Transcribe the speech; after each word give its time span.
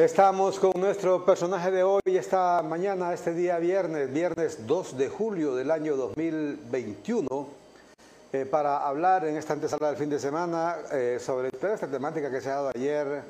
Estamos 0.00 0.58
con 0.58 0.72
nuestro 0.80 1.26
personaje 1.26 1.70
de 1.70 1.82
hoy, 1.82 2.00
esta 2.06 2.62
mañana, 2.62 3.12
este 3.12 3.34
día 3.34 3.58
viernes, 3.58 4.10
viernes 4.10 4.66
2 4.66 4.96
de 4.96 5.10
julio 5.10 5.54
del 5.54 5.70
año 5.70 5.94
2021, 5.94 7.48
eh, 8.32 8.46
para 8.46 8.78
hablar 8.78 9.26
en 9.26 9.36
esta 9.36 9.52
antesala 9.52 9.88
del 9.88 9.98
fin 9.98 10.08
de 10.08 10.18
semana 10.18 10.76
eh, 10.90 11.18
sobre 11.20 11.50
toda 11.50 11.74
esta 11.74 11.86
temática 11.86 12.30
que 12.30 12.40
se 12.40 12.48
ha 12.48 12.54
dado 12.54 12.70
ayer. 12.74 13.24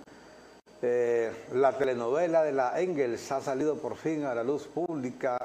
Eh, 0.80 1.32
la 1.54 1.76
telenovela 1.76 2.44
de 2.44 2.52
la 2.52 2.80
Engels 2.80 3.32
ha 3.32 3.40
salido 3.40 3.74
por 3.74 3.96
fin 3.96 4.22
a 4.22 4.32
la 4.32 4.44
luz 4.44 4.68
pública, 4.68 5.38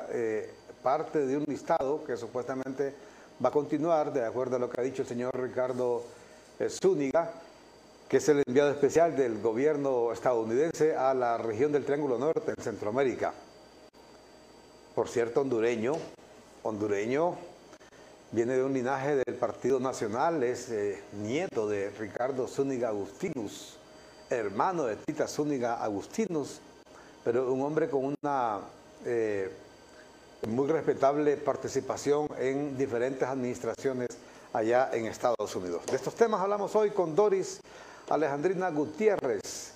parte 0.83 1.25
de 1.25 1.37
un 1.37 1.45
listado 1.47 2.03
que 2.03 2.17
supuestamente 2.17 2.93
va 3.43 3.49
a 3.49 3.51
continuar, 3.51 4.13
de 4.13 4.23
acuerdo 4.23 4.57
a 4.57 4.59
lo 4.59 4.69
que 4.69 4.79
ha 4.79 4.83
dicho 4.83 5.01
el 5.01 5.07
señor 5.07 5.35
Ricardo 5.41 6.03
Zúñiga 6.69 7.31
que 8.07 8.17
es 8.17 8.29
el 8.29 8.43
enviado 8.45 8.69
especial 8.71 9.15
del 9.15 9.41
gobierno 9.41 10.11
estadounidense 10.11 10.95
a 10.95 11.13
la 11.13 11.37
región 11.37 11.71
del 11.71 11.85
Triángulo 11.85 12.19
Norte 12.19 12.53
en 12.55 12.63
Centroamérica. 12.63 13.33
Por 14.93 15.09
cierto, 15.09 15.41
hondureño, 15.41 15.93
hondureño, 16.63 17.35
viene 18.31 18.53
de 18.57 18.63
un 18.63 18.73
linaje 18.73 19.15
del 19.15 19.35
Partido 19.35 19.79
Nacional, 19.79 20.43
es 20.43 20.69
eh, 20.69 21.01
nieto 21.13 21.67
de 21.67 21.89
Ricardo 21.89 22.47
Zúñiga 22.47 22.89
Agustinus, 22.89 23.77
hermano 24.29 24.85
de 24.85 24.97
Tita 24.97 25.27
Zúñiga 25.27 25.83
Agustinus, 25.83 26.59
pero 27.23 27.51
un 27.51 27.61
hombre 27.63 27.89
con 27.89 28.15
una 28.21 28.59
eh, 29.03 29.49
muy 30.47 30.67
respetable 30.67 31.37
participación 31.37 32.27
en 32.37 32.77
diferentes 32.77 33.27
administraciones 33.27 34.09
allá 34.53 34.91
en 34.93 35.07
Estados 35.07 35.55
Unidos. 35.55 35.85
De 35.87 35.95
estos 35.95 36.13
temas 36.13 36.39
hablamos 36.39 36.75
hoy 36.75 36.91
con 36.91 37.15
Doris 37.15 37.59
Alejandrina 38.09 38.69
Gutiérrez, 38.69 39.71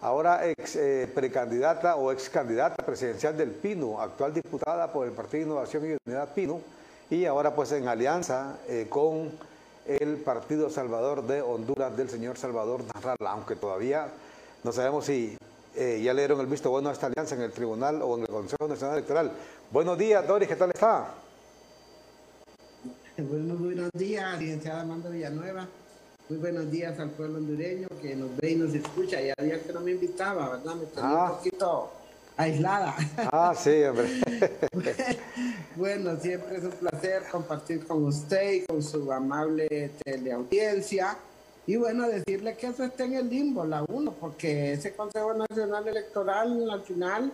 ahora 0.00 0.48
ex 0.48 0.76
eh, 0.76 1.10
precandidata 1.14 1.96
o 1.96 2.10
ex 2.12 2.30
candidata 2.30 2.84
presidencial 2.84 3.36
del 3.36 3.50
PINU, 3.50 4.00
actual 4.00 4.32
diputada 4.32 4.90
por 4.90 5.06
el 5.06 5.12
Partido 5.12 5.44
Innovación 5.44 5.84
y 5.84 5.96
Unidad 6.06 6.32
PINU, 6.32 6.62
y 7.10 7.26
ahora 7.26 7.54
pues 7.54 7.72
en 7.72 7.86
alianza 7.86 8.56
eh, 8.68 8.86
con 8.88 9.30
el 9.86 10.16
Partido 10.16 10.70
Salvador 10.70 11.26
de 11.26 11.42
Honduras 11.42 11.94
del 11.94 12.08
señor 12.08 12.38
Salvador 12.38 12.82
Narrala, 12.94 13.32
aunque 13.32 13.54
todavía 13.54 14.08
no 14.62 14.72
sabemos 14.72 15.04
si 15.04 15.36
eh, 15.76 16.00
ya 16.02 16.14
le 16.14 16.22
dieron 16.22 16.40
el 16.40 16.46
visto 16.46 16.70
bueno 16.70 16.88
a 16.88 16.92
esta 16.92 17.08
alianza 17.08 17.34
en 17.34 17.42
el 17.42 17.52
Tribunal 17.52 18.00
o 18.00 18.16
en 18.16 18.22
el 18.22 18.28
Consejo 18.28 18.66
Nacional 18.66 18.96
Electoral. 18.96 19.30
Buenos 19.70 19.98
días, 19.98 20.26
Doris, 20.26 20.48
¿qué 20.48 20.56
tal 20.56 20.70
está? 20.70 21.08
Buenos, 23.18 23.60
buenos 23.60 23.90
días, 23.92 24.38
licenciada 24.38 24.80
Amanda 24.80 25.10
Villanueva. 25.10 25.68
Muy 26.26 26.38
buenos 26.38 26.70
días 26.70 26.98
al 26.98 27.10
pueblo 27.10 27.36
hondureño 27.36 27.86
que 28.00 28.16
nos 28.16 28.34
ve 28.38 28.52
y 28.52 28.56
nos 28.56 28.72
escucha. 28.74 29.20
Ya 29.20 29.34
había 29.36 29.62
que 29.62 29.74
no 29.74 29.80
me 29.82 29.90
invitaba, 29.90 30.56
¿verdad? 30.56 30.74
Me 30.76 30.86
tenía 30.86 31.10
un 31.10 31.16
ah. 31.16 31.34
poquito 31.36 31.90
aislada. 32.38 32.96
Ah, 33.30 33.54
sí, 33.54 33.82
hombre. 33.82 34.08
bueno, 35.76 36.16
siempre 36.16 36.56
es 36.56 36.64
un 36.64 36.70
placer 36.70 37.24
compartir 37.30 37.86
con 37.86 38.04
usted 38.04 38.52
y 38.52 38.60
con 38.64 38.82
su 38.82 39.12
amable 39.12 39.90
teleaudiencia. 40.02 41.18
Y 41.66 41.76
bueno, 41.76 42.08
decirle 42.08 42.56
que 42.56 42.68
eso 42.68 42.84
está 42.84 43.04
en 43.04 43.14
el 43.14 43.28
limbo, 43.28 43.66
la 43.66 43.84
uno, 43.86 44.14
porque 44.18 44.72
ese 44.72 44.94
Consejo 44.94 45.34
Nacional 45.34 45.86
Electoral 45.86 46.70
al 46.70 46.82
final, 46.84 47.32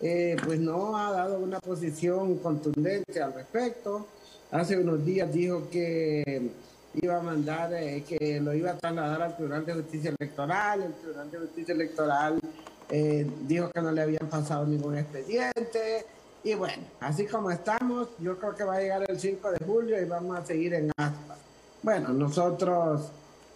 eh, 0.00 0.34
pues 0.44 0.58
no 0.58 0.96
ha 0.96 1.12
dado 1.12 1.38
una 1.38 1.60
posición 1.60 2.38
contundente 2.38 3.22
al 3.22 3.34
respecto. 3.34 4.04
Hace 4.50 4.78
unos 4.78 5.04
días 5.04 5.32
dijo 5.32 5.70
que 5.70 6.50
iba 6.94 7.16
a 7.16 7.22
mandar, 7.22 7.72
eh, 7.74 8.04
que 8.06 8.40
lo 8.40 8.54
iba 8.54 8.72
a 8.72 8.76
trasladar 8.76 9.22
al 9.22 9.36
Tribunal 9.36 9.64
de 9.64 9.74
Justicia 9.74 10.14
Electoral. 10.18 10.82
El 10.82 10.92
Tribunal 10.94 11.30
de 11.30 11.38
Justicia 11.38 11.74
Electoral 11.74 12.40
eh, 12.90 13.30
dijo 13.42 13.70
que 13.70 13.80
no 13.80 13.92
le 13.92 14.02
habían 14.02 14.28
pasado 14.28 14.66
ningún 14.66 14.98
expediente. 14.98 16.04
Y 16.44 16.54
bueno, 16.54 16.82
así 17.00 17.26
como 17.26 17.50
estamos, 17.50 18.08
yo 18.18 18.38
creo 18.38 18.54
que 18.54 18.64
va 18.64 18.76
a 18.76 18.80
llegar 18.80 19.04
el 19.08 19.18
5 19.18 19.52
de 19.52 19.64
julio 19.64 20.00
y 20.00 20.04
vamos 20.04 20.36
a 20.36 20.44
seguir 20.44 20.74
en 20.74 20.90
aspas. 20.96 21.38
Bueno, 21.82 22.08
nosotros 22.08 23.10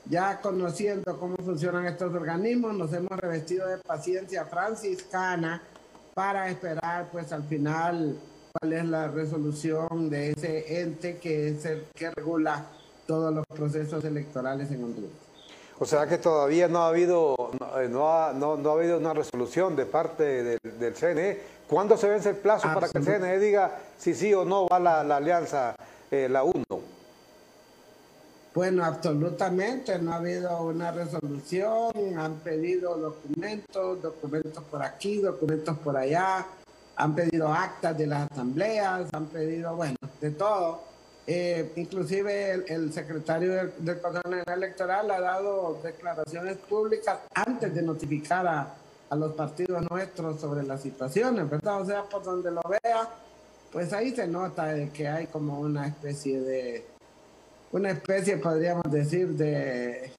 ya 0.08 0.40
conociendo 0.40 1.18
cómo 1.18 1.36
funcionan 1.36 1.86
estos 1.86 2.14
organismos, 2.14 2.74
nos 2.74 2.92
hemos 2.92 3.18
revestido 3.18 3.66
de 3.66 3.78
paciencia 3.78 4.44
franciscana 4.44 5.62
para 6.14 6.48
esperar 6.48 7.08
pues 7.10 7.32
al 7.32 7.42
final 7.44 8.16
cuál 8.52 8.72
es 8.72 8.84
la 8.86 9.08
resolución 9.08 10.08
de 10.08 10.30
ese 10.30 10.80
ente 10.80 11.18
que 11.18 11.48
es 11.48 11.64
el 11.64 11.84
que 11.94 12.10
regula 12.10 12.66
todos 13.06 13.34
los 13.34 13.46
procesos 13.46 14.04
electorales 14.04 14.70
en 14.70 14.84
Honduras. 14.84 15.10
O 15.78 15.84
sea 15.84 16.06
que 16.06 16.16
todavía 16.16 16.68
no 16.68 16.80
ha 16.80 16.88
habido, 16.88 17.36
no, 17.90 18.12
ha, 18.12 18.32
no, 18.32 18.52
ha 18.54 18.72
habido 18.72 18.98
una 18.98 19.12
resolución 19.12 19.76
de 19.76 19.84
parte 19.84 20.58
del, 20.62 20.94
CNE. 20.94 21.38
¿Cuándo 21.68 21.96
se 21.96 22.08
vence 22.08 22.30
el 22.30 22.36
plazo 22.36 22.68
para 22.72 22.88
que 22.88 22.98
el 22.98 23.04
CNE 23.04 23.38
diga 23.38 23.78
si 23.98 24.14
sí 24.14 24.32
o 24.32 24.44
no 24.44 24.66
va 24.66 24.80
la, 24.80 25.00
alianza, 25.16 25.74
eh, 26.10 26.28
la 26.30 26.44
1? 26.44 26.64
Bueno, 28.54 28.86
absolutamente, 28.86 29.98
no 29.98 30.12
ha 30.12 30.16
habido 30.16 30.62
una 30.62 30.90
resolución, 30.90 31.92
han 32.18 32.36
pedido 32.36 32.96
documentos, 32.96 34.00
documentos 34.00 34.64
por 34.64 34.82
aquí, 34.82 35.18
documentos 35.18 35.76
por 35.76 35.94
allá, 35.94 36.46
han 36.96 37.14
pedido 37.14 37.52
actas 37.52 37.98
de 37.98 38.06
las 38.06 38.32
asambleas, 38.32 39.12
han 39.12 39.26
pedido, 39.26 39.76
bueno, 39.76 39.96
de 40.22 40.30
todo 40.30 40.95
eh, 41.28 41.72
inclusive 41.74 42.64
el, 42.68 42.92
secretario 42.92 43.72
del, 43.78 44.00
Consejo 44.00 44.28
Electoral 44.46 45.10
ha 45.10 45.20
dado 45.20 45.80
declaraciones 45.82 46.56
públicas 46.58 47.18
antes 47.34 47.74
de 47.74 47.82
notificar 47.82 48.46
a, 48.46 48.74
los 49.16 49.32
partidos 49.34 49.88
nuestros 49.90 50.40
sobre 50.40 50.64
las 50.64 50.82
situaciones, 50.82 51.48
¿verdad? 51.48 51.80
O 51.80 51.86
sea, 51.86 52.02
por 52.02 52.22
donde 52.22 52.50
lo 52.50 52.60
vea, 52.62 53.08
pues 53.72 53.92
ahí 53.92 54.14
se 54.14 54.26
nota 54.26 54.74
que 54.92 55.06
hay 55.06 55.26
como 55.28 55.60
una 55.60 55.86
especie 55.86 56.40
de, 56.40 56.84
una 57.72 57.90
especie, 57.90 58.36
podríamos 58.36 58.84
decir, 58.90 59.28
de, 59.28 60.12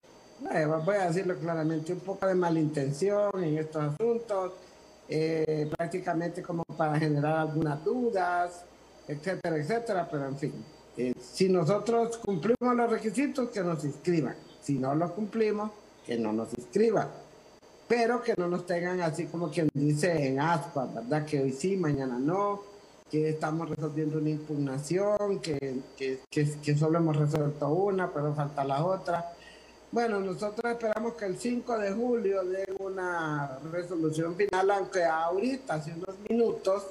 voy 0.86 0.96
a 0.96 1.08
decirlo 1.08 1.38
claramente, 1.38 1.94
un 1.94 2.00
poco 2.00 2.28
de 2.28 2.36
malintención 2.36 3.44
en 3.44 3.58
estos 3.58 3.94
asuntos, 3.94 4.54
eh, 5.10 5.70
prácticamente 5.78 6.42
como 6.42 6.64
para 6.64 6.98
generar 7.00 7.40
algunas 7.40 7.84
dudas, 7.84 8.64
etcétera, 9.08 9.58
etcétera, 9.58 10.08
pero 10.10 10.28
en 10.28 10.38
fin. 10.38 10.77
Eh, 10.98 11.14
si 11.20 11.48
nosotros 11.50 12.18
cumplimos 12.18 12.76
los 12.76 12.90
requisitos, 12.90 13.50
que 13.50 13.62
nos 13.62 13.84
inscriban. 13.86 14.36
Si 14.62 14.74
no 14.74 14.96
los 14.96 15.12
cumplimos, 15.12 15.72
que 16.06 16.18
no 16.18 16.34
nos 16.34 16.50
inscriban. 16.58 17.10
Pero 17.88 18.22
que 18.22 18.34
no 18.36 18.48
nos 18.48 18.66
tengan 18.66 19.00
así 19.02 19.26
como 19.26 19.50
quien 19.50 19.70
dice 19.74 20.28
en 20.28 20.40
aspa, 20.40 20.86
¿verdad? 20.86 21.26
Que 21.26 21.42
hoy 21.42 21.54
sí, 21.54 21.78
mañana 21.78 22.18
no, 22.20 22.62
que 23.10 23.30
estamos 23.30 23.70
resolviendo 23.70 24.18
una 24.18 24.30
impugnación, 24.30 25.40
que, 25.40 25.80
que, 25.96 26.20
que, 26.30 26.78
solo 26.78 26.98
hemos 26.98 27.16
resuelto 27.16 27.70
una, 27.70 28.12
pero 28.12 28.34
falta 28.34 28.64
la 28.64 28.84
otra. 28.84 29.34
Bueno, 29.92 30.20
nosotros 30.20 30.74
esperamos 30.74 31.14
que 31.14 31.26
el 31.26 31.38
5 31.38 31.78
de 31.78 31.92
julio 31.94 32.44
dé 32.44 32.66
una 32.80 33.60
resolución 33.72 34.36
final, 34.36 34.70
aunque 34.72 35.06
ahorita, 35.06 35.76
hace 35.76 35.94
unos 35.94 36.16
minutos, 36.28 36.84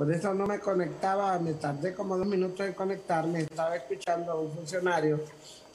por 0.00 0.10
eso 0.10 0.32
no 0.32 0.46
me 0.46 0.58
conectaba, 0.60 1.38
me 1.38 1.52
tardé 1.52 1.92
como 1.92 2.16
dos 2.16 2.26
minutos 2.26 2.66
en 2.66 2.72
conectarme, 2.72 3.40
estaba 3.40 3.76
escuchando 3.76 4.32
a 4.32 4.40
un 4.40 4.50
funcionario 4.50 5.20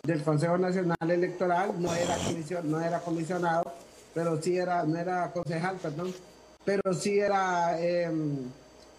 del 0.02 0.24
Consejo 0.24 0.58
Nacional 0.58 0.98
Electoral, 1.12 1.80
no 1.80 1.94
era, 1.94 3.00
comisionado, 3.02 3.72
pero 4.16 4.42
sí 4.42 4.58
era, 4.58 4.82
no 4.82 4.98
era 4.98 5.32
concejal, 5.32 5.76
perdón, 5.76 6.12
pero 6.64 6.92
sí 6.96 7.20
era, 7.20 7.80
em, 7.80 8.50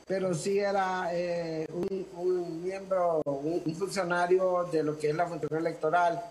pero 0.06 0.32
sí 0.32 0.60
era 0.60 1.08
eh, 1.12 1.66
un, 1.72 2.62
miembro, 2.62 3.20
un, 3.24 3.62
un, 3.66 3.74
funcionario 3.74 4.68
de 4.70 4.84
lo 4.84 4.96
que 4.96 5.10
es 5.10 5.16
la 5.16 5.26
función 5.26 5.58
electoral, 5.58 6.22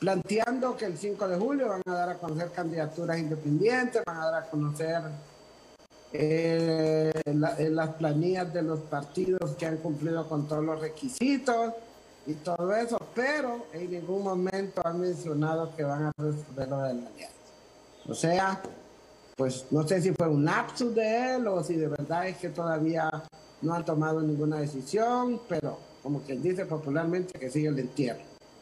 planteando 0.00 0.74
que 0.74 0.86
el 0.86 0.96
5 0.96 1.28
de 1.28 1.36
julio 1.36 1.68
van 1.68 1.82
a 1.84 1.92
dar 1.92 2.08
a 2.08 2.14
conocer 2.14 2.50
candidaturas 2.52 3.18
independientes, 3.18 4.02
van 4.06 4.16
a 4.16 4.30
dar 4.30 4.42
a 4.44 4.46
conocer 4.46 5.02
eh, 6.12 7.12
las 7.24 7.90
planillas 7.94 8.52
de 8.52 8.62
los 8.62 8.80
partidos 8.80 9.56
que 9.56 9.66
han 9.66 9.76
cumplido 9.78 10.28
con 10.28 10.48
todos 10.48 10.64
los 10.64 10.80
requisitos 10.80 11.74
y 12.26 12.34
todo 12.34 12.74
eso, 12.74 12.98
pero 13.14 13.66
en 13.72 13.90
ningún 13.90 14.22
momento 14.22 14.82
han 14.84 15.00
mencionado 15.00 15.74
que 15.74 15.84
van 15.84 16.04
a 16.04 16.12
resolver 16.16 16.68
lo 16.68 16.82
de 16.82 16.94
la 16.94 17.06
alianza. 17.08 17.34
O 18.08 18.14
sea, 18.14 18.62
pues 19.36 19.66
no 19.70 19.86
sé 19.86 20.02
si 20.02 20.12
fue 20.12 20.28
un 20.28 20.44
lapsus 20.44 20.94
de 20.94 21.36
él 21.36 21.46
o 21.46 21.62
si 21.62 21.76
de 21.76 21.88
verdad 21.88 22.26
es 22.28 22.38
que 22.38 22.48
todavía 22.48 23.10
no 23.62 23.74
han 23.74 23.84
tomado 23.84 24.20
ninguna 24.20 24.58
decisión, 24.58 25.40
pero 25.48 25.78
como 26.02 26.20
quien 26.22 26.42
dice 26.42 26.64
popularmente 26.66 27.38
que 27.38 27.50
sigue 27.50 27.68
el 27.68 27.78
entierro. 27.78 28.20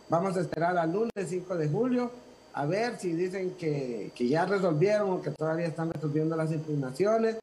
Vamos 0.09 0.37
a 0.37 0.41
esperar 0.41 0.77
al 0.79 0.93
lunes 0.93 1.13
5 1.29 1.57
de 1.57 1.69
julio 1.69 2.11
a 2.57 2.65
ver 2.65 2.99
si 2.99 3.13
dicen 3.13 3.51
que, 3.51 4.11
que 4.15 4.29
ya 4.29 4.47
resolvieron 4.47 5.11
o 5.11 5.23
que 5.23 5.31
todavía 5.31 5.67
están 5.67 5.93
resolviendo 5.93 6.35
las 6.37 6.51
impugnaciones. 6.51 7.37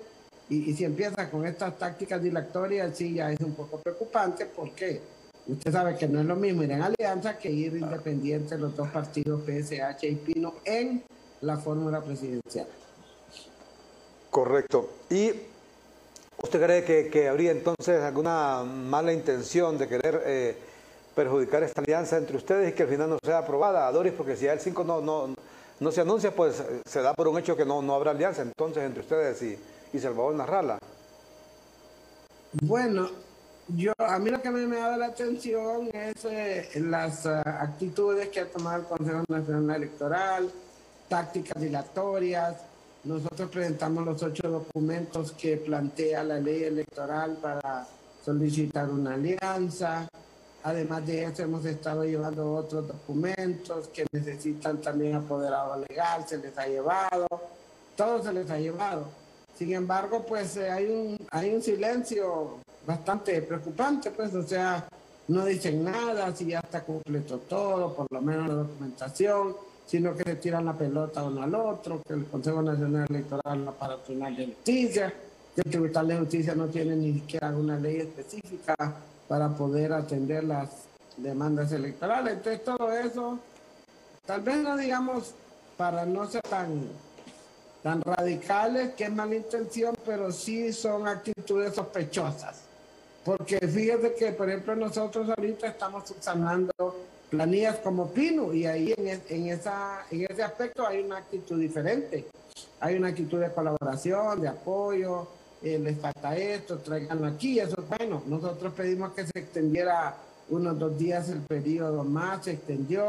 Y, 0.49 0.71
y, 0.71 0.73
si 0.73 0.85
empieza 0.85 1.29
con 1.29 1.45
estas 1.45 1.77
tácticas 1.77 2.21
dilatorias, 2.21 2.97
sí 2.97 3.13
ya 3.13 3.31
es 3.31 3.39
un 3.41 3.53
poco 3.53 3.77
preocupante 3.77 4.47
porque 4.47 5.01
usted 5.47 5.71
sabe 5.71 5.95
que 5.97 6.07
no 6.07 6.19
es 6.19 6.25
lo 6.25 6.35
mismo 6.35 6.63
ir 6.63 6.71
en 6.71 6.81
alianza 6.81 7.37
que 7.37 7.51
ir 7.51 7.75
independiente 7.77 8.57
los 8.57 8.75
dos 8.75 8.89
partidos 8.89 9.43
PSH 9.45 10.03
y 10.03 10.15
Pino 10.15 10.55
en 10.65 11.03
la 11.41 11.57
fórmula 11.57 12.01
presidencial. 12.01 12.67
Correcto. 14.31 14.89
¿Y 15.11 15.31
usted 16.41 16.59
cree 16.59 17.09
que, 17.11 17.27
habría 17.27 17.51
entonces 17.51 18.01
alguna 18.01 18.63
mala 18.63 19.13
intención 19.13 19.77
de 19.77 19.87
querer 19.87 20.23
eh, 20.25 20.57
perjudicar 21.15 21.63
esta 21.63 21.81
alianza 21.81 22.17
entre 22.17 22.37
ustedes 22.37 22.71
y 22.71 22.75
que 22.75 22.83
al 22.83 22.89
final 22.89 23.09
no 23.09 23.17
sea 23.23 23.39
aprobada, 23.39 23.91
Doris? 23.91 24.13
Porque 24.13 24.35
si 24.35 24.45
ya 24.45 24.53
el 24.53 24.59
5 24.59 24.83
no, 24.83 25.01
no, 25.01 25.33
no 25.79 25.91
se 25.91 26.01
anuncia, 26.01 26.35
pues 26.35 26.63
se 26.85 27.01
da 27.01 27.13
por 27.13 27.27
un 27.27 27.37
hecho 27.37 27.55
que 27.55 27.65
no, 27.65 27.81
no 27.81 27.93
habrá 27.93 28.11
alianza 28.11 28.41
entonces 28.41 28.83
entre 28.83 29.01
ustedes 29.01 29.41
y, 29.41 29.57
y 29.93 29.99
Salvador 29.99 30.35
Narrala. 30.35 30.77
Bueno, 32.61 33.09
yo, 33.69 33.93
a 33.97 34.19
mí 34.19 34.29
lo 34.29 34.41
que 34.41 34.51
me, 34.51 34.67
me 34.67 34.77
da 34.77 34.97
la 34.97 35.07
atención 35.07 35.89
es 35.93 36.25
eh, 36.25 36.69
las 36.75 37.25
eh, 37.25 37.29
actitudes 37.45 38.29
que 38.29 38.41
ha 38.41 38.51
tomado 38.51 38.81
el 38.81 38.85
Consejo 38.85 39.23
Nacional 39.27 39.77
Electoral, 39.77 40.51
tácticas 41.07 41.61
dilatorias. 41.61 42.57
Nosotros 43.05 43.49
presentamos 43.49 44.05
los 44.05 44.21
ocho 44.21 44.49
documentos 44.49 45.31
que 45.31 45.57
plantea 45.57 46.23
la 46.23 46.39
ley 46.39 46.63
electoral 46.63 47.37
para 47.41 47.87
solicitar 48.23 48.89
una 48.89 49.15
alianza. 49.15 50.07
Además 50.63 51.05
de 51.05 51.25
eso, 51.25 51.43
hemos 51.43 51.65
estado 51.65 52.05
llevando 52.05 52.53
otros 52.55 52.87
documentos 52.87 53.89
que 53.89 54.05
necesitan 54.13 54.77
también 54.81 55.15
apoderado 55.15 55.83
legal, 55.89 56.25
se 56.25 56.37
les 56.37 56.57
ha 56.57 56.65
llevado, 56.65 57.27
todo 57.97 58.23
se 58.23 58.31
les 58.31 58.49
ha 58.49 58.57
llevado. 58.57 59.07
Sin 59.57 59.73
embargo, 59.73 60.25
pues 60.25 60.55
eh, 60.55 60.71
hay, 60.71 60.85
un, 60.85 61.17
hay 61.31 61.53
un 61.53 61.61
silencio 61.61 62.59
bastante 62.87 63.41
preocupante, 63.41 64.11
pues, 64.11 64.33
o 64.35 64.43
sea, 64.43 64.87
no 65.27 65.43
dicen 65.43 65.83
nada, 65.83 66.33
si 66.33 66.45
ya 66.45 66.59
está 66.59 66.81
completo 66.85 67.39
todo, 67.39 67.93
por 67.93 68.07
lo 68.09 68.21
menos 68.21 68.47
la 68.47 68.53
documentación, 68.55 69.57
sino 69.85 70.15
que 70.15 70.23
se 70.23 70.35
tiran 70.37 70.65
la 70.65 70.73
pelota 70.73 71.23
uno 71.23 71.43
al 71.43 71.53
otro, 71.55 72.01
que 72.07 72.13
el 72.13 72.25
Consejo 72.27 72.61
Nacional 72.61 73.05
Electoral, 73.09 73.65
la 73.65 73.87
Nacional 73.87 74.35
de 74.37 74.45
Justicia, 74.45 75.13
que 75.53 75.61
el 75.61 75.69
Tribunal 75.69 76.07
de 76.07 76.17
Justicia 76.19 76.55
no 76.55 76.67
tiene 76.67 76.95
ni 76.95 77.13
siquiera 77.15 77.49
una 77.49 77.77
ley 77.77 77.97
específica 77.97 78.75
para 79.27 79.49
poder 79.49 79.93
atender 79.93 80.43
las 80.43 80.69
demandas 81.17 81.71
electorales. 81.71 82.33
Entonces, 82.33 82.63
todo 82.63 82.91
eso, 82.91 83.39
tal 84.25 84.41
vez 84.41 84.57
no 84.57 84.77
digamos 84.77 85.33
para 85.77 86.05
no 86.05 86.27
ser 86.27 86.41
tan 86.41 86.87
tan 87.83 88.01
radicales 88.01 88.93
que 88.95 89.03
es 89.03 89.11
mala 89.11 89.35
intención, 89.35 89.93
pero 90.05 90.31
sí 90.31 90.71
son 90.71 91.05
actitudes 91.05 91.75
sospechosas. 91.75 92.61
Porque 93.25 93.59
fíjate 93.59 94.15
que, 94.15 94.31
por 94.31 94.49
ejemplo, 94.49 94.75
nosotros 94.75 95.29
ahorita 95.29 95.67
estamos 95.67 96.07
subsanando 96.07 96.71
planillas 97.29 97.77
como 97.77 98.09
Pino 98.09 98.53
y 98.53 98.65
ahí 98.65 98.93
en, 98.97 99.21
en, 99.27 99.47
esa, 99.47 100.05
en 100.09 100.25
ese 100.29 100.43
aspecto 100.43 100.87
hay 100.87 101.01
una 101.01 101.17
actitud 101.17 101.59
diferente. 101.59 102.27
Hay 102.79 102.95
una 102.95 103.09
actitud 103.09 103.39
de 103.39 103.51
colaboración, 103.51 104.41
de 104.41 104.47
apoyo, 104.47 105.27
eh, 105.63 105.79
les 105.79 105.97
falta 105.97 106.35
esto, 106.35 106.77
tráiganlo 106.79 107.27
aquí, 107.27 107.59
eso 107.59 107.75
es 107.79 107.97
bueno. 107.97 108.21
Nosotros 108.25 108.73
pedimos 108.73 109.13
que 109.13 109.25
se 109.25 109.39
extendiera 109.39 110.15
unos 110.49 110.77
dos 110.77 110.97
días 110.97 111.29
el 111.29 111.39
periodo 111.41 112.03
más, 112.03 112.45
se 112.45 112.51
extendió, 112.51 113.07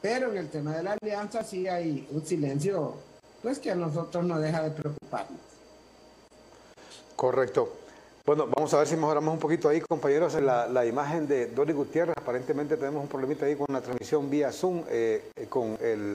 pero 0.00 0.30
en 0.30 0.38
el 0.38 0.48
tema 0.48 0.76
de 0.76 0.82
la 0.82 0.96
alianza 1.00 1.44
sí 1.44 1.68
hay 1.68 2.08
un 2.10 2.24
silencio 2.24 2.94
pues 3.42 3.58
que 3.58 3.70
a 3.70 3.74
nosotros 3.74 4.24
no 4.24 4.38
deja 4.38 4.62
de 4.62 4.70
preocuparnos. 4.70 5.40
Correcto. 7.16 7.72
Bueno, 8.24 8.46
vamos 8.46 8.72
a 8.72 8.78
ver 8.78 8.86
si 8.86 8.96
mejoramos 8.96 9.34
un 9.34 9.40
poquito 9.40 9.68
ahí, 9.68 9.80
compañeros, 9.80 10.34
la, 10.40 10.68
la 10.68 10.86
imagen 10.86 11.26
de 11.26 11.48
Doris 11.48 11.74
Gutiérrez. 11.74 12.14
Aparentemente 12.16 12.76
tenemos 12.76 13.02
un 13.02 13.08
problemita 13.08 13.46
ahí 13.46 13.56
con 13.56 13.66
la 13.70 13.80
transmisión 13.80 14.30
vía 14.30 14.52
Zoom, 14.52 14.84
eh, 14.88 15.32
con 15.48 15.76
el 15.80 16.12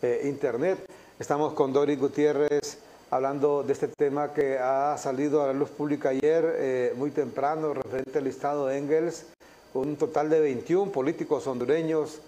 eh, 0.00 0.22
Internet. 0.24 0.78
Estamos 1.18 1.52
con 1.54 1.72
Doris 1.72 1.98
Gutiérrez 1.98 2.78
hablando 3.10 3.62
de 3.64 3.72
este 3.72 3.88
tema 3.88 4.32
que 4.32 4.58
ha 4.58 4.96
salido 4.96 5.42
a 5.42 5.48
la 5.48 5.52
luz 5.52 5.70
pública 5.70 6.10
ayer, 6.10 6.44
eh, 6.58 6.94
muy 6.96 7.10
temprano, 7.10 7.74
referente 7.74 8.18
al 8.18 8.24
listado 8.24 8.66
de 8.66 8.78
Engels. 8.78 9.26
Un 9.74 9.96
total 9.96 10.30
de 10.30 10.40
21 10.40 10.90
políticos 10.90 11.46
hondureños 11.46 12.20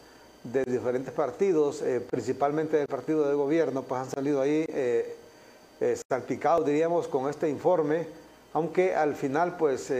de 0.44 0.64
diferentes 0.64 1.12
partidos, 1.12 1.82
eh, 1.82 2.00
principalmente 2.00 2.76
del 2.76 2.86
partido 2.86 3.28
de 3.28 3.34
gobierno, 3.34 3.82
pues 3.82 4.00
han 4.00 4.10
salido 4.10 4.40
ahí 4.40 4.64
eh, 4.68 5.16
eh, 5.80 5.96
salpicados, 6.08 6.66
diríamos, 6.66 7.06
con 7.06 7.28
este 7.28 7.48
informe, 7.48 8.06
aunque 8.52 8.94
al 8.94 9.14
final, 9.14 9.56
pues, 9.56 9.92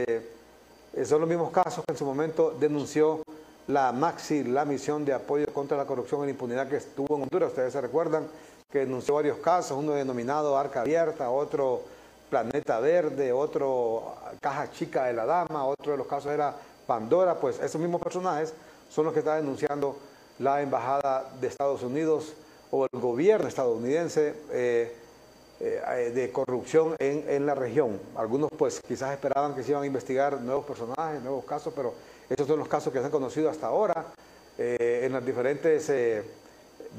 son 1.05 1.21
los 1.21 1.29
mismos 1.29 1.51
casos 1.51 1.83
que 1.85 1.93
en 1.93 1.97
su 1.97 2.05
momento 2.05 2.55
denunció 2.59 3.23
la 3.67 3.91
Maxi, 3.91 4.43
la 4.43 4.65
misión 4.65 5.05
de 5.05 5.13
apoyo 5.13 5.45
contra 5.53 5.77
la 5.77 5.85
corrupción 5.85 6.21
y 6.21 6.25
la 6.25 6.31
impunidad 6.31 6.67
que 6.67 6.75
estuvo 6.75 7.15
en 7.15 7.23
Honduras. 7.23 7.49
Ustedes 7.49 7.73
se 7.73 7.81
recuerdan 7.81 8.27
que 8.73 8.79
denunció 8.79 9.13
varios 9.13 9.37
casos, 9.37 9.77
uno 9.77 9.91
denominado 9.91 10.57
Arca 10.57 10.81
Abierta, 10.81 11.29
otro 11.29 11.83
Planeta 12.31 12.79
Verde, 12.79 13.31
otro 13.31 14.15
Caja 14.41 14.71
Chica 14.71 15.05
de 15.05 15.13
la 15.13 15.27
Dama, 15.27 15.67
otro 15.67 15.91
de 15.91 15.99
los 15.99 16.07
casos 16.07 16.31
era 16.31 16.55
Pandora, 16.87 17.35
pues 17.35 17.59
esos 17.59 17.79
mismos 17.79 18.01
personajes 18.01 18.51
son 18.89 19.05
los 19.05 19.13
que 19.13 19.19
están 19.19 19.41
denunciando 19.41 19.95
la 20.39 20.59
Embajada 20.63 21.29
de 21.39 21.49
Estados 21.49 21.83
Unidos 21.83 22.33
o 22.71 22.87
el 22.91 22.99
gobierno 22.99 23.47
estadounidense 23.47 24.33
eh, 24.49 24.97
eh, 25.59 26.11
de 26.15 26.31
corrupción 26.31 26.95
en, 26.97 27.45
la 27.45 27.53
región. 27.53 27.99
Algunos 28.15 28.49
pues 28.57 28.81
quizás 28.81 29.11
esperaban 29.11 29.53
que 29.53 29.61
se 29.61 29.69
iban 29.69 29.83
a 29.83 29.85
investigar 29.85 30.41
nuevos 30.41 30.65
personajes, 30.65 31.21
nuevos 31.21 31.45
casos, 31.45 31.71
pero 31.75 31.93
estos 32.27 32.47
son 32.47 32.57
los 32.57 32.67
casos 32.67 32.91
que 32.91 32.97
se 32.97 33.05
han 33.05 33.11
conocido 33.11 33.51
hasta 33.51 33.67
ahora 33.67 34.07
eh, 34.57 35.01
en 35.03 35.13
las 35.13 35.23
diferentes 35.23 35.91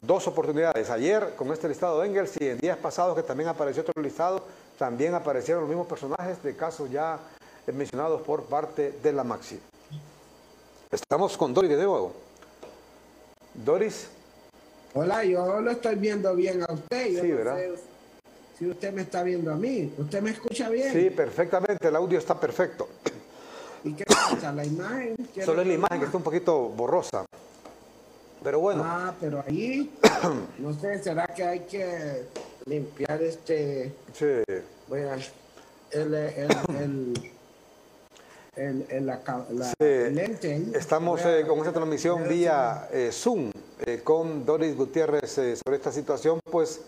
dos 0.03 0.27
oportunidades. 0.27 0.91
Ayer 0.91 1.35
con 1.37 1.53
este 1.53 1.69
listado 1.69 2.01
de 2.01 2.09
Engels 2.09 2.33
y 2.41 2.49
en 2.49 2.59
días 2.59 2.79
pasados 2.79 3.17
que 3.17 3.23
también 3.23 3.49
apareció 3.49 3.83
otro 3.83 4.03
listado, 4.03 4.43
también 4.79 5.15
aparecieron 5.15 5.63
los 5.63 5.69
mismos 5.69 5.87
personajes 5.87 6.43
de 6.43 6.57
casos 6.57 6.91
ya 6.91 7.19
mencionados 7.73 8.23
por 8.23 8.45
parte 8.45 8.93
de 9.03 9.13
la 9.13 9.25
Maxi. 9.25 9.59
Estamos 10.91 11.37
con 11.37 11.55
Dori 11.55 11.69
de 11.69 11.77
nuevo. 11.77 12.13
Doris. 13.55 14.09
Hola, 14.95 15.25
yo 15.25 15.61
lo 15.61 15.71
estoy 15.71 15.97
viendo 15.97 16.35
bien 16.35 16.63
a 16.63 16.73
usted. 16.73 17.21
sí, 17.21 17.33
¿verdad? 17.33 17.59
si 18.59 18.69
usted 18.69 18.93
me 18.93 19.03
está 19.03 19.23
viendo 19.23 19.53
a 19.53 19.57
mí. 19.57 19.93
¿Usted 19.99 20.23
me 20.23 20.31
escucha 20.31 20.69
bien? 20.69 20.93
Sí, 20.93 21.11
perfectamente. 21.11 21.89
El 21.89 21.97
audio 21.97 22.19
está 22.19 22.39
perfecto. 22.39 22.89
¿Y 23.83 23.93
qué 23.95 24.05
pasa? 24.05 24.53
¿La 24.53 24.65
imagen? 24.65 25.17
Solo 25.45 25.63
es 25.63 25.67
la 25.67 25.75
imagen 25.75 25.99
que 25.99 26.07
está 26.07 26.17
un 26.17 26.23
poquito 26.23 26.69
borrosa. 26.69 27.25
Pero 28.45 28.61
bueno. 28.61 28.83
Ah, 28.85 29.15
pero 29.19 29.43
ahí, 29.47 29.91
no 30.59 30.73
sé, 30.75 31.03
¿será 31.03 31.27
que 31.27 31.43
hay 31.43 31.61
que 31.61 32.27
limpiar 32.67 33.23
este... 33.23 33.93
Sí. 34.13 34.43
Bueno, 34.87 35.13
el, 35.91 36.15
el 36.15 37.33
en, 38.57 39.07
la, 39.07 39.21
Estamos 40.75 41.25
eh, 41.25 41.45
con 41.47 41.59
esta 41.59 41.73
transmisión 41.73 42.29
vía 42.29 42.89
eh, 42.93 43.11
Zoom 43.13 43.51
eh, 43.85 44.03
con 44.05 44.47
Doris 44.47 44.77
Gutiérrez 44.77 45.31
sobre 45.33 45.77
esta 45.77 45.91
situación, 45.91 46.39
pues 46.51 46.83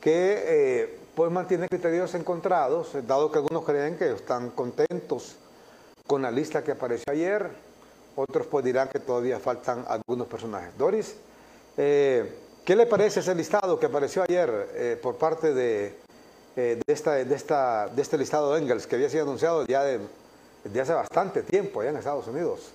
que 0.00 0.98
pues 1.14 1.30
mantiene 1.30 1.68
criterios 1.68 2.14
encontrados, 2.14 2.92
dado 3.06 3.30
que 3.30 3.38
algunos 3.38 3.64
creen 3.64 3.96
que 3.96 4.12
están 4.12 4.50
contentos 4.50 5.36
con 6.06 6.22
la 6.22 6.30
lista 6.30 6.62
que 6.62 6.72
apareció 6.72 7.12
ayer, 7.12 7.50
otros 8.16 8.46
pues 8.46 8.64
dirán 8.64 8.88
que 8.88 8.98
todavía 9.00 9.38
faltan 9.38 9.84
algunos 9.88 10.26
personajes. 10.26 10.76
Doris, 10.76 11.16
¿qué 11.76 12.76
le 12.76 12.86
parece 12.86 13.20
ese 13.20 13.34
listado 13.34 13.78
que 13.78 13.86
apareció 13.86 14.22
ayer 14.22 14.98
por 15.02 15.16
parte 15.16 15.52
de, 15.52 15.94
de, 16.54 16.82
esta, 16.86 17.12
de, 17.12 17.34
esta, 17.34 17.88
de 17.88 18.02
este 18.02 18.16
listado 18.18 18.54
de 18.54 18.60
Engels, 18.60 18.86
que 18.86 18.96
había 18.96 19.10
sido 19.10 19.24
anunciado 19.24 19.66
ya 19.66 19.82
de 19.82 20.00
desde 20.64 20.80
hace 20.80 20.94
bastante 20.94 21.42
tiempo 21.42 21.80
allá 21.80 21.90
en 21.90 21.96
Estados 21.98 22.26
Unidos. 22.26 22.72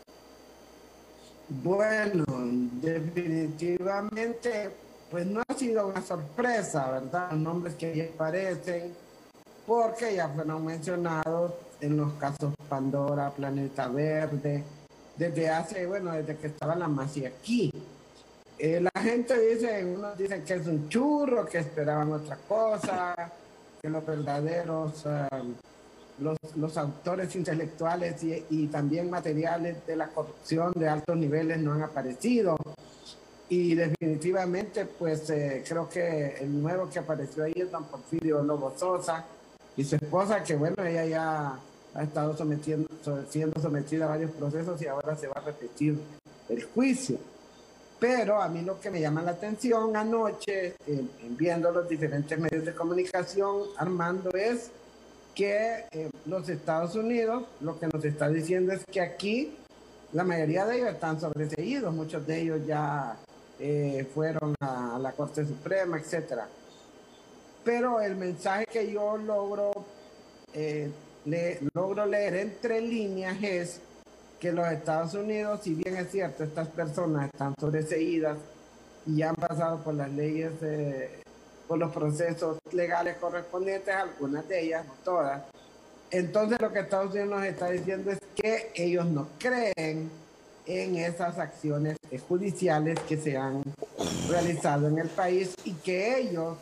Bueno, 1.49 2.23
definitivamente, 2.79 4.69
pues 5.09 5.25
no 5.25 5.41
ha 5.47 5.53
sido 5.55 5.87
una 5.87 6.01
sorpresa, 6.03 6.91
¿verdad? 6.91 7.31
Los 7.31 7.39
nombres 7.39 7.73
que 7.73 7.87
ahí 7.87 8.01
aparecen, 8.01 8.93
porque 9.65 10.13
ya 10.15 10.29
fueron 10.29 10.63
mencionados 10.65 11.53
en 11.81 11.97
los 11.97 12.13
casos 12.13 12.53
Pandora, 12.67 13.31
Planeta 13.31 13.87
Verde, 13.87 14.63
desde 15.19 15.49
hace, 15.49 15.85
bueno, 15.85 16.13
desde 16.13 16.37
que 16.37 16.47
estaba 16.47 16.75
la 16.75 16.87
MASI 16.87 17.25
aquí. 17.25 17.73
Eh, 18.57 18.79
la 18.81 19.01
gente 19.01 19.37
dice, 19.37 19.83
unos 19.83 20.17
dicen 20.17 20.43
que 20.45 20.53
es 20.53 20.65
un 20.65 20.87
churro, 20.87 21.45
que 21.45 21.59
esperaban 21.59 22.11
otra 22.13 22.37
cosa, 22.47 23.29
que 23.81 23.89
los 23.89 24.05
verdaderos 24.05 25.05
um, 25.05 25.53
los, 26.19 26.37
los 26.55 26.77
autores 26.77 27.35
intelectuales 27.35 28.21
y, 28.23 28.45
y, 28.49 28.67
también 28.67 29.09
materiales 29.09 29.85
de 29.85 29.95
la 29.95 30.07
corrupción 30.07 30.73
de 30.75 30.87
altos 30.87 31.17
niveles 31.17 31.59
no 31.59 31.73
han 31.73 31.83
aparecido. 31.83 32.57
Y 33.49 33.75
definitivamente, 33.75 34.85
pues 34.85 35.29
eh, 35.29 35.63
creo 35.67 35.89
que 35.89 36.35
el 36.39 36.61
nuevo 36.61 36.89
que 36.89 36.99
apareció 36.99 37.43
ahí 37.43 37.53
es 37.55 37.71
don 37.71 37.83
Porfirio 37.85 38.43
Lobo 38.43 38.73
Sosa 38.77 39.25
y 39.75 39.83
su 39.83 39.95
esposa, 39.95 40.43
que 40.43 40.55
bueno, 40.55 40.83
ella 40.83 41.05
ya 41.05 41.59
ha 41.99 42.03
estado 42.03 42.35
sometiendo, 42.35 42.87
siendo 43.29 43.61
sometida 43.61 44.05
a 44.05 44.09
varios 44.09 44.31
procesos 44.31 44.81
y 44.81 44.87
ahora 44.87 45.15
se 45.17 45.27
va 45.27 45.33
a 45.35 45.41
repetir 45.41 45.99
el 46.47 46.63
juicio. 46.63 47.17
Pero 47.99 48.41
a 48.41 48.47
mí 48.47 48.61
lo 48.61 48.79
que 48.79 48.89
me 48.89 49.01
llama 49.01 49.21
la 49.21 49.31
atención 49.31 49.95
anoche, 49.97 50.75
viendo 51.37 51.71
los 51.71 51.89
diferentes 51.89 52.39
medios 52.39 52.63
de 52.63 52.73
comunicación, 52.73 53.63
Armando, 53.77 54.31
es 54.31 54.71
que 55.35 55.85
eh, 55.91 56.09
los 56.25 56.47
Estados 56.47 56.95
Unidos 56.95 57.43
lo 57.59 57.77
que 57.77 57.87
nos 57.87 58.03
está 58.05 58.29
diciendo 58.29 58.71
es 58.71 58.85
que 58.85 59.01
aquí 59.01 59.53
la 60.13 60.23
mayoría 60.23 60.65
de 60.65 60.77
ellos 60.77 60.89
están 60.89 61.19
sobreseídos, 61.19 61.93
muchos 61.93 62.25
de 62.25 62.41
ellos 62.41 62.61
ya 62.65 63.17
eh, 63.59 64.07
fueron 64.13 64.55
a, 64.61 64.97
la 64.99 65.11
Corte 65.11 65.45
Suprema, 65.45 65.99
etc. 65.99 66.43
Pero 67.63 67.99
el 67.99 68.15
mensaje 68.15 68.65
que 68.65 68.89
yo 68.91 69.17
logro, 69.17 69.71
eh, 70.53 70.89
logro 71.73 72.05
leer 72.05 72.35
entre 72.35 72.81
líneas 72.81 73.37
es 73.41 73.81
que 74.39 74.51
los 74.51 74.67
Estados 74.67 75.13
Unidos, 75.13 75.59
si 75.63 75.73
bien 75.73 75.97
es 75.97 76.11
cierto, 76.11 76.43
estas 76.43 76.67
personas 76.69 77.29
están 77.31 77.53
sobreseídas 77.59 78.37
y 79.05 79.21
han 79.21 79.35
pasado 79.35 79.79
por 79.83 79.93
las 79.93 80.09
leyes, 80.11 80.51
por 81.67 81.77
los 81.77 81.91
procesos 81.91 82.57
legales 82.71 83.17
correspondientes, 83.17 83.93
algunas 83.93 84.47
de 84.47 84.61
ellas, 84.61 84.85
no 84.85 84.93
todas. 85.03 85.43
Entonces 86.11 86.59
lo 86.59 86.71
que 86.71 86.79
Estados 86.79 87.11
Unidos 87.11 87.29
nos 87.29 87.43
está 87.43 87.69
diciendo 87.69 88.11
es 88.11 88.19
que 88.35 88.71
ellos 88.75 89.05
no 89.05 89.27
creen 89.37 90.09
en 90.65 90.95
esas 90.95 91.37
acciones 91.37 91.97
judiciales 92.27 92.99
que 93.07 93.17
se 93.17 93.37
han 93.37 93.63
realizado 94.29 94.87
en 94.87 94.99
el 94.99 95.09
país 95.09 95.53
y 95.65 95.73
que 95.73 96.19
ellos 96.19 96.57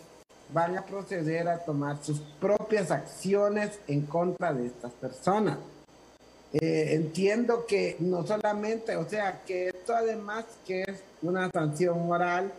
van 0.54 0.78
a 0.78 0.86
proceder 0.86 1.48
a 1.48 1.60
tomar 1.60 2.04
sus 2.04 2.20
propias 2.40 2.92
acciones 2.92 3.80
en 3.88 4.06
contra 4.06 4.54
de 4.54 4.68
estas 4.68 4.92
personas. 4.94 5.58
Eh, 6.54 6.94
entiendo 6.94 7.66
que 7.66 7.98
no 8.00 8.26
solamente, 8.26 8.96
o 8.96 9.08
sea, 9.08 9.44
que 9.46 9.70
esto 9.70 9.94
además 9.94 10.46
que 10.66 10.84
es 10.84 11.04
una 11.22 11.50
sanción 11.52 12.06
moral, 12.08 12.52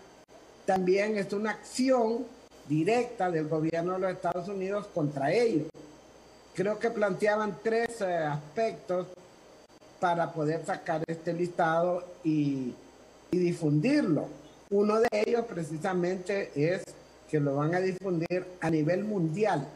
también 0.67 1.17
es 1.17 1.33
una 1.33 1.53
acción 1.53 2.27
directa 2.69 3.31
del 3.31 3.49
gobierno 3.49 3.95
de 3.95 4.01
los 4.01 4.11
Estados 4.13 4.49
Unidos 4.49 4.87
contra 4.95 5.33
ellos. 5.33 5.69
Creo 6.55 6.79
que 6.79 6.91
planteaban 6.91 7.59
tres 7.63 8.01
eh, 8.03 8.17
aspectos 8.17 9.07
para 9.99 10.31
poder 10.33 10.65
sacar 10.65 11.03
este 11.07 11.33
listado 11.33 12.05
y, 12.23 12.75
y 13.31 13.39
difundirlo. 13.39 14.27
Uno 14.71 15.01
de 15.01 15.09
ellos 15.13 15.45
precisamente 15.47 16.51
es 16.55 16.83
que 17.31 17.41
lo 17.41 17.57
van 17.57 17.75
a 17.75 17.81
difundir 17.81 18.47
a 18.61 18.71
nivel 18.71 19.05
mundial 19.05 19.69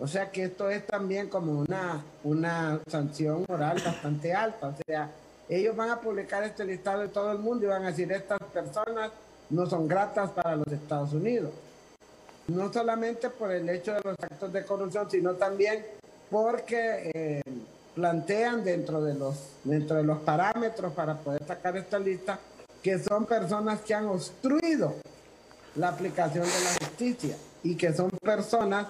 o 0.00 0.06
sea 0.06 0.30
que 0.30 0.44
esto 0.44 0.70
es 0.70 0.86
también 0.86 1.28
como 1.28 1.60
una, 1.60 2.02
una 2.24 2.80
sanción 2.90 3.44
moral 3.46 3.82
bastante 3.84 4.32
alta. 4.32 4.68
O 4.68 4.74
sea, 4.86 5.10
ellos 5.46 5.76
van 5.76 5.90
a 5.90 6.00
publicar 6.00 6.42
este 6.42 6.64
listado 6.64 7.02
de 7.02 7.08
todo 7.08 7.30
el 7.32 7.38
mundo 7.38 7.66
y 7.66 7.68
van 7.68 7.84
a 7.84 7.88
decir, 7.88 8.10
estas 8.10 8.38
personas 8.44 9.10
no 9.50 9.66
son 9.66 9.86
gratas 9.86 10.30
para 10.30 10.56
los 10.56 10.68
Estados 10.68 11.12
Unidos. 11.12 11.52
No 12.48 12.72
solamente 12.72 13.28
por 13.28 13.52
el 13.52 13.68
hecho 13.68 13.92
de 13.92 14.00
los 14.02 14.16
actos 14.18 14.50
de 14.54 14.64
corrupción, 14.64 15.10
sino 15.10 15.34
también 15.34 15.84
porque 16.30 17.10
eh, 17.12 17.42
plantean 17.94 18.64
dentro 18.64 19.02
de, 19.02 19.12
los, 19.12 19.36
dentro 19.64 19.96
de 19.96 20.04
los 20.04 20.20
parámetros 20.20 20.94
para 20.94 21.18
poder 21.18 21.44
sacar 21.46 21.76
esta 21.76 21.98
lista 21.98 22.38
que 22.82 22.98
son 22.98 23.26
personas 23.26 23.80
que 23.82 23.92
han 23.92 24.06
obstruido 24.06 24.94
la 25.76 25.88
aplicación 25.88 26.44
de 26.44 26.64
la 26.64 26.86
justicia 26.86 27.36
y 27.62 27.76
que 27.76 27.92
son 27.92 28.10
personas 28.10 28.86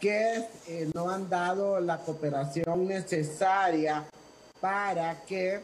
que 0.00 0.44
eh, 0.68 0.90
no 0.94 1.08
han 1.08 1.28
dado 1.28 1.80
la 1.80 1.98
cooperación 1.98 2.86
necesaria 2.86 4.04
para 4.60 5.22
que 5.22 5.60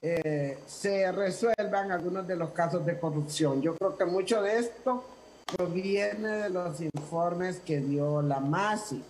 eh, 0.00 0.58
se 0.66 1.10
resuelvan 1.12 1.92
algunos 1.92 2.26
de 2.26 2.36
los 2.36 2.50
casos 2.50 2.84
de 2.84 2.98
corrupción. 2.98 3.62
Yo 3.62 3.76
creo 3.76 3.96
que 3.96 4.04
mucho 4.04 4.42
de 4.42 4.58
esto 4.58 5.04
proviene 5.56 6.28
de 6.28 6.50
los 6.50 6.80
informes 6.80 7.60
que 7.60 7.80
dio 7.80 8.22
la 8.22 8.40
MASI, 8.40 9.02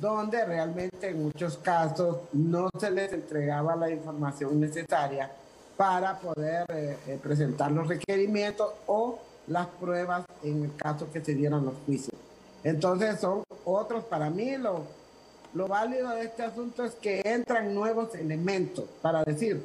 donde 0.00 0.44
realmente 0.44 1.08
en 1.08 1.24
muchos 1.24 1.58
casos 1.58 2.18
no 2.32 2.70
se 2.78 2.90
les 2.90 3.12
entregaba 3.12 3.74
la 3.74 3.90
información 3.90 4.60
necesaria 4.60 5.30
para 5.76 6.18
poder 6.18 6.66
eh, 6.70 7.18
presentar 7.22 7.70
los 7.70 7.86
requerimientos 7.88 8.72
o 8.86 9.18
las 9.48 9.66
pruebas 9.66 10.24
en 10.42 10.64
el 10.64 10.76
caso 10.76 11.10
que 11.12 11.24
se 11.24 11.34
dieran 11.34 11.64
los 11.64 11.74
juicios. 11.86 12.18
Entonces 12.64 13.20
son 13.20 13.44
otros, 13.64 14.04
para 14.04 14.30
mí 14.30 14.56
lo, 14.56 14.84
lo 15.54 15.66
válido 15.66 16.10
de 16.10 16.24
este 16.24 16.42
asunto 16.42 16.84
es 16.84 16.94
que 16.94 17.22
entran 17.24 17.74
nuevos 17.74 18.14
elementos 18.14 18.84
para 19.00 19.24
decir, 19.24 19.64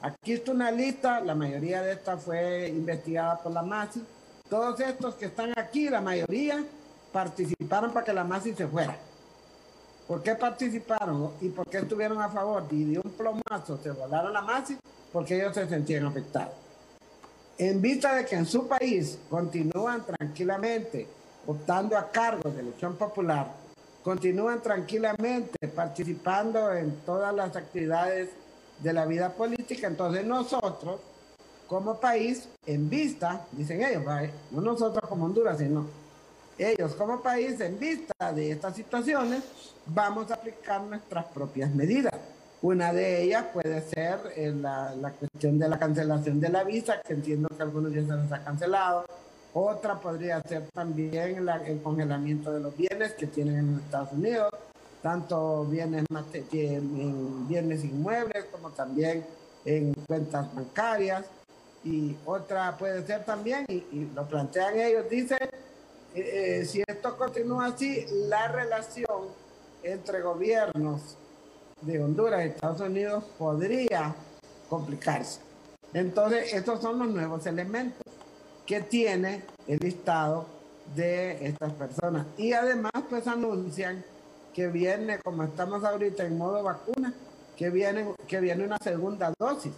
aquí 0.00 0.32
está 0.32 0.52
una 0.52 0.70
lista, 0.70 1.20
la 1.20 1.34
mayoría 1.34 1.82
de 1.82 1.92
estas 1.92 2.22
fue 2.22 2.68
investigada 2.68 3.38
por 3.38 3.52
la 3.52 3.62
MASI, 3.62 4.02
todos 4.48 4.80
estos 4.80 5.14
que 5.14 5.26
están 5.26 5.52
aquí, 5.56 5.88
la 5.88 6.00
mayoría 6.00 6.64
participaron 7.12 7.92
para 7.92 8.04
que 8.04 8.12
la 8.12 8.24
MASI 8.24 8.54
se 8.54 8.66
fuera. 8.66 8.96
¿Por 10.08 10.22
qué 10.24 10.34
participaron 10.34 11.34
y 11.40 11.50
por 11.50 11.68
qué 11.68 11.78
estuvieron 11.78 12.20
a 12.20 12.28
favor? 12.28 12.64
Y 12.72 12.94
de 12.94 12.98
un 12.98 13.12
plomazo 13.12 13.78
se 13.80 13.92
volaron 13.92 14.32
la 14.32 14.42
MASI 14.42 14.76
porque 15.12 15.36
ellos 15.36 15.54
se 15.54 15.68
sentían 15.68 16.06
afectados. 16.06 16.54
En 17.60 17.82
vista 17.82 18.14
de 18.14 18.24
que 18.24 18.36
en 18.36 18.46
su 18.46 18.66
país 18.66 19.18
continúan 19.28 20.02
tranquilamente 20.06 21.06
optando 21.46 21.94
a 21.94 22.10
cargo 22.10 22.48
de 22.48 22.60
elección 22.60 22.96
popular, 22.96 23.52
continúan 24.02 24.62
tranquilamente 24.62 25.68
participando 25.68 26.72
en 26.72 27.02
todas 27.04 27.34
las 27.34 27.54
actividades 27.54 28.30
de 28.78 28.92
la 28.94 29.04
vida 29.04 29.34
política. 29.34 29.88
Entonces 29.88 30.24
nosotros, 30.24 31.00
como 31.66 32.00
país, 32.00 32.48
en 32.64 32.88
vista, 32.88 33.44
dicen 33.52 33.84
ellos, 33.84 34.04
no 34.52 34.62
nosotros 34.62 35.06
como 35.06 35.26
Honduras, 35.26 35.58
sino 35.58 35.84
ellos 36.56 36.94
como 36.94 37.20
país, 37.20 37.60
en 37.60 37.78
vista 37.78 38.32
de 38.32 38.52
estas 38.52 38.74
situaciones, 38.74 39.42
vamos 39.84 40.30
a 40.30 40.34
aplicar 40.36 40.80
nuestras 40.80 41.26
propias 41.26 41.70
medidas. 41.74 42.14
Una 42.62 42.92
de 42.92 43.22
ellas 43.22 43.46
puede 43.54 43.80
ser 43.80 44.18
eh, 44.36 44.52
la, 44.54 44.94
la, 44.94 45.12
cuestión 45.12 45.58
de 45.58 45.68
la 45.68 45.78
cancelación 45.78 46.40
de 46.40 46.50
la 46.50 46.62
visa, 46.62 47.00
que 47.00 47.14
entiendo 47.14 47.48
que 47.48 47.62
algunos 47.62 47.92
ya 47.92 48.02
se 48.02 48.22
les 48.22 48.32
ha 48.32 48.44
cancelado, 48.44 49.06
otra 49.52 49.98
podría 49.98 50.40
ser 50.42 50.68
también 50.72 51.48
el 51.66 51.82
congelamiento 51.82 52.52
de 52.52 52.60
los 52.60 52.76
bienes 52.76 53.14
que 53.14 53.26
tienen 53.26 53.56
en 53.56 53.80
Estados 53.84 54.12
Unidos, 54.12 54.50
tanto 55.02 55.64
bienes, 55.64 56.04
en 56.52 57.48
bienes 57.48 57.82
inmuebles 57.84 58.44
como 58.52 58.70
también 58.70 59.24
en 59.64 59.94
cuentas 60.06 60.54
bancarias. 60.54 61.24
Y 61.82 62.14
otra 62.26 62.76
puede 62.76 63.04
ser 63.06 63.24
también, 63.24 63.64
y, 63.68 64.10
lo 64.14 64.26
plantean 64.28 64.78
ellos, 64.78 65.08
dice, 65.08 65.36
eh, 66.14 66.60
eh, 66.60 66.64
si 66.66 66.82
esto 66.86 67.16
continúa 67.16 67.66
así, 67.66 68.04
la 68.28 68.48
relación 68.48 69.28
entre 69.82 70.20
gobiernos 70.20 71.16
de 71.82 72.02
Honduras 72.02 72.42
Estados 72.42 72.80
Unidos 72.80 73.24
podría 73.38 74.14
complicarse. 74.68 75.40
Entonces, 75.92 76.52
estos 76.52 76.80
son 76.80 76.98
los 76.98 77.08
nuevos 77.08 77.46
elementos 77.46 78.02
que 78.66 78.80
tiene 78.80 79.42
el 79.66 79.78
listado 79.78 80.46
de 80.94 81.44
estas 81.46 81.72
personas. 81.72 82.26
Y 82.36 82.52
además, 82.52 82.92
pues 83.08 83.26
anuncian 83.26 84.04
que 84.54 84.68
viene, 84.68 85.18
como 85.18 85.42
estamos 85.42 85.84
ahorita 85.84 86.24
en 86.24 86.38
modo 86.38 86.62
vacuna, 86.62 87.12
que 87.56 87.70
viene, 87.70 88.14
que 88.26 88.40
viene 88.40 88.64
una 88.64 88.78
segunda 88.78 89.32
dosis. 89.38 89.72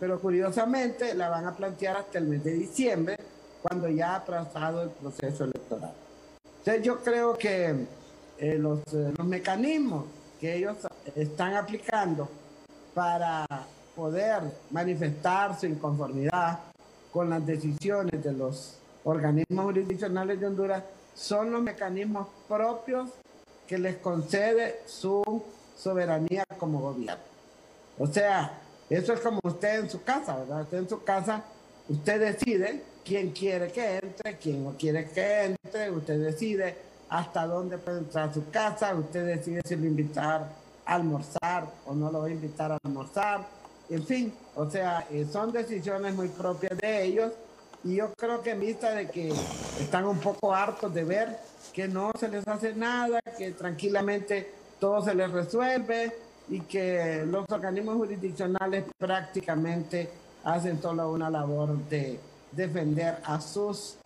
Pero 0.00 0.20
curiosamente 0.20 1.14
la 1.14 1.28
van 1.28 1.46
a 1.46 1.56
plantear 1.56 1.96
hasta 1.96 2.18
el 2.18 2.26
mes 2.26 2.42
de 2.44 2.52
diciembre, 2.52 3.16
cuando 3.62 3.88
ya 3.88 4.16
ha 4.16 4.24
pasado 4.24 4.82
el 4.82 4.90
proceso 4.90 5.44
electoral. 5.44 5.92
Entonces 6.58 6.82
yo 6.82 7.02
creo 7.02 7.36
que 7.38 7.86
eh, 8.38 8.58
los, 8.58 8.80
eh, 8.92 9.12
los 9.16 9.26
mecanismos 9.26 10.04
que 10.40 10.56
ellos 10.56 10.76
están 11.14 11.54
aplicando 11.54 12.28
para 12.94 13.46
poder 13.94 14.42
manifestar 14.70 15.58
su 15.58 15.66
inconformidad 15.66 16.60
con 17.12 17.30
las 17.30 17.44
decisiones 17.46 18.22
de 18.22 18.32
los 18.32 18.78
organismos 19.04 19.64
jurisdiccionales 19.64 20.38
de 20.40 20.46
Honduras 20.46 20.82
son 21.14 21.50
los 21.50 21.62
mecanismos 21.62 22.28
propios 22.46 23.10
que 23.66 23.78
les 23.78 23.96
concede 23.96 24.80
su 24.86 25.22
soberanía 25.76 26.44
como 26.58 26.80
gobierno. 26.80 27.22
O 27.98 28.06
sea, 28.06 28.58
eso 28.90 29.12
es 29.12 29.20
como 29.20 29.40
usted 29.42 29.80
en 29.80 29.90
su 29.90 30.02
casa, 30.02 30.36
¿verdad? 30.36 30.62
Usted 30.62 30.78
en 30.78 30.88
su 30.88 31.02
casa, 31.02 31.42
usted 31.88 32.20
decide 32.20 32.82
quién 33.04 33.30
quiere 33.30 33.72
que 33.72 33.98
entre, 33.98 34.36
quién 34.36 34.64
no 34.64 34.76
quiere 34.76 35.08
que 35.08 35.44
entre, 35.44 35.90
usted 35.90 36.22
decide 36.22 36.76
hasta 37.08 37.46
dónde 37.46 37.78
puede 37.78 37.98
entrar 37.98 38.30
a 38.30 38.34
su 38.34 38.50
casa, 38.50 38.94
usted 38.94 39.26
decide 39.26 39.62
si 39.64 39.76
lo 39.76 39.86
invitar 39.86 40.48
a 40.84 40.94
almorzar 40.94 41.68
o 41.86 41.94
no 41.94 42.10
lo 42.10 42.20
va 42.20 42.26
a 42.26 42.30
invitar 42.30 42.72
a 42.72 42.78
almorzar, 42.84 43.46
en 43.88 44.04
fin, 44.04 44.32
o 44.54 44.68
sea, 44.68 45.06
eh, 45.10 45.26
son 45.30 45.52
decisiones 45.52 46.14
muy 46.14 46.28
propias 46.28 46.76
de 46.78 47.04
ellos. 47.04 47.32
Y 47.84 47.96
yo 47.96 48.12
creo 48.16 48.42
que 48.42 48.50
en 48.50 48.60
vista 48.60 48.92
de 48.92 49.08
que 49.08 49.32
están 49.80 50.06
un 50.06 50.18
poco 50.18 50.52
hartos 50.52 50.92
de 50.92 51.04
ver 51.04 51.38
que 51.72 51.86
no 51.86 52.10
se 52.18 52.28
les 52.28 52.46
hace 52.48 52.74
nada, 52.74 53.20
que 53.38 53.52
tranquilamente 53.52 54.50
todo 54.80 55.04
se 55.04 55.14
les 55.14 55.30
resuelve 55.30 56.12
y 56.48 56.60
que 56.60 57.24
los 57.26 57.44
organismos 57.48 57.96
jurisdiccionales 57.96 58.84
prácticamente 58.98 60.10
hacen 60.44 60.80
solo 60.80 61.12
una 61.12 61.30
labor 61.30 61.76
de 61.88 62.18
defender 62.52 63.18
a 63.24 63.40
sus 63.40 63.96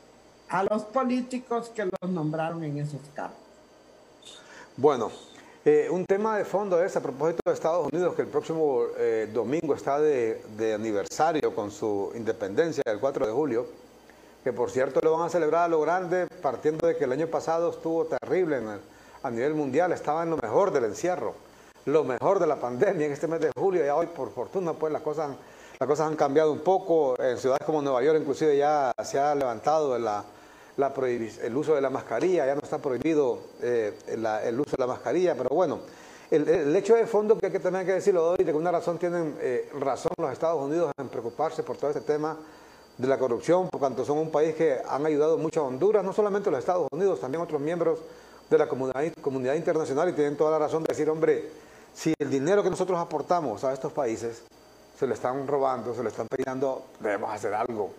a 0.51 0.65
los 0.65 0.83
políticos 0.83 1.71
que 1.75 1.85
los 1.85 2.11
nombraron 2.11 2.63
en 2.65 2.79
esos 2.79 3.01
cargos. 3.15 3.39
Bueno, 4.77 5.11
eh, 5.65 5.89
un 5.91 6.05
tema 6.05 6.37
de 6.37 6.45
fondo 6.45 6.83
es 6.83 6.97
a 6.97 7.01
propósito 7.01 7.41
de 7.45 7.53
Estados 7.53 7.89
Unidos, 7.93 8.15
que 8.15 8.23
el 8.23 8.29
próximo 8.29 8.83
eh, 8.99 9.31
domingo 9.33 9.75
está 9.75 10.01
de, 10.01 10.43
aniversario 10.75 11.55
con 11.55 11.71
su 11.71 12.13
independencia, 12.15 12.83
el 12.87 12.99
4 12.99 13.27
de 13.27 13.33
julio, 13.33 13.67
que 14.43 14.53
por 14.53 14.71
cierto 14.71 15.01
lo 15.03 15.13
van 15.13 15.27
a 15.27 15.31
celebrar 15.31 15.65
a 15.65 15.69
lo 15.69 15.81
grande, 15.81 16.27
partiendo 16.43 16.87
de 16.87 16.97
que 16.97 17.05
el 17.05 17.13
año 17.13 17.29
pasado 17.29 17.71
estuvo 17.71 18.07
terrible 18.07 18.61
a 19.23 19.31
nivel 19.31 19.55
mundial, 19.55 19.93
estaba 19.93 20.23
en 20.25 20.31
lo 20.31 20.37
mejor 20.39 20.73
del 20.73 20.85
encierro, 20.85 21.35
lo 21.85 22.05
mejor 22.05 22.41
de 22.41 22.47
la 22.47 22.57
pandemia 22.57 23.07
en 23.07 23.13
este 23.13 23.29
mes 23.29 23.41
de 23.41 23.51
julio, 23.57 23.85
y 23.85 23.89
hoy 23.89 24.07
por 24.07 24.31
fortuna 24.33 24.73
pues 24.73 24.93
las 24.93 25.03
cosas, 25.03 25.37
las 25.79 25.87
cosas 25.87 26.09
han 26.09 26.17
cambiado 26.17 26.53
un 26.53 26.61
poco, 26.61 27.21
en 27.23 27.37
ciudades 27.37 27.65
como 27.67 27.83
Nueva 27.83 28.03
York 28.03 28.19
inclusive 28.19 28.57
ya 28.57 28.93
se 29.05 29.19
ha 29.19 29.35
levantado 29.35 29.97
la 29.99 30.25
el 31.43 31.57
uso 31.57 31.75
de 31.75 31.81
la 31.81 31.91
mascarilla, 31.91 32.47
ya 32.47 32.55
no 32.55 32.61
está 32.63 32.79
prohibido 32.79 33.39
eh, 33.63 33.93
el 34.07 34.61
uso 34.61 34.77
de 34.77 34.81
la 34.81 34.87
mascarilla, 34.87 35.35
pero 35.35 35.51
bueno, 35.51 35.81
el, 36.31 36.75
hecho 36.77 36.95
de 36.95 37.07
fondo 37.07 37.37
que 37.37 37.47
hay 37.47 37.53
que 37.53 37.93
decirlo 37.93 38.31
hoy, 38.31 38.45
de 38.45 38.53
que 38.53 38.57
una 38.57 38.71
razón 38.71 38.99
tienen 38.99 39.37
eh, 39.41 39.69
razón 39.81 40.13
los 40.17 40.33
Estados 40.33 40.63
Unidos 40.63 40.93
en 40.97 41.09
preocuparse 41.09 41.63
por 41.63 41.77
todo 41.77 41.91
este 41.91 42.03
tema 42.03 42.37
de 42.97 43.09
la 43.09 43.19
corrupción, 43.19 43.69
por 43.69 43.81
cuanto 43.81 44.05
son 44.05 44.19
un 44.19 44.31
país 44.31 44.55
que 44.55 44.79
han 44.87 45.05
ayudado 45.07 45.39
mucho 45.39 45.63
a 45.63 45.65
Honduras, 45.65 46.05
no 46.05 46.13
solamente 46.13 46.51
los 46.51 46.61
Estados 46.61 46.87
Unidos, 46.93 47.19
también 47.21 47.43
otros 47.43 47.61
miembros 47.61 47.99
de 48.49 48.59
la 48.59 48.69
comunidad, 48.69 49.55
internacional 49.55 50.09
y 50.09 50.13
tienen 50.13 50.37
toda 50.37 50.53
la 50.53 50.59
razón 50.59 50.83
de 50.83 50.89
decir, 50.89 51.09
hombre, 51.09 51.49
si 51.95 52.15
el 52.19 52.31
dinero 52.31 52.63
que 52.63 52.71
nosotros 52.71 52.99
aportamos 52.99 53.65
a 53.65 53.73
estos 53.73 53.93
países 53.93 54.43
se 54.99 55.07
le 55.07 55.15
están 55.15 55.47
robando, 55.47 55.95
se 55.95 56.03
le 56.03 56.11
están 56.11 56.29
peleando, 56.29 56.85
debemos 57.01 57.33
hacer 57.33 57.55
algo 57.55 57.91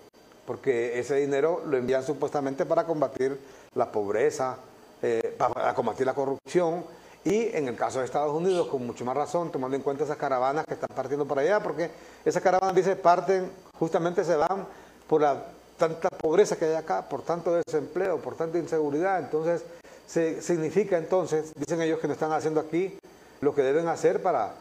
porque 0.46 1.00
ese 1.00 1.16
dinero 1.16 1.64
lo 1.66 1.78
envían 1.78 2.04
supuestamente 2.04 2.66
para 2.66 2.86
combatir 2.86 3.40
la 3.76 3.92
pobreza, 3.92 4.58
eh, 5.02 5.36
para 5.38 5.74
combatir 5.74 6.06
la 6.06 6.14
corrupción 6.14 6.84
y 7.24 7.56
en 7.56 7.68
el 7.68 7.76
caso 7.76 8.00
de 8.00 8.06
Estados 8.06 8.34
Unidos, 8.34 8.68
con 8.68 8.86
mucho 8.86 9.06
más 9.06 9.16
razón, 9.16 9.52
tomando 9.52 9.78
en 9.78 9.84
cuenta 9.84 10.04
esas 10.04 10.18
caravanas 10.18 10.66
que 10.66 10.74
están 10.74 10.90
partiendo 10.96 11.28
para 11.28 11.42
allá, 11.42 11.60
porque 11.62 11.92
esas 12.26 12.42
caravanas, 12.42 12.76
dice, 12.76 12.96
parten, 12.96 13.52
justamente 13.78 14.24
se 14.24 14.36
van 14.36 14.66
por 15.08 15.22
la 15.22 15.46
tanta 15.78 16.10
pobreza 16.10 16.56
que 16.56 16.66
hay 16.66 16.76
acá, 16.76 17.08
por 17.08 17.22
tanto 17.22 17.54
desempleo, 17.54 18.18
por 18.18 18.36
tanta 18.36 18.58
inseguridad. 18.58 19.20
Entonces, 19.20 19.64
se, 20.08 20.42
significa 20.42 20.98
entonces, 20.98 21.54
dicen 21.56 21.82
ellos 21.82 22.00
que 22.00 22.08
no 22.08 22.14
están 22.14 22.32
haciendo 22.32 22.60
aquí 22.60 22.98
lo 23.42 23.54
que 23.54 23.62
deben 23.62 23.88
hacer 23.88 24.22
para, 24.22 24.54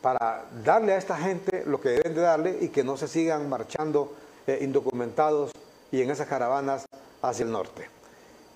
para 0.00 0.44
darle 0.64 0.94
a 0.94 0.98
esta 0.98 1.16
gente 1.16 1.64
lo 1.66 1.80
que 1.80 1.90
deben 1.90 2.14
de 2.14 2.20
darle 2.20 2.58
y 2.60 2.68
que 2.68 2.82
no 2.82 2.96
se 2.96 3.06
sigan 3.06 3.48
marchando 3.48 4.12
eh, 4.48 4.60
indocumentados 4.62 5.50
y 5.92 6.00
en 6.00 6.10
esas 6.10 6.26
caravanas 6.26 6.86
hacia 7.20 7.44
el 7.44 7.52
norte. 7.52 7.86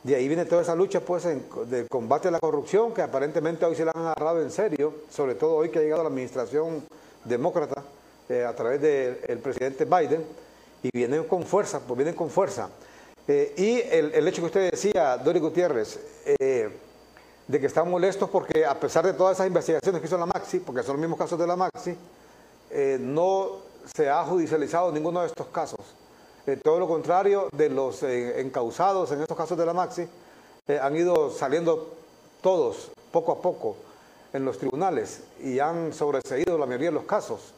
De 0.03 0.15
ahí 0.15 0.27
viene 0.27 0.47
toda 0.47 0.63
esa 0.63 0.75
lucha 0.75 1.01
pues 1.01 1.25
de 1.25 1.87
combate 1.87 2.29
a 2.29 2.31
la 2.31 2.41
corrupción 2.41 2.95
que 2.95 3.03
aparentemente 3.03 3.67
hoy 3.67 3.75
se 3.75 3.85
la 3.85 3.93
han 3.95 4.07
agarrado 4.07 4.41
en 4.41 4.51
serio, 4.51 4.95
sobre 5.11 5.35
todo 5.35 5.55
hoy 5.55 5.69
que 5.69 5.81
ha 5.81 5.83
llegado 5.83 6.03
la 6.03 6.09
administración 6.09 6.83
demócrata 7.27 7.85
eh, 8.31 8.43
a 8.43 8.57
través 8.57 8.81
del 8.81 9.39
presidente 9.41 9.85
Biden 9.85 10.25
y 10.83 10.89
vienen 10.95 11.25
con 11.25 11.43
fuerza, 11.43 11.79
pues 11.87 11.99
vienen 11.99 12.15
con 12.15 12.31
fuerza. 12.31 12.71
Eh, 13.29 13.53
y 13.59 13.81
el, 13.95 14.27
hecho 14.27 14.41
que 14.41 14.47
usted 14.47 14.71
decía, 14.71 15.19
Dori 15.19 15.41
Gutiérrez, 15.41 16.01
de 16.39 17.61
que 17.61 17.67
están 17.67 17.91
molestos 17.91 18.31
porque 18.31 18.65
a 18.65 18.81
pesar 18.81 19.05
de 19.05 19.13
todas 19.13 19.37
esas 19.37 19.47
investigaciones 19.47 20.01
que 20.01 20.07
hizo 20.07 20.17
la 20.17 20.25
Maxi, 20.25 20.61
porque 20.61 20.83
son 20.83 20.95
los 20.95 21.01
mismos 21.03 21.19
casos 21.19 21.39
de 21.39 21.47
la 21.47 21.55
Maxi, 21.55 21.95
no 23.01 23.72
se 23.95 24.09
ha 24.09 24.25
judicializado 24.25 24.93
ninguno 24.93 25.21
de 25.21 25.27
estos 25.27 25.47
casos. 25.49 25.81
Eh, 26.47 26.57
todo 26.57 26.81
lo 26.81 26.89
contrario 26.89 27.49
de 27.53 27.69
los 27.69 28.03
eh, 28.03 28.41
encausados 28.41 29.13
en 29.13 29.21
estos 29.21 29.37
casos 29.37 29.57
de 29.57 29.65
la 29.65 29.73
Maxi, 29.73 30.09
eh, 30.67 30.79
han 30.81 30.97
ido 30.97 31.31
saliendo 31.31 31.95
todos 32.41 32.91
poco 33.13 33.33
a 33.33 33.41
poco 33.41 33.77
en 34.33 34.45
los 34.45 34.59
tribunales 34.59 35.23
y 35.41 35.61
han 35.61 35.93
sobreseído 35.93 36.59
la 36.59 36.67
mayoría 36.67 36.89
de 36.89 36.95
los 36.95 37.05
casos. 37.05 37.55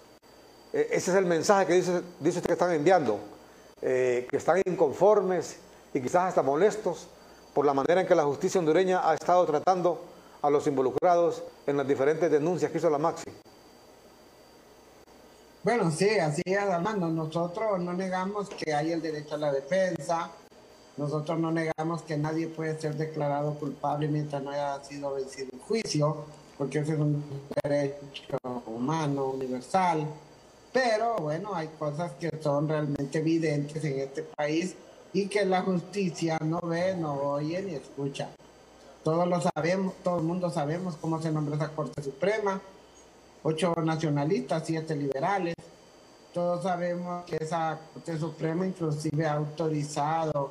ese 0.72 1.10
es 1.10 1.16
el 1.16 1.24
mensaje 1.24 1.66
que 1.66 1.74
dice, 1.74 2.02
dice 2.20 2.38
usted 2.38 2.48
que 2.48 2.52
están 2.52 2.72
enviando, 2.72 3.20
que 3.80 4.28
están 4.32 4.60
inconformes 4.66 5.56
y 5.94 6.00
quizás 6.00 6.24
hasta 6.24 6.42
molestos 6.42 7.06
por 7.54 7.64
la 7.64 7.72
manera 7.72 8.00
en 8.00 8.06
que 8.06 8.14
la 8.14 8.24
justicia 8.24 8.58
hondureña 8.58 9.08
ha 9.08 9.14
estado 9.14 9.46
tratando 9.46 10.00
a 10.42 10.50
los 10.50 10.66
involucrados 10.66 11.42
en 11.66 11.76
las 11.76 11.86
diferentes 11.86 12.30
denuncias 12.30 12.70
que 12.72 12.78
hizo 12.78 12.90
la 12.90 12.98
Maxi. 12.98 13.30
Bueno, 15.64 15.90
sí, 15.90 16.18
así 16.18 16.42
es. 16.44 16.60
Nosotros 16.92 17.80
no 17.80 17.94
negamos 17.94 18.50
que 18.50 18.74
hay 18.74 18.92
el 18.92 19.00
derecho 19.00 19.36
a 19.36 19.38
la 19.38 19.50
defensa. 19.50 20.30
Nosotros 20.98 21.38
no 21.38 21.50
negamos 21.50 22.02
que 22.02 22.18
nadie 22.18 22.48
puede 22.48 22.78
ser 22.78 22.94
declarado 22.96 23.54
culpable 23.54 24.06
mientras 24.08 24.42
no 24.42 24.50
haya 24.50 24.84
sido 24.84 25.14
vencido 25.14 25.48
en 25.54 25.58
juicio, 25.60 26.26
porque 26.58 26.80
ese 26.80 26.92
es 26.92 26.98
un 26.98 27.24
derecho 27.62 28.36
humano, 28.66 29.30
universal. 29.30 30.06
Pero 30.70 31.16
bueno, 31.16 31.54
hay 31.54 31.68
cosas 31.78 32.12
que 32.20 32.30
son 32.42 32.68
realmente 32.68 33.20
evidentes 33.20 33.82
en 33.84 34.00
este 34.00 34.22
país 34.22 34.74
y 35.14 35.28
que 35.28 35.46
la 35.46 35.62
justicia 35.62 36.38
no 36.44 36.60
ve, 36.60 36.94
no 36.94 37.14
oye 37.14 37.62
ni 37.62 37.74
escucha. 37.74 38.28
Todos 39.02 39.26
lo 39.26 39.40
sabemos, 39.40 39.94
todo 40.04 40.18
el 40.18 40.24
mundo 40.24 40.50
sabemos 40.50 40.96
cómo 41.00 41.22
se 41.22 41.30
nombra 41.30 41.56
esa 41.56 41.70
Corte 41.70 42.02
Suprema 42.02 42.60
ocho 43.44 43.74
nacionalistas, 43.84 44.64
siete 44.66 44.96
liberales. 44.96 45.54
Todos 46.32 46.64
sabemos 46.64 47.24
que 47.24 47.36
esa 47.36 47.78
Corte 47.92 48.18
Suprema 48.18 48.66
inclusive 48.66 49.26
ha 49.26 49.34
autorizado 49.34 50.50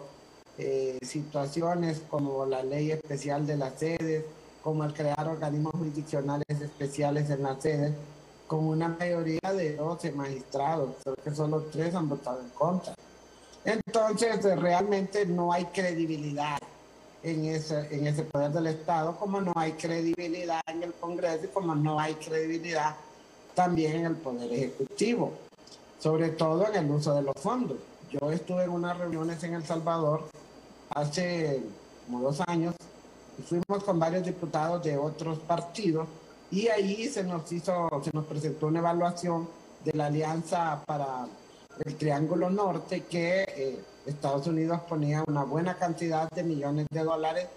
eh, 0.57 0.97
situaciones 1.01 2.03
como 2.09 2.45
la 2.45 2.63
ley 2.63 2.91
especial 2.91 3.45
de 3.45 3.57
las 3.57 3.73
sedes, 3.79 4.23
como 4.63 4.85
el 4.85 4.93
crear 4.93 5.27
organismos 5.27 5.73
jurisdiccionales 5.73 6.45
especiales 6.47 7.29
en 7.29 7.43
las 7.43 7.61
sedes, 7.61 7.93
con 8.47 8.65
una 8.65 8.87
mayoría 8.87 9.51
de 9.57 9.75
12 9.75 10.11
magistrados, 10.11 10.95
creo 11.03 11.15
que 11.15 11.31
solo 11.31 11.63
tres 11.71 11.95
han 11.95 12.07
votado 12.07 12.39
en 12.41 12.49
contra. 12.49 12.93
Entonces, 13.65 14.43
realmente 14.59 15.25
no 15.25 15.51
hay 15.51 15.65
credibilidad 15.65 16.59
en 17.23 17.45
ese, 17.45 17.87
en 17.89 18.05
ese 18.05 18.23
poder 18.23 18.51
del 18.51 18.67
Estado, 18.67 19.15
como 19.17 19.39
no 19.39 19.53
hay 19.55 19.73
credibilidad 19.73 20.61
en 20.67 20.83
el 20.83 20.93
Congreso 20.93 21.45
y 21.45 21.47
como 21.47 21.73
no 21.73 21.99
hay 21.99 22.15
credibilidad 22.15 22.95
también 23.55 23.97
en 23.97 24.05
el 24.07 24.15
Poder 24.15 24.51
Ejecutivo, 24.51 25.31
sobre 25.99 26.29
todo 26.29 26.67
en 26.67 26.75
el 26.75 26.91
uso 26.91 27.15
de 27.15 27.21
los 27.21 27.35
fondos. 27.35 27.77
Yo 28.11 28.31
estuve 28.31 28.65
en 28.65 28.71
unas 28.71 28.97
reuniones 28.97 29.43
en 29.43 29.53
El 29.53 29.65
Salvador 29.65 30.25
hace 30.89 31.63
como 32.05 32.21
dos 32.21 32.41
años 32.47 32.75
y 33.39 33.41
fuimos 33.41 33.83
con 33.83 33.97
varios 33.97 34.25
diputados 34.25 34.83
de 34.83 34.97
otros 34.97 35.39
partidos 35.39 36.07
y 36.51 36.67
ahí 36.67 37.07
se 37.07 37.23
nos 37.23 37.51
hizo, 37.51 37.89
se 38.03 38.11
nos 38.13 38.25
presentó 38.25 38.67
una 38.67 38.79
evaluación 38.79 39.47
de 39.83 39.93
la 39.93 40.07
Alianza 40.07 40.83
para 40.85 41.25
el 41.83 41.95
Triángulo 41.95 42.49
Norte 42.49 43.05
que 43.05 43.43
eh, 43.47 43.79
Estados 44.05 44.47
Unidos 44.47 44.81
ponía 44.87 45.23
una 45.27 45.43
buena 45.43 45.75
cantidad 45.75 46.29
de 46.29 46.43
millones 46.43 46.87
de 46.91 47.03
dólares 47.03 47.47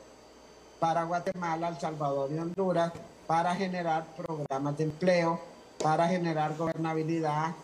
para 0.78 1.04
Guatemala, 1.04 1.68
El 1.68 1.78
Salvador 1.78 2.30
y 2.32 2.38
Honduras 2.38 2.92
para 3.26 3.54
generar 3.54 4.06
programas 4.16 4.78
de 4.78 4.84
empleo, 4.84 5.40
para 5.82 6.06
generar 6.06 6.56
gobernabilidad. 6.56 7.54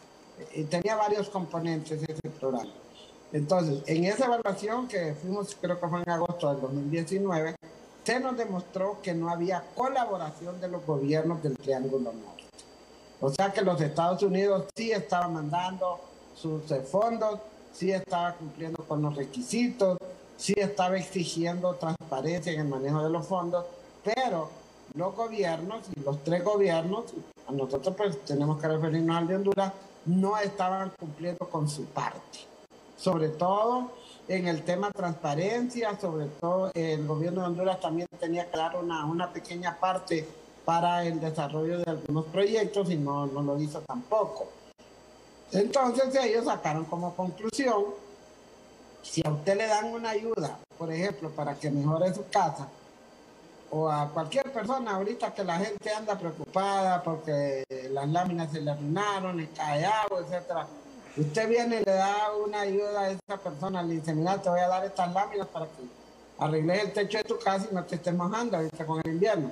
Y 0.54 0.64
tenía 0.64 0.96
varios 0.96 1.28
componentes 1.28 2.02
ese 2.02 2.28
programa. 2.40 2.72
Entonces, 3.32 3.82
en 3.86 4.04
esa 4.04 4.26
evaluación 4.26 4.88
que 4.88 5.14
fuimos, 5.14 5.56
creo 5.60 5.80
que 5.80 5.88
fue 5.88 6.02
en 6.02 6.10
agosto 6.10 6.52
del 6.52 6.60
2019, 6.60 7.54
se 8.04 8.20
nos 8.20 8.36
demostró 8.36 9.00
que 9.00 9.14
no 9.14 9.30
había 9.30 9.62
colaboración 9.74 10.60
de 10.60 10.68
los 10.68 10.84
gobiernos 10.84 11.42
del 11.42 11.56
Triángulo 11.56 12.12
Norte. 12.12 12.44
O 13.20 13.30
sea 13.30 13.52
que 13.52 13.62
los 13.62 13.80
Estados 13.80 14.22
Unidos 14.22 14.66
sí 14.74 14.90
estaban 14.90 15.34
mandando 15.34 16.00
sus 16.34 16.70
eh, 16.72 16.80
fondos, 16.80 17.38
sí 17.72 17.90
estaba 17.90 18.34
cumpliendo 18.34 18.84
con 18.84 19.02
los 19.02 19.16
requisitos, 19.16 19.98
sí 20.36 20.54
estaba 20.56 20.96
exigiendo 20.96 21.74
transparencia 21.74 22.52
en 22.52 22.60
el 22.60 22.68
manejo 22.68 23.02
de 23.02 23.10
los 23.10 23.26
fondos, 23.26 23.64
pero 24.02 24.50
los 24.94 25.14
gobiernos 25.14 25.80
y 25.94 26.00
los 26.00 26.22
tres 26.24 26.44
gobiernos, 26.44 27.04
a 27.48 27.52
nosotros 27.52 27.94
pues 27.96 28.24
tenemos 28.24 28.60
que 28.60 28.68
referirnos 28.68 29.16
al 29.16 29.26
de 29.26 29.36
Honduras, 29.36 29.72
no 30.06 30.36
estaban 30.38 30.92
cumpliendo 30.98 31.48
con 31.48 31.68
su 31.68 31.84
parte. 31.86 32.40
Sobre 32.96 33.28
todo 33.28 33.92
en 34.28 34.46
el 34.46 34.62
tema 34.62 34.90
transparencia, 34.90 35.98
sobre 35.98 36.26
todo 36.26 36.70
el 36.74 37.06
gobierno 37.06 37.40
de 37.40 37.46
Honduras 37.48 37.80
también 37.80 38.06
tenía 38.18 38.46
dar 38.52 38.76
una, 38.76 39.04
una 39.04 39.32
pequeña 39.32 39.78
parte 39.78 40.28
para 40.64 41.04
el 41.04 41.20
desarrollo 41.20 41.78
de 41.78 41.90
algunos 41.90 42.26
proyectos 42.26 42.90
y 42.90 42.96
no, 42.96 43.26
no 43.26 43.42
lo 43.42 43.60
hizo 43.60 43.80
tampoco. 43.80 44.48
Entonces 45.52 46.14
ellos 46.24 46.46
sacaron 46.46 46.84
como 46.86 47.14
conclusión, 47.14 47.84
si 49.02 49.22
a 49.24 49.30
usted 49.30 49.56
le 49.56 49.66
dan 49.66 49.92
una 49.92 50.10
ayuda, 50.10 50.58
por 50.78 50.90
ejemplo, 50.92 51.30
para 51.30 51.54
que 51.54 51.70
mejore 51.70 52.14
su 52.14 52.26
casa, 52.28 52.68
o 53.70 53.90
a 53.90 54.08
cualquier 54.08 54.52
persona 54.52 54.96
ahorita 54.96 55.32
que 55.32 55.44
la 55.44 55.58
gente 55.58 55.90
anda 55.90 56.18
preocupada 56.18 57.02
porque 57.02 57.64
las 57.90 58.08
láminas 58.08 58.52
se 58.52 58.60
le 58.60 58.70
arruinaron, 58.70 59.36
le 59.36 59.48
cae 59.48 59.84
agua, 59.84 60.20
etc. 60.20 60.66
Usted 61.16 61.48
viene 61.48 61.80
y 61.80 61.84
le 61.84 61.92
da 61.92 62.32
una 62.44 62.60
ayuda 62.60 63.00
a 63.00 63.10
esa 63.10 63.36
persona, 63.42 63.82
le 63.82 63.94
dice, 63.94 64.14
mira, 64.14 64.40
te 64.40 64.50
voy 64.50 64.60
a 64.60 64.68
dar 64.68 64.84
estas 64.84 65.12
láminas 65.12 65.46
para 65.48 65.66
que 65.66 65.82
arregles 66.38 66.82
el 66.82 66.92
techo 66.92 67.18
de 67.18 67.24
tu 67.24 67.38
casa 67.38 67.66
y 67.70 67.74
no 67.74 67.84
te 67.84 67.94
estés 67.94 68.14
mojando 68.14 68.56
ahorita 68.58 68.86
con 68.86 69.00
el 69.04 69.12
invierno. 69.12 69.50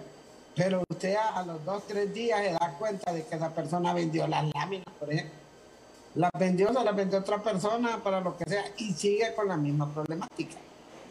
Pero 0.55 0.83
usted 0.91 1.17
a, 1.17 1.43
los 1.43 1.65
dos, 1.65 1.83
tres 1.87 2.13
días 2.13 2.41
se 2.41 2.53
da 2.53 2.77
cuenta 2.79 3.13
de 3.13 3.25
que 3.25 3.37
esa 3.37 3.51
persona 3.51 3.95
vendió 3.95 4.27
las 4.27 4.45
láminas, 4.55 4.87
por 4.99 5.11
ejemplo. 5.11 5.50
Las 6.15 6.31
vendió, 6.39 6.73
se 6.73 6.85
las 6.85 6.97
vendió 6.97 7.21
otra 7.21 7.43
persona 7.43 8.03
para 8.03 8.21
lo 8.21 8.37
que 8.37 8.45
sea 8.45 8.65
y 8.79 8.93
sigue 8.93 9.35
con 9.35 9.49
la 9.49 9.57
misma 9.57 9.93
problemática. 9.93 10.57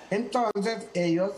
Entonces 0.10 0.88
ellos 0.94 1.32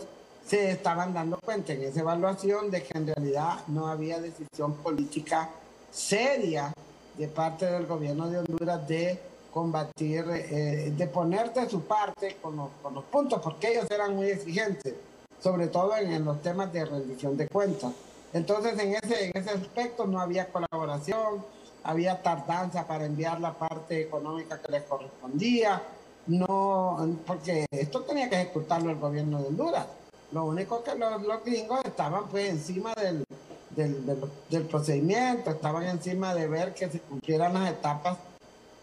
se 0.44 0.72
estaban 0.72 1.14
dando 1.14 1.38
cuenta 1.38 1.72
en 1.72 1.82
esa 1.82 2.00
evaluación 2.00 2.70
de 2.70 2.82
que 2.82 2.98
en 2.98 3.06
realidad 3.06 3.60
no 3.68 3.86
había 3.86 4.20
decisión 4.20 4.74
política 4.74 5.50
seria 5.90 6.72
de 7.16 7.28
parte 7.28 7.66
del 7.66 7.86
gobierno 7.86 8.28
de 8.28 8.38
Honduras 8.38 8.88
de 8.88 9.20
combatir, 9.52 10.24
eh, 10.30 10.92
de 10.96 11.06
poner 11.06 11.52
de 11.52 11.68
su 11.68 11.82
parte 11.82 12.36
con 12.40 12.56
los, 12.56 12.70
con 12.82 12.94
los, 12.94 13.04
puntos, 13.04 13.40
porque 13.42 13.72
ellos 13.72 13.90
eran 13.90 14.16
muy 14.16 14.30
exigentes, 14.30 14.94
sobre 15.40 15.68
todo 15.68 15.94
en, 15.96 16.24
los 16.24 16.40
temas 16.40 16.72
de 16.72 16.84
rendición 16.86 17.36
de 17.36 17.48
cuentas. 17.48 17.92
Entonces, 18.32 18.78
en 18.78 18.94
ese, 18.94 19.26
en 19.26 19.32
ese 19.34 19.50
aspecto 19.50 20.06
no 20.06 20.18
había 20.18 20.50
colaboración, 20.50 21.44
había 21.84 22.22
tardanza 22.22 22.86
para 22.86 23.04
enviar 23.04 23.40
la 23.40 23.52
parte 23.52 24.02
económica 24.02 24.60
que 24.60 24.72
les 24.72 24.82
correspondía, 24.84 25.82
no, 26.26 27.16
porque 27.26 27.66
esto 27.70 28.02
tenía 28.02 28.28
que 28.28 28.36
ejecutarlo 28.36 28.90
el 28.90 28.98
gobierno 28.98 29.40
de 29.40 29.48
Honduras. 29.48 29.86
Lo 30.32 30.44
único 30.44 30.82
que 30.82 30.94
los, 30.94 31.22
los 31.22 31.44
gringos 31.44 31.80
estaban 31.84 32.28
pues 32.28 32.48
encima 32.48 32.94
del, 32.94 33.24
del, 33.70 34.20
del, 34.48 34.62
procedimiento, 34.66 35.50
estaban 35.50 35.84
encima 35.84 36.34
de 36.34 36.46
ver 36.46 36.74
que 36.74 36.88
se 36.88 37.00
cumplieran 37.00 37.54
las 37.54 37.70
etapas 37.70 38.16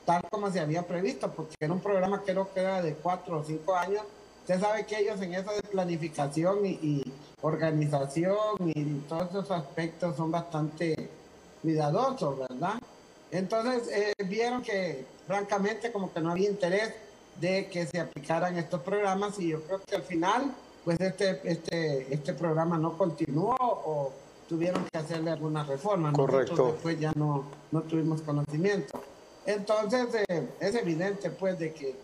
tal 0.05 0.23
como 0.31 0.49
se 0.49 0.59
había 0.59 0.87
previsto, 0.87 1.31
porque 1.31 1.55
era 1.59 1.71
un 1.71 1.81
programa 1.81 2.23
que 2.23 2.31
creo 2.31 2.51
que 2.51 2.61
de 2.61 2.95
cuatro 2.95 3.39
o 3.39 3.43
cinco 3.43 3.75
años. 3.75 4.01
Usted 4.41 4.59
sabe 4.59 4.85
que 4.87 4.97
ellos 4.97 5.21
en 5.21 5.35
eso 5.35 5.51
de 5.51 5.61
planificación 5.61 6.65
y, 6.65 7.03
organización 7.41 8.57
y 8.65 8.83
todos 9.07 9.29
esos 9.29 9.51
aspectos 9.51 10.17
son 10.17 10.31
bastante 10.31 11.09
cuidadosos, 11.61 12.39
¿verdad? 12.39 12.79
Entonces 13.31 13.87
eh, 13.91 14.13
vieron 14.25 14.61
que 14.61 15.05
francamente 15.27 15.91
como 15.91 16.11
que 16.11 16.19
no 16.19 16.31
había 16.31 16.49
interés 16.49 16.93
de 17.39 17.67
que 17.67 17.85
se 17.85 17.99
aplicaran 17.99 18.57
estos 18.57 18.81
programas 18.81 19.39
y 19.39 19.49
yo 19.49 19.61
creo 19.63 19.81
que 19.85 19.95
al 19.95 20.03
final 20.03 20.53
pues 20.83 20.99
este, 20.99 21.39
este, 21.43 22.13
este 22.13 22.33
programa 22.33 22.77
no 22.77 22.97
continuó 22.97 23.55
o 23.59 24.11
tuvieron 24.47 24.83
que 24.91 24.97
hacerle 24.97 25.31
alguna 25.31 25.63
reforma. 25.63 26.11
Correcto. 26.11 26.53
Nosotros 26.53 26.73
después 26.73 26.99
ya 26.99 27.11
no, 27.15 27.45
no 27.71 27.81
tuvimos 27.83 28.21
conocimiento. 28.21 28.99
Entonces, 29.45 30.07
eh, 30.27 30.49
es 30.59 30.75
evidente, 30.75 31.29
pues, 31.29 31.59
de 31.59 31.73
que 31.73 31.95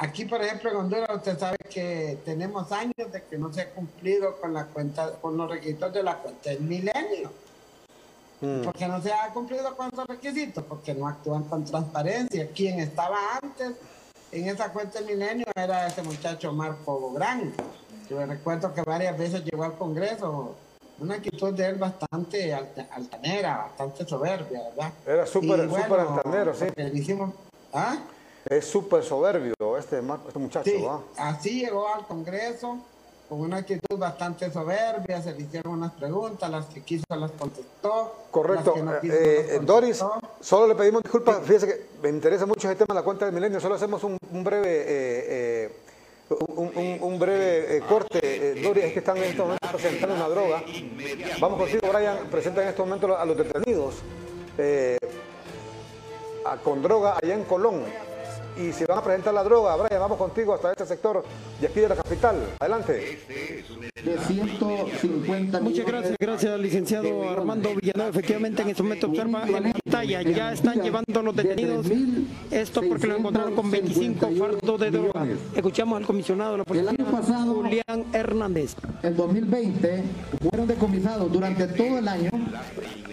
aquí, 0.00 0.24
por 0.24 0.42
ejemplo, 0.42 0.70
en 0.70 0.76
Honduras, 0.76 1.10
usted 1.14 1.38
sabe 1.38 1.56
que 1.70 2.18
tenemos 2.24 2.72
años 2.72 3.12
de 3.12 3.22
que 3.22 3.36
no 3.38 3.52
se 3.52 3.62
ha 3.62 3.70
cumplido 3.70 4.40
con 4.40 4.54
la 4.54 4.66
cuenta, 4.66 5.12
con 5.20 5.36
los 5.36 5.50
requisitos 5.50 5.92
de 5.92 6.02
la 6.02 6.16
cuenta 6.16 6.50
del 6.50 6.60
milenio. 6.60 7.30
Mm. 8.40 8.62
Porque 8.64 8.86
no 8.86 9.00
se 9.00 9.12
ha 9.12 9.28
cumplido 9.32 9.76
con 9.76 9.88
esos 9.92 10.06
requisitos, 10.06 10.64
porque 10.64 10.94
no 10.94 11.08
actúan 11.08 11.44
con 11.44 11.64
transparencia. 11.64 12.48
Quien 12.54 12.80
estaba 12.80 13.16
antes 13.42 13.72
en 14.32 14.48
esa 14.48 14.72
cuenta 14.72 14.98
del 15.00 15.16
milenio 15.16 15.46
era 15.54 15.86
ese 15.86 16.02
muchacho 16.02 16.52
Marco 16.52 17.12
Gran. 17.12 17.52
Yo 18.08 18.24
recuerdo 18.24 18.72
que 18.74 18.82
varias 18.82 19.16
veces 19.18 19.44
llegó 19.44 19.64
al 19.64 19.74
Congreso 19.74 20.54
una 20.98 21.14
actitud 21.16 21.52
de 21.52 21.66
él 21.66 21.76
bastante 21.76 22.54
altanera, 22.54 23.68
bastante 23.68 24.06
soberbia, 24.06 24.62
¿verdad? 24.70 24.92
Era 25.06 25.26
súper 25.26 25.60
altanero, 25.60 26.54
sí. 26.54 26.66
¿ah? 27.72 27.98
Es 28.48 28.64
súper 28.66 29.02
soberbio 29.02 29.76
este, 29.76 29.98
este 29.98 30.38
muchacho, 30.38 30.70
sí, 30.70 30.84
Así 31.16 31.60
llegó 31.60 31.92
al 31.92 32.06
Congreso 32.06 32.78
con 33.28 33.40
una 33.40 33.58
actitud 33.58 33.98
bastante 33.98 34.50
soberbia, 34.52 35.20
se 35.20 35.32
le 35.32 35.42
hicieron 35.42 35.74
unas 35.74 35.92
preguntas, 35.92 36.48
las 36.50 36.66
que 36.66 36.82
quiso 36.82 37.04
las 37.10 37.32
contestó. 37.32 38.26
Correcto. 38.30 38.74
Eh, 39.02 39.08
eh, 39.50 39.60
Doris, 39.62 40.04
solo 40.40 40.68
le 40.68 40.74
pedimos 40.74 41.02
disculpas, 41.02 41.40
fíjese 41.42 41.66
que 41.66 41.86
me 42.02 42.08
interesa 42.10 42.46
mucho 42.46 42.68
ese 42.68 42.76
tema 42.76 42.94
de 42.94 43.00
la 43.00 43.02
cuenta 43.02 43.24
del 43.24 43.34
milenio, 43.34 43.60
solo 43.60 43.74
hacemos 43.74 44.02
un, 44.04 44.18
breve... 44.44 44.62
Eh, 44.66 45.72
un, 46.28 47.18
breve 47.18 47.76
eh, 47.76 47.80
corte. 47.88 48.60
Doris, 48.60 48.84
es 48.84 48.92
que 48.92 48.98
están 48.98 49.16
en 49.18 49.24
estos 49.24 49.46
momentos 49.46 49.70
presentando 49.70 50.14
una 50.14 50.28
droga. 50.28 50.62
Vamos 51.40 51.58
contigo, 51.58 51.88
Brian. 51.92 52.26
Presenta 52.30 52.62
en 52.62 52.68
estos 52.68 52.84
momentos 52.84 53.10
a 53.16 53.24
los 53.24 53.36
detenidos 53.36 53.94
con 56.64 56.82
droga 56.82 57.18
allá 57.22 57.34
en 57.34 57.44
Colón. 57.44 57.84
Y 58.58 58.72
si 58.72 58.84
van 58.84 58.98
a 58.98 59.02
presentar 59.02 59.34
la 59.34 59.44
droga, 59.44 59.76
Brian, 59.76 60.00
vamos 60.00 60.18
contigo 60.18 60.54
hasta 60.54 60.72
este 60.72 60.86
sector 60.86 61.22
de 61.60 61.66
aquí 61.66 61.80
de 61.80 61.88
la 61.88 61.96
capital. 61.96 62.36
Adelante 62.58 63.18
de 64.06 64.18
150 64.18 65.60
Muchas 65.60 65.84
gracias, 65.84 66.16
gracias 66.18 66.60
licenciado 66.60 67.28
Armando 67.28 67.70
Villanueva. 67.74 68.10
Efectivamente, 68.10 68.62
en 68.62 68.70
este 68.70 68.82
momento 68.82 69.08
observa 69.08 69.44
en 69.46 69.52
la 69.52 69.72
pantalla, 69.72 70.22
ya 70.22 70.52
están 70.52 70.80
llevando 70.80 71.20
a 71.20 71.22
los 71.22 71.36
detenidos. 71.36 71.86
Esto 72.50 72.82
porque 72.88 73.08
lo 73.08 73.16
encontraron 73.16 73.54
con 73.54 73.70
25 73.70 74.30
fardos 74.30 74.80
de 74.80 74.90
droga. 74.90 75.26
Escuchamos 75.54 75.98
al 75.98 76.06
comisionado 76.06 76.52
de 76.52 76.58
la 76.58 76.64
policía, 76.64 76.90
el 76.90 77.00
año 77.00 77.10
pasado, 77.10 77.54
Julián 77.54 78.04
Hernández. 78.12 78.76
El 79.02 79.16
2020 79.16 80.02
fueron 80.48 80.68
decomisados 80.68 81.32
durante 81.32 81.66
todo 81.66 81.98
el 81.98 82.06
año 82.06 82.30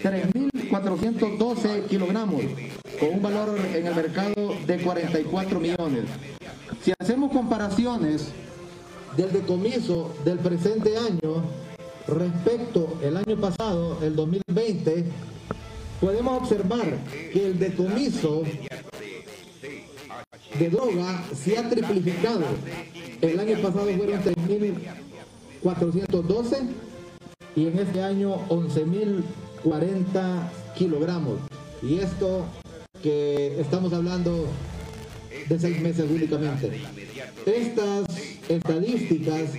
3.412 0.02 1.86
kilogramos, 1.86 2.42
con 3.00 3.08
un 3.14 3.22
valor 3.22 3.58
en 3.74 3.86
el 3.86 3.94
mercado 3.94 4.54
de 4.66 4.78
44 4.78 5.33
millones. 5.60 6.04
Si 6.82 6.92
hacemos 6.98 7.30
comparaciones 7.32 8.28
del 9.16 9.32
decomiso 9.32 10.14
del 10.24 10.38
presente 10.38 10.96
año 10.96 11.42
respecto 12.06 12.96
el 13.02 13.16
año 13.16 13.36
pasado, 13.40 13.98
el 14.02 14.14
2020, 14.16 15.04
podemos 16.00 16.42
observar 16.42 16.98
que 17.32 17.46
el 17.46 17.58
decomiso 17.58 18.42
de 20.58 20.70
droga 20.70 21.24
se 21.34 21.58
ha 21.58 21.68
triplicado. 21.68 22.44
El 23.20 23.40
año 23.40 23.60
pasado 23.62 23.88
fueron 23.96 24.22
3.412 24.22 26.68
y 27.56 27.66
en 27.68 27.78
este 27.78 28.02
año 28.02 28.36
11.040 28.48 30.48
kilogramos. 30.76 31.38
Y 31.82 31.98
esto 31.98 32.46
que 33.02 33.60
estamos 33.60 33.92
hablando 33.92 34.46
de 35.48 35.58
seis 35.58 35.80
meses 35.80 36.06
únicamente. 36.10 36.70
Estas 37.46 38.06
estadísticas 38.48 39.50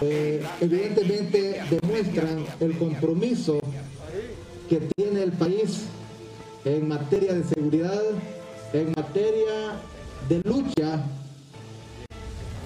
eh, 0.00 0.42
evidentemente 0.60 1.60
demuestran 1.70 2.44
el 2.60 2.76
compromiso 2.78 3.58
que 4.68 4.80
tiene 4.96 5.22
el 5.22 5.32
país 5.32 5.84
en 6.64 6.88
materia 6.88 7.34
de 7.34 7.44
seguridad, 7.44 8.02
en 8.72 8.92
materia 8.96 9.80
de 10.28 10.40
lucha 10.44 11.04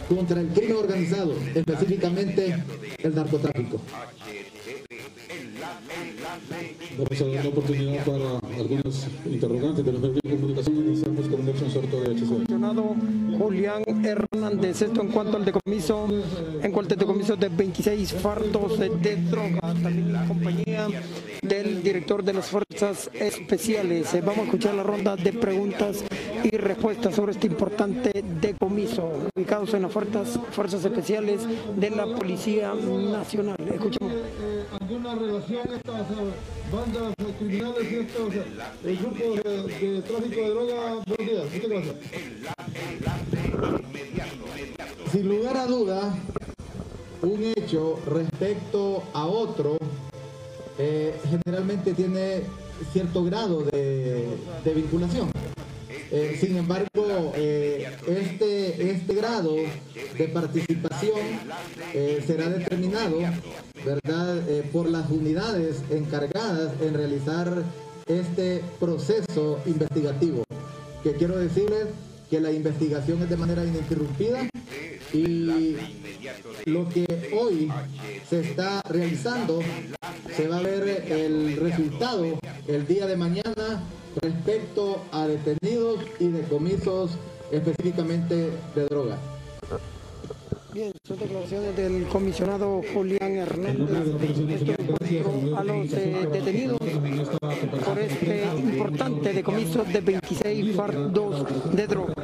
contra 0.08 0.40
el 0.40 0.48
crimen 0.48 0.76
organizado, 0.76 1.34
específicamente 1.54 2.62
el 3.02 3.14
narcotráfico. 3.14 3.80
Vamos 6.98 7.20
a 7.20 7.24
dar 7.24 7.44
la 7.44 7.50
oportunidad 7.50 8.04
para 8.04 8.40
algunos 8.58 9.06
interrogantes 9.24 9.84
de 9.84 9.92
los 9.92 10.00
medios 10.00 10.20
de 10.22 10.30
comunicación. 10.30 10.76
Iniciamos 10.76 11.28
con 11.28 11.44
Nelson 11.44 11.70
Sorto 11.70 12.00
de 12.00 12.14
HCR. 12.14 13.38
Julián 13.38 13.82
Hernández, 14.04 14.82
esto 14.82 15.00
en 15.00 15.08
cuanto 15.08 15.36
al 15.36 15.44
decomiso, 15.44 16.06
en 16.62 16.72
cuanto 16.72 16.94
al 16.94 17.00
decomiso 17.00 17.36
de 17.36 17.48
26 17.48 18.12
fardos 18.14 18.78
de 18.78 19.16
droga, 19.16 19.60
también 19.60 20.12
la 20.12 20.26
compañía 20.26 20.88
del 21.42 21.82
director 21.82 22.22
de 22.22 22.34
las 22.34 22.46
Fuerzas 22.46 23.10
Especiales. 23.12 24.12
Vamos 24.24 24.38
a 24.38 24.42
escuchar 24.44 24.74
la 24.74 24.82
ronda 24.82 25.16
de 25.16 25.32
preguntas 25.32 26.04
y 26.44 26.56
respuestas 26.56 27.14
sobre 27.14 27.32
este 27.32 27.46
importante 27.46 28.24
decomiso, 28.40 29.10
ubicados 29.34 29.74
en 29.74 29.82
las 29.82 29.92
Fuerzas, 29.92 30.38
Fuerzas 30.52 30.84
Especiales 30.84 31.40
de 31.76 31.90
la 31.90 32.06
Policía 32.06 32.72
Nacional. 32.74 33.56
Escuchemos. 33.72 34.12
¿Alguna 34.80 35.14
relación 35.14 35.68
estas 35.74 36.06
bandas 36.72 37.14
criminales 37.38 37.92
y 37.92 37.94
estos 37.96 38.34
el 38.84 38.96
grupo 38.96 39.18
de, 39.18 40.02
tráfico 40.02 40.40
de 40.40 40.48
droga? 40.48 41.02
Buenos. 41.06 41.46
Sin 45.12 45.28
lugar 45.28 45.56
a 45.56 45.66
duda, 45.66 46.14
un 47.22 47.52
hecho 47.56 48.00
respecto 48.06 49.02
a 49.12 49.26
otro 49.26 49.78
eh, 50.78 51.14
generalmente 51.28 51.92
tiene 51.92 52.42
cierto 52.92 53.22
grado 53.24 53.62
de, 53.62 54.38
vinculación. 54.74 55.30
Eh, 56.10 56.36
sin 56.40 56.56
embargo, 56.56 57.32
eh, 57.34 57.88
este, 58.06 58.90
este 58.90 59.14
grado 59.14 59.54
de 59.54 60.28
participación 60.28 61.20
será 62.26 62.48
determinado 62.48 63.18
¿verdad? 63.84 64.42
por 64.72 64.88
las 64.90 65.10
unidades 65.10 65.82
encargadas 65.90 66.72
en 66.80 66.94
realizar 66.94 67.62
este 68.06 68.62
proceso 68.80 69.60
investigativo. 69.66 70.44
que 71.02 71.12
quiero 71.14 71.36
decirles 71.36 71.86
que 72.30 72.40
la 72.40 72.52
investigación 72.52 73.22
es 73.22 73.28
de 73.28 73.36
manera 73.36 73.64
ininterrumpida 73.64 74.48
y 75.12 75.76
lo 76.64 76.88
que 76.88 77.06
hoy 77.38 77.70
se 78.28 78.40
está 78.40 78.80
realizando 78.88 79.60
se 80.34 80.48
va 80.48 80.58
a 80.58 80.62
ver 80.62 81.04
el 81.10 81.56
resultado 81.56 82.24
el 82.68 82.86
día 82.86 83.06
de 83.06 83.16
mañana 83.16 83.82
respecto 84.20 85.02
a 85.12 85.26
detenidos 85.26 86.00
y 86.20 86.28
decomisos 86.28 87.12
específicamente 87.50 88.50
de 88.74 88.84
drogas. 88.88 89.18
Bien, 90.72 90.90
son 91.06 91.18
declaraciones 91.18 91.76
del 91.76 92.06
comisionado 92.08 92.80
Julián 92.94 93.32
Hernández 93.32 94.62
a 95.54 95.64
los 95.64 95.92
eh, 95.92 96.28
detenidos 96.32 96.80
por 97.84 97.98
este 97.98 98.44
importante 98.56 99.34
decomiso 99.34 99.84
de 99.84 100.00
26 100.00 100.74
fardos 100.74 101.46
de 101.74 101.86
droga. 101.86 102.14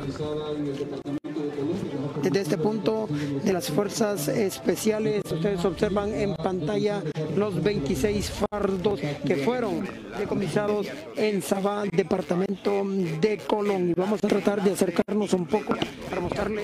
Desde 2.23 2.41
este 2.41 2.57
punto 2.57 3.07
de 3.45 3.53
las 3.53 3.71
fuerzas 3.71 4.29
especiales, 4.29 5.23
ustedes 5.31 5.63
observan 5.67 6.15
en 6.15 6.35
pantalla 6.35 7.03
los 7.37 7.63
26 7.63 8.31
fardos 8.31 9.01
que 9.27 9.37
fueron 9.37 9.87
decomisados 10.19 10.87
en 11.17 11.43
Sabá, 11.43 11.85
departamento 11.93 12.83
de 13.21 13.39
Colón. 13.47 13.91
Y 13.91 13.95
vamos 13.95 14.25
a 14.25 14.29
tratar 14.29 14.65
de 14.65 14.73
acercarnos 14.73 15.35
un 15.35 15.47
poco 15.47 15.75
para 16.09 16.21
mostrarle 16.23 16.63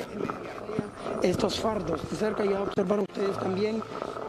estos 1.24 1.58
fardos 1.58 2.00
de 2.10 2.16
cerca. 2.16 2.44
Ya 2.44 2.62
observaron 2.62 3.06
ustedes 3.08 3.36
también 3.38 3.82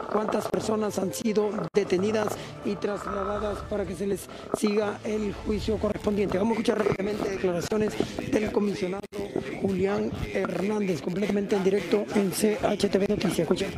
cuántas 0.06 0.48
personas 0.48 0.98
han 0.98 1.12
sido 1.12 1.50
detenidas 1.74 2.28
y 2.64 2.74
trasladadas 2.76 3.58
para 3.70 3.84
que 3.84 3.94
se 3.94 4.06
les 4.06 4.28
siga 4.58 4.98
el 5.04 5.32
juicio 5.32 5.78
correspondiente. 5.78 6.38
Vamos 6.38 6.56
a 6.56 6.60
escuchar 6.60 6.78
rápidamente 6.78 7.30
declaraciones 7.30 7.92
del 8.30 8.52
comisionado 8.52 9.02
Julián 9.60 10.10
Hernández, 10.32 11.02
completamente 11.02 11.56
en 11.56 11.64
directo 11.64 12.04
en 12.14 12.30
CHTV 12.30 13.08
Noticias. 13.08 13.40
Escuchen. 13.40 13.70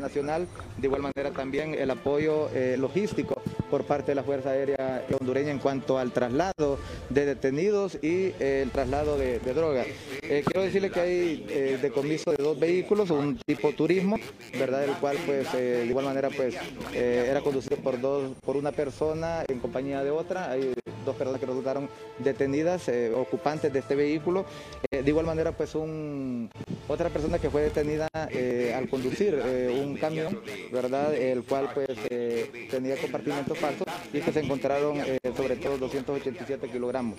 Nacional, 0.00 0.48
de 0.76 0.86
igual 0.86 1.02
manera 1.02 1.30
también 1.30 1.74
el 1.74 1.90
apoyo 1.90 2.48
eh, 2.52 2.76
logístico 2.76 3.40
por 3.70 3.84
parte 3.84 4.12
de 4.12 4.14
la 4.14 4.22
Fuerza 4.22 4.50
Aérea 4.50 5.04
Hondureña 5.18 5.50
en 5.50 5.58
cuanto 5.58 5.98
al 5.98 6.12
traslado 6.12 6.78
de 7.10 7.26
detenidos 7.26 7.96
y 8.02 8.32
eh, 8.38 8.60
el 8.62 8.70
traslado 8.70 9.18
de, 9.18 9.38
de 9.40 9.54
drogas. 9.54 9.86
Eh, 10.22 10.42
quiero 10.44 10.62
decirle 10.62 10.90
que 10.90 11.00
hay 11.00 11.46
eh, 11.48 11.78
decomiso 11.80 12.30
de 12.30 12.42
dos 12.42 12.58
vehículos, 12.58 13.10
un 13.10 13.36
tipo 13.46 13.72
turismo, 13.72 14.16
¿verdad? 14.58 14.83
El 14.84 14.92
cual 14.96 15.16
pues 15.24 15.46
eh, 15.54 15.82
de 15.82 15.86
igual 15.86 16.04
manera 16.04 16.28
pues 16.30 16.54
eh, 16.92 17.26
era 17.30 17.40
conducido 17.40 17.76
por 17.78 18.00
dos, 18.00 18.32
por 18.44 18.56
una 18.56 18.72
persona 18.72 19.44
en 19.48 19.58
compañía 19.58 20.04
de 20.04 20.10
otra. 20.10 20.50
Hay 20.50 20.74
dos 21.04 21.16
personas 21.16 21.40
que 21.40 21.46
resultaron 21.46 21.88
detenidas, 22.18 22.88
eh, 22.88 23.12
ocupantes 23.14 23.72
de 23.72 23.78
este 23.78 23.94
vehículo. 23.94 24.44
Eh, 24.90 25.02
de 25.02 25.08
igual 25.10 25.26
manera 25.26 25.52
pues 25.52 25.74
un, 25.74 26.50
otra 26.88 27.08
persona 27.08 27.38
que 27.38 27.50
fue 27.50 27.62
detenida 27.62 28.08
al 28.14 28.88
conducir 28.88 29.34
un 29.34 29.96
camión, 29.96 30.40
¿verdad? 30.72 31.14
El 31.14 31.44
cual 31.44 31.70
pues 31.74 31.88
tenía 32.70 32.96
compartimentos 32.96 33.56
falsos 33.58 33.86
y 34.12 34.20
que 34.20 34.32
se 34.32 34.40
encontraron 34.40 34.98
sobre 35.36 35.56
todo 35.56 35.78
287 35.78 36.68
kilogramos. 36.68 37.18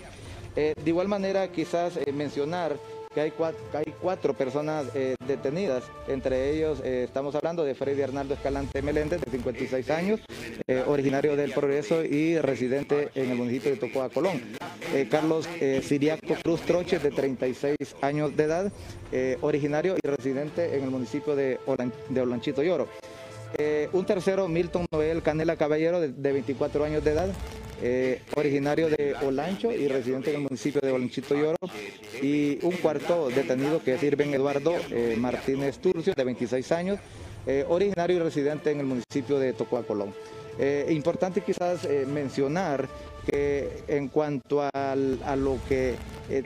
De 0.54 0.74
igual 0.84 1.08
manera 1.08 1.50
quizás 1.50 1.98
mencionar 2.12 2.76
que 3.16 3.22
hay 3.22 3.30
cuatro, 3.30 3.58
hay 3.72 3.94
cuatro 3.98 4.34
personas 4.34 4.88
eh, 4.94 5.14
detenidas, 5.26 5.84
entre 6.06 6.50
ellos 6.50 6.82
eh, 6.84 7.04
estamos 7.06 7.34
hablando 7.34 7.64
de 7.64 7.74
Freddy 7.74 8.02
Arnaldo 8.02 8.34
Escalante 8.34 8.82
Meléndez, 8.82 9.22
de 9.22 9.30
56 9.30 9.88
años, 9.88 10.20
eh, 10.66 10.84
originario 10.86 11.34
del 11.34 11.52
Progreso 11.52 12.04
y 12.04 12.38
residente 12.38 13.08
en 13.14 13.30
el 13.30 13.38
municipio 13.38 13.70
de 13.70 13.78
Tocoa, 13.78 14.10
Colón. 14.10 14.42
Carlos 15.10 15.48
Siriaco 15.82 16.34
Cruz 16.42 16.60
Troches, 16.60 17.02
de 17.02 17.10
36 17.10 17.76
años 18.02 18.36
de 18.36 18.44
edad, 18.44 18.72
originario 19.40 19.96
y 20.02 20.06
residente 20.06 20.76
en 20.76 20.84
el 20.84 20.90
municipio 20.90 21.34
de, 21.34 21.58
Olan- 21.66 21.92
de 22.10 22.20
Olanchito 22.20 22.62
Lloro. 22.62 22.86
Un 23.92 24.04
tercero, 24.04 24.46
Milton 24.46 24.84
Noel 24.92 25.22
Canela 25.22 25.56
Caballero, 25.56 26.00
de 26.00 26.32
24 26.32 26.84
años 26.84 27.02
de 27.02 27.12
edad, 27.12 27.28
eh, 27.82 28.22
originario 28.36 28.88
de 28.88 29.14
Olancho 29.22 29.70
y 29.72 29.86
residente 29.88 30.30
en 30.30 30.36
el 30.36 30.42
municipio 30.42 30.80
de 30.82 30.90
Olanchito 30.92 31.34
Lloro. 31.34 31.56
Y 32.22 32.58
un 32.64 32.72
cuarto 32.76 33.28
detenido 33.28 33.82
que 33.82 33.94
es 33.94 34.02
Irving 34.02 34.32
Eduardo 34.34 34.74
eh, 34.90 35.16
Martínez 35.18 35.78
Turcio, 35.78 36.14
de 36.16 36.24
26 36.24 36.72
años, 36.72 36.98
eh, 37.46 37.64
originario 37.68 38.16
y 38.16 38.20
residente 38.20 38.70
en 38.70 38.80
el 38.80 38.86
municipio 38.86 39.38
de 39.38 39.52
Tocoa, 39.52 39.82
Colón. 39.82 40.14
Eh, 40.58 40.86
importante 40.90 41.42
quizás 41.42 41.86
mencionar 42.06 42.88
que 43.30 43.68
en 43.88 44.08
cuanto 44.08 44.62
al- 44.72 45.18
a 45.24 45.36
lo 45.36 45.58
que 45.68 45.94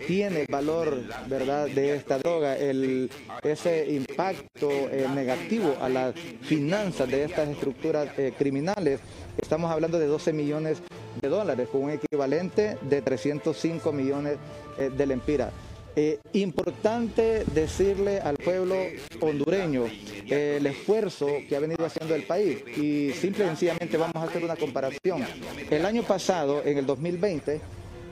tiene 0.07 0.47
valor 0.49 0.99
verdad 1.29 1.69
de 1.69 1.95
esta 1.95 2.19
droga, 2.19 2.57
el, 2.57 3.09
ese 3.43 3.87
impacto 3.93 4.69
negativo 5.15 5.77
a 5.81 5.89
las 5.89 6.15
finanzas 6.43 7.09
de 7.09 7.25
estas 7.25 7.49
estructuras 7.51 8.09
criminales, 8.37 8.99
estamos 9.39 9.71
hablando 9.71 9.99
de 9.99 10.07
12 10.07 10.33
millones 10.33 10.83
de 11.21 11.29
dólares, 11.29 11.69
con 11.71 11.83
un 11.85 11.91
equivalente 11.91 12.79
de 12.83 13.03
305 13.03 13.93
millones 13.93 14.37
eh, 14.79 14.91
de 14.97 15.07
lempiras. 15.07 15.53
Eh, 15.97 16.21
importante 16.35 17.45
decirle 17.53 18.21
al 18.21 18.37
pueblo 18.37 18.77
hondureño 19.21 19.87
eh, 19.87 20.59
el 20.59 20.67
esfuerzo 20.67 21.27
que 21.49 21.57
ha 21.57 21.61
venido 21.61 21.85
haciendo 21.85 22.15
el 22.15 22.23
país 22.23 22.59
y 22.69 23.11
simple 23.13 23.45
y 23.45 23.49
sencillamente 23.49 23.97
vamos 23.97 24.17
a 24.17 24.23
hacer 24.23 24.45
una 24.45 24.55
comparación. 24.55 25.27
El 25.69 25.85
año 25.85 26.05
pasado, 26.05 26.63
en 26.65 26.79
el 26.79 26.87
2020, 26.87 27.61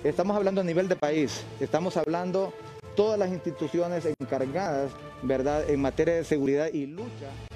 estamos 0.03 0.37
hablando 0.37 0.61
a 0.61 0.65
nivel 0.65 0.89
de 0.89 0.97
país, 0.97 1.43
estamos 1.61 1.97
hablando 1.97 2.53
todas 2.97 3.17
las 3.17 3.31
instituciones 3.31 4.05
encargadas, 4.07 4.91
¿verdad?, 5.23 5.71
en 5.71 5.81
materia 5.81 6.15
de 6.15 6.25
seguridad 6.25 6.69
y 6.73 6.87
lucha 6.87 7.48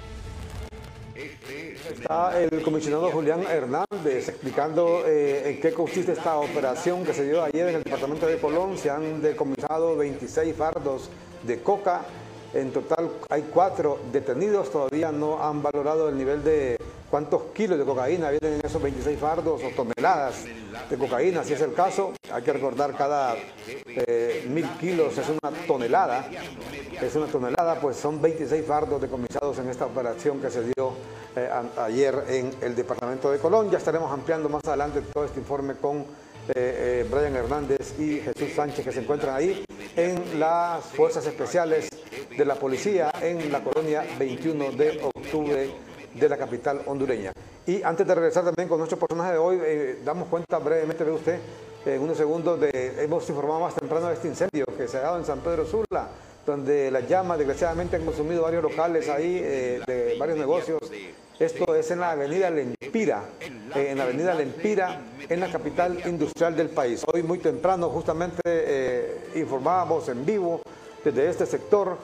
Está 1.91 2.41
el 2.41 2.61
comisionado 2.61 3.11
Julián 3.11 3.43
Hernández 3.43 4.29
explicando 4.29 5.03
eh, 5.05 5.51
en 5.51 5.61
qué 5.61 5.73
consiste 5.73 6.13
esta 6.13 6.37
operación 6.37 7.03
que 7.03 7.13
se 7.13 7.25
dio 7.25 7.43
ayer 7.43 7.67
en 7.69 7.75
el 7.75 7.83
departamento 7.83 8.25
de 8.25 8.37
Colón. 8.37 8.77
Se 8.77 8.89
han 8.89 9.21
decomisado 9.21 9.95
26 9.97 10.55
fardos 10.55 11.09
de 11.43 11.61
coca. 11.61 12.01
En 12.53 12.71
total 12.71 13.09
hay 13.29 13.49
cuatro 13.53 13.99
detenidos. 14.11 14.71
Todavía 14.71 15.11
no 15.11 15.43
han 15.43 15.61
valorado 15.63 16.09
el 16.09 16.17
nivel 16.17 16.43
de 16.43 16.77
cuántos 17.09 17.43
kilos 17.53 17.77
de 17.79 17.85
cocaína 17.85 18.29
vienen 18.29 18.59
en 18.59 18.65
esos 18.65 18.81
26 18.81 19.19
fardos 19.19 19.61
o 19.63 19.69
toneladas 19.75 20.45
de 20.89 20.97
cocaína. 20.97 21.43
Si 21.43 21.53
es 21.53 21.61
el 21.61 21.73
caso, 21.73 22.13
hay 22.31 22.43
que 22.43 22.53
recordar 22.53 22.95
cada 22.95 23.35
eh, 23.67 24.45
mil 24.49 24.67
kilos 24.79 25.17
es 25.17 25.27
una 25.29 25.51
tonelada. 25.67 26.27
Es 27.01 27.15
una 27.15 27.25
tonelada, 27.27 27.79
pues 27.79 27.97
son 27.97 28.21
26 28.21 28.65
fardos 28.65 29.01
decomisados 29.01 29.57
en 29.57 29.69
esta 29.69 29.85
operación 29.85 30.39
que 30.39 30.49
se 30.49 30.63
dio 30.63 30.93
eh, 31.35 31.49
ayer 31.77 32.23
en 32.27 32.51
el 32.61 32.75
departamento 32.75 33.31
de 33.31 33.39
Colón. 33.39 33.71
Ya 33.71 33.79
estaremos 33.79 34.11
ampliando 34.11 34.47
más 34.47 34.63
adelante 34.65 35.01
todo 35.13 35.25
este 35.25 35.39
informe 35.39 35.75
con 35.75 36.05
eh, 36.49 37.05
eh, 37.05 37.07
Brian 37.09 37.35
Hernández 37.37 37.97
y 37.97 38.19
Jesús 38.19 38.49
Sánchez 38.53 38.83
que 38.83 38.91
se 38.91 38.99
encuentran 38.99 39.33
ahí 39.33 39.63
en 39.95 40.39
las 40.39 40.83
fuerzas 40.83 41.25
especiales 41.25 41.87
de 42.37 42.45
la 42.45 42.55
policía 42.55 43.13
en 43.21 43.49
la 43.49 43.63
colonia 43.63 44.03
21 44.19 44.71
de 44.71 45.01
octubre 45.03 45.69
de 46.13 46.29
la 46.29 46.37
capital 46.37 46.81
hondureña. 46.85 47.31
Y 47.65 47.81
antes 47.81 48.05
de 48.05 48.13
regresar 48.13 48.43
también 48.43 48.67
con 48.67 48.77
nuestro 48.77 48.99
personaje 48.99 49.31
de 49.31 49.37
hoy, 49.37 49.57
eh, 49.63 49.99
damos 50.03 50.27
cuenta 50.27 50.59
brevemente, 50.59 51.05
ve 51.05 51.11
usted, 51.11 51.39
en 51.85 52.01
unos 52.01 52.17
segundos, 52.17 52.59
de, 52.59 53.01
hemos 53.01 53.27
informado 53.29 53.61
más 53.61 53.75
temprano 53.75 54.07
de 54.07 54.15
este 54.15 54.27
incendio 54.27 54.65
que 54.77 54.87
se 54.89 54.97
ha 54.97 55.01
dado 55.01 55.19
en 55.19 55.25
San 55.25 55.39
Pedro 55.39 55.65
Sula, 55.65 56.09
donde 56.45 56.91
las 56.91 57.07
llamas 57.07 57.37
desgraciadamente 57.37 57.95
han 57.95 58.03
consumido 58.03 58.41
varios 58.41 58.63
locales 58.63 59.07
ahí, 59.07 59.39
de 59.39 60.17
varios 60.19 60.37
negocios. 60.37 60.79
Esto 61.43 61.75
es 61.75 61.91
en 61.91 61.99
la 61.99 62.11
avenida 62.11 62.49
Lempira, 62.49 63.25
eh, 63.41 63.87
en 63.89 63.97
la 63.97 64.05
avenida 64.05 64.33
Lempira, 64.33 65.01
en 65.27 65.41
la 65.41 65.51
capital 65.51 66.01
industrial 66.05 66.55
del 66.55 66.69
país. 66.69 67.03
Hoy 67.05 67.21
muy 67.21 67.39
temprano 67.39 67.89
justamente 67.89 68.39
eh, 68.45 69.25
informábamos 69.35 70.07
en 70.07 70.25
vivo 70.25 70.61
desde 71.03 71.29
este 71.29 71.45
sector 71.45 71.97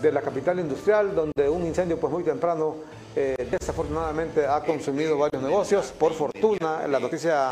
de 0.00 0.12
la 0.12 0.22
capital 0.22 0.60
industrial, 0.60 1.12
donde 1.12 1.48
un 1.48 1.66
incendio 1.66 1.98
pues 1.98 2.12
muy 2.12 2.22
temprano 2.22 2.76
eh, 3.16 3.48
desafortunadamente 3.50 4.46
ha 4.46 4.60
consumido 4.60 5.18
varios 5.18 5.42
negocios. 5.42 5.92
Por 5.98 6.12
fortuna, 6.12 6.86
la 6.86 7.00
noticia 7.00 7.50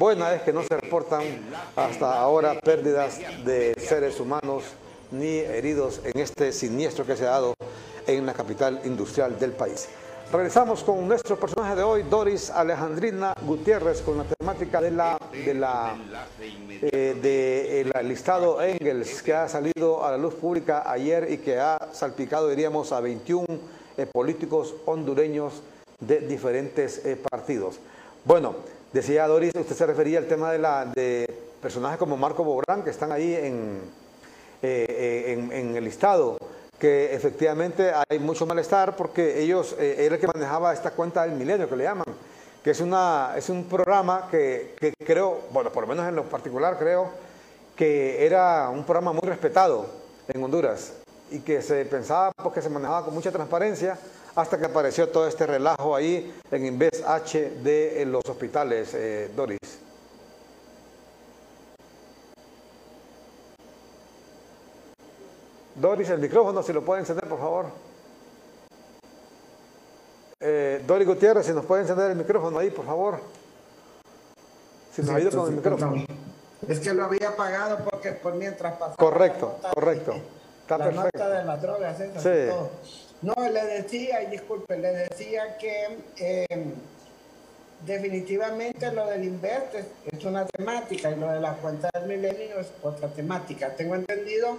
buena 0.00 0.34
es 0.34 0.42
que 0.42 0.52
no 0.52 0.64
se 0.64 0.76
reportan 0.76 1.22
hasta 1.76 2.20
ahora 2.20 2.58
pérdidas 2.58 3.20
de 3.44 3.72
seres 3.78 4.18
humanos 4.18 4.64
ni 5.12 5.36
heridos 5.38 6.00
en 6.02 6.20
este 6.20 6.50
siniestro 6.50 7.06
que 7.06 7.14
se 7.14 7.24
ha 7.24 7.30
dado 7.30 7.54
en 8.04 8.26
la 8.26 8.34
capital 8.34 8.80
industrial 8.84 9.38
del 9.38 9.52
país. 9.52 9.88
Regresamos 10.32 10.82
con 10.82 11.06
nuestro 11.06 11.36
personaje 11.36 11.76
de 11.76 11.82
hoy, 11.82 12.04
Doris 12.04 12.48
Alejandrina 12.48 13.34
Gutiérrez, 13.42 14.00
con 14.00 14.16
la 14.16 14.24
temática 14.24 14.80
de 14.80 14.90
la, 14.90 15.18
de 15.30 15.52
la 15.52 15.94
eh, 16.80 17.18
de 17.20 17.82
el 17.82 18.08
listado 18.08 18.62
Engels 18.62 19.22
que 19.22 19.34
ha 19.34 19.46
salido 19.46 20.02
a 20.02 20.12
la 20.12 20.16
luz 20.16 20.32
pública 20.32 20.90
ayer 20.90 21.30
y 21.30 21.36
que 21.36 21.60
ha 21.60 21.90
salpicado, 21.92 22.48
diríamos, 22.48 22.92
a 22.92 23.00
21 23.00 23.46
eh, 23.98 24.06
políticos 24.06 24.74
hondureños 24.86 25.60
de 26.00 26.20
diferentes 26.20 27.04
eh, 27.04 27.18
partidos. 27.30 27.78
Bueno, 28.24 28.54
decía 28.90 29.26
Doris, 29.26 29.52
usted 29.54 29.76
se 29.76 29.84
refería 29.84 30.16
al 30.18 30.28
tema 30.28 30.50
de 30.50 30.58
la 30.58 30.86
de 30.86 31.26
personajes 31.60 31.98
como 31.98 32.16
Marco 32.16 32.42
Bobrán, 32.42 32.82
que 32.82 32.90
están 32.90 33.12
ahí 33.12 33.34
en, 33.34 33.82
en, 34.62 35.76
el 35.76 35.84
listado, 35.84 36.38
que 36.82 37.14
efectivamente 37.14 37.92
hay 38.08 38.18
mucho 38.18 38.44
malestar 38.44 38.96
porque 38.96 39.40
ellos, 39.40 39.76
era 39.78 40.16
el 40.16 40.20
que 40.20 40.26
manejaba 40.26 40.72
esta 40.72 40.90
cuenta 40.90 41.22
del 41.22 41.30
milenio, 41.30 41.68
que 41.68 41.76
le 41.76 41.84
llaman, 41.84 42.06
que 42.60 42.72
es, 42.72 42.80
una, 42.80 43.34
es 43.36 43.48
un 43.50 43.66
programa 43.66 44.26
que, 44.28 44.74
que 44.80 44.92
creo, 44.92 45.42
bueno, 45.52 45.70
por 45.70 45.84
lo 45.84 45.86
menos 45.86 46.08
en 46.08 46.16
lo 46.16 46.24
particular 46.24 46.76
creo, 46.80 47.08
que 47.76 48.26
era 48.26 48.68
un 48.68 48.82
programa 48.82 49.12
muy 49.12 49.28
respetado 49.28 49.86
en 50.26 50.42
Honduras 50.42 50.94
y 51.30 51.38
que 51.38 51.62
se 51.62 51.84
pensaba 51.84 52.32
porque 52.32 52.60
se 52.60 52.68
manejaba 52.68 53.04
con 53.04 53.14
mucha 53.14 53.30
transparencia 53.30 53.96
hasta 54.34 54.58
que 54.58 54.64
apareció 54.64 55.08
todo 55.08 55.28
este 55.28 55.46
relajo 55.46 55.94
ahí 55.94 56.34
en 56.50 56.66
Inves 56.66 57.04
H 57.06 57.58
de 57.62 58.04
los 58.06 58.24
hospitales, 58.28 58.92
eh, 58.94 59.30
Doris. 59.36 59.81
Doris, 65.74 66.08
el 66.10 66.18
micrófono, 66.18 66.62
si 66.62 66.72
lo 66.72 66.82
puede 66.84 67.00
encender, 67.00 67.28
por 67.28 67.38
favor. 67.38 67.66
Eh, 70.40 70.82
Doris 70.86 71.06
Gutiérrez, 71.06 71.46
si 71.46 71.52
nos 71.52 71.64
puede 71.64 71.82
encender 71.82 72.10
el 72.10 72.16
micrófono 72.16 72.58
ahí, 72.58 72.70
por 72.70 72.84
favor. 72.84 73.18
Si 74.94 75.02
nos 75.02 75.10
ayuda 75.10 75.30
con 75.30 75.48
el 75.48 75.56
micrófono. 75.56 76.04
Es 76.68 76.80
que 76.80 76.92
lo 76.92 77.04
había 77.04 77.30
apagado 77.30 77.78
porque 77.90 78.12
por 78.12 78.34
mientras 78.34 78.74
pasaba. 78.74 78.96
Correcto, 78.96 79.58
correcto. 79.74 80.14
Está 80.62 80.78
la 80.78 80.90
nota 80.90 81.28
de 81.28 81.44
las 81.44 81.62
drogas, 81.62 81.96
sí. 81.98 82.28
No, 83.22 83.34
le 83.36 83.64
decía, 83.64 84.22
y 84.22 84.26
disculpe, 84.26 84.76
le 84.76 84.92
decía 85.08 85.56
que 85.56 86.04
em, 86.16 86.72
definitivamente 87.86 88.92
lo 88.92 89.06
del 89.06 89.24
Invest 89.24 89.74
es, 90.12 90.24
una 90.24 90.44
temática 90.46 91.10
y 91.10 91.16
lo 91.16 91.30
de 91.30 91.40
la 91.40 91.54
cuenta 91.54 91.88
del 91.94 92.08
milenio 92.08 92.58
es 92.58 92.72
otra 92.82 93.08
temática. 93.08 93.70
Tengo 93.76 93.94
entendido 93.94 94.58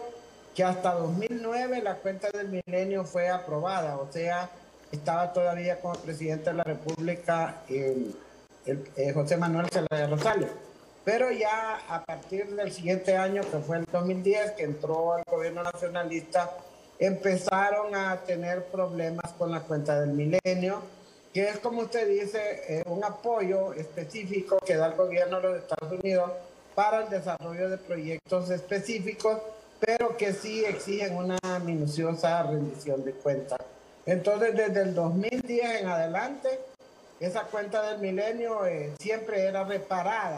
que 0.56 0.64
hasta 0.64 0.94
2009 0.94 1.82
la 1.82 1.96
cuenta 1.96 2.30
del 2.32 2.50
milenio 2.50 3.06
fue 3.06 3.30
aprobada, 3.30 3.98
o 3.98 4.12
sea, 4.12 4.50
estaba 4.92 5.34
todavía 5.34 5.80
como 5.80 5.96
presidente 5.96 6.52
de 6.52 6.58
la 6.58 6.64
República 6.64 7.62
el, 7.68 8.16
eh, 8.66 9.12
José 9.14 9.38
Manuel 9.38 9.68
Zelaya 9.70 10.08
Rosales. 10.08 10.50
Pero 11.04 11.32
ya 11.32 11.82
a 11.90 12.06
partir 12.06 12.56
del 12.56 12.72
siguiente 12.72 13.18
año, 13.18 13.42
que 13.42 13.58
fue 13.58 13.78
el 13.78 13.86
2010, 13.92 14.52
que 14.52 14.64
entró 14.64 15.14
al 15.14 15.24
gobierno 15.26 15.64
nacionalista, 15.64 16.50
empezaron 16.98 17.94
a 17.96 18.22
tener 18.22 18.66
problemas 18.66 19.34
con 19.34 19.52
la 19.52 19.62
cuenta 19.62 20.00
del 20.00 20.12
milenio, 20.12 20.82
que 21.34 21.50
es 21.50 21.58
como 21.58 21.82
usted 21.82 22.08
dice, 22.08 22.62
eh, 22.70 22.84
un 22.86 23.04
apoyo 23.04 23.74
específico 23.74 24.60
que 24.66 24.76
da 24.76 24.88
el 24.88 24.94
gobierno 24.94 25.42
de 25.42 25.44
los 25.44 25.58
Estados 25.58 26.00
Unidos 26.00 26.32
para 26.76 27.04
el 27.04 27.10
desarrollo 27.10 27.70
de 27.70 27.78
proyectos 27.78 28.50
específicos, 28.50 29.40
pero 29.86 30.16
que 30.16 30.34
sí 30.34 30.64
exigen 30.64 31.16
una 31.16 31.38
minuciosa 31.64 32.44
rendición 32.44 33.04
de 33.04 33.12
cuentas. 33.12 33.60
Entonces, 34.06 34.56
desde 34.56 34.82
el 34.82 34.96
2010 34.96 35.82
en 35.82 35.88
adelante, 35.88 36.60
esa 37.20 37.44
cuenta 37.44 37.82
del 37.90 38.00
milenio 38.00 38.66
eh, 38.66 38.94
siempre 39.00 39.44
era 39.44 39.64
reparada 39.64 40.38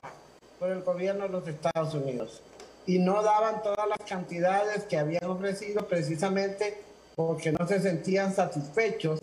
por 0.59 0.69
el 0.69 0.81
gobierno 0.81 1.23
de 1.23 1.29
los 1.29 1.47
Estados 1.47 1.93
Unidos 1.93 2.41
y 2.87 2.99
no 2.99 3.21
daban 3.23 3.63
todas 3.63 3.87
las 3.87 4.07
cantidades 4.07 4.83
que 4.83 4.97
habían 4.97 5.25
ofrecido 5.25 5.87
precisamente 5.87 6.77
porque 7.15 7.51
no 7.51 7.67
se 7.67 7.79
sentían 7.79 8.33
satisfechos 8.33 9.19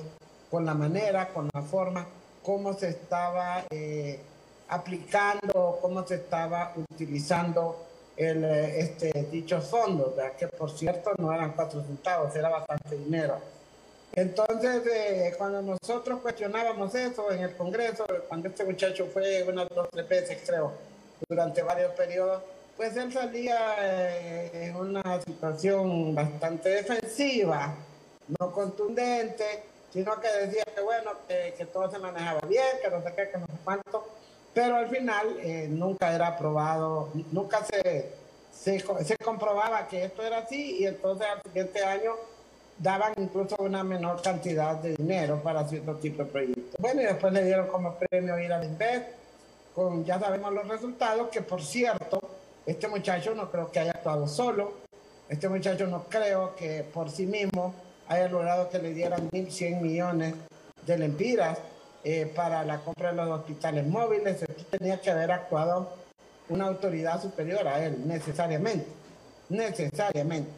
con 0.51 0.67
la 0.67 0.75
manera, 0.75 1.29
con 1.29 1.49
la 1.53 1.63
forma, 1.63 2.07
cómo 2.43 2.75
se 2.75 2.89
estaba 2.89 3.65
eh, 3.71 4.21
aplicando, 4.69 5.79
cómo 5.81 6.07
se 6.07 6.17
estaba 6.17 6.75
utilizando 6.77 7.92
el, 8.17 8.45
eh, 8.45 8.81
este, 8.81 9.29
dichos 9.31 9.65
fondos, 9.67 10.15
que 10.39 10.49
por 10.49 10.71
cierto 10.71 11.13
no 11.19 11.33
eran 11.33 11.53
cuatro 11.53 11.83
centavos, 11.83 12.35
era 12.37 12.49
bastante 12.49 12.97
dinero. 12.97 13.39
Entonces, 14.15 14.83
eh, 14.87 15.35
cuando 15.39 15.63
nosotros 15.63 16.21
cuestionábamos 16.21 16.95
eso 16.95 17.33
en 17.33 17.45
el 17.45 17.57
Congreso, 17.57 18.05
cuando 18.29 18.49
este 18.49 18.65
muchacho 18.65 19.07
fue 19.07 19.43
unas 19.45 19.69
dos, 19.71 19.89
tres 19.91 20.07
veces, 20.07 20.39
creo, 20.45 20.73
durante 21.29 21.63
varios 21.63 21.93
periodos, 21.93 22.43
pues 22.77 22.95
él 22.97 23.13
salía 23.13 23.77
eh, 23.81 24.51
en 24.67 24.77
una 24.77 25.21
situación 25.23 26.15
bastante 26.15 26.69
defensiva, 26.69 27.75
no 28.39 28.53
contundente, 28.53 29.65
sino 29.93 30.21
que 30.21 30.29
decía 30.29 30.65
que 30.75 30.81
bueno, 30.83 31.13
que, 31.29 31.67
todo 31.73 31.91
se 31.91 31.99
manejaba 31.99 32.41
bien, 32.49 32.65
que 32.83 32.91
no 32.91 33.03
sé 33.03 33.15
qué, 33.15 33.31
que 33.31 33.39
no 33.39 33.47
sé 33.47 33.53
cuánto, 33.65 34.09
pero 34.55 34.77
al 34.77 34.89
final 34.89 35.37
eh, 35.41 35.67
nunca 35.71 36.15
era 36.15 36.29
aprobado, 36.29 37.11
nunca 37.31 37.65
se, 37.65 38.13
se, 38.53 39.17
comprobaba 39.17 39.89
que 39.89 40.05
esto 40.05 40.23
era 40.23 40.39
así 40.39 40.79
y 40.81 40.87
entonces 40.87 41.27
al 41.27 41.43
siguiente 41.43 41.83
año 41.85 42.13
daban 42.79 43.15
incluso 43.17 43.57
una 43.59 43.83
menor 43.83 44.21
cantidad 44.21 44.77
de 44.77 44.97
dinero 44.97 45.41
para 45.43 45.67
cierto 45.67 45.97
tipo 45.97 46.25
de 46.25 46.31
proyectos. 46.31 46.75
Bueno, 46.79 47.01
y 47.01 47.05
después 47.05 47.33
le 47.33 47.45
dieron 47.45 47.69
como 47.69 47.97
premio 47.97 48.39
ir 48.39 48.53
al 48.53 48.65
INVEST, 48.65 49.07
con 49.75 50.05
ya 50.05 50.19
sabemos 50.19 50.53
los 50.53 50.69
resultados, 50.69 51.29
que 51.29 51.41
por 51.41 51.63
cierto, 51.63 52.21
este 52.67 52.89
muchacho 52.89 53.35
no 53.35 53.51
creo 53.51 53.71
que 53.71 53.81
haya 53.81 53.93
actuado 53.93 54.29
solo, 54.29 54.75
este 55.29 55.49
muchacho 55.49 55.87
no 55.87 56.05
creo 56.11 56.55
que 56.57 56.85
por 56.93 57.11
sí 57.11 57.27
mismo 57.27 57.75
haya 58.09 58.29
logrado 58.29 58.69
que 58.69 58.79
le 58.79 58.93
dieran 58.93 59.31
1.100 59.31 59.81
millones 59.81 60.35
de 60.85 60.99
lempiras 60.99 61.59
eh, 62.05 62.31
para 62.35 62.65
la 62.65 62.79
compra 62.79 63.11
de 63.11 63.17
los 63.17 63.29
hospitales 63.41 63.87
móviles, 63.87 64.43
Esto 64.43 64.65
tenía 64.71 65.01
que 65.01 65.11
haber 65.11 65.31
actuado 65.31 65.91
una 66.49 66.67
autoridad 66.67 67.21
superior 67.21 67.67
a 67.67 67.85
él, 67.85 68.07
necesariamente, 68.07 68.87
necesariamente. 69.49 70.51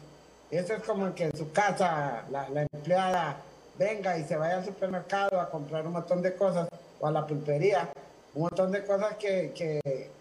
Eso 0.51 0.73
es 0.73 0.83
como 0.83 1.13
que 1.13 1.25
en 1.25 1.37
su 1.37 1.51
casa 1.51 2.23
la, 2.29 2.49
la 2.49 2.61
empleada 2.61 3.37
venga 3.77 4.17
y 4.17 4.23
se 4.23 4.35
vaya 4.35 4.57
al 4.57 4.65
supermercado 4.65 5.39
a 5.39 5.49
comprar 5.49 5.85
un 5.85 5.93
montón 5.93 6.21
de 6.21 6.35
cosas 6.35 6.67
o 6.99 7.07
a 7.07 7.11
la 7.11 7.25
pulpería 7.25 7.89
un 8.35 8.43
montón 8.43 8.71
de 8.71 8.83
cosas 8.83 9.15
que, 9.15 9.53
que, 9.55 10.11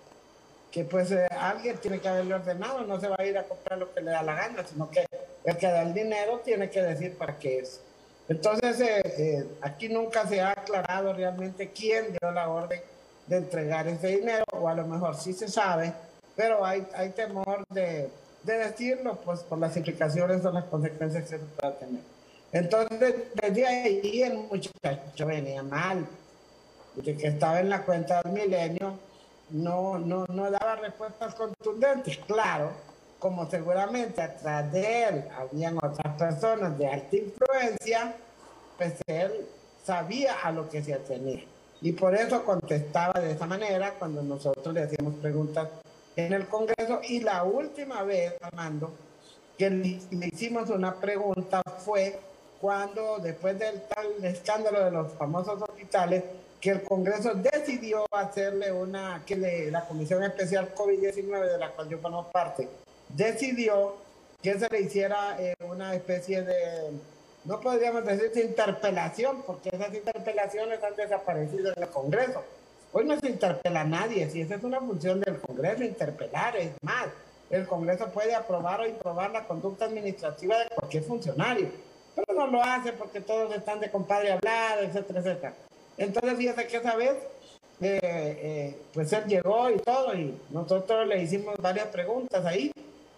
que 0.71 0.85
pues 0.85 1.11
eh, 1.11 1.27
alguien 1.31 1.77
tiene 1.79 2.01
que 2.01 2.09
haberle 2.09 2.35
ordenado, 2.35 2.83
no 2.83 2.99
se 3.01 3.09
va 3.09 3.17
a 3.19 3.27
ir 3.27 3.37
a 3.37 3.43
comprar 3.43 3.79
lo 3.79 3.93
que 3.93 4.01
le 4.01 4.13
da 4.13 4.23
la 4.23 4.35
gana, 4.35 4.65
sino 4.65 4.89
que 4.89 5.05
el 5.45 5.57
que 5.57 5.67
da 5.67 5.83
el 5.83 5.93
dinero 5.93 6.41
tiene 6.45 6.71
que 6.71 6.81
decir 6.81 7.19
para 7.19 7.37
qué 7.37 7.59
es. 7.59 7.81
Entonces, 8.29 8.81
eh, 8.81 9.03
eh, 9.19 9.49
aquí 9.61 9.89
nunca 9.89 10.27
se 10.27 10.41
ha 10.41 10.53
aclarado 10.53 11.13
realmente 11.13 11.71
quién 11.71 12.13
dio 12.13 12.31
la 12.31 12.49
orden 12.49 12.81
de 13.27 13.37
entregar 13.37 13.87
ese 13.89 14.09
dinero, 14.09 14.45
o 14.53 14.69
a 14.69 14.75
lo 14.75 14.87
mejor 14.87 15.17
sí 15.17 15.33
se 15.33 15.49
sabe, 15.49 15.93
pero 16.35 16.65
hay, 16.65 16.87
hay 16.95 17.11
temor 17.11 17.65
de, 17.69 18.11
de 18.43 18.59
decirlo, 18.59 19.17
pues 19.25 19.41
por 19.41 19.59
las 19.59 19.77
implicaciones 19.77 20.45
o 20.45 20.53
las 20.53 20.65
consecuencias 20.65 21.23
que 21.25 21.29
se 21.29 21.39
pueda 21.39 21.75
tener. 21.77 22.03
Entonces, 22.53 23.15
desde 23.35 23.67
ahí 23.67 24.23
el 24.23 24.35
muchacho 24.35 25.27
venía 25.27 25.63
mal, 25.63 26.07
de 26.95 27.17
que 27.17 27.27
estaba 27.27 27.61
en 27.61 27.69
la 27.69 27.83
cuenta 27.83 28.23
del 28.23 28.33
milenio, 28.33 28.99
no, 29.51 29.99
no, 29.99 30.25
no 30.29 30.51
daba 30.51 30.77
respuestas 30.77 31.35
contundentes. 31.35 32.19
Claro, 32.27 32.71
como 33.25 33.49
seguramente 33.49 34.21
atrás 34.21 34.71
de 34.71 35.05
él 35.05 35.25
habían 35.35 35.79
otras 35.79 36.15
personas 36.19 36.77
de 36.77 36.87
alta 36.87 37.17
influencia, 37.17 38.15
pues 38.77 38.97
él 39.07 39.47
sabía 39.83 40.43
a 40.43 40.53
lo 40.53 40.69
que 40.69 40.85
se 40.85 40.93
atenía. 40.93 41.43
Y 41.81 41.93
por 41.93 42.15
eso 42.15 42.45
contestaba 42.45 43.19
de 43.19 43.33
esa 43.33 43.47
manera 43.47 43.95
cuando 43.99 44.23
nosotros 44.23 44.75
le 44.75 44.83
hacíamos 44.83 45.15
preguntas 45.23 45.71
en 46.15 46.35
el 46.35 46.47
Congreso. 46.49 47.01
Y 47.03 47.21
la 47.21 47.45
última 47.45 48.03
vez, 48.03 48.35
Armando, 48.43 48.93
que 49.57 49.71
le, 49.71 50.01
hicimos 50.27 50.69
una 50.69 50.95
pregunta 50.97 51.63
fue 51.79 52.21
cuando, 52.61 53.21
después 53.21 53.59
del 53.59 53.85
tal 53.85 54.23
escándalo 54.23 54.85
de 54.85 54.91
los 54.91 55.13
famosos 55.13 55.63
hospitales, 55.63 56.25
que 56.61 56.73
el 56.73 56.83
Congreso 56.83 57.33
decidió 57.33 58.05
hacerle 58.13 58.71
una, 58.71 59.23
que 59.25 59.71
la 59.71 59.87
Comisión 59.87 60.23
Especial 60.25 60.75
COVID-19, 60.75 61.53
de 61.53 61.59
la 61.59 61.71
cual 61.71 61.89
yo 61.89 61.97
formo 62.01 62.31
parte, 62.31 62.69
decidió 63.17 63.97
que 64.43 64.59
se 64.59 64.69
le 64.69 64.81
hiciera 64.83 65.37
eh, 65.41 65.55
una 65.61 65.95
especie 65.95 66.43
de, 66.43 66.91
no 67.45 67.61
podríamos 67.61 68.05
decir 68.05 68.31
de 68.33 68.45
interpelación, 68.45 69.43
porque 69.47 69.71
esas 69.71 69.95
interpelaciones 69.95 70.83
han 70.83 70.97
desaparecido 70.97 71.73
en 71.75 71.83
el 71.83 71.89
Congreso. 71.89 72.43
Hoy 72.93 73.05
no 73.07 73.19
se 73.19 73.29
interpela 73.29 73.81
a 73.81 73.85
nadie, 73.85 74.29
si 74.31 74.43
esa 74.43 74.57
es 74.57 74.63
una 74.63 74.81
función 74.81 75.21
del 75.21 75.41
Congreso, 75.41 75.83
interpelar, 75.83 76.57
es 76.57 76.73
más, 76.83 77.07
el 77.51 77.67
Congreso 77.67 78.09
puede 78.11 78.35
aprobar 78.35 78.81
o 78.81 78.87
improbar 78.87 79.31
la 79.31 79.45
conducta 79.47 79.87
administrativa 79.87 80.59
de 80.59 80.67
cualquier 80.75 81.05
funcionario, 81.05 81.69
pero 82.15 82.39
no 82.39 82.47
lo 82.47 82.63
hace 82.63 82.93
porque 82.93 83.21
todos 83.21 83.55
están 83.55 83.81
de 83.81 83.91
compadre 83.91 84.33
hablado, 84.33 84.83
etcétera, 84.83 85.21
etcétera. 85.21 85.55
Entonces, 85.97 86.37
fíjate 86.37 86.67
que 86.67 86.77
esa 86.77 86.97
vez, 86.97 87.15
eh, 87.81 88.01
eh, 88.03 88.79
pues 88.93 89.13
él 89.13 89.25
llegó 89.27 89.71
y 89.71 89.79
todo, 89.79 90.15
y 90.15 90.39
nosotros 90.51 91.07
le 91.07 91.23
hicimos 91.23 91.57
varias 91.59 91.87
preguntas 91.89 92.45
ahí. 92.45 92.71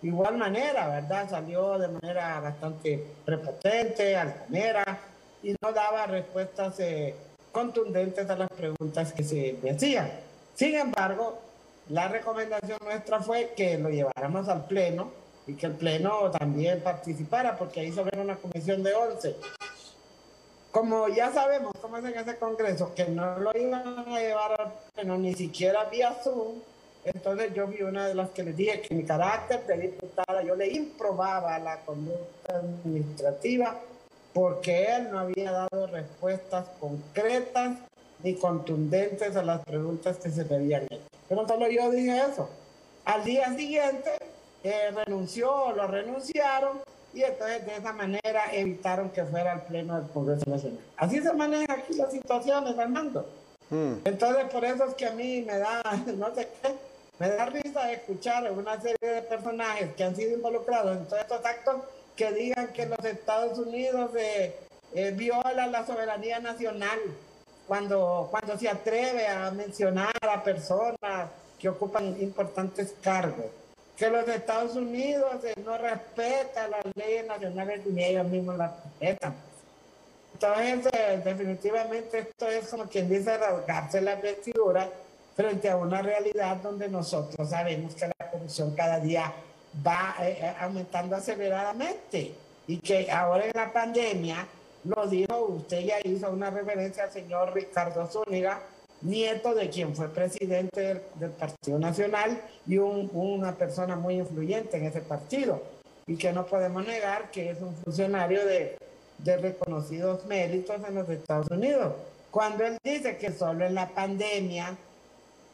Igual 0.06 0.36
manera, 0.36 0.86
¿verdad? 0.86 1.28
Salió 1.28 1.76
de 1.80 1.88
manera 1.88 2.38
bastante 2.38 3.04
prepotente, 3.24 4.16
altanera, 4.16 5.00
y 5.42 5.50
no 5.60 5.72
daba 5.72 6.06
respuestas 6.06 6.78
eh, 6.78 7.12
contundentes 7.50 8.30
a 8.30 8.36
las 8.36 8.48
preguntas 8.50 9.12
que 9.12 9.24
se 9.24 9.58
le 9.60 9.70
hacían. 9.72 10.08
Sin 10.54 10.76
embargo, 10.76 11.40
la 11.88 12.06
recomendación 12.06 12.78
nuestra 12.84 13.18
fue 13.18 13.52
que 13.56 13.78
lo 13.78 13.90
lleváramos 13.90 14.48
al 14.48 14.66
Pleno 14.66 15.10
y 15.44 15.54
que 15.54 15.66
el 15.66 15.72
Pleno 15.72 16.30
también 16.30 16.82
participara, 16.82 17.58
porque 17.58 17.80
ahí 17.80 17.90
ve 17.90 18.20
una 18.20 18.36
comisión 18.36 18.84
de 18.84 18.94
11. 18.94 19.36
Como 20.70 21.08
ya 21.08 21.32
sabemos 21.32 21.72
cómo 21.82 21.96
es 21.96 22.04
en 22.04 22.16
ese 22.16 22.36
Congreso, 22.36 22.94
que 22.94 23.06
no 23.06 23.40
lo 23.40 23.50
iban 23.58 24.08
a 24.08 24.20
llevar 24.20 24.60
al 24.60 24.72
Pleno 24.94 25.18
ni 25.18 25.34
siquiera 25.34 25.82
vía 25.86 26.14
Zoom, 26.22 26.60
entonces 27.06 27.54
yo 27.54 27.66
vi 27.68 27.82
una 27.82 28.08
de 28.08 28.14
las 28.14 28.30
que 28.30 28.42
les 28.42 28.56
dije 28.56 28.80
que 28.80 28.94
mi 28.94 29.04
carácter 29.04 29.64
de 29.66 29.78
diputada 29.78 30.42
yo 30.42 30.54
le 30.56 30.68
improbaba 30.68 31.58
la 31.58 31.80
conducta 31.80 32.56
administrativa 32.56 33.80
porque 34.32 34.84
él 34.84 35.08
no 35.10 35.20
había 35.20 35.52
dado 35.52 35.86
respuestas 35.86 36.66
concretas 36.80 37.78
ni 38.22 38.34
contundentes 38.34 39.36
a 39.36 39.42
las 39.42 39.64
preguntas 39.64 40.16
que 40.18 40.30
se 40.30 40.44
le 40.44 40.56
habían 40.56 40.84
hecho. 40.84 41.06
Pero 41.28 41.46
solo 41.46 41.68
yo 41.70 41.90
dije 41.90 42.18
eso. 42.18 42.48
Al 43.04 43.24
día 43.24 43.54
siguiente 43.54 44.10
eh, 44.64 44.90
renunció, 44.90 45.72
lo 45.72 45.86
renunciaron 45.86 46.80
y 47.14 47.22
entonces 47.22 47.64
de 47.64 47.76
esa 47.76 47.92
manera 47.92 48.52
evitaron 48.52 49.10
que 49.10 49.24
fuera 49.24 49.52
al 49.52 49.62
Pleno 49.62 49.98
del 49.98 50.10
Congreso 50.10 50.50
Nacional. 50.50 50.80
Así 50.96 51.22
se 51.22 51.32
maneja 51.32 51.72
aquí 51.72 51.94
las 51.94 52.10
situaciones, 52.12 52.78
Armando. 52.78 53.26
Mm. 53.70 53.94
Entonces 54.04 54.44
por 54.52 54.64
eso 54.64 54.84
es 54.84 54.94
que 54.94 55.06
a 55.06 55.12
mí 55.12 55.42
me 55.46 55.58
da, 55.58 55.82
no 56.18 56.34
sé 56.34 56.48
qué, 56.60 56.74
me 57.18 57.28
da 57.30 57.46
risa 57.46 57.92
escuchar 57.92 58.50
una 58.52 58.80
serie 58.80 59.10
de 59.14 59.22
personajes 59.22 59.94
que 59.96 60.04
han 60.04 60.14
sido 60.14 60.34
involucrados 60.34 60.96
en 60.96 61.06
todos 61.06 61.22
estos 61.22 61.44
actos 61.44 61.76
que 62.14 62.30
digan 62.32 62.68
que 62.72 62.86
los 62.86 63.02
Estados 63.04 63.58
Unidos 63.58 64.10
eh, 64.16 64.54
eh, 64.94 65.12
violan 65.12 65.72
la 65.72 65.86
soberanía 65.86 66.40
nacional 66.40 66.98
cuando, 67.66 68.28
cuando 68.30 68.58
se 68.58 68.68
atreve 68.68 69.26
a 69.26 69.50
mencionar 69.50 70.14
a 70.22 70.42
personas 70.42 71.30
que 71.58 71.68
ocupan 71.68 72.20
importantes 72.20 72.94
cargos, 73.02 73.46
que 73.96 74.10
los 74.10 74.28
Estados 74.28 74.76
Unidos 74.76 75.42
eh, 75.44 75.54
no 75.64 75.76
respetan 75.78 76.70
las 76.70 76.84
leyes 76.94 77.26
nacionales 77.26 77.86
ni 77.86 78.04
ellos 78.04 78.26
mismos 78.26 78.56
las 78.58 78.72
respetan. 78.84 79.34
Entonces, 80.34 81.24
definitivamente 81.24 82.18
esto 82.18 82.46
es 82.46 82.68
como 82.68 82.84
quien 82.84 83.08
dice 83.08 83.38
rasgarse 83.38 84.02
la 84.02 84.16
vestidura 84.16 84.90
frente 85.36 85.68
a 85.68 85.76
una 85.76 86.00
realidad 86.00 86.56
donde 86.56 86.88
nosotros 86.88 87.50
sabemos 87.50 87.94
que 87.94 88.08
la 88.18 88.30
corrupción 88.30 88.74
cada 88.74 88.98
día 88.98 89.32
va 89.86 90.16
eh, 90.20 90.38
eh, 90.40 90.54
aumentando 90.60 91.14
aceleradamente 91.14 92.34
y 92.66 92.78
que 92.78 93.10
ahora 93.10 93.44
en 93.44 93.52
la 93.54 93.72
pandemia, 93.72 94.48
lo 94.84 95.06
dijo, 95.06 95.44
usted 95.44 95.80
ya 95.80 95.96
hizo 96.02 96.30
una 96.30 96.50
referencia 96.50 97.04
al 97.04 97.12
señor 97.12 97.52
Ricardo 97.54 98.06
Zúñiga, 98.06 98.60
nieto 99.02 99.54
de 99.54 99.68
quien 99.68 99.94
fue 99.94 100.08
presidente 100.08 101.02
del, 101.16 101.30
Partido 101.32 101.78
Nacional 101.78 102.40
y 102.66 102.78
una 102.78 103.54
persona 103.54 103.94
muy 103.94 104.14
influyente 104.14 104.78
en 104.78 104.86
ese 104.86 105.02
partido 105.02 105.62
y 106.06 106.16
que 106.16 106.32
no 106.32 106.46
podemos 106.46 106.86
negar 106.86 107.30
que 107.30 107.50
es 107.50 107.60
un 107.60 107.74
funcionario 107.74 108.44
de, 108.46 108.78
de 109.18 109.36
reconocidos 109.36 110.24
méritos 110.24 110.76
en 110.88 110.94
los 110.94 111.08
Estados 111.10 111.48
Unidos. 111.50 111.92
Cuando 112.30 112.64
él 112.64 112.78
dice 112.82 113.16
que 113.18 113.32
solo 113.32 113.66
en 113.66 113.74
la 113.74 113.88
pandemia 113.88 114.76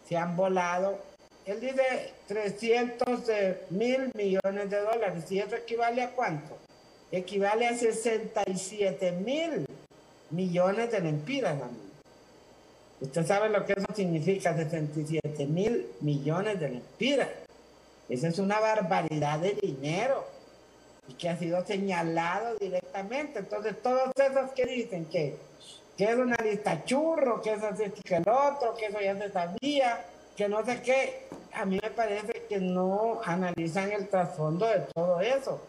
se 0.08 0.16
han 0.16 0.36
volado, 0.36 0.98
él 1.44 1.60
dice 1.60 2.12
300 2.28 3.08
mil 3.70 4.10
millones 4.14 4.70
de 4.70 4.80
dólares. 4.80 5.30
¿Y 5.30 5.38
eso 5.40 5.56
equivale 5.56 6.02
a 6.02 6.10
cuánto? 6.10 6.56
Equivale 7.10 7.66
a 7.66 7.76
67 7.76 9.12
mil 9.12 9.66
millones 10.30 10.90
de 10.90 11.00
lempiras, 11.00 11.56
Usted 13.02 13.26
sabe 13.26 13.48
lo 13.48 13.66
que 13.66 13.72
eso 13.72 13.86
significa, 13.96 14.54
67 14.56 15.46
mil 15.46 15.88
millones 16.00 16.60
de 16.60 16.68
lempiras. 16.68 17.28
Esa 18.08 18.28
es 18.28 18.38
una 18.38 18.60
barbaridad 18.60 19.40
de 19.40 19.54
dinero 19.54 20.24
y 21.08 21.14
que 21.14 21.28
ha 21.28 21.36
sido 21.36 21.66
señalado 21.66 22.54
directamente. 22.58 23.40
Entonces, 23.40 23.82
todos 23.82 24.12
esos 24.14 24.52
que 24.52 24.66
dicen 24.66 25.06
que 25.06 25.34
que 25.96 26.04
es 26.04 26.16
una 26.16 26.36
lista 26.36 26.84
churro, 26.84 27.42
que 27.42 27.52
es 27.52 27.62
así 27.62 27.84
que 28.02 28.16
el 28.16 28.28
otro, 28.28 28.74
que 28.76 28.86
eso 28.86 29.00
ya 29.00 29.16
se 29.16 29.30
sabía, 29.30 30.04
que 30.36 30.48
no 30.48 30.64
sé 30.64 30.80
qué. 30.82 31.26
A 31.54 31.64
mí 31.64 31.78
me 31.82 31.90
parece 31.90 32.44
que 32.48 32.58
no 32.58 33.20
analizan 33.24 33.92
el 33.92 34.08
trasfondo 34.08 34.66
de 34.66 34.80
todo 34.94 35.20
eso, 35.20 35.60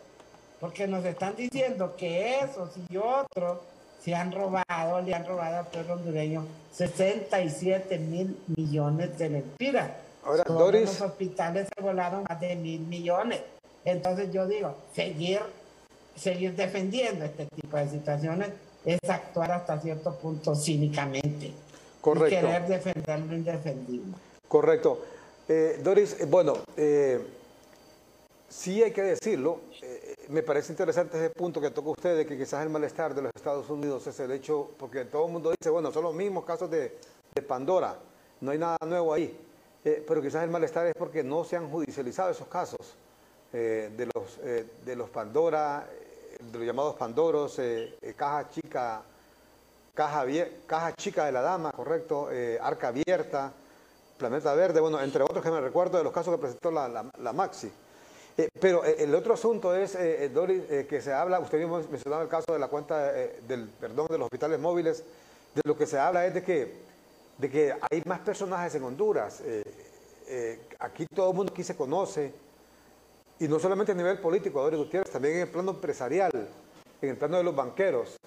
porque 0.59 0.87
nos 0.87 1.03
están 1.03 1.35
diciendo 1.35 1.95
que 1.97 2.39
esos 2.39 2.69
y 2.89 2.97
otros 2.97 3.59
se 4.01 4.15
han 4.15 4.31
robado, 4.31 5.01
le 5.01 5.13
han 5.13 5.25
robado 5.25 5.59
al 5.59 5.67
pueblo 5.67 5.93
hondureño 5.93 6.45
67 6.73 7.97
mil 7.99 8.37
millones 8.55 9.17
de 9.17 9.29
lempiras. 9.29 9.91
Ahora, 10.25 10.43
Doris... 10.45 10.85
Los 10.85 11.01
hospitales 11.01 11.67
se 11.73 11.81
volaron 11.81 12.23
más 12.27 12.39
de 12.39 12.55
mil 12.55 12.81
millones. 12.81 13.41
Entonces 13.85 14.31
yo 14.31 14.47
digo, 14.47 14.75
seguir, 14.93 15.41
seguir 16.15 16.55
defendiendo 16.55 17.25
este 17.25 17.45
tipo 17.47 17.77
de 17.77 17.89
situaciones 17.89 18.49
es 18.85 18.99
actuar 19.09 19.51
hasta 19.51 19.79
cierto 19.79 20.15
punto 20.15 20.55
cínicamente. 20.55 21.51
Correcto. 22.01 22.35
Y 22.35 22.39
querer 22.41 22.67
defender 22.67 23.19
lo 23.19 23.33
indefendible. 23.33 24.13
Correcto. 24.47 25.01
Eh, 25.47 25.79
Doris, 25.83 26.19
eh, 26.19 26.25
bueno, 26.25 26.57
eh, 26.77 27.19
sí 28.47 28.81
hay 28.81 28.91
que 28.91 29.01
decirlo, 29.01 29.61
me 30.29 30.41
parece 30.41 30.71
interesante 30.71 31.17
ese 31.17 31.29
punto 31.29 31.59
que 31.59 31.71
toca 31.71 31.89
usted 31.89 32.17
de 32.17 32.25
que 32.25 32.37
quizás 32.37 32.63
el 32.63 32.69
malestar 32.69 33.13
de 33.13 33.23
los 33.23 33.31
Estados 33.35 33.69
Unidos 33.69 34.07
es 34.07 34.19
el 34.19 34.31
hecho, 34.31 34.71
porque 34.77 35.05
todo 35.05 35.25
el 35.25 35.33
mundo 35.33 35.51
dice, 35.51 35.69
bueno, 35.69 35.91
son 35.91 36.03
los 36.03 36.13
mismos 36.13 36.45
casos 36.45 36.69
de, 36.69 36.97
Pandora, 37.47 37.97
no 38.41 38.51
hay 38.51 38.59
nada 38.59 38.77
nuevo 38.85 39.11
ahí, 39.11 39.35
pero 39.83 40.21
quizás 40.21 40.43
el 40.43 40.51
malestar 40.51 40.85
es 40.85 40.93
porque 40.95 41.23
no 41.23 41.43
se 41.43 41.55
han 41.55 41.67
judicializado 41.67 42.29
esos 42.29 42.47
casos 42.47 42.95
de, 43.51 44.07
los, 44.13 44.39
de 44.85 44.95
los 44.95 45.09
Pandora, 45.09 45.89
de 46.51 46.57
los 46.57 46.67
llamados 46.67 46.95
Pandoros, 46.95 47.57
eh, 47.59 47.97
eh, 48.01 48.13
caja 48.15 48.49
chica, 48.49 49.01
caja, 49.93 50.25
caja 50.65 50.93
chica 50.95 51.25
de 51.25 51.31
la 51.31 51.41
dama, 51.41 51.71
correcto, 51.71 52.29
eh, 52.31 52.57
arca 52.61 52.89
abierta, 52.89 53.51
planeta 54.17 54.53
verde, 54.53 54.79
bueno, 54.79 55.01
entre 55.01 55.23
otros 55.23 55.43
que 55.43 55.51
me 55.51 55.61
recuerdo 55.61 55.97
de 55.97 56.03
los 56.03 56.13
casos 56.13 56.35
que 56.35 56.41
presentó 56.41 56.71
la, 56.71 56.87
la, 56.87 57.33
Maxi. 57.33 57.71
pero 58.59 58.83
el 58.83 59.13
otro 59.15 59.33
asunto 59.33 59.75
es, 59.75 59.97
Doris, 60.33 60.63
que 60.87 61.01
se 61.01 61.13
habla, 61.13 61.39
usted 61.39 61.59
mismo 61.59 61.79
mencionaba 61.89 62.23
el 62.23 62.29
caso 62.29 62.53
de 62.53 62.59
la 62.59 62.67
cuenta 62.67 63.11
del 63.11 63.67
perdón 63.79 64.07
de 64.09 64.17
los 64.17 64.25
hospitales 64.25 64.59
móviles, 64.59 65.03
de 65.53 65.61
lo 65.65 65.77
que 65.77 65.85
se 65.85 65.99
habla 65.99 66.25
es 66.25 66.33
de 66.33 66.43
que, 66.43 66.73
de 67.37 67.49
que 67.49 67.73
hay 67.91 68.01
más 68.05 68.19
personajes 68.19 68.73
en 68.75 68.83
Honduras. 68.83 69.41
aquí 70.79 71.05
todo 71.13 71.31
el 71.31 71.35
mundo 71.35 71.51
aquí 71.51 71.63
se 71.63 71.75
conoce, 71.75 72.33
y 73.39 73.47
no 73.47 73.59
solamente 73.59 73.91
a 73.91 73.95
nivel 73.95 74.19
político, 74.19 74.61
Doris 74.61 74.79
Gutiérrez, 74.79 75.11
también 75.11 75.35
en 75.35 75.41
el 75.41 75.49
plano 75.49 75.71
empresarial, 75.71 76.31
en 77.01 77.09
el 77.09 77.17
plano 77.17 77.37
de 77.37 77.43
los 77.43 77.55
banqueros, 77.55 78.17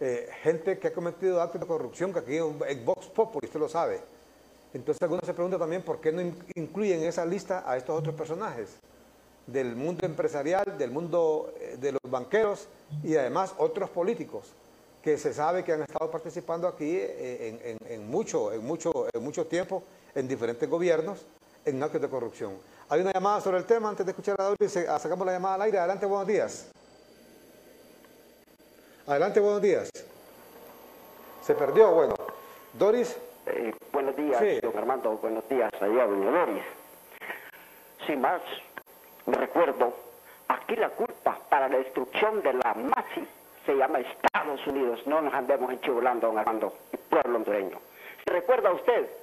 eh, 0.00 0.28
gente 0.42 0.78
que 0.78 0.88
ha 0.88 0.92
cometido 0.92 1.40
actos 1.40 1.60
de 1.60 1.66
corrupción, 1.66 2.12
que 2.12 2.18
aquí 2.18 2.36
en 2.36 2.84
Vox 2.84 3.06
Populi, 3.06 3.46
usted 3.46 3.60
lo 3.60 3.68
sabe. 3.68 4.00
Entonces 4.74 5.02
algunos 5.02 5.24
se 5.24 5.34
preguntan 5.34 5.60
también 5.60 5.82
por 5.82 6.00
qué 6.00 6.12
no 6.12 6.22
incluyen 6.54 7.00
en 7.00 7.08
esa 7.08 7.26
lista 7.26 7.62
a 7.66 7.76
estos 7.76 7.98
otros 7.98 8.14
personajes 8.14 8.78
del 9.46 9.76
mundo 9.76 10.06
empresarial, 10.06 10.76
del 10.78 10.90
mundo 10.90 11.52
eh, 11.60 11.76
de 11.78 11.92
los 11.92 12.00
banqueros 12.08 12.68
y 13.02 13.16
además 13.16 13.54
otros 13.58 13.90
políticos 13.90 14.52
que 15.02 15.18
se 15.18 15.34
sabe 15.34 15.64
que 15.64 15.72
han 15.72 15.82
estado 15.82 16.10
participando 16.10 16.68
aquí 16.68 16.96
eh, 16.96 17.76
en, 17.88 18.08
mucho, 18.08 18.52
en, 18.52 18.64
mucho, 18.64 19.08
en 19.12 19.22
mucho 19.22 19.46
tiempo 19.46 19.82
en 20.14 20.28
diferentes 20.28 20.68
gobiernos 20.68 21.26
en 21.64 21.82
actos 21.82 22.00
de 22.00 22.08
corrupción. 22.08 22.52
Hay 22.92 23.00
una 23.00 23.10
llamada 23.10 23.40
sobre 23.40 23.56
el 23.56 23.64
tema. 23.64 23.88
Antes 23.88 24.04
de 24.04 24.12
escuchar 24.12 24.38
a 24.38 24.44
Doris, 24.44 24.76
ah, 24.86 24.98
sacamos 24.98 25.26
la 25.26 25.32
llamada 25.32 25.54
al 25.54 25.62
aire. 25.62 25.78
Adelante, 25.78 26.04
buenos 26.04 26.26
días. 26.26 26.70
Adelante, 29.06 29.40
buenos 29.40 29.62
días. 29.62 29.88
Se 31.40 31.54
perdió, 31.54 31.90
bueno. 31.90 32.14
Doris. 32.74 33.16
Eh, 33.46 33.72
buenos 33.94 34.14
días, 34.14 34.42
don 34.60 34.76
Armando. 34.76 35.12
Buenos 35.12 35.48
días, 35.48 35.72
allá, 35.80 36.06
doña 36.06 36.30
Doris. 36.32 36.62
Sin 38.06 38.20
más, 38.20 38.42
me 39.24 39.38
recuerdo, 39.38 39.94
aquí 40.48 40.76
la 40.76 40.90
culpa 40.90 41.38
para 41.48 41.70
la 41.70 41.78
destrucción 41.78 42.42
de 42.42 42.52
la 42.52 42.74
MASI 42.74 43.26
se 43.64 43.74
llama 43.74 44.00
Estados 44.00 44.66
Unidos. 44.66 45.00
No 45.06 45.22
nos 45.22 45.32
andemos 45.32 45.72
enchulando, 45.72 46.26
don 46.26 46.36
Armando, 46.36 46.74
el 46.92 46.98
pueblo 46.98 47.36
hondureño. 47.38 47.78
¿Recuerda 48.26 48.70
usted 48.70 49.21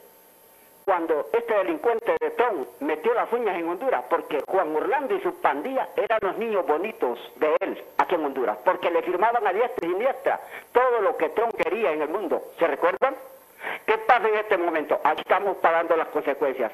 cuando 0.89 1.29
este 1.33 1.53
delincuente 1.53 2.15
de 2.19 2.31
Tron 2.31 2.67
metió 2.79 3.13
las 3.13 3.31
uñas 3.31 3.55
en 3.55 3.69
Honduras, 3.69 4.05
porque 4.09 4.41
Juan 4.47 4.75
Orlando 4.75 5.13
y 5.13 5.21
su 5.21 5.39
pandilla 5.39 5.89
eran 5.95 6.17
los 6.19 6.35
niños 6.39 6.65
bonitos 6.65 7.19
de 7.35 7.55
él 7.59 7.83
aquí 7.99 8.15
en 8.15 8.25
Honduras, 8.25 8.57
porque 8.65 8.89
le 8.89 9.03
firmaban 9.03 9.45
a 9.45 9.53
diestra 9.53 9.87
y 9.87 9.91
siniestra 9.91 10.39
todo 10.71 11.01
lo 11.01 11.15
que 11.15 11.29
Tron 11.29 11.51
quería 11.51 11.91
en 11.91 12.01
el 12.01 12.09
mundo. 12.09 12.41
¿Se 12.57 12.65
recuerdan? 12.65 13.15
¿Qué 13.85 13.99
pasa 13.99 14.29
en 14.29 14.35
este 14.37 14.57
momento? 14.57 14.99
Aquí 15.03 15.21
estamos 15.21 15.57
pagando 15.57 15.95
las 15.95 16.07
consecuencias. 16.07 16.71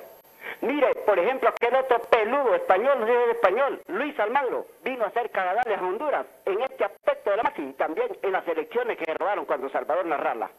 Mire, 0.62 0.96
por 1.06 1.20
ejemplo, 1.20 1.50
aquel 1.50 1.76
otro 1.76 2.00
peludo 2.04 2.56
español, 2.56 3.02
no 3.02 3.06
de 3.08 3.32
español, 3.32 3.82
Luis 3.88 4.18
Almagro, 4.18 4.66
vino 4.82 5.04
a 5.04 5.08
hacer 5.08 5.30
cagadales 5.30 5.78
a 5.78 5.82
Honduras 5.82 6.26
en 6.46 6.62
este 6.62 6.86
aspecto 6.86 7.32
de 7.32 7.36
la 7.36 7.44
máquina 7.44 7.70
y 7.70 7.74
también 7.74 8.08
en 8.22 8.32
las 8.32 8.48
elecciones 8.48 8.98
que 8.98 9.14
robaron 9.14 9.44
cuando 9.44 9.68
Salvador 9.68 10.06
Narrala 10.06 10.50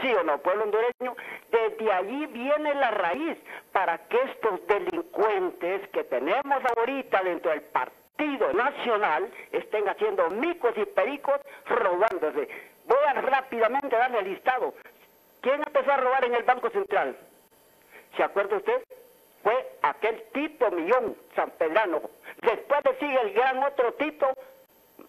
sí 0.00 0.12
o 0.14 0.22
no, 0.22 0.38
pueblo 0.38 0.64
hondureño, 0.64 1.16
Desde 1.50 1.92
allí 1.92 2.26
viene 2.26 2.74
la 2.74 2.90
raíz 2.90 3.38
para 3.72 3.98
que 4.08 4.20
estos 4.22 4.66
delincuentes 4.66 5.88
que 5.88 6.04
tenemos 6.04 6.62
ahorita 6.76 7.22
dentro 7.22 7.50
del 7.50 7.62
Partido 7.62 8.52
Nacional 8.52 9.30
estén 9.52 9.88
haciendo 9.88 10.28
micos 10.30 10.72
y 10.76 10.84
pericos 10.84 11.40
robándose. 11.66 12.48
Voy 12.86 12.98
a 13.06 13.14
rápidamente 13.14 13.96
darle 13.96 14.18
el 14.20 14.30
listado. 14.30 14.74
¿Quién 15.40 15.62
empezó 15.66 15.92
a 15.92 15.96
robar 15.98 16.24
en 16.24 16.34
el 16.34 16.42
Banco 16.42 16.70
Central? 16.70 17.16
¿Se 18.16 18.22
acuerda 18.22 18.56
usted? 18.56 18.82
Fue 19.42 19.78
aquel 19.82 20.22
Tito 20.32 20.70
Millón 20.70 21.16
San 21.36 21.50
Pedrano. 21.52 22.00
Después 22.42 22.80
le 22.84 22.98
sigue 22.98 23.20
el 23.20 23.32
gran 23.32 23.62
otro 23.62 23.92
Tito, 23.94 24.26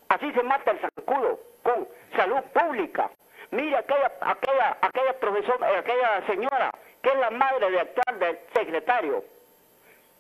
así 0.10 0.32
se 0.34 0.44
mata 0.44 0.72
el 0.72 0.80
zancudo, 0.80 1.40
con 1.64 1.88
salud 2.16 2.42
pública. 2.54 3.10
Mire 3.52 3.78
aquella, 3.78 4.12
aquella, 4.22 4.78
aquella 4.82 5.14
profesora, 5.20 5.80
aquella 5.80 6.26
señora, 6.28 6.72
que 7.02 7.10
es 7.10 7.18
la 7.18 7.30
madre 7.32 7.72
de 7.72 7.80
actual 7.80 8.20
del 8.20 8.40
secretario 8.54 9.24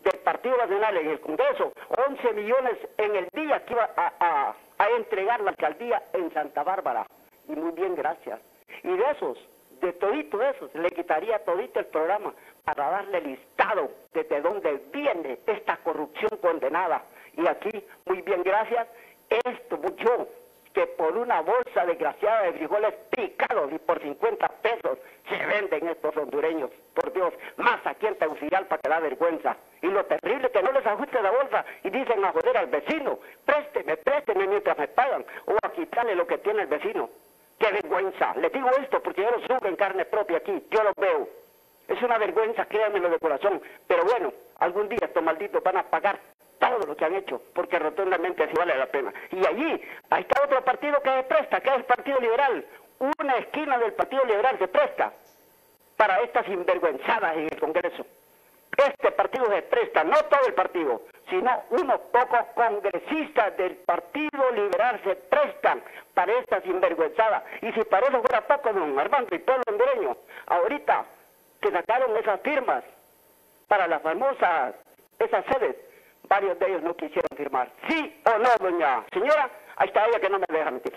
del 0.04 0.20
Partido 0.22 0.58
Nacional 0.58 0.98
en 0.98 1.10
el 1.10 1.20
Congreso, 1.20 1.72
11 2.08 2.34
millones 2.34 2.78
en 2.98 3.16
el 3.16 3.28
día 3.34 3.64
que 3.66 3.74
iba 3.74 3.90
a, 3.96 4.56
entregar 4.98 5.42
la 5.42 5.52
alcaldía 5.52 6.02
en 6.14 6.32
Santa 6.34 6.64
Bárbara. 6.64 7.06
Y 7.48 7.52
muy 7.54 7.72
bien, 7.72 7.96
gracias. 7.96 8.40
Y 8.84 8.96
de 8.96 9.12
esos, 9.12 9.38
de 9.82 9.94
todito 9.94 10.42
eso, 10.42 10.70
le 10.74 10.90
quitaría 10.90 11.44
todito 11.44 11.80
el 11.80 11.86
programa 11.88 12.34
para 12.64 12.90
darle 12.90 13.22
listado 13.22 13.92
desde 14.14 14.42
dónde 14.42 14.82
viene 14.92 15.40
esta 15.46 15.78
corrupción 15.78 16.32
condenada. 16.42 17.04
Y 17.36 17.48
aquí, 17.48 17.86
muy 18.06 18.22
bien, 18.22 18.42
gracias, 18.44 18.88
esto 19.30 19.80
yo, 19.98 20.28
que 20.74 20.86
por 20.88 21.18
una 21.18 21.42
bolsa 21.42 21.86
desgraciada 21.86 22.44
de 22.44 22.54
frijoles 22.54 22.94
picados 23.10 23.72
y 23.72 23.80
por 23.80 24.02
50 24.02 24.48
pesos 24.62 24.98
se 25.28 25.46
venden 25.46 25.88
estos 25.90 26.16
hondureños. 26.18 26.70
Por 26.94 27.12
Dios, 27.14 27.34
más 27.58 27.86
aquí 27.86 28.08
en 28.08 28.18
Tegucigalpa 28.18 28.78
que 28.78 28.90
da 28.90 29.00
vergüenza. 29.00 29.58
Y 29.82 29.88
lo 29.88 30.06
terrible 30.06 30.52
que 30.52 30.62
no 30.62 30.72
les 30.72 30.86
ajuste 30.86 31.22
la 31.22 31.32
bolsa 31.32 31.66
y 31.84 31.90
dicen 31.90 32.24
a 32.24 32.32
joder 32.32 32.58
al 32.58 32.68
vecino, 32.68 33.20
présteme, 33.46 33.98
présteme 33.98 34.48
mientras 34.48 34.78
me 34.78 34.88
pagan, 34.88 35.26
o 35.46 35.56
a 35.62 35.72
quitarle 35.72 36.16
lo 36.16 36.28
que 36.28 36.38
tiene 36.40 36.64
el 36.64 36.68
vecino. 36.68 37.10
¡Qué 37.58 37.72
vergüenza! 37.72 38.34
Les 38.36 38.52
digo 38.52 38.70
esto 38.82 39.02
porque 39.02 39.24
yo 39.24 39.32
lo 39.32 39.40
sufro 39.42 39.68
en 39.68 39.76
carne 39.76 40.06
propia 40.06 40.38
aquí, 40.38 40.64
yo 40.72 40.84
lo 40.84 40.94
veo. 40.96 41.28
Es 41.88 42.02
una 42.04 42.18
vergüenza, 42.18 42.66
créanmelo 42.66 43.10
de 43.10 43.20
corazón. 43.20 43.62
Pero 43.88 44.04
bueno, 44.06 44.32
algún 44.60 44.88
día 44.88 45.00
estos 45.02 45.24
malditos 45.24 45.64
van 45.64 45.78
a 45.78 45.84
pagar 45.84 46.20
todo 46.70 46.88
lo 46.88 46.96
que 46.96 47.06
han 47.06 47.16
hecho, 47.16 47.42
porque 47.54 47.80
rotundamente 47.80 48.44
así 48.44 48.54
vale 48.56 48.76
la 48.76 48.88
pena. 48.88 49.14
Y 49.32 49.46
allí, 49.46 49.82
ahí 50.10 50.22
está 50.22 50.44
otro 50.44 50.64
partido 50.64 51.02
que 51.02 51.10
se 51.10 51.24
presta, 51.24 51.60
que 51.60 51.70
es 51.70 51.76
el 51.76 51.84
Partido 51.86 52.20
Liberal. 52.20 52.66
Una 53.20 53.36
esquina 53.38 53.78
del 53.78 53.94
Partido 53.94 54.24
Liberal 54.26 54.58
se 54.60 54.68
presta 54.68 55.14
para 55.98 56.20
estas 56.22 56.46
sinvergüenzadas 56.46 57.38
en 57.38 57.44
el 57.52 57.60
Congreso. 57.60 58.06
Este 58.78 59.12
partido 59.12 59.46
se 59.48 59.62
presta, 59.64 60.04
no 60.06 60.16
todo 60.26 60.46
el 60.48 60.54
partido, 60.54 61.02
sino 61.30 61.64
unos 61.72 62.00
pocos 62.12 62.40
congresistas 62.56 63.58
del 63.58 63.76
Partido 63.78 64.52
Liberal 64.52 65.02
se 65.04 65.16
prestan 65.16 65.84
para 66.14 66.32
esta 66.40 66.62
sinvergüenzada. 66.62 67.44
Y 67.62 67.74
si 67.74 67.84
para 67.84 68.08
eso 68.08 68.22
fuera 68.22 68.48
poco, 68.48 68.72
don 68.72 68.98
Armando 68.98 69.36
y 69.36 69.40
pueblo 69.40 69.64
hondureño, 69.68 70.16
ahorita 70.46 71.06
que 71.62 71.72
sacaron 71.72 72.16
esas 72.16 72.40
firmas 72.42 72.84
para 73.68 73.88
las 73.88 74.02
famosas, 74.02 74.76
esas 75.20 75.46
sedes, 75.48 75.76
varios 76.28 76.60
de 76.60 76.68
ellos 76.68 76.84
no 76.84 76.96
quisieron 76.96 77.30
firmar. 77.36 77.72
¿Sí 77.88 78.22
o 78.26 78.38
no, 78.38 78.50
doña 78.60 79.06
señora? 79.14 79.50
Ahí 79.78 79.88
está 79.88 80.06
ella 80.08 80.20
que 80.20 80.30
no 80.30 80.40
me 80.40 80.46
deja 80.50 80.72
mentir. 80.72 80.94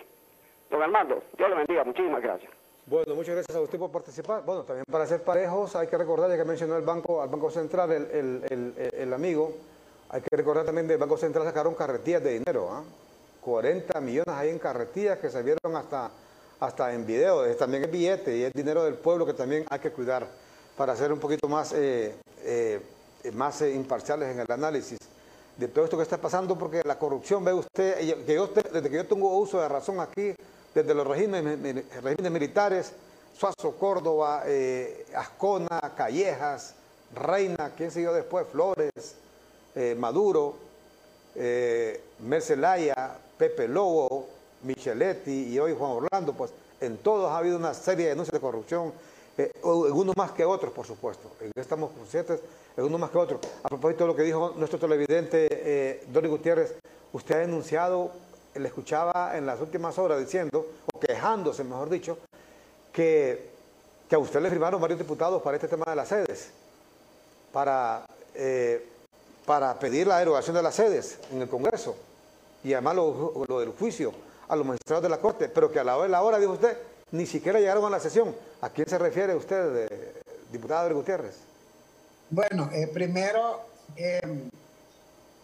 Don 0.71 0.83
Armando, 0.83 1.23
Dios 1.37 1.51
lo 1.51 1.57
bendiga, 1.57 1.85
muchísimas 1.85 2.23
gracias. 2.23 2.51
Bueno, 2.87 3.15
muchas 3.15 3.37
gracias 3.37 3.57
a 3.57 3.61
usted 3.61 3.79
por 3.79 3.93
participar. 3.93 4.43
Bueno, 4.45 4.65
también 4.65 4.85
para 4.91 5.07
ser 5.07 5.23
parejos 5.23 5.77
hay 5.77 5.87
que 5.87 5.97
recordar, 5.97 6.29
ya 6.31 6.37
que 6.37 6.45
mencionó 6.45 6.77
el 6.77 6.83
banco, 6.83 7.23
al 7.23 7.29
Banco 7.29 7.51
Central, 7.51 7.93
el, 7.93 9.13
amigo, 9.13 9.53
hay 10.09 10.21
que 10.21 10.37
recordar 10.37 10.65
también 10.65 10.89
del 10.89 10.99
Banco 10.99 11.17
Central 11.17 11.45
sacaron 11.45 11.75
carretillas 11.75 12.25
de 12.25 12.33
dinero, 12.39 12.69
¿ah? 12.73 12.83
40 13.41 14.01
millones 14.01 14.29
ahí 14.29 14.51
en 14.51 14.59
carretillas 14.59 15.19
que 15.19 15.29
se 15.31 15.43
vieron 15.43 15.77
hasta, 15.77 16.11
hasta 16.61 16.93
en 16.93 17.07
video. 17.07 17.45
También 17.57 17.85
es 17.85 17.91
billete 17.91 18.37
y 18.37 18.43
es 18.45 18.53
dinero 18.53 18.85
del 18.85 18.95
pueblo 18.95 19.27
que 19.27 19.35
también 19.35 19.65
hay 19.69 19.79
que 19.79 19.91
cuidar 19.91 20.27
para 20.77 20.97
ser 20.97 21.13
un 21.13 21.21
poquito 21.21 21.49
más, 21.49 21.73
eh, 21.73 22.15
eh, 22.43 22.81
más 23.33 23.63
eh, 23.63 23.73
imparciales 23.73 24.31
en 24.31 24.41
el 24.41 24.51
análisis 24.51 24.99
de 25.57 25.69
todo 25.69 25.85
esto 25.85 25.97
que 25.97 26.03
está 26.03 26.19
pasando, 26.19 26.59
porque 26.59 26.83
la 26.85 26.99
corrupción, 26.99 27.45
ve 27.45 27.53
usted, 27.53 27.99
desde 27.99 28.91
que 28.91 28.97
yo 28.97 29.07
tengo 29.07 29.37
uso 29.37 29.61
de 29.61 29.69
razón 29.69 30.01
aquí, 30.01 30.35
desde 30.75 30.95
los 30.95 31.07
regímenes, 31.07 31.59
militares, 32.31 32.93
Suazo, 33.39 33.77
Córdoba, 33.79 34.43
eh, 34.47 35.07
Ascona, 35.15 35.93
Callejas, 35.97 36.75
Reina, 37.15 37.73
quién 37.77 37.91
siguió 37.91 38.13
después, 38.13 38.47
Flores, 38.51 38.91
eh, 39.75 39.95
Maduro, 39.99 40.57
eh, 41.35 42.01
Mercelaya, 42.21 43.17
Pepe 43.37 43.69
Lobo, 43.69 44.29
Micheletti 44.63 45.49
y 45.49 45.59
hoy 45.59 45.75
Juan 45.77 45.93
Orlando, 45.93 46.33
pues 46.33 46.53
en 46.81 46.99
todos 46.99 47.31
ha 47.31 47.39
habido 47.39 47.57
una 47.57 47.75
serie 47.75 48.05
de 48.05 48.11
denuncias 48.11 48.33
de 48.33 48.41
corrupción, 48.41 48.93
en 49.37 49.51
unos 49.65 50.17
más 50.17 50.33
que 50.33 50.45
otros, 50.45 50.73
por 50.73 50.87
supuesto. 50.87 51.31
Estamos 51.55 51.91
conscientes, 51.93 52.41
en 52.77 52.85
unos 52.85 53.01
más 53.01 53.11
que 53.11 53.19
otros. 53.19 53.41
A 53.63 53.69
propósito 53.69 54.05
de 54.05 54.09
lo 54.09 54.17
que 54.17 54.23
dijo 54.23 54.55
nuestro 54.57 54.79
televidente 54.79 55.49
eh, 55.51 56.05
Donny 56.09 56.29
Gutiérrez, 56.29 56.75
usted 57.13 57.37
ha 57.37 57.39
denunciado 57.39 58.13
le 58.55 58.69
escuchaba 58.69 59.37
en 59.37 59.47
las 59.47 59.61
últimas 59.61 59.99
horas 59.99 60.19
diciendo, 60.19 60.67
o 60.93 61.01
quejándose, 61.01 61.65
mejor 61.65 61.89
dicho, 61.89 62.19
que, 62.93 63.51
que 64.09 64.15
a 64.15 64.19
usted 64.19 64.41
le 64.41 64.51
firmaron 64.51 64.81
varios 64.81 64.99
diputados 64.99 65.43
para 65.43 65.57
este 65.57 65.69
tema 65.69 65.85
de 65.89 65.97
las 65.97 66.09
sedes, 66.09 66.51
para, 67.53 68.05
eh, 68.35 68.87
para 69.47 69.79
pedir 69.79 70.07
la 70.07 70.19
derogación 70.19 70.55
de 70.55 70.63
las 70.63 70.75
sedes 70.75 71.19
en 71.31 71.41
el 71.41 71.49
Congreso, 71.49 71.97
y 72.63 72.75
además 72.75 72.97
lo, 72.97 73.59
del 73.59 73.71
juicio 73.71 74.13
a 74.49 74.57
los 74.57 74.67
magistrados 74.67 75.03
de 75.03 75.09
la 75.09 75.19
Corte, 75.19 75.49
pero 75.49 75.73
que 75.73 75.81
a 75.81 75.85
la 75.85 75.97
hora 75.97 76.05
de 76.05 76.11
la 76.11 76.23
hora, 76.23 76.39
dijo 76.39 76.53
usted, 76.53 76.77
ni 77.13 77.27
siquiera 77.27 77.59
llegaron 77.59 77.85
a 77.85 77.91
la 77.91 78.01
sesión. 78.01 78.35
¿A 78.61 78.71
quién 78.71 78.89
se 78.89 78.99
refiere 78.99 79.35
usted, 79.35 80.23
diputado 80.51 80.95
Gutiérrez? 80.95 81.52
Bueno, 82.33 82.71
eh, 82.73 82.87
primero, 82.87 83.61
eh, 83.95 84.49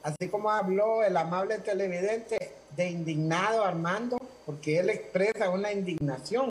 así 0.03 0.27
como 0.31 0.51
habló 0.51 1.03
el 1.03 1.19
amable 1.19 1.59
televidente, 1.59 2.55
de 2.75 2.89
indignado 2.89 3.63
Armando, 3.63 4.17
porque 4.47 4.79
él 4.79 4.89
expresa 4.89 5.51
una 5.51 5.71
indignación, 5.71 6.49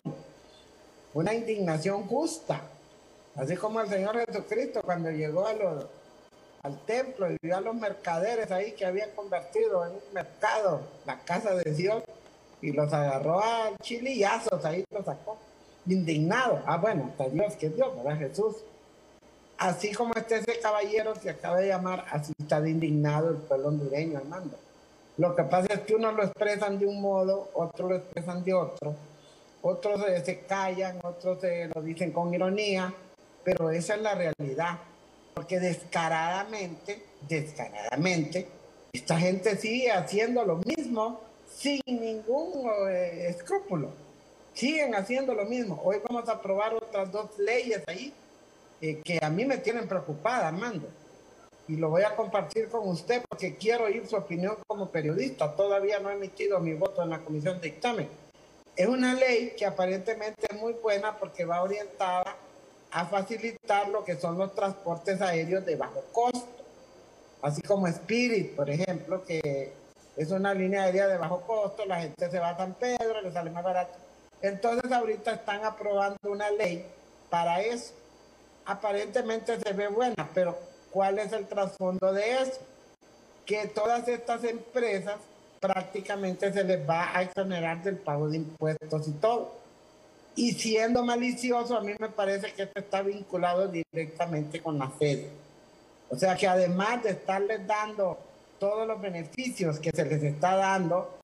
una 1.16 1.34
indignación 1.34 2.04
justa, 2.06 2.62
así 3.36 3.56
como 3.56 3.82
el 3.82 3.90
Señor 3.90 4.24
Jesucristo 4.28 4.84
cuando 4.84 5.10
llegó 5.10 5.48
a 5.48 5.56
al 6.62 6.86
templo 6.86 7.32
y 7.32 7.38
vio 7.42 7.58
a 7.58 7.62
los 7.62 7.74
mercaderes 7.74 8.52
ahí 8.52 8.74
que 8.74 8.86
habían 8.86 9.10
convertido 9.16 9.88
en 9.88 9.94
un 9.94 10.14
mercado 10.14 10.82
la 11.08 11.18
casa 11.22 11.56
de 11.56 11.72
Dios 11.74 12.04
y 12.62 12.74
los 12.74 12.94
agarró 12.94 13.40
a 13.40 13.72
chilillazos, 13.82 14.64
ahí 14.66 14.86
los 14.92 15.04
sacó, 15.04 15.40
indignado. 15.88 16.62
Ah, 16.68 16.78
bueno, 16.78 17.10
hasta 17.10 17.28
Dios 17.28 17.56
que 17.56 17.70
Dios, 17.70 17.96
¿verdad? 17.96 18.20
Jesús. 18.20 18.58
Así 19.58 19.92
como 19.92 20.14
ese 20.14 20.60
caballero 20.60 21.14
que 21.16 21.32
acaba 21.32 21.58
de 21.58 21.70
llamar, 21.70 22.06
así 22.12 22.32
está 22.38 22.60
indignado 22.68 23.32
el 23.32 23.38
pueblo 23.38 23.70
hondureño, 23.70 24.20
Armando. 24.20 24.56
Lo 25.18 25.36
que 25.36 25.44
pasa 25.44 25.74
es 25.74 25.80
que 25.80 25.96
unos 25.96 26.14
lo 26.14 26.24
expresan 26.24 26.78
de 26.78 26.86
un 26.86 27.02
modo, 27.02 27.50
otros 27.56 27.90
lo 27.90 27.96
expresan 27.96 28.44
de 28.44 28.54
otro, 28.54 28.96
otros 29.64 30.00
se 30.24 30.42
callan, 30.42 31.00
otros 31.02 31.42
se 31.42 31.70
lo 31.74 31.82
dicen 31.82 32.12
con 32.12 32.32
ironía, 32.32 32.94
pero 33.44 33.72
esa 33.72 33.96
es 33.96 34.02
la 34.02 34.14
realidad. 34.14 34.78
Porque 35.34 35.60
descaradamente, 35.60 37.04
descaradamente, 37.28 38.48
esta 38.94 39.20
gente 39.20 39.58
sigue 39.58 39.92
haciendo 39.92 40.46
lo 40.46 40.58
mismo 40.58 41.22
sin 41.52 41.82
ningún 41.88 42.70
eh, 42.90 43.30
escrúpulo. 43.30 43.90
Siguen 44.54 44.94
haciendo 44.94 45.34
lo 45.34 45.46
mismo. 45.46 45.82
Hoy 45.84 45.98
vamos 46.08 46.30
a 46.30 46.34
aprobar 46.34 46.76
otras 46.76 47.12
dos 47.12 47.38
leyes 47.40 47.82
ahí 47.88 48.14
eh, 48.82 49.02
que 49.04 49.20
a 49.22 49.30
mí 49.30 49.46
me 49.46 49.58
tienen 49.58 49.88
preocupada, 49.88 50.48
Armando 50.48 50.88
y 51.68 51.76
lo 51.76 51.90
voy 51.90 52.04
a 52.04 52.16
compartir 52.16 52.70
con 52.70 52.88
usted 52.88 53.24
porque 53.28 53.58
quiero 53.58 53.86
oír 53.86 54.08
su 54.08 54.16
opinión 54.16 54.56
como 54.68 54.90
periodista. 54.90 55.54
Todavía 55.54 56.00
no 56.00 56.10
he 56.10 56.14
emitido 56.14 56.60
mi 56.60 56.74
voto 56.74 57.04
en 57.04 57.10
la 57.10 57.20
comisión 57.20 57.60
de 57.60 57.72
dictamen. 57.72 58.08
Es 58.76 58.88
una 58.88 59.14
ley 59.14 59.54
que 59.58 59.66
aparentemente 59.66 60.48
es 60.50 60.58
muy 60.58 60.74
buena 60.74 61.18
porque 61.18 61.46
va 61.46 61.62
orientada 61.62 62.38
a 62.92 63.06
facilitar 63.06 63.90
lo 63.90 64.06
que 64.06 64.16
son 64.16 64.38
los 64.38 64.56
transportes 64.56 65.22
aéreos 65.22 65.66
de 65.66 65.76
bajo 65.76 66.02
costo, 66.14 66.64
así 67.42 67.62
como 67.64 67.88
Spirit, 67.88 68.56
por 68.56 68.70
ejemplo, 68.70 69.26
que 69.26 69.74
es 70.16 70.32
una 70.32 70.54
línea 70.54 70.84
aérea 70.84 71.08
de 71.08 71.18
bajo 71.18 71.42
costo, 71.42 71.86
la 71.86 72.00
gente 72.00 72.32
se 72.32 72.40
va 72.40 72.50
a 72.50 72.58
San 72.58 72.76
Pedro, 72.76 73.22
le 73.22 73.32
sale 73.32 73.50
más 73.50 73.64
barato. 73.64 73.94
Entonces 74.42 74.90
ahorita 74.90 75.34
están 75.34 75.66
aprobando 75.66 76.32
una 76.32 76.50
ley 76.52 76.86
para 77.30 77.62
eso. 77.62 77.94
Aparentemente 78.68 79.60
se 79.60 79.74
ve 79.74 79.88
buena, 79.88 80.30
pero 80.34 80.56
¿Cuál 80.92 81.20
es 81.20 81.32
el 81.32 81.46
trasfondo 81.46 82.14
de 82.14 82.42
eso? 82.42 82.60
Que 83.46 83.68
todas 83.68 84.08
estas 84.08 84.44
empresas 84.44 85.18
prácticamente 85.60 86.52
se 86.52 86.64
les 86.64 86.90
va 86.90 87.16
a 87.16 87.24
exonerar 87.24 87.84
del 87.84 87.98
pago 87.98 88.30
de 88.30 88.38
impuestos 88.38 89.08
y 89.08 89.12
todo. 89.12 89.54
Y 90.36 90.54
siendo 90.54 91.04
malicioso, 91.04 91.78
a 91.78 91.82
mí 91.82 91.94
me 92.00 92.10
parece 92.10 92.54
que 92.54 92.64
esto 92.64 92.80
está 92.80 93.02
vinculado 93.02 93.68
directamente 93.68 94.62
con 94.62 94.78
la 94.78 94.92
sede. 94.98 95.30
O 96.10 96.16
sea 96.16 96.36
que 96.36 96.48
además 96.48 97.04
de 97.04 97.12
estarles 97.12 97.66
dando 97.68 98.18
todos 98.60 98.88
los 98.88 99.00
beneficios 99.02 99.80
que 99.80 99.92
se 99.92 100.06
les 100.06 100.24
está 100.24 100.56
dando, 100.56 101.20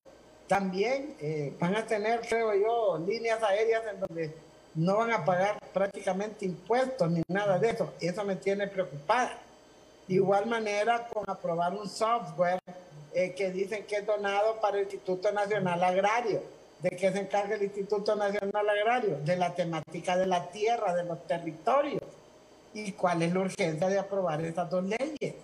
también 0.48 1.16
eh, 1.20 1.54
van 1.60 1.76
a 1.76 1.86
tener, 1.86 2.22
creo 2.22 2.54
yo, 2.54 3.04
líneas 3.08 3.42
aéreas 3.42 3.84
en 3.92 4.00
donde 4.00 4.36
no 4.76 4.98
van 4.98 5.12
a 5.12 5.24
pagar 5.24 5.58
prácticamente 5.74 6.46
impuestos 6.46 7.10
ni 7.10 7.22
nada 7.28 7.60
de 7.60 7.70
eso. 7.70 7.94
Eso 8.00 8.24
me 8.24 8.36
tiene 8.36 8.68
preocupada. 8.68 9.38
Igual 10.08 10.48
manera, 10.48 11.08
con 11.08 11.24
aprobar 11.30 11.74
un 11.74 11.88
software 11.88 12.60
eh, 13.14 13.34
que 13.34 13.52
dicen 13.52 13.86
que 13.86 13.98
es 13.98 14.06
donado 14.06 14.60
para 14.60 14.78
el 14.78 14.84
Instituto 14.84 15.32
Nacional 15.32 15.84
Agrario. 15.84 16.42
¿De 16.82 16.90
qué 16.90 17.12
se 17.12 17.20
encarga 17.20 17.56
el 17.56 17.64
Instituto 17.64 18.16
Nacional 18.16 18.70
Agrario? 18.70 19.20
De 19.24 19.38
la 19.38 19.54
temática 19.56 20.18
de 20.18 20.26
la 20.26 20.50
tierra, 20.50 20.94
de 20.94 21.04
los 21.04 21.26
territorios. 21.26 22.02
¿Y 22.74 22.92
cuál 22.94 23.22
es 23.22 23.34
la 23.34 23.40
urgencia 23.42 23.88
de 23.88 24.00
aprobar 24.00 24.42
estas 24.42 24.70
dos 24.70 24.84
leyes? 24.84 25.36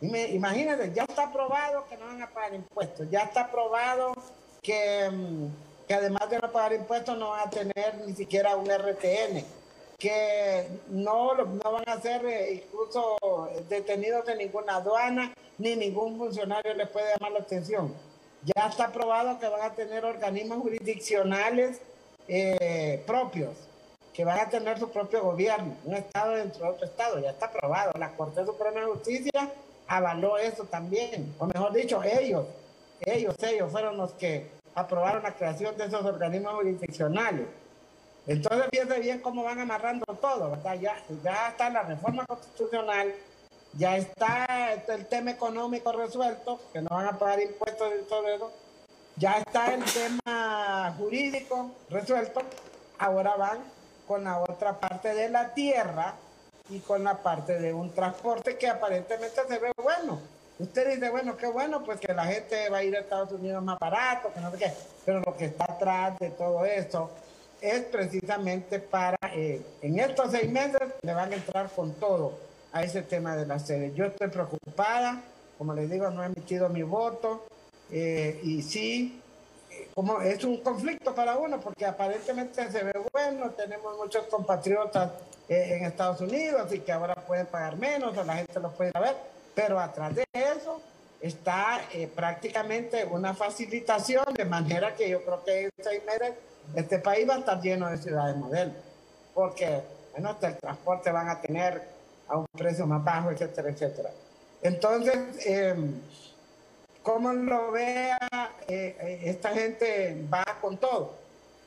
imagínense, 0.00 0.92
ya 0.94 1.04
está 1.04 1.24
aprobado 1.24 1.86
que 1.88 1.96
no 1.96 2.06
van 2.06 2.22
a 2.22 2.28
pagar 2.28 2.54
impuestos, 2.54 3.08
ya 3.10 3.20
está 3.20 3.42
aprobado 3.42 4.12
que, 4.62 5.08
mm, 5.10 5.46
que 5.86 5.94
además 5.94 6.28
de 6.30 6.38
no 6.38 6.50
pagar 6.52 6.72
impuestos 6.72 7.16
no 7.18 7.30
van 7.30 7.48
a 7.48 7.50
tener 7.50 7.94
ni 8.06 8.14
siquiera 8.14 8.56
un 8.56 8.66
RTN 8.68 9.44
que 9.98 10.68
no, 10.88 11.34
no 11.34 11.72
van 11.72 11.88
a 11.88 12.00
ser 12.00 12.24
eh, 12.26 12.62
incluso 12.64 13.16
detenidos 13.68 14.26
de 14.26 14.36
ninguna 14.36 14.76
aduana, 14.76 15.32
ni 15.58 15.74
ningún 15.74 16.18
funcionario 16.18 16.74
les 16.74 16.88
puede 16.88 17.12
llamar 17.12 17.32
la 17.32 17.38
atención. 17.40 17.94
Ya 18.42 18.66
está 18.68 18.86
aprobado 18.86 19.38
que 19.38 19.48
van 19.48 19.62
a 19.62 19.74
tener 19.74 20.04
organismos 20.04 20.58
jurisdiccionales 20.58 21.80
eh, 22.28 23.02
propios, 23.06 23.54
que 24.12 24.24
van 24.24 24.38
a 24.38 24.48
tener 24.48 24.78
su 24.78 24.90
propio 24.90 25.22
gobierno, 25.22 25.76
un 25.84 25.94
Estado 25.94 26.32
dentro 26.32 26.64
de 26.64 26.70
otro 26.70 26.86
Estado, 26.86 27.18
ya 27.18 27.30
está 27.30 27.46
aprobado. 27.46 27.92
La 27.98 28.12
Corte 28.12 28.44
Suprema 28.44 28.80
de 28.80 28.86
Justicia 28.86 29.50
avaló 29.86 30.36
eso 30.36 30.64
también, 30.64 31.34
o 31.38 31.46
mejor 31.46 31.72
dicho, 31.72 32.02
ellos, 32.02 32.46
ellos, 33.00 33.34
ellos 33.42 33.70
fueron 33.70 33.96
los 33.96 34.12
que 34.12 34.55
aprobaron 34.76 35.22
la 35.22 35.34
creación 35.34 35.76
de 35.76 35.86
esos 35.86 36.04
organismos 36.04 36.54
jurisdiccionales. 36.54 37.46
Entonces 38.26 38.66
fíjense 38.70 39.00
bien 39.00 39.20
cómo 39.20 39.42
van 39.42 39.58
amarrando 39.58 40.04
todo, 40.20 40.50
¿verdad? 40.50 40.74
Ya, 40.74 41.02
ya 41.24 41.48
está 41.48 41.70
la 41.70 41.82
reforma 41.82 42.26
constitucional, 42.26 43.14
ya 43.72 43.96
está 43.96 44.74
el 44.88 45.06
tema 45.06 45.30
económico 45.30 45.92
resuelto, 45.92 46.60
que 46.72 46.82
no 46.82 46.88
van 46.90 47.06
a 47.06 47.18
pagar 47.18 47.40
impuestos 47.40 47.88
y 48.00 48.08
todo 48.08 48.28
eso, 48.28 48.52
ya 49.16 49.38
está 49.38 49.72
el 49.72 49.82
tema 49.84 50.94
jurídico 50.98 51.70
resuelto, 51.88 52.42
ahora 52.98 53.36
van 53.36 53.58
con 54.06 54.24
la 54.24 54.40
otra 54.40 54.78
parte 54.78 55.14
de 55.14 55.30
la 55.30 55.54
tierra 55.54 56.14
y 56.68 56.80
con 56.80 57.02
la 57.04 57.22
parte 57.22 57.58
de 57.58 57.72
un 57.72 57.94
transporte 57.94 58.58
que 58.58 58.68
aparentemente 58.68 59.40
se 59.48 59.58
ve 59.58 59.72
bueno. 59.82 60.35
Usted 60.58 60.94
dice, 60.94 61.10
bueno, 61.10 61.36
qué 61.36 61.46
bueno, 61.46 61.84
pues 61.84 62.00
que 62.00 62.14
la 62.14 62.24
gente 62.24 62.70
va 62.70 62.78
a 62.78 62.82
ir 62.82 62.96
a 62.96 63.00
Estados 63.00 63.30
Unidos 63.32 63.62
más 63.62 63.78
barato, 63.78 64.32
que 64.32 64.40
no 64.40 64.50
sé 64.52 64.58
qué, 64.58 64.72
pero 65.04 65.20
lo 65.20 65.36
que 65.36 65.46
está 65.46 65.64
atrás 65.64 66.18
de 66.18 66.30
todo 66.30 66.64
eso 66.64 67.10
es 67.60 67.82
precisamente 67.82 68.78
para, 68.78 69.18
eh, 69.34 69.60
en 69.82 69.98
estos 69.98 70.30
seis 70.30 70.50
meses 70.50 70.80
le 71.02 71.12
van 71.12 71.32
a 71.32 71.36
entrar 71.36 71.68
con 71.70 71.92
todo 71.94 72.38
a 72.72 72.82
ese 72.82 73.02
tema 73.02 73.36
de 73.36 73.46
la 73.46 73.58
sede. 73.58 73.92
Yo 73.94 74.06
estoy 74.06 74.28
preocupada, 74.28 75.22
como 75.58 75.74
les 75.74 75.90
digo, 75.90 76.10
no 76.10 76.22
he 76.22 76.26
emitido 76.26 76.70
mi 76.70 76.82
voto 76.82 77.46
eh, 77.90 78.40
y 78.42 78.62
sí, 78.62 79.20
eh, 79.70 79.88
como 79.94 80.22
es 80.22 80.42
un 80.44 80.62
conflicto 80.62 81.14
para 81.14 81.36
uno, 81.36 81.60
porque 81.60 81.84
aparentemente 81.84 82.70
se 82.70 82.82
ve 82.82 82.92
bueno, 83.12 83.50
tenemos 83.50 83.96
muchos 83.98 84.24
compatriotas 84.24 85.10
en 85.48 85.84
Estados 85.84 86.20
Unidos 86.22 86.72
y 86.72 86.80
que 86.80 86.90
ahora 86.90 87.14
pueden 87.14 87.46
pagar 87.46 87.76
menos 87.76 88.16
o 88.16 88.24
la 88.24 88.36
gente 88.36 88.58
los 88.58 88.72
puede 88.74 88.90
ver, 88.98 89.14
pero 89.56 89.80
atrás 89.80 90.14
de 90.14 90.24
eso 90.32 90.80
está 91.20 91.80
prácticamente 92.14 93.04
una 93.04 93.34
facilitación 93.34 94.34
de 94.34 94.44
manera 94.44 94.94
que 94.94 95.08
yo 95.08 95.24
creo 95.24 95.42
que 95.42 95.70
este 96.76 96.98
país 97.00 97.28
va 97.28 97.34
a 97.34 97.38
estar 97.38 97.60
lleno 97.60 97.90
de 97.90 97.96
ciudades 97.96 98.36
modelo, 98.36 98.72
porque 99.34 99.82
bueno, 100.12 100.36
el 100.40 100.56
transporte 100.58 101.10
van 101.10 101.28
a 101.28 101.40
tener 101.40 101.82
a 102.28 102.38
un 102.38 102.46
precio 102.46 102.86
más 102.86 103.02
bajo, 103.02 103.30
etcétera, 103.30 103.70
etcétera. 103.70 104.10
Entonces, 104.62 105.46
eh, 105.46 105.74
como 107.02 107.32
lo 107.32 107.70
vea, 107.70 108.18
eh, 108.66 108.96
eh, 109.00 109.20
esta 109.24 109.50
gente 109.50 110.26
va 110.32 110.44
con 110.60 110.78
todo. 110.78 111.14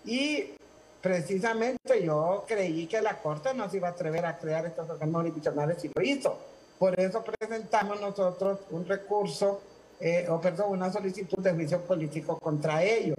Y 0.04 0.54
precisamente 1.02 2.04
yo 2.04 2.44
creí 2.48 2.88
que 2.88 3.02
la 3.02 3.22
Corte 3.22 3.54
no 3.54 3.70
se 3.70 3.78
iba 3.78 3.88
a 3.88 3.92
atrever 3.92 4.26
a 4.26 4.38
crear 4.38 4.66
estos 4.66 4.90
organismos 4.90 5.26
institucionales 5.26 5.86
y 5.86 5.92
lo 5.94 6.02
hizo. 6.02 6.38
Por 6.80 6.98
eso 6.98 7.22
presentamos 7.22 8.00
nosotros 8.00 8.60
un 8.72 8.86
recurso, 8.88 9.62
eh, 10.00 10.26
o 10.30 10.40
perdón, 10.40 10.72
una 10.72 10.90
solicitud 10.92 11.40
de 11.40 11.52
juicio 11.52 11.82
político 11.82 12.40
contra 12.40 12.82
ellos. 12.82 13.18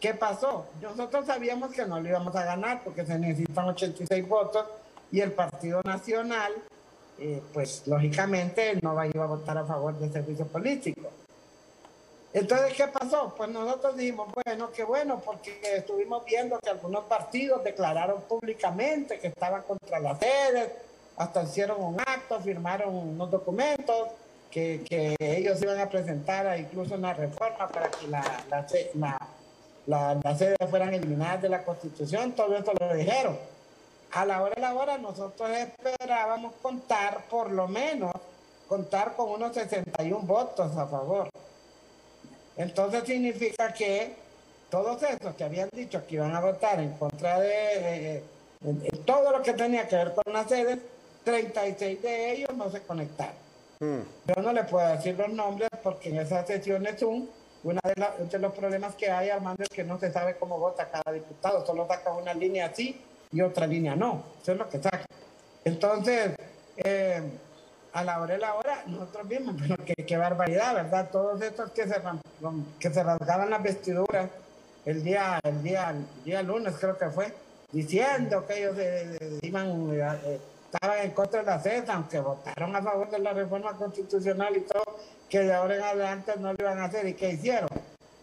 ¿Qué 0.00 0.14
pasó? 0.14 0.66
Nosotros 0.80 1.26
sabíamos 1.26 1.72
que 1.72 1.84
no 1.84 2.00
lo 2.00 2.08
íbamos 2.08 2.34
a 2.34 2.44
ganar 2.44 2.82
porque 2.82 3.04
se 3.04 3.18
necesitan 3.18 3.66
86 3.68 4.26
votos 4.26 4.66
y 5.12 5.20
el 5.20 5.32
Partido 5.32 5.82
Nacional, 5.84 6.52
eh, 7.18 7.42
pues 7.52 7.86
lógicamente 7.86 8.78
no 8.80 8.94
va 8.94 9.02
a 9.02 9.06
ir 9.08 9.18
a 9.18 9.26
votar 9.26 9.58
a 9.58 9.64
favor 9.66 9.96
del 9.98 10.10
servicio 10.10 10.46
político. 10.46 11.10
Entonces, 12.32 12.72
¿qué 12.74 12.88
pasó? 12.88 13.34
Pues 13.36 13.50
nosotros 13.50 13.94
dijimos, 13.94 14.32
bueno, 14.42 14.70
qué 14.72 14.84
bueno, 14.84 15.20
porque 15.22 15.60
estuvimos 15.76 16.24
viendo 16.24 16.58
que 16.58 16.70
algunos 16.70 17.04
partidos 17.04 17.62
declararon 17.62 18.22
públicamente 18.22 19.20
que 19.20 19.28
estaban 19.28 19.62
contra 19.62 20.00
las 20.00 20.18
sedes, 20.18 20.70
hasta 21.16 21.42
hicieron 21.42 21.82
un 21.82 22.00
acto, 22.00 22.40
firmaron 22.40 22.94
unos 22.94 23.30
documentos 23.30 24.08
que, 24.50 25.16
ellos 25.18 25.60
iban 25.62 25.80
a 25.80 25.88
presentar 25.88 26.58
incluso 26.58 26.94
una 26.94 27.14
reforma 27.14 27.68
para 27.68 27.90
que 27.90 28.06
la, 28.06 28.22
la, 28.50 28.66
la 28.94 29.18
las 29.86 30.38
sedes 30.38 30.56
fueran 30.70 30.94
eliminadas 30.94 31.42
de 31.42 31.48
la 31.48 31.64
Constitución, 31.64 32.32
todo 32.32 32.56
esto 32.56 32.72
lo 32.78 32.94
dijeron. 32.94 33.36
A 34.12 34.26
la 34.26 34.42
hora 34.42 34.54
de 34.54 34.60
la 34.60 34.74
hora 34.74 34.98
nosotros 34.98 35.50
esperábamos 35.50 36.52
contar, 36.60 37.24
por 37.30 37.50
lo 37.50 37.66
menos, 37.66 38.12
contar 38.68 39.14
con 39.16 39.30
unos 39.30 39.54
61 39.54 40.18
votos 40.20 40.76
a 40.76 40.86
favor. 40.86 41.28
Entonces 42.56 43.04
significa 43.04 43.72
que 43.72 44.14
todos 44.70 45.02
esos 45.02 45.34
que 45.34 45.44
habían 45.44 45.68
dicho 45.72 46.06
que 46.06 46.16
iban 46.16 46.34
a 46.36 46.40
votar 46.40 46.78
en 46.80 46.92
contra 46.92 47.40
de, 47.40 48.22
todo 49.04 49.32
lo 49.32 49.42
que 49.42 49.54
tenía 49.54 49.88
que 49.88 49.96
ver 49.96 50.14
con 50.14 50.32
las 50.32 50.48
sedes, 50.48 50.78
36 51.24 52.02
de 52.02 52.32
ellos 52.32 52.50
no 52.56 52.70
se 52.70 52.82
conectaron. 52.82 53.34
Hmm. 53.80 54.00
Yo 54.26 54.42
no 54.42 54.52
le 54.52 54.64
puedo 54.64 54.88
decir 54.88 55.16
los 55.18 55.30
nombres 55.30 55.68
porque 55.82 56.10
en 56.10 56.18
esas 56.18 56.46
sesiones 56.46 56.98
Zoom 56.98 57.26
uno 57.64 57.80
de, 57.84 58.38
los 58.38 58.52
problemas 58.52 58.94
que 58.96 59.10
hay, 59.10 59.30
Armando, 59.30 59.62
es 59.62 59.68
que 59.68 59.84
no 59.84 59.98
se 59.98 60.12
sabe 60.12 60.36
cómo 60.36 60.58
vota 60.58 60.88
cada 60.90 61.14
diputado, 61.14 61.64
solo 61.64 61.86
saca 61.86 62.12
una 62.12 62.34
línea 62.34 62.66
así 62.66 63.00
y 63.30 63.40
otra 63.40 63.66
línea 63.66 63.94
no. 63.94 64.24
Eso 64.42 64.52
es 64.52 64.58
lo 64.58 64.68
que 64.68 64.82
saca. 64.82 65.06
Entonces, 65.64 66.32
eh, 66.76 67.22
a 67.92 68.02
la 68.02 68.20
hora 68.20 68.34
de 68.34 68.40
la 68.40 68.54
hora, 68.54 68.82
nosotros 68.86 69.28
vimos, 69.28 69.54
pero 69.60 69.76
qué, 69.84 70.16
barbaridad, 70.16 70.74
¿verdad? 70.74 71.08
Todos 71.10 71.40
estos 71.40 71.70
que 71.70 71.86
se, 71.86 71.94
que 72.80 72.90
se 72.92 73.02
rasgaban 73.02 73.50
las 73.50 73.62
vestiduras 73.62 74.28
el 74.84 75.04
día, 75.04 75.38
el 75.44 75.62
día, 75.62 75.90
el 75.90 76.24
día 76.24 76.42
lunes, 76.42 76.74
creo 76.80 76.98
que 76.98 77.08
fue, 77.10 77.32
diciendo 77.70 78.44
que 78.44 78.58
ellos 78.58 78.76
iban, 79.42 79.90
eh, 79.92 80.40
estaban 80.72 80.98
en 81.00 81.10
contra 81.10 81.40
de 81.40 81.46
la 81.46 81.60
CESA, 81.60 81.94
aunque 81.94 82.18
votaron 82.20 82.74
a 82.74 82.82
favor 82.82 83.10
de 83.10 83.18
la 83.18 83.32
reforma 83.32 83.76
constitucional 83.76 84.56
y 84.56 84.60
todo, 84.62 84.98
que 85.28 85.40
de 85.40 85.52
ahora 85.52 85.76
en 85.76 85.82
adelante 85.82 86.32
no 86.38 86.52
lo 86.52 86.56
iban 86.58 86.78
a 86.78 86.84
hacer. 86.84 87.06
¿Y 87.06 87.14
qué 87.14 87.30
hicieron? 87.30 87.68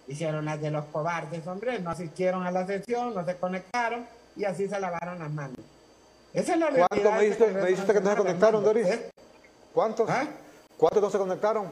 Hicieron 0.07 0.45
las 0.45 0.59
de 0.59 0.71
los 0.71 0.85
cobardes, 0.85 1.45
hombre, 1.45 1.79
no 1.79 1.91
asistieron 1.91 2.45
a 2.45 2.51
la 2.51 2.65
sesión, 2.65 3.13
no 3.13 3.23
se 3.23 3.37
conectaron 3.37 4.07
y 4.35 4.45
así 4.45 4.67
se 4.67 4.79
lavaron 4.79 5.19
las 5.19 5.29
manos. 5.29 5.59
Esa 6.33 6.53
es 6.53 6.59
la 6.59 6.65
realidad. 6.67 6.87
¿Cuántos 6.89 7.13
me 7.13 7.21
dijiste, 7.21 7.47
me 7.51 7.65
dijiste 7.67 7.93
que 7.93 8.01
no 8.01 8.09
se 8.09 8.17
conectaron, 8.17 8.63
Doris? 8.63 8.87
¿Eh? 8.87 9.11
¿Cuántos? 9.71 10.09
¿Ah? 10.09 10.27
¿Cuántos 10.77 11.03
no 11.03 11.09
se 11.11 11.17
conectaron? 11.19 11.71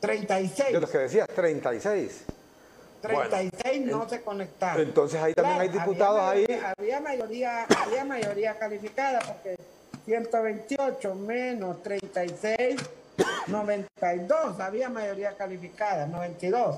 36. 0.00 0.72
De 0.72 0.80
los 0.80 0.90
que 0.90 0.98
decías, 0.98 1.28
36. 1.28 2.24
36 3.00 3.86
no 3.86 4.08
se 4.08 4.22
conectaron. 4.22 4.82
Entonces 4.82 5.20
ahí 5.20 5.34
también 5.34 5.60
hay 5.60 5.68
diputados 5.68 6.20
ahí. 6.20 6.46
Había 6.76 7.00
mayoría, 7.00 7.64
había 7.64 8.04
mayoría 8.04 8.58
calificada 8.58 9.20
porque 9.20 9.56
128 10.04 11.14
menos 11.14 11.82
36 11.82 12.76
92, 13.48 14.60
había 14.60 14.88
mayoría 14.88 15.36
calificada, 15.36 16.06
92. 16.06 16.76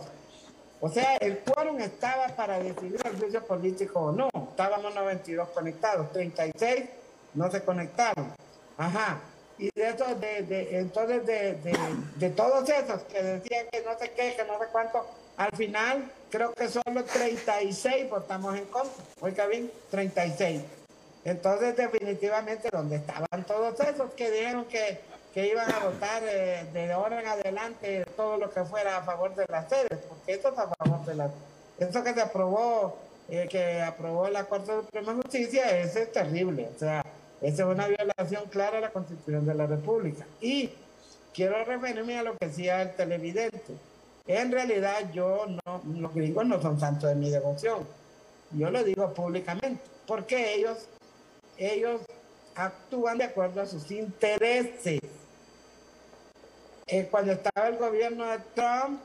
O 0.80 0.88
sea, 0.88 1.16
el 1.16 1.40
quórum 1.40 1.78
estaba 1.80 2.28
para 2.28 2.58
decidir 2.58 2.98
el 3.04 3.18
juicio 3.18 3.44
político 3.44 4.00
o 4.00 4.12
no. 4.12 4.30
Estábamos 4.50 4.94
92 4.94 5.48
conectados, 5.50 6.10
36 6.12 6.88
no 7.34 7.50
se 7.50 7.62
conectaron. 7.62 8.32
Ajá. 8.78 9.20
Y 9.58 9.70
de 9.74 9.88
eso, 9.90 10.06
de, 10.14 10.78
entonces, 10.78 11.26
de, 11.26 11.76
de, 12.16 12.30
todos 12.30 12.66
esos 12.70 13.02
que 13.02 13.22
decían 13.22 13.66
que 13.70 13.82
no 13.82 13.98
sé 13.98 14.10
qué, 14.12 14.34
que 14.34 14.44
no 14.44 14.58
sé 14.58 14.64
cuánto, 14.72 15.06
al 15.40 15.56
final 15.56 16.04
creo 16.28 16.52
que 16.52 16.68
solo 16.68 17.02
36 17.02 18.10
votamos 18.10 18.58
en 18.58 18.66
contra. 18.66 19.02
Oiga 19.22 19.46
bien, 19.46 19.70
36. 19.90 20.60
Entonces, 21.24 21.74
definitivamente, 21.76 22.68
donde 22.70 22.96
estaban 22.96 23.46
todos 23.46 23.80
esos 23.80 24.12
que 24.12 24.30
dijeron 24.30 24.66
que, 24.66 25.00
que 25.32 25.48
iban 25.48 25.72
a 25.72 25.78
votar 25.78 26.22
eh, 26.26 26.66
de 26.74 26.92
ahora 26.92 27.22
en 27.22 27.26
adelante 27.26 28.04
todo 28.16 28.36
lo 28.36 28.50
que 28.50 28.64
fuera 28.64 28.98
a 28.98 29.02
favor 29.02 29.34
de 29.34 29.46
las 29.48 29.66
sedes, 29.70 29.98
porque 30.06 30.34
esto 30.34 30.52
es 30.52 30.58
a 30.58 30.68
favor 30.68 31.06
de 31.06 31.14
las... 31.14 31.30
Eso 31.78 32.04
que 32.04 32.12
se 32.12 32.20
aprobó, 32.20 32.98
eh, 33.30 33.48
que 33.50 33.80
aprobó 33.80 34.28
la 34.28 34.44
Corte 34.44 34.72
de 34.72 34.82
Suprema 34.82 35.14
Justicia, 35.14 35.80
ese 35.80 36.02
es 36.02 36.12
terrible. 36.12 36.68
O 36.76 36.78
sea, 36.78 37.02
esa 37.40 37.62
es 37.62 37.68
una 37.68 37.86
violación 37.86 38.44
clara 38.50 38.76
a 38.76 38.82
la 38.82 38.90
Constitución 38.90 39.46
de 39.46 39.54
la 39.54 39.66
República. 39.66 40.26
Y 40.42 40.68
quiero 41.32 41.64
referirme 41.64 42.18
a 42.18 42.24
lo 42.24 42.36
que 42.36 42.48
decía 42.48 42.82
el 42.82 42.94
televidente. 42.94 43.89
En 44.26 44.52
realidad, 44.52 45.12
yo 45.12 45.46
no, 45.46 45.82
los 45.98 46.14
gringos 46.14 46.46
no 46.46 46.60
son 46.60 46.78
santos 46.78 47.08
de 47.08 47.16
mi 47.16 47.30
devoción. 47.30 47.86
Yo 48.52 48.70
lo 48.70 48.82
digo 48.84 49.12
públicamente, 49.14 49.82
porque 50.06 50.54
ellos, 50.54 50.78
ellos 51.56 52.00
actúan 52.54 53.18
de 53.18 53.24
acuerdo 53.24 53.60
a 53.62 53.66
sus 53.66 53.90
intereses. 53.90 55.00
Eh, 56.86 57.08
cuando 57.10 57.32
estaba 57.32 57.68
el 57.68 57.76
gobierno 57.76 58.26
de 58.26 58.38
Trump, 58.54 59.00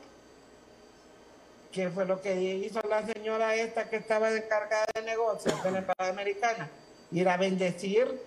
que 1.71 1.89
fue 1.89 2.05
lo 2.05 2.21
que 2.21 2.41
hizo 2.41 2.81
la 2.89 3.05
señora 3.05 3.55
esta 3.55 3.89
que 3.89 3.97
estaba 3.97 4.31
encargada 4.31 4.85
de 4.95 5.01
negocios 5.01 5.61
de 5.63 5.71
la 5.71 5.79
Embajada 5.79 6.09
Americana, 6.09 6.69
ir 7.11 7.27
a 7.29 7.37
bendecir 7.37 8.19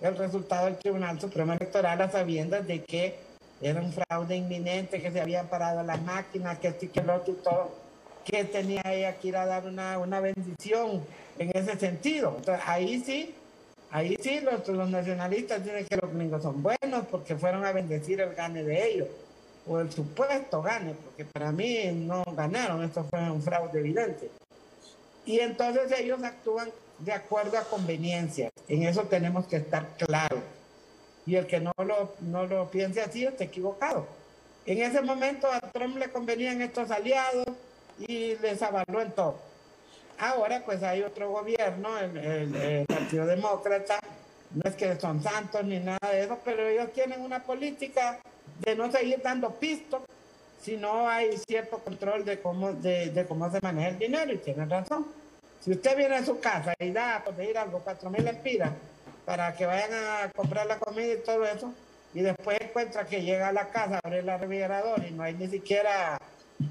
el 0.00 0.16
resultado 0.16 0.66
del 0.66 0.76
Tribunal 0.76 1.20
Supremo 1.20 1.52
Electoral 1.52 2.02
a 2.02 2.10
sabiendas 2.10 2.66
de 2.66 2.82
que 2.84 3.25
era 3.60 3.80
un 3.80 3.92
fraude 3.92 4.36
inminente, 4.36 5.00
que 5.00 5.10
se 5.10 5.20
habían 5.20 5.48
parado 5.48 5.82
las 5.82 6.02
máquinas, 6.02 6.58
que 6.58 6.68
esto 6.68 6.86
que 6.92 7.00
el 7.00 7.10
otro 7.10 7.32
y 7.32 7.36
todo, 7.36 7.74
que 8.24 8.44
tenía 8.44 8.82
ella 8.86 9.16
que 9.16 9.28
ir 9.28 9.36
a 9.36 9.46
dar 9.46 9.66
una, 9.66 9.98
una 9.98 10.20
bendición 10.20 11.02
en 11.38 11.50
ese 11.54 11.78
sentido. 11.78 12.34
Entonces 12.38 12.64
ahí 12.66 13.00
sí, 13.00 13.34
ahí 13.90 14.16
sí 14.20 14.40
los, 14.40 14.66
los 14.68 14.90
nacionalistas 14.90 15.64
dicen 15.64 15.86
que 15.86 15.96
los 15.96 16.12
gringos 16.12 16.42
son 16.42 16.62
buenos 16.62 17.06
porque 17.10 17.36
fueron 17.36 17.64
a 17.64 17.72
bendecir 17.72 18.20
el 18.20 18.34
gane 18.34 18.62
de 18.62 18.90
ellos, 18.90 19.08
o 19.66 19.80
el 19.80 19.90
supuesto 19.90 20.62
gane, 20.62 20.94
porque 20.94 21.24
para 21.24 21.50
mí 21.50 21.90
no 21.92 22.24
ganaron, 22.36 22.84
esto 22.84 23.04
fue 23.04 23.30
un 23.30 23.42
fraude 23.42 23.80
evidente. 23.80 24.30
Y 25.24 25.40
entonces 25.40 25.92
ellos 25.98 26.22
actúan 26.22 26.70
de 26.98 27.12
acuerdo 27.12 27.58
a 27.58 27.62
conveniencia. 27.62 28.50
En 28.68 28.84
eso 28.84 29.02
tenemos 29.02 29.46
que 29.46 29.56
estar 29.56 29.96
claros. 29.96 30.38
Y 31.26 31.34
el 31.34 31.46
que 31.46 31.60
no 31.60 31.72
lo, 31.78 32.14
no 32.20 32.46
lo 32.46 32.70
piense 32.70 33.00
así 33.00 33.24
está 33.24 33.44
equivocado. 33.44 34.06
En 34.64 34.78
ese 34.82 35.00
momento 35.00 35.48
a 35.50 35.60
Trump 35.60 35.96
le 35.96 36.10
convenían 36.10 36.60
estos 36.62 36.90
aliados 36.90 37.46
y 37.98 38.36
les 38.36 38.62
avaló 38.62 39.00
en 39.00 39.12
todo. 39.12 39.38
Ahora 40.18 40.62
pues 40.64 40.82
hay 40.82 41.02
otro 41.02 41.30
gobierno, 41.30 41.98
el, 41.98 42.16
el, 42.56 42.86
Partido 42.86 43.26
Demócrata, 43.26 44.00
no 44.54 44.62
es 44.64 44.74
que 44.74 44.98
son 44.98 45.22
santos 45.22 45.64
ni 45.64 45.78
nada 45.78 46.10
de 46.10 46.24
eso, 46.24 46.38
pero 46.44 46.66
ellos 46.66 46.92
tienen 46.92 47.20
una 47.20 47.42
política 47.42 48.18
de 48.60 48.74
no 48.74 48.90
seguir 48.90 49.20
dando 49.22 49.50
pistos 49.50 50.02
si 50.62 50.76
no 50.76 51.08
hay 51.08 51.36
cierto 51.46 51.78
control 51.78 52.24
de 52.24 52.40
cómo, 52.40 52.72
de, 52.72 53.10
de 53.10 53.26
cómo 53.26 53.50
se 53.50 53.60
maneja 53.60 53.88
el 53.88 53.98
dinero 53.98 54.32
y 54.32 54.38
tienen 54.38 54.70
razón. 54.70 55.06
Si 55.60 55.70
usted 55.70 55.96
viene 55.96 56.16
a 56.16 56.24
su 56.24 56.40
casa 56.40 56.74
y 56.78 56.90
da, 56.90 57.22
por 57.24 57.36
decir 57.36 57.58
algo, 57.58 57.80
cuatro 57.84 58.08
mil 58.10 58.26
empiras 58.26 58.70
para 59.26 59.54
que 59.54 59.66
vayan 59.66 59.92
a 59.92 60.30
comprar 60.30 60.66
la 60.66 60.78
comida 60.78 61.12
y 61.12 61.22
todo 61.22 61.44
eso, 61.44 61.74
y 62.14 62.22
después 62.22 62.58
encuentra 62.60 63.04
que 63.04 63.20
llega 63.20 63.48
a 63.48 63.52
la 63.52 63.68
casa, 63.68 64.00
abre 64.02 64.20
el 64.20 64.26
refrigerador 64.26 65.04
y 65.04 65.10
no 65.10 65.24
hay 65.24 65.34
ni 65.34 65.48
siquiera 65.48 66.18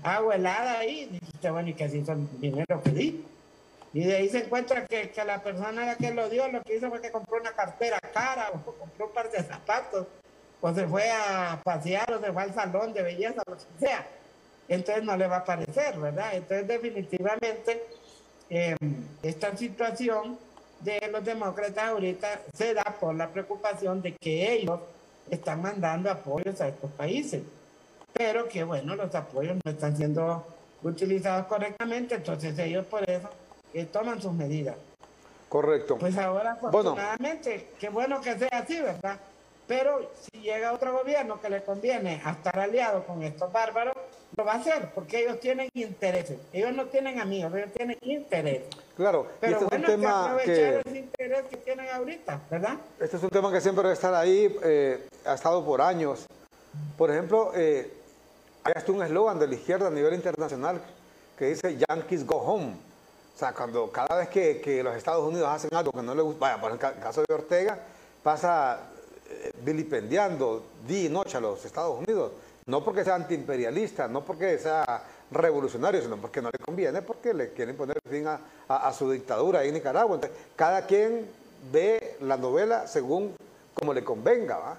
agua 0.02 0.36
helada 0.36 0.80
ahí, 0.80 1.06
dice 1.12 1.26
usted, 1.36 1.52
bueno, 1.52 1.70
¿y 1.70 1.74
qué 1.76 1.86
hizo 1.86 2.16
dinero 2.40 2.82
que 2.82 2.90
di? 2.90 3.26
Y 3.94 4.04
de 4.04 4.16
ahí 4.16 4.30
se 4.30 4.40
encuentra 4.40 4.88
que, 4.88 5.12
que 5.12 5.24
la 5.24 5.44
persona 5.44 5.96
que 5.96 6.12
lo 6.12 6.30
dio 6.30 6.48
lo 6.48 6.62
que 6.64 6.78
hizo 6.78 6.90
fue 6.90 7.02
que 7.02 7.12
compró 7.12 7.40
una 7.40 7.52
cartera 7.52 8.00
cara 8.14 8.50
o 8.54 8.72
compró 8.80 9.08
un 9.08 9.14
par 9.14 9.30
de 9.30 9.44
zapatos 9.44 10.08
o 10.62 10.74
se 10.74 10.88
fue 10.88 11.12
a 11.12 11.62
pasear 11.64 12.12
o 12.12 12.20
se 12.20 12.34
fue 12.34 12.44
al 12.44 12.54
salón 12.54 12.94
de 12.94 13.04
belleza, 13.04 13.44
lo 13.46 13.56
que 13.56 13.64
sea. 13.80 14.08
Entonces 14.68 15.04
no 15.04 15.16
le 15.16 15.28
va 15.28 15.38
a 15.38 15.46
parecer, 15.46 16.00
¿verdad? 16.00 16.34
Entonces 16.34 16.68
definitivamente 16.68 17.84
eh, 18.50 18.76
esta 19.22 19.56
situación 19.56 20.40
de 20.86 21.10
los 21.12 21.26
demócratas 21.26 21.90
ahorita 21.90 22.42
se 22.54 22.74
da 22.74 22.84
por 23.00 23.16
la 23.16 23.28
preocupación 23.30 24.02
de 24.02 24.14
que 24.14 24.54
ellos 24.54 24.80
están 25.30 25.62
mandando 25.62 26.10
apoyos 26.12 26.62
a 26.62 26.68
estos 26.68 26.92
países, 26.92 27.42
pero 28.14 28.48
que 28.48 28.64
bueno, 28.64 28.96
los 28.96 29.14
apoyos 29.16 29.58
no 29.66 29.72
están 29.72 29.98
siendo 29.98 30.46
utilizados 30.84 31.48
correctamente, 31.48 32.16
entonces 32.16 32.58
ellos 32.60 32.86
por 32.86 33.10
eso 33.10 33.28
eh, 33.74 33.86
toman 33.86 34.22
sus 34.22 34.32
medidas. 34.32 34.76
Correcto. 35.50 35.98
Pues 35.98 36.18
ahora, 36.18 36.54
afortunadamente, 36.54 37.70
qué 37.80 37.90
bueno 37.90 38.22
que 38.22 38.38
sea 38.38 38.50
así, 38.52 38.80
¿verdad? 38.80 39.20
Pero 39.68 40.12
si 40.22 40.42
llega 40.42 40.74
otro 40.74 40.94
gobierno 40.94 41.42
que 41.42 41.50
le 41.50 41.64
conviene 41.64 42.22
a 42.24 42.32
estar 42.32 42.60
aliado 42.60 43.04
con 43.06 43.24
estos 43.24 43.52
bárbaros, 43.52 43.96
lo 44.38 44.46
va 44.46 44.54
a 44.54 44.58
hacer, 44.58 44.92
porque 44.94 45.24
ellos 45.24 45.40
tienen 45.40 45.70
intereses. 45.74 46.38
Ellos 46.54 46.74
no 46.74 46.86
tienen 46.86 47.20
amigos, 47.20 47.54
ellos 47.56 47.72
tienen 47.74 47.98
intereses. 48.02 48.85
Claro, 48.96 49.28
pero 49.42 49.54
este 49.54 49.66
bueno, 49.66 49.84
es 49.88 49.90
un 49.90 50.02
tema 50.02 50.38
que 50.44 50.80
ese 50.80 50.98
interés 50.98 51.44
que 51.50 51.58
tienen 51.58 51.90
ahorita, 51.90 52.42
¿verdad? 52.50 52.78
Este 53.00 53.18
es 53.18 53.24
un 53.24 53.30
tema 53.30 53.52
que 53.52 53.60
siempre 53.60 53.84
debe 53.84 53.94
estar 53.94 54.14
ahí, 54.14 54.58
eh, 54.64 55.08
ha 55.26 55.34
estado 55.34 55.66
por 55.66 55.82
años. 55.82 56.26
Por 56.98 57.12
ejemplo, 57.12 57.52
eh, 57.56 57.92
hay 58.64 58.74
hasta 58.76 58.92
un 58.94 59.04
eslogan 59.04 59.38
de 59.38 59.48
la 59.48 59.56
izquierda 59.56 59.88
a 59.88 59.92
nivel 59.92 60.14
internacional 60.14 60.80
que 61.38 61.48
dice 61.48 61.78
Yankees 61.78 62.26
go 62.26 62.38
home. 62.38 62.74
O 63.36 63.38
sea, 63.38 63.54
cuando 63.54 63.92
cada 63.92 64.16
vez 64.16 64.30
que, 64.30 64.62
que 64.62 64.82
los 64.82 64.96
Estados 64.96 65.28
Unidos 65.28 65.50
hacen 65.50 65.70
algo 65.74 65.92
que 65.92 66.02
no 66.02 66.16
le 66.16 66.22
gusta, 66.22 66.40
vaya, 66.40 66.62
por 66.62 66.72
el 66.72 66.80
caso 66.80 67.22
de 67.28 67.34
Ortega, 67.34 67.78
pasa 68.24 68.80
eh, 69.30 69.52
vilipendiando 69.62 70.64
día 70.88 71.08
y 71.08 71.10
noche 71.10 71.36
a 71.36 71.42
los 71.42 71.66
Estados 71.66 72.00
Unidos 72.00 72.32
no 72.68 72.84
porque 72.84 73.04
sea 73.04 73.16
antiimperialista, 73.16 74.08
no 74.08 74.26
porque 74.26 74.58
sea 74.58 75.04
revolucionario, 75.36 76.02
sino 76.02 76.18
porque 76.18 76.42
no 76.42 76.50
le 76.50 76.58
conviene, 76.58 77.02
porque 77.02 77.34
le 77.34 77.52
quieren 77.52 77.76
poner 77.76 78.00
fin 78.10 78.28
a, 78.28 78.94
su 78.94 79.12
dictadura 79.12 79.60
ahí 79.60 79.70
en 79.70 79.76
Nicaragua. 79.76 80.16
Entonces, 80.16 80.38
cada 80.56 80.86
quien 80.86 81.28
ve 81.72 82.18
la 82.22 82.38
novela 82.38 82.88
según 82.88 83.36
como 83.74 83.94
le 83.94 84.04
convenga, 84.04 84.58
¿va? 84.58 84.78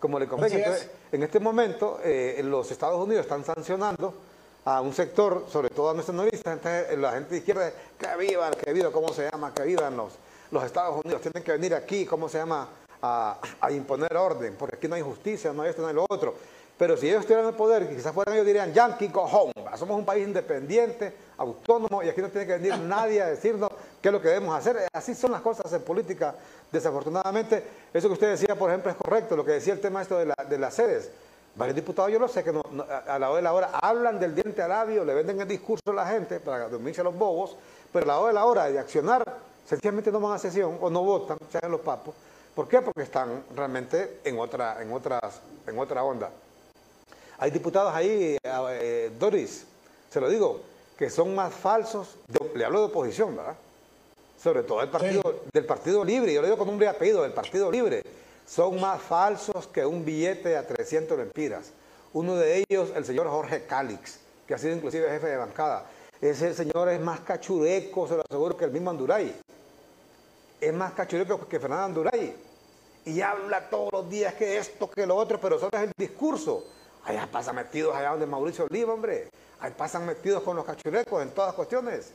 Como 0.00 0.18
le 0.18 0.26
convenga. 0.26 0.56
Entonces, 0.56 0.90
en 1.12 1.22
este 1.22 1.38
momento, 1.40 2.00
eh, 2.02 2.40
los 2.44 2.70
Estados 2.70 3.04
Unidos 3.04 3.22
están 3.24 3.44
sancionando 3.44 4.14
a 4.64 4.80
un 4.80 4.92
sector, 4.92 5.46
sobre 5.50 5.70
todo 5.70 5.90
a 5.90 5.94
nuestros 5.94 6.16
novistas, 6.16 6.54
entonces, 6.54 6.98
la 6.98 7.12
gente 7.12 7.30
de 7.30 7.38
izquierda, 7.38 7.72
que 7.98 8.16
vivan, 8.16 8.52
que 8.54 8.72
vivan, 8.72 8.92
¿cómo 8.92 9.12
se 9.12 9.28
llama? 9.30 9.52
Que 9.54 9.62
vivan 9.62 9.96
los, 9.96 10.12
los 10.50 10.64
Estados 10.64 11.02
Unidos, 11.04 11.22
tienen 11.22 11.42
que 11.42 11.52
venir 11.52 11.74
aquí, 11.74 12.04
¿cómo 12.06 12.28
se 12.28 12.38
llama? 12.38 12.68
A, 13.00 13.38
a 13.60 13.70
imponer 13.70 14.16
orden, 14.16 14.56
porque 14.58 14.76
aquí 14.76 14.88
no 14.88 14.96
hay 14.96 15.02
justicia, 15.02 15.52
no 15.52 15.62
hay 15.62 15.70
esto, 15.70 15.82
no 15.82 15.88
hay 15.88 15.94
lo 15.94 16.04
otro. 16.08 16.34
Pero 16.78 16.96
si 16.96 17.08
ellos 17.08 17.24
tuvieran 17.24 17.46
el 17.46 17.54
poder, 17.54 17.88
quizás 17.88 18.14
fueran 18.14 18.36
ellos 18.36 18.46
dirían, 18.46 18.72
Yankee, 18.72 19.08
go. 19.08 19.50
Somos 19.76 19.98
un 19.98 20.04
país 20.04 20.26
independiente, 20.26 21.12
autónomo, 21.36 22.04
y 22.04 22.08
aquí 22.08 22.20
no 22.22 22.28
tiene 22.28 22.46
que 22.46 22.52
venir 22.54 22.78
nadie 22.78 23.20
a 23.20 23.26
decirnos 23.26 23.68
qué 24.00 24.08
es 24.08 24.12
lo 24.12 24.22
que 24.22 24.28
debemos 24.28 24.56
hacer. 24.56 24.86
Así 24.92 25.14
son 25.16 25.32
las 25.32 25.40
cosas 25.40 25.72
en 25.72 25.82
política, 25.82 26.36
desafortunadamente. 26.70 27.64
Eso 27.92 28.06
que 28.06 28.14
usted 28.14 28.30
decía, 28.30 28.54
por 28.54 28.70
ejemplo, 28.70 28.92
es 28.92 28.96
correcto, 28.96 29.36
lo 29.36 29.44
que 29.44 29.52
decía 29.52 29.72
el 29.72 29.80
tema 29.80 30.02
esto 30.02 30.18
de, 30.18 30.58
las 30.58 30.74
sedes. 30.74 31.10
Varios 31.56 31.74
diputados, 31.74 32.12
yo 32.12 32.20
lo 32.20 32.28
sé, 32.28 32.44
que 32.44 32.50
a 32.50 33.18
la 33.18 33.30
hora 33.30 33.36
de 33.36 33.42
la 33.42 33.52
hora 33.52 33.70
hablan 33.82 34.20
del 34.20 34.36
diente 34.36 34.62
al 34.62 34.68
labio, 34.68 35.04
le 35.04 35.14
venden 35.14 35.40
el 35.40 35.48
discurso 35.48 35.90
a 35.90 35.94
la 35.94 36.06
gente 36.06 36.38
para 36.38 36.68
dormirse 36.68 37.00
a 37.00 37.04
los 37.04 37.16
bobos, 37.16 37.56
pero 37.92 38.04
a 38.04 38.08
la 38.08 38.18
hora 38.18 38.28
de 38.28 38.34
la 38.34 38.44
hora 38.44 38.70
de 38.70 38.78
accionar, 38.78 39.24
sencillamente 39.66 40.12
no 40.12 40.20
van 40.20 40.34
a 40.34 40.38
sesión 40.38 40.78
o 40.80 40.88
no 40.88 41.02
votan, 41.02 41.38
sean 41.50 41.72
los 41.72 41.80
papos. 41.80 42.14
¿Por 42.54 42.68
qué? 42.68 42.80
Porque 42.80 43.02
están 43.02 43.42
realmente 43.56 44.20
en 44.22 44.38
otra, 44.38 44.80
en 44.80 44.92
otras, 44.92 45.40
en 45.66 45.76
otra 45.76 46.04
onda. 46.04 46.30
Hay 47.38 47.52
diputados 47.52 47.94
ahí, 47.94 48.36
eh, 48.42 49.10
Doris, 49.18 49.64
se 50.10 50.20
lo 50.20 50.28
digo, 50.28 50.60
que 50.96 51.08
son 51.08 51.34
más 51.34 51.54
falsos, 51.54 52.16
le 52.54 52.64
hablo 52.64 52.80
de 52.80 52.86
oposición, 52.86 53.36
¿verdad? 53.36 53.54
Sobre 54.42 54.64
todo 54.64 54.82
el 54.82 54.88
partido, 54.88 55.42
del 55.52 55.64
Partido 55.64 56.04
Libre, 56.04 56.32
yo 56.32 56.42
le 56.42 56.48
digo 56.48 56.58
con 56.58 56.68
un 56.68 56.82
apellido, 56.84 57.22
del 57.22 57.32
Partido 57.32 57.70
Libre, 57.70 58.02
son 58.44 58.80
más 58.80 59.00
falsos 59.00 59.68
que 59.68 59.86
un 59.86 60.04
billete 60.04 60.56
a 60.56 60.66
300 60.66 61.16
lempiras. 61.18 61.70
Uno 62.12 62.34
de 62.34 62.64
ellos, 62.68 62.90
el 62.96 63.04
señor 63.04 63.28
Jorge 63.28 63.64
Calix, 63.66 64.18
que 64.46 64.54
ha 64.54 64.58
sido 64.58 64.74
inclusive 64.74 65.08
jefe 65.08 65.28
de 65.28 65.36
bancada. 65.36 65.84
Ese 66.20 66.54
señor 66.54 66.88
es 66.88 67.00
más 67.00 67.20
cachureco, 67.20 68.08
se 68.08 68.16
lo 68.16 68.22
aseguro, 68.22 68.56
que 68.56 68.64
el 68.64 68.72
mismo 68.72 68.90
Anduray. 68.90 69.32
Es 70.60 70.74
más 70.74 70.92
cachureco 70.92 71.46
que 71.46 71.60
Fernando 71.60 71.84
Anduray. 71.84 72.34
Y 73.04 73.20
habla 73.20 73.70
todos 73.70 73.92
los 73.92 74.10
días 74.10 74.34
que 74.34 74.58
esto, 74.58 74.90
que 74.90 75.06
lo 75.06 75.14
otro, 75.14 75.40
pero 75.40 75.56
eso 75.56 75.68
es 75.70 75.80
el 75.80 75.92
discurso. 75.96 76.64
Allá 77.08 77.26
pasan 77.26 77.56
metidos 77.56 77.96
allá 77.96 78.10
donde 78.10 78.26
Mauricio 78.26 78.66
Oliva, 78.66 78.92
hombre. 78.92 79.30
Ahí 79.60 79.72
pasan 79.74 80.04
metidos 80.04 80.42
con 80.42 80.54
los 80.56 80.64
cachurecos 80.66 81.22
en 81.22 81.30
todas 81.30 81.54
cuestiones. 81.54 82.12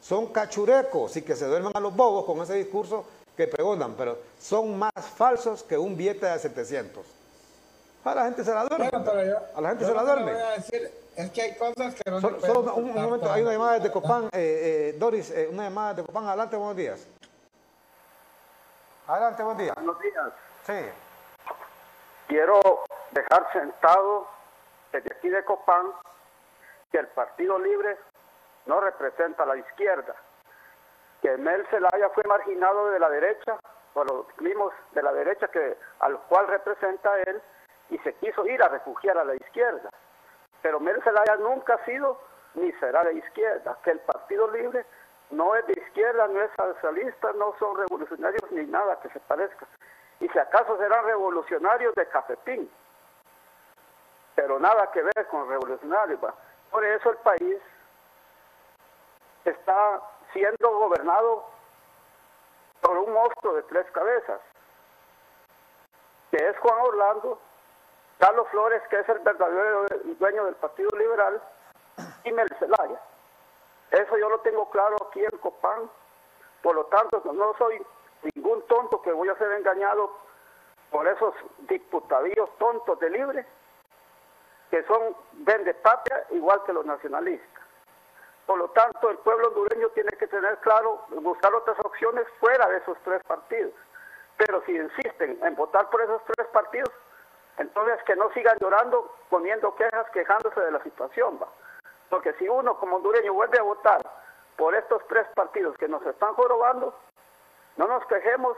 Son 0.00 0.28
cachurecos 0.32 1.16
y 1.18 1.22
que 1.22 1.36
se 1.36 1.44
duermen 1.44 1.72
a 1.74 1.80
los 1.80 1.94
bobos 1.94 2.24
con 2.24 2.40
ese 2.40 2.54
discurso 2.54 3.04
que 3.36 3.46
preguntan, 3.46 3.94
pero 3.94 4.16
son 4.40 4.78
más 4.78 4.92
falsos 5.14 5.62
que 5.62 5.76
un 5.76 5.94
billete 5.98 6.24
de 6.24 6.38
700. 6.38 7.04
A 8.04 8.14
la 8.14 8.24
gente 8.24 8.42
se 8.42 8.54
la 8.54 8.64
duerme. 8.64 8.88
a 8.88 9.60
la 9.60 9.68
gente 9.70 9.84
se 9.84 9.92
la 9.92 10.02
duerme. 10.02 10.32
Voy 10.32 10.40
a 10.40 10.50
decir, 10.52 10.90
es 11.14 11.30
que 11.30 11.42
hay 11.42 11.54
cosas 11.56 11.94
que 11.94 12.10
no 12.10 12.18
solo, 12.18 12.40
solo 12.40 12.74
un, 12.74 12.94
momento, 12.94 13.30
hay 13.30 13.42
una 13.42 13.52
llamada 13.52 13.78
de 13.80 13.90
Copán. 13.90 14.24
Eh, 14.26 14.30
eh, 14.32 14.96
Doris, 14.98 15.30
eh, 15.30 15.48
una 15.52 15.64
llamada 15.64 15.92
de 15.92 16.04
Copán. 16.04 16.26
Adelante, 16.26 16.56
buenos 16.56 16.76
días. 16.76 17.06
Adelante, 19.06 19.42
buen 19.42 19.58
día. 19.58 19.74
Buenos 19.74 20.00
días. 20.00 20.32
Sí. 20.66 21.05
Quiero 22.28 22.60
dejar 23.12 23.52
sentado 23.52 24.26
desde 24.92 25.14
aquí 25.16 25.28
de 25.28 25.44
Copán 25.44 25.92
que 26.90 26.98
el 26.98 27.06
Partido 27.08 27.58
Libre 27.58 27.96
no 28.66 28.80
representa 28.80 29.44
a 29.44 29.46
la 29.46 29.56
izquierda, 29.56 30.14
que 31.22 31.36
Mel 31.36 31.66
Zelaya 31.70 32.08
fue 32.10 32.24
marginado 32.24 32.90
de 32.90 32.98
la 32.98 33.08
derecha 33.08 33.56
por 33.94 34.10
los 34.10 34.26
mismos 34.40 34.72
de 34.92 35.02
la 35.02 35.12
derecha 35.12 35.48
que 35.48 35.76
al 36.00 36.18
cual 36.22 36.48
representa 36.48 37.18
él 37.20 37.40
y 37.90 37.98
se 37.98 38.12
quiso 38.14 38.44
ir 38.46 38.62
a 38.62 38.68
refugiar 38.68 39.16
a 39.18 39.24
la 39.24 39.34
izquierda. 39.36 39.88
Pero 40.62 40.80
Mel 40.80 41.00
Zelaya 41.02 41.36
nunca 41.36 41.74
ha 41.74 41.84
sido 41.84 42.20
ni 42.54 42.72
será 42.72 43.04
de 43.04 43.14
izquierda, 43.14 43.78
que 43.84 43.92
el 43.92 44.00
Partido 44.00 44.50
Libre 44.50 44.84
no 45.30 45.54
es 45.54 45.66
de 45.66 45.74
izquierda, 45.74 46.26
no 46.28 46.42
es 46.42 46.50
socialista, 46.56 47.32
no 47.34 47.54
son 47.58 47.76
revolucionarios 47.76 48.50
ni 48.50 48.64
nada 48.64 48.98
que 49.00 49.10
se 49.10 49.20
parezca. 49.20 49.66
Y 50.20 50.28
si 50.28 50.38
acaso 50.38 50.76
serán 50.78 51.04
revolucionarios 51.04 51.94
de 51.94 52.08
cafetín, 52.08 52.70
pero 54.34 54.58
nada 54.58 54.90
que 54.92 55.02
ver 55.02 55.26
con 55.28 55.48
revolucionarios. 55.48 56.20
Por 56.70 56.84
eso 56.84 57.10
el 57.10 57.16
país 57.18 57.56
está 59.44 60.00
siendo 60.32 60.70
gobernado 60.78 61.44
por 62.80 62.98
un 62.98 63.12
monstruo 63.12 63.54
de 63.54 63.62
tres 63.64 63.90
cabezas, 63.92 64.40
que 66.30 66.36
es 66.36 66.58
Juan 66.58 66.80
Orlando, 66.80 67.40
Carlos 68.18 68.48
Flores, 68.50 68.82
que 68.88 69.00
es 69.00 69.08
el 69.08 69.18
verdadero 69.20 69.86
dueño 70.18 70.44
del 70.44 70.54
Partido 70.56 70.90
Liberal, 70.96 71.40
y 72.24 72.32
Mel 72.32 72.48
Zelaya. 72.58 73.00
Eso 73.90 74.18
yo 74.18 74.28
lo 74.28 74.40
tengo 74.40 74.68
claro 74.70 74.96
aquí 75.08 75.24
en 75.24 75.38
Copán. 75.38 75.90
Por 76.62 76.74
lo 76.74 76.84
tanto, 76.86 77.22
no 77.32 77.54
soy 77.56 77.84
ningún 78.34 78.62
tonto 78.66 79.02
que 79.02 79.12
voy 79.12 79.28
a 79.28 79.36
ser 79.36 79.52
engañado 79.52 80.10
por 80.90 81.06
esos 81.06 81.34
diputadillos 81.68 82.48
tontos 82.58 82.98
de 83.00 83.10
libre, 83.10 83.46
que 84.70 84.82
son 84.84 85.16
vende 85.32 85.74
patria 85.74 86.24
igual 86.30 86.62
que 86.64 86.72
los 86.72 86.86
nacionalistas. 86.86 87.64
Por 88.46 88.58
lo 88.58 88.68
tanto, 88.68 89.10
el 89.10 89.18
pueblo 89.18 89.48
hondureño 89.48 89.88
tiene 89.90 90.10
que 90.18 90.28
tener 90.28 90.58
claro, 90.58 91.04
buscar 91.10 91.52
otras 91.54 91.76
opciones 91.84 92.26
fuera 92.38 92.68
de 92.68 92.78
esos 92.78 92.96
tres 93.04 93.20
partidos. 93.24 93.72
Pero 94.36 94.62
si 94.64 94.76
insisten 94.76 95.38
en 95.42 95.56
votar 95.56 95.90
por 95.90 96.00
esos 96.02 96.22
tres 96.24 96.46
partidos, 96.48 96.90
entonces 97.58 98.00
que 98.04 98.14
no 98.14 98.30
sigan 98.32 98.56
llorando, 98.60 99.12
poniendo 99.30 99.74
quejas, 99.74 100.08
quejándose 100.10 100.60
de 100.60 100.70
la 100.70 100.82
situación. 100.82 101.40
¿va? 101.42 101.48
Porque 102.08 102.34
si 102.34 102.48
uno 102.48 102.78
como 102.78 102.96
hondureño 102.96 103.32
vuelve 103.32 103.58
a 103.58 103.62
votar 103.62 104.00
por 104.56 104.74
estos 104.74 105.02
tres 105.08 105.26
partidos 105.34 105.76
que 105.76 105.88
nos 105.88 106.04
están 106.06 106.34
jorobando, 106.34 106.94
no 107.76 107.86
nos 107.86 108.04
quejemos 108.06 108.56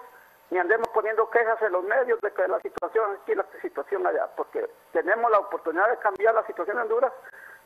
ni 0.51 0.59
andemos 0.59 0.89
poniendo 0.89 1.29
quejas 1.29 1.61
en 1.63 1.73
los 1.73 1.85
medios 1.85 2.21
de 2.21 2.33
que 2.33 2.49
la 2.49 2.59
situación 2.61 3.19
aquí, 3.21 3.35
la 3.35 3.47
situación 3.61 4.07
allá, 4.07 4.29
porque 4.37 4.69
tenemos 4.93 5.31
la 5.31 5.39
oportunidad 5.39 5.91
de 5.91 5.99
cambiar 5.99 6.35
la 6.35 6.47
situación 6.47 6.79
en 6.79 6.85
Honduras, 6.85 7.13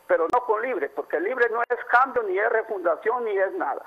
pero 0.07 0.26
no 0.32 0.44
con 0.44 0.61
libre, 0.62 0.88
porque 0.88 1.20
libre 1.20 1.48
no 1.50 1.62
es 1.62 1.84
cambio, 1.90 2.22
ni 2.24 2.38
es 2.38 2.48
refundación, 2.50 3.24
ni 3.24 3.38
es 3.38 3.53
nada. 3.55 3.84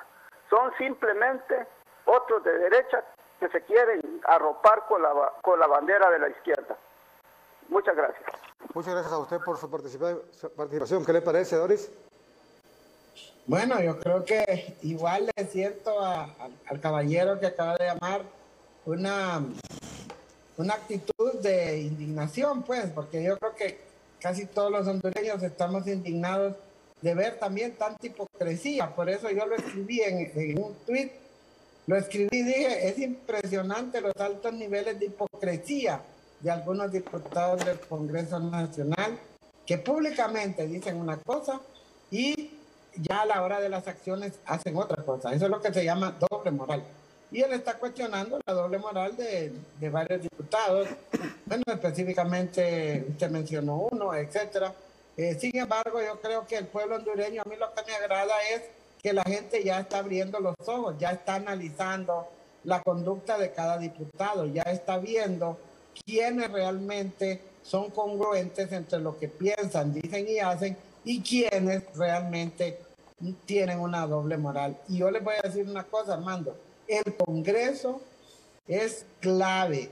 Son 0.50 0.72
simplemente 0.78 1.68
otros 2.06 2.44
de 2.44 2.58
derecha 2.58 3.04
que 3.40 3.50
se 3.50 3.62
quieren 3.64 4.22
arropar 4.24 4.86
con 4.88 5.02
la, 5.02 5.12
con 5.42 5.60
la 5.60 5.68
bandera 5.68 6.10
de 6.10 6.20
la 6.20 6.30
izquierda. 6.30 6.78
Muchas 7.68 7.96
gracias. 7.96 8.24
Muchas 8.74 8.94
gracias 8.94 9.14
a 9.14 9.18
usted 9.18 9.40
por 9.44 9.58
su 9.58 9.70
participación. 9.70 11.06
¿Qué 11.06 11.14
le 11.14 11.22
parece, 11.22 11.58
Doris? 11.58 11.92
Bueno, 13.48 13.80
yo 13.80 14.00
creo 14.00 14.26
que 14.26 14.76
igual 14.82 15.30
le 15.36 15.46
siento 15.46 16.04
al 16.04 16.80
caballero 16.82 17.40
que 17.40 17.46
acaba 17.46 17.76
de 17.78 17.86
llamar 17.86 18.24
una, 18.88 19.46
una 20.58 20.74
actitud 20.74 21.34
de 21.42 21.82
indignación, 21.82 22.64
pues, 22.64 22.88
porque 22.88 23.24
yo 23.24 23.38
creo 23.38 23.56
que 23.56 23.80
casi 24.20 24.48
todos 24.48 24.72
los 24.72 24.88
hondureños 24.88 25.44
estamos 25.44 25.86
indignados 25.86 26.56
de 27.02 27.14
ver 27.14 27.38
también 27.38 27.76
tanta 27.76 28.08
hipocresía. 28.08 28.96
Por 28.96 29.12
eso 29.12 29.30
yo 29.30 29.46
lo 29.46 29.56
escribí 29.56 30.02
en, 30.02 30.32
en 30.36 30.64
un 30.64 30.74
tweet, 30.84 31.12
lo 31.86 31.98
escribí 31.98 32.30
y 32.40 32.44
dije, 32.44 32.90
es 32.90 32.98
impresionante 32.98 34.02
los 34.02 34.16
altos 34.18 34.54
niveles 34.54 35.00
de 35.00 35.06
hipocresía 35.06 36.02
de 36.40 36.50
algunos 36.50 36.92
diputados 36.92 37.64
del 37.64 37.80
Congreso 37.82 38.40
Nacional 38.40 39.20
que 39.68 39.78
públicamente 39.78 40.66
dicen 40.66 40.98
una 40.98 41.18
cosa 41.18 41.62
y 42.10 42.55
ya 42.98 43.22
a 43.22 43.26
la 43.26 43.44
hora 43.44 43.60
de 43.60 43.70
las 43.70 43.88
acciones 43.88 44.34
hacen 44.46 44.76
otra 44.78 45.04
cosa. 45.04 45.34
Eso 45.34 45.46
es 45.46 45.52
lo 45.52 45.62
que 45.62 45.74
se 45.74 45.84
llama 45.84 46.16
doble 46.30 46.52
moral. 46.52 46.84
Y 47.32 47.42
él 47.42 47.54
está 47.54 47.74
cuestionando 47.74 48.40
la 48.46 48.54
doble 48.54 48.78
moral 48.78 49.18
de, 49.18 49.52
de 49.80 49.90
varios 49.90 50.22
diputados. 50.22 50.88
Bueno, 51.46 51.64
específicamente 51.68 53.06
usted 53.10 53.30
mencionó 53.30 53.88
uno, 53.92 54.14
etcétera. 54.14 54.74
Eh, 55.18 55.36
sin 55.40 55.58
embargo, 55.58 56.02
yo 56.02 56.20
creo 56.22 56.46
que 56.46 56.58
el 56.58 56.68
pueblo 56.68 56.96
hondureño, 56.96 57.42
a 57.46 57.50
mí 57.50 57.56
lo 57.56 57.74
que 57.74 57.84
me 57.86 57.96
agrada 57.96 58.34
es 58.54 58.64
que 59.02 59.14
la 59.14 59.24
gente 59.24 59.64
ya 59.64 59.80
está 59.80 60.00
abriendo 60.00 60.40
los 60.40 60.56
ojos, 60.66 60.96
ya 61.00 61.12
está 61.12 61.36
analizando 61.36 62.28
la 62.64 62.82
conducta 62.82 63.38
de 63.38 63.52
cada 63.52 63.78
diputado, 63.78 64.46
ya 64.48 64.64
está 64.64 64.98
viendo 64.98 65.58
quiénes 66.06 66.52
realmente 66.52 67.42
son 67.64 67.92
congruentes 67.92 68.72
entre 68.72 69.00
lo 69.00 69.18
que 69.18 69.28
piensan, 69.28 69.94
dicen 69.94 70.28
y 70.28 70.40
hacen 70.40 70.78
y 71.04 71.22
quiénes 71.22 71.84
realmente 71.96 72.80
tienen 73.46 73.80
una 73.80 74.06
doble 74.08 74.38
moral. 74.38 74.78
Y 74.88 74.98
yo 74.98 75.12
les 75.12 75.24
voy 75.24 75.36
a 75.38 75.48
decir 75.48 75.68
una 75.68 75.84
cosa, 75.84 76.14
Armando, 76.14 76.58
el 76.88 77.16
Congreso 77.16 78.02
es 78.68 79.06
clave 79.20 79.90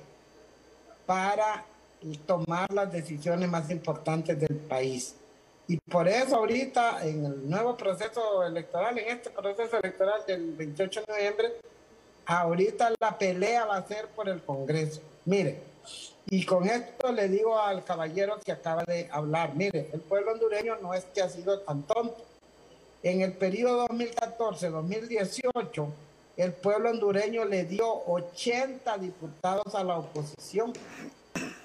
para 1.05 1.65
tomar 2.25 2.71
las 2.73 2.91
decisiones 2.91 3.49
más 3.49 3.69
importantes 3.69 4.39
del 4.39 4.57
país. 4.57 5.15
Y 5.67 5.77
por 5.77 6.07
eso 6.07 6.35
ahorita 6.35 7.05
en 7.05 7.25
el 7.25 7.49
nuevo 7.49 7.77
proceso 7.77 8.43
electoral, 8.43 8.97
en 8.99 9.17
este 9.17 9.29
proceso 9.29 9.77
electoral 9.77 10.21
del 10.27 10.53
28 10.53 11.03
de 11.07 11.13
noviembre, 11.13 11.53
ahorita 12.25 12.91
la 12.99 13.17
pelea 13.17 13.65
va 13.65 13.77
a 13.77 13.87
ser 13.87 14.07
por 14.09 14.27
el 14.27 14.43
Congreso. 14.43 15.01
Mire, 15.25 15.61
y 16.27 16.45
con 16.45 16.67
esto 16.67 17.11
le 17.11 17.29
digo 17.29 17.59
al 17.59 17.83
caballero 17.83 18.39
que 18.43 18.51
acaba 18.51 18.83
de 18.83 19.09
hablar, 19.11 19.55
mire, 19.55 19.89
el 19.93 20.01
pueblo 20.01 20.33
hondureño 20.33 20.77
no 20.81 20.93
es 20.93 21.05
que 21.05 21.21
ha 21.21 21.29
sido 21.29 21.59
tan 21.59 21.83
tonto. 21.83 22.17
En 23.03 23.19
el 23.19 23.33
periodo 23.33 23.85
2014-2018, 23.89 25.87
el 26.37 26.53
pueblo 26.53 26.89
hondureño 26.89 27.43
le 27.43 27.65
dio 27.65 27.85
80 28.07 28.97
diputados 28.97 29.75
a 29.75 29.83
la 29.83 29.97
oposición, 29.97 30.71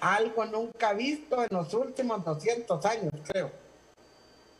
algo 0.00 0.44
nunca 0.46 0.94
visto 0.94 1.40
en 1.40 1.48
los 1.52 1.72
últimos 1.74 2.24
200 2.24 2.84
años, 2.86 3.12
creo. 3.24 3.52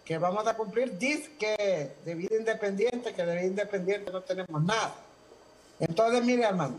Que 0.05 0.19
vamos 0.19 0.47
a 0.47 0.57
cumplir, 0.57 0.97
dice 0.97 1.33
que 1.37 1.97
de 2.05 2.15
vida 2.15 2.37
independiente, 2.37 3.13
que 3.13 3.27
de 3.27 3.35
vida 3.35 3.47
independiente 3.47 4.13
no 4.13 4.23
tenemos 4.23 4.63
nada. 4.63 4.95
Entonces, 5.81 6.25
mire, 6.25 6.45
hermano, 6.45 6.77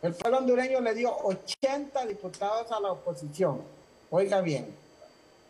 el 0.00 0.14
pueblo 0.14 0.38
hondureño 0.38 0.80
le 0.80 0.94
dio 0.94 1.12
80 1.12 2.06
diputados 2.06 2.70
a 2.70 2.78
la 2.78 2.92
oposición. 2.92 3.62
Oiga 4.10 4.40
bien, 4.40 4.72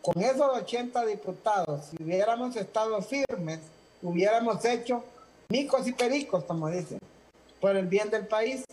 con 0.01 0.19
esos 0.23 0.57
80 0.57 1.05
diputados, 1.05 1.85
si 1.85 2.01
hubiéramos 2.01 2.55
estado 2.55 2.99
firmes, 3.03 3.59
hubiéramos 4.05 4.63
hecho 4.65 5.03
micos 5.49 5.87
y 5.87 5.93
pericos, 5.93 6.43
como 6.43 6.69
dicen, 6.69 6.99
por 7.59 7.75
el 7.75 7.87
bien 7.87 8.09
del 8.09 8.27
país. 8.27 8.63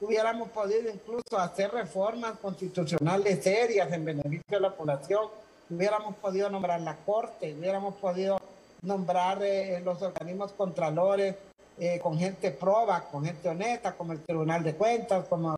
Hubiéramos 0.00 0.48
podido 0.50 0.88
incluso 0.90 1.38
hacer 1.38 1.72
reformas 1.72 2.38
constitucionales 2.38 3.42
serias 3.42 3.92
en 3.92 4.04
beneficio 4.04 4.44
de 4.48 4.60
la 4.60 4.74
población. 4.74 5.26
Hubiéramos 5.68 6.14
podido 6.16 6.48
nombrar 6.48 6.80
la 6.80 6.96
Corte, 6.96 7.52
hubiéramos 7.52 7.94
podido 7.96 8.40
nombrar 8.82 9.42
eh, 9.42 9.80
los 9.84 10.00
organismos 10.00 10.52
contralores, 10.52 11.34
eh, 11.78 11.98
con 12.00 12.16
gente 12.16 12.52
proba, 12.52 13.02
con 13.10 13.24
gente 13.24 13.48
honesta, 13.48 13.92
como 13.96 14.12
el 14.12 14.20
Tribunal 14.20 14.62
de 14.62 14.74
Cuentas, 14.74 15.26
como, 15.28 15.56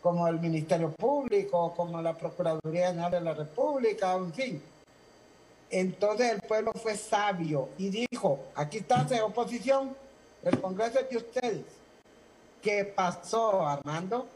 como 0.00 0.28
el 0.28 0.38
Ministerio 0.38 0.92
Público, 0.92 1.74
como 1.76 2.00
la 2.00 2.16
Procuraduría 2.16 2.88
General 2.88 3.10
de 3.10 3.20
la 3.20 3.34
República, 3.34 4.14
en 4.14 4.32
fin. 4.32 4.62
Entonces 5.70 6.32
el 6.32 6.40
pueblo 6.40 6.72
fue 6.72 6.96
sabio 6.96 7.68
y 7.78 7.90
dijo, 7.90 8.40
aquí 8.56 8.78
está 8.78 9.06
la 9.08 9.24
oposición, 9.24 9.96
el 10.42 10.60
Congreso 10.60 10.98
es 10.98 11.10
de 11.10 11.16
ustedes. 11.16 11.64
¿Qué 12.60 12.84
pasó, 12.84 13.66
Armando? 13.66 14.26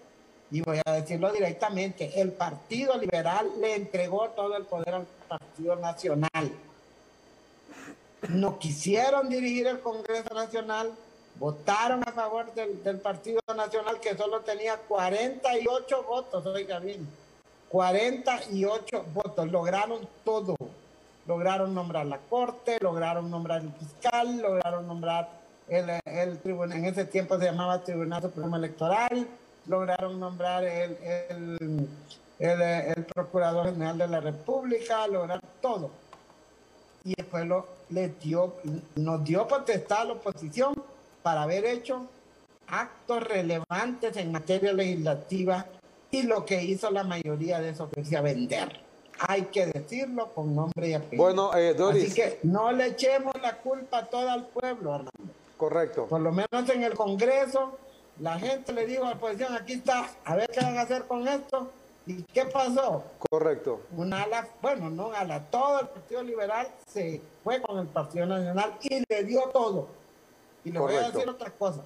Y 0.51 0.61
voy 0.61 0.81
a 0.85 0.93
decirlo 0.93 1.33
directamente, 1.33 2.21
el 2.21 2.33
Partido 2.33 2.97
Liberal 2.97 3.51
le 3.61 3.75
entregó 3.75 4.29
todo 4.31 4.57
el 4.57 4.65
poder 4.65 4.95
al 4.95 5.07
Partido 5.29 5.75
Nacional. 5.77 6.53
No 8.29 8.59
quisieron 8.59 9.29
dirigir 9.29 9.67
el 9.67 9.81
Congreso 9.81 10.33
Nacional, 10.33 10.93
votaron 11.37 12.03
a 12.07 12.13
favor 12.13 12.55
del, 12.55 13.01
Partido 13.01 13.41
Nacional 13.55 13.99
que 14.01 14.17
solo 14.17 14.41
tenía 14.41 14.77
48 14.77 16.03
votos, 16.05 16.47
oiga 16.47 16.79
bien, 16.79 17.07
48 17.69 19.05
votos, 19.13 19.51
lograron 19.51 20.09
todo. 20.25 20.55
Lograron 21.27 21.75
nombrar 21.75 22.07
la 22.07 22.19
corte, 22.19 22.79
lograron 22.81 23.31
nombrar 23.31 23.63
el 23.63 23.73
fiscal, 23.73 24.41
lograron 24.41 24.87
nombrar 24.87 25.29
el, 25.69 25.91
el 26.05 26.39
tribunal, 26.39 26.79
en 26.79 26.85
ese 26.87 27.05
tiempo 27.07 27.39
se 27.39 27.47
llamaba 27.47 27.83
Tribunal 27.83 28.23
Supremo 28.23 28.57
Electoral, 28.57 29.27
lograron 29.67 30.21
nombrar 30.21 30.65
el, 30.65 30.97
el, 31.31 31.89
el, 32.39 33.05
Procurador 33.05 33.73
General 33.73 33.97
de 33.97 34.09
la 34.09 34.21
República, 34.21 35.07
lograron 35.07 35.43
todo. 35.61 35.91
Y 37.05 37.15
después 37.17 37.47
lo, 37.47 37.67
le 37.91 38.09
dio, 38.09 38.55
nos 38.97 39.25
dio 39.25 39.47
potestad 39.47 40.03
a 40.03 40.05
la 40.05 40.13
oposición 40.15 40.75
para 41.23 41.43
haber 41.43 41.65
hecho 41.65 42.07
actos 42.67 43.23
relevantes 43.23 44.17
en 44.17 44.33
materia 44.33 44.73
legislativa 44.73 45.67
y 46.11 46.23
lo 46.23 46.45
que 46.45 46.63
hizo 46.63 46.91
la 46.91 47.05
mayoría 47.05 47.61
de 47.61 47.71
eso 47.71 47.89
fue 47.89 48.21
vender. 48.21 48.81
Hay 49.19 49.43
que 49.47 49.67
decirlo 49.67 50.33
con 50.35 50.55
nombre 50.55 50.89
y 50.89 50.95
apellido. 50.95 51.23
Bueno, 51.23 51.55
eh, 51.57 51.75
Doris. 51.75 52.05
Así 52.05 52.15
que 52.15 52.41
no 52.43 52.73
le 52.73 52.87
echemos 52.89 53.35
la 53.41 53.57
culpa 53.59 54.07
todo 54.07 54.29
al 54.29 54.47
pueblo, 54.47 54.93
Armando. 54.93 55.35
Correcto. 55.57 56.07
Por 56.07 56.21
lo 56.21 56.33
menos 56.33 56.69
en 56.69 56.83
el 56.83 56.95
Congreso, 56.95 57.79
la 58.21 58.39
gente 58.39 58.73
le 58.73 58.87
dijo 58.87 59.05
a 59.05 59.11
la 59.11 59.17
oposición, 59.17 59.55
aquí 59.55 59.75
está, 59.75 60.09
a 60.25 60.37
ver 60.37 60.51
qué 60.53 60.61
van 60.61 60.79
a 60.79 60.83
hacer 60.83 61.05
con 61.05 61.27
esto. 61.27 61.71
¿Y 62.07 62.23
qué 62.23 62.45
pasó? 62.45 63.03
Correcto. 63.31 63.81
Una 63.97 64.25
ala, 64.25 64.47
bueno, 64.61 64.91
no 64.91 65.13
ala, 65.13 65.41
todo 65.51 65.81
el 65.81 65.89
Partido 65.89 66.23
Liberal 66.23 66.69
se 66.87 67.21
fue 67.43 67.63
con 67.63 67.79
el 67.79 67.87
Partido 67.87 68.27
Nacional 68.27 68.75
y 68.83 69.03
le 69.09 69.25
dio 69.25 69.43
todo. 69.45 69.89
Y 70.65 70.71
le 70.71 70.79
voy 70.81 70.95
a 70.97 71.11
decir 71.11 71.29
otra 71.29 71.51
cosa. 71.51 71.81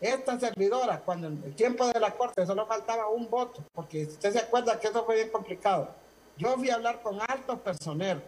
Esta 0.00 0.38
servidora, 0.40 1.00
cuando 1.00 1.28
en 1.28 1.40
el 1.44 1.54
tiempo 1.54 1.86
de 1.86 2.00
la 2.00 2.14
Corte 2.14 2.44
solo 2.44 2.66
faltaba 2.66 3.08
un 3.08 3.30
voto, 3.30 3.62
porque 3.74 4.04
usted 4.04 4.32
se 4.32 4.40
acuerda 4.40 4.78
que 4.78 4.88
eso 4.88 5.04
fue 5.04 5.14
bien 5.16 5.30
complicado. 5.30 5.88
Yo 6.36 6.54
fui 6.56 6.70
a 6.70 6.74
hablar 6.74 7.00
con 7.02 7.18
altos 7.20 7.60
personeros 7.60 8.22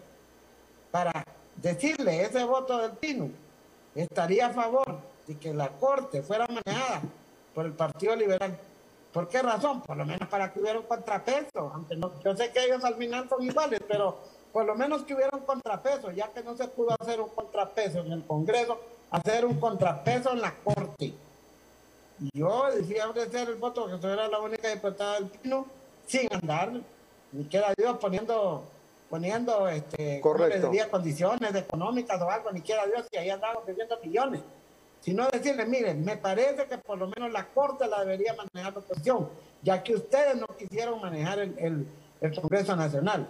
para 0.91 1.25
decirle 1.57 2.23
ese 2.23 2.45
voto 2.45 2.79
del 2.79 2.93
Pino 2.93 3.31
estaría 3.95 4.47
a 4.47 4.51
favor 4.51 5.01
de 5.27 5.37
que 5.37 5.53
la 5.53 5.69
Corte 5.71 6.23
fuera 6.23 6.47
manejada 6.47 7.03
por 7.55 7.67
el 7.67 7.73
Partido 7.73 8.15
Liberal. 8.15 8.57
¿Por 9.13 9.29
qué 9.29 9.41
razón? 9.43 9.81
Por 9.81 9.97
lo 9.97 10.05
menos 10.05 10.29
para 10.29 10.53
que 10.53 10.61
hubiera 10.61 10.79
un 10.79 10.85
contrapeso, 10.85 11.73
aunque 11.75 11.97
no, 11.97 12.13
yo 12.23 12.37
sé 12.37 12.53
que 12.53 12.65
ellos 12.65 12.85
al 12.85 12.95
final 12.97 13.29
son 13.29 13.43
iguales, 13.43 13.81
pero 13.89 14.19
por 14.53 14.67
lo 14.67 14.75
menos 14.75 15.03
que 15.03 15.15
hubiera 15.15 15.37
un 15.37 15.45
contrapeso, 15.45 16.11
ya 16.13 16.29
que 16.29 16.43
no 16.43 16.57
se 16.57 16.69
pudo 16.69 16.95
hacer 17.01 17.21
un 17.21 17.31
contrapeso 17.31 18.01
en 18.01 18.13
el 18.13 18.27
Congreso, 18.27 18.79
hacer 19.11 19.45
un 19.45 19.59
contrapeso 19.59 20.33
en 20.33 20.43
la 20.43 20.55
Corte. 20.63 21.15
Yo 22.33 22.71
decía 22.71 23.09
ofrecer 23.09 23.49
el 23.49 23.57
voto 23.57 23.87
que 23.87 24.01
soy 24.01 24.17
la 24.17 24.39
única 24.39 24.69
diputada 24.69 25.15
del 25.15 25.27
Pino, 25.27 25.67
sin 26.07 26.33
andar, 26.33 26.73
ni 27.37 27.45
queda 27.45 27.73
Dios 27.77 27.97
poniendo 27.99 28.65
poniendo 29.09 29.69
este, 29.69 30.21
Correcto. 30.21 30.71
condiciones 30.91 31.55
económicas 31.55 32.21
o 32.21 32.29
algo, 32.29 32.51
ni 32.51 32.61
quiera 32.61 32.87
Dios 32.87 33.07
que 33.11 33.19
ahí 33.19 33.31
andamos 33.31 33.63
pidiendo 33.65 33.99
millones. 34.03 34.41
Sino 35.01 35.29
decirle, 35.29 35.65
miren, 35.67 36.05
me 36.05 36.17
parece 36.17 36.67
que 36.67 36.79
por 36.79 36.99
lo 36.99 37.07
menos 37.09 37.31
la 37.31 37.47
Corte 37.47 37.87
la 37.87 38.01
debería 38.01 38.35
manejar 38.35 38.73
la 38.73 38.81
oposición, 38.81 39.29
ya 39.63 39.83
que 39.83 39.95
ustedes 39.95 40.37
no 40.37 40.47
quisieron 40.59 41.01
manejar 41.01 41.39
el, 41.39 41.87
el 42.21 42.35
Congreso 42.35 42.75
Nacional. 42.75 43.29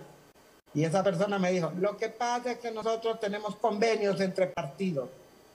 Y 0.73 0.85
esa 0.85 1.03
persona 1.03 1.39
me 1.39 1.53
dijo, 1.53 1.73
lo 1.79 1.97
que 1.97 2.09
pasa 2.09 2.53
es 2.53 2.59
que 2.59 2.71
nosotros 2.71 3.21
tenemos 3.21 3.57
convenios 3.57 4.21
entre 4.21 4.47
partidos. 4.47 5.09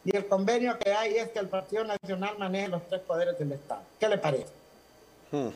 Y 0.04 0.16
el 0.16 0.28
convenio 0.28 0.78
que 0.80 0.92
hay 0.92 1.16
es 1.16 1.30
que 1.30 1.40
el 1.40 1.48
Partido 1.48 1.84
Nacional 1.84 2.38
maneje 2.40 2.68
los 2.68 2.88
tres 2.88 3.02
poderes 3.02 3.38
del 3.38 3.52
Estado. 3.52 3.82
¿Qué 4.00 4.10
le 4.10 4.18
parece? 4.18 4.48
Hmm. 5.32 5.50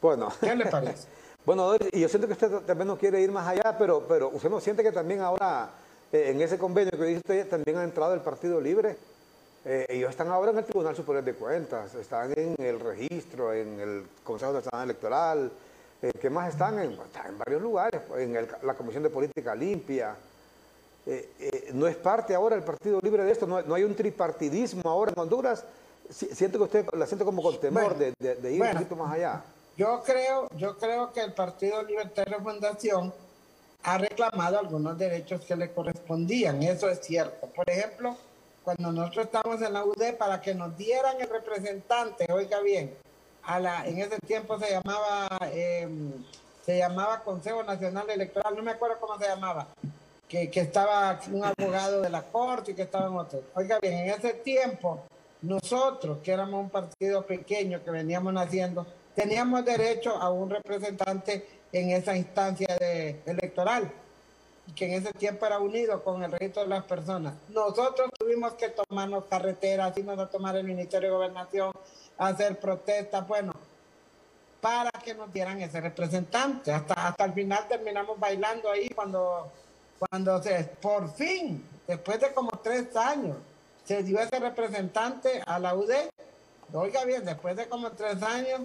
Bueno. 0.00 0.32
¿Qué 0.40 0.54
le 0.54 0.66
parece? 0.66 1.06
Bueno, 1.48 1.76
y 1.92 2.00
yo 2.00 2.10
siento 2.10 2.26
que 2.26 2.34
usted 2.34 2.50
también 2.66 2.88
no 2.88 2.98
quiere 2.98 3.22
ir 3.22 3.32
más 3.32 3.48
allá, 3.48 3.74
pero, 3.78 4.04
pero 4.06 4.28
usted 4.28 4.50
no 4.50 4.60
siente 4.60 4.82
que 4.82 4.92
también 4.92 5.22
ahora, 5.22 5.70
eh, 6.12 6.24
en 6.26 6.42
ese 6.42 6.58
convenio 6.58 6.90
que 6.90 7.04
dice 7.04 7.20
usted, 7.20 7.48
también 7.48 7.78
ha 7.78 7.84
entrado 7.84 8.12
el 8.12 8.20
Partido 8.20 8.60
Libre. 8.60 8.98
Eh, 9.64 9.86
ellos 9.88 10.10
están 10.10 10.28
ahora 10.28 10.50
en 10.50 10.58
el 10.58 10.64
Tribunal 10.66 10.94
Superior 10.94 11.24
de 11.24 11.32
Cuentas, 11.32 11.94
están 11.94 12.38
en 12.38 12.54
el 12.58 12.78
registro, 12.78 13.54
en 13.54 13.80
el 13.80 14.04
Consejo 14.22 14.52
Nacional 14.52 14.84
Electoral. 14.84 15.50
Eh, 16.02 16.12
¿Qué 16.20 16.28
más 16.28 16.50
están? 16.50 16.80
En, 16.80 16.92
están 16.92 17.28
en 17.28 17.38
varios 17.38 17.62
lugares, 17.62 18.02
en 18.18 18.34
la 18.34 18.74
Comisión 18.74 19.02
de 19.02 19.08
Política 19.08 19.54
Limpia. 19.54 20.14
no 21.72 21.86
es 21.86 21.96
parte 21.96 22.34
ahora 22.34 22.56
el 22.56 22.62
Partido 22.62 23.00
Libre 23.02 23.24
de 23.24 23.32
esto, 23.32 23.46
no, 23.46 23.74
hay 23.74 23.84
un 23.84 23.94
tripartidismo 23.94 24.82
ahora 24.84 25.12
en 25.12 25.18
Honduras. 25.18 25.64
siento 26.10 26.58
que 26.58 26.64
usted 26.64 26.86
la 26.92 27.06
siente 27.06 27.24
como 27.24 27.42
con 27.42 27.58
temor 27.58 27.96
de, 27.96 28.12
ir 28.52 28.60
un 28.60 28.70
poquito 28.70 28.96
más 28.96 29.14
allá. 29.14 29.42
Yo 29.78 30.02
creo, 30.04 30.48
yo 30.56 30.76
creo 30.76 31.12
que 31.12 31.20
el 31.20 31.32
Partido 31.32 31.84
Libertario 31.84 32.40
Fundación 32.40 33.14
ha 33.84 33.96
reclamado 33.96 34.58
algunos 34.58 34.98
derechos 34.98 35.42
que 35.42 35.54
le 35.54 35.70
correspondían, 35.70 36.60
eso 36.64 36.90
es 36.90 37.00
cierto. 37.00 37.46
Por 37.46 37.70
ejemplo, 37.70 38.16
cuando 38.64 38.90
nosotros 38.90 39.26
estamos 39.26 39.62
en 39.62 39.72
la 39.72 39.84
UD 39.84 40.14
para 40.18 40.40
que 40.40 40.52
nos 40.52 40.76
dieran 40.76 41.20
el 41.20 41.30
representante, 41.30 42.26
oiga 42.32 42.58
bien, 42.58 42.92
a 43.44 43.60
la, 43.60 43.86
en 43.86 43.98
ese 43.98 44.18
tiempo 44.26 44.58
se 44.58 44.68
llamaba, 44.68 45.28
em, 45.52 46.24
se 46.66 46.78
llamaba 46.78 47.22
Consejo 47.22 47.62
Nacional 47.62 48.10
Electoral, 48.10 48.56
no 48.56 48.64
me 48.64 48.72
acuerdo 48.72 48.96
cómo 48.98 49.16
se 49.16 49.28
llamaba, 49.28 49.68
que, 50.28 50.50
que 50.50 50.58
estaba 50.58 51.20
un 51.32 51.44
abogado 51.44 52.02
de 52.02 52.10
la 52.10 52.24
corte 52.24 52.72
y 52.72 52.74
que 52.74 52.82
estaba 52.82 53.06
en 53.06 53.16
otro. 53.16 53.42
Oiga 53.54 53.78
bien, 53.80 53.94
en 53.94 54.10
ese 54.10 54.34
tiempo, 54.34 55.04
nosotros, 55.40 56.18
que 56.18 56.32
éramos 56.32 56.60
un 56.64 56.68
partido 56.68 57.24
pequeño 57.24 57.84
que 57.84 57.92
veníamos 57.92 58.32
naciendo, 58.32 58.84
teníamos 59.18 59.64
derecho 59.64 60.14
a 60.14 60.30
un 60.30 60.48
representante 60.48 61.44
en 61.72 61.90
esa 61.90 62.16
instancia 62.16 62.68
electoral, 63.26 63.90
que 64.76 64.86
en 64.86 64.92
ese 64.92 65.12
tiempo 65.12 65.44
era 65.44 65.58
unido 65.58 66.04
con 66.04 66.22
el 66.22 66.30
registro 66.30 66.62
de 66.62 66.68
las 66.68 66.84
personas. 66.84 67.34
Nosotros 67.48 68.10
tuvimos 68.16 68.52
que 68.54 68.68
tomarnos 68.68 69.24
carreteras, 69.24 69.96
irnos 69.96 70.20
a 70.20 70.30
tomar 70.30 70.54
el 70.56 70.62
Ministerio 70.62 71.08
de 71.08 71.16
Gobernación, 71.16 71.72
hacer 72.16 72.60
protestas, 72.60 73.26
bueno, 73.26 73.52
para 74.60 74.90
que 74.90 75.14
nos 75.14 75.32
dieran 75.32 75.60
ese 75.62 75.80
representante. 75.80 76.70
Hasta, 76.72 76.94
hasta 76.94 77.24
el 77.24 77.32
final 77.32 77.66
terminamos 77.68 78.20
bailando 78.20 78.70
ahí 78.70 78.88
cuando, 78.90 79.50
cuando 79.98 80.40
se, 80.40 80.62
por 80.80 81.12
fin, 81.12 81.66
después 81.88 82.20
de 82.20 82.32
como 82.32 82.50
tres 82.62 82.94
años, 82.94 83.36
se 83.82 84.04
dio 84.04 84.20
ese 84.20 84.38
representante 84.38 85.42
a 85.44 85.58
la 85.58 85.74
UD. 85.74 85.90
Oiga 86.72 87.04
bien, 87.04 87.24
después 87.24 87.56
de 87.56 87.66
como 87.66 87.90
tres 87.92 88.22
años, 88.22 88.60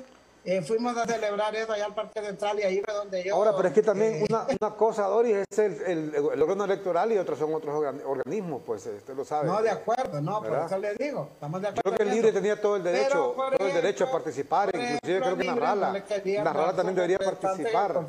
eh, 0.45 0.61
fuimos 0.61 0.95
a 0.97 1.05
celebrar 1.05 1.55
eso 1.55 1.71
allá 1.71 1.85
al 1.85 1.95
Parque 1.95 2.21
Central 2.21 2.59
y 2.59 2.63
ahí 2.63 2.81
fue 2.83 2.93
donde 2.93 3.23
yo... 3.23 3.35
Ahora, 3.35 3.55
pero 3.55 3.69
es 3.69 3.73
que 3.73 3.81
también 3.81 4.15
eh, 4.15 4.25
una, 4.29 4.45
una, 4.61 4.75
cosa, 4.75 5.03
Doris, 5.03 5.37
es 5.49 5.59
el, 5.59 6.13
el, 6.13 6.41
órgano 6.41 6.65
electoral 6.65 7.11
y 7.13 7.17
otros 7.17 7.39
son 7.39 7.53
otros 7.53 7.73
organismos, 8.05 8.61
pues 8.65 8.85
usted 8.85 9.15
lo 9.15 9.23
sabe. 9.23 9.47
No, 9.47 9.61
de 9.61 9.69
acuerdo, 9.69 10.21
no, 10.21 10.41
por 10.41 10.57
eso 10.65 10.77
le 10.77 10.95
digo, 10.95 11.29
estamos 11.33 11.61
de 11.61 11.67
acuerdo. 11.69 11.81
Creo 11.83 11.97
que 11.97 12.03
el 12.03 12.09
libre 12.09 12.31
tenía 12.31 12.59
todo 12.59 12.75
el 12.75 12.83
derecho, 12.83 13.35
todo 13.35 13.67
el 13.67 13.73
derecho 13.73 14.03
a 14.05 14.11
participar, 14.11 14.69
inclusive 14.73 15.21
creo 15.21 15.37
que 15.37 15.45
Narrala, 15.45 16.03
Narrala 16.43 16.75
también 16.75 16.95
debería 16.95 17.19
participar. 17.19 18.05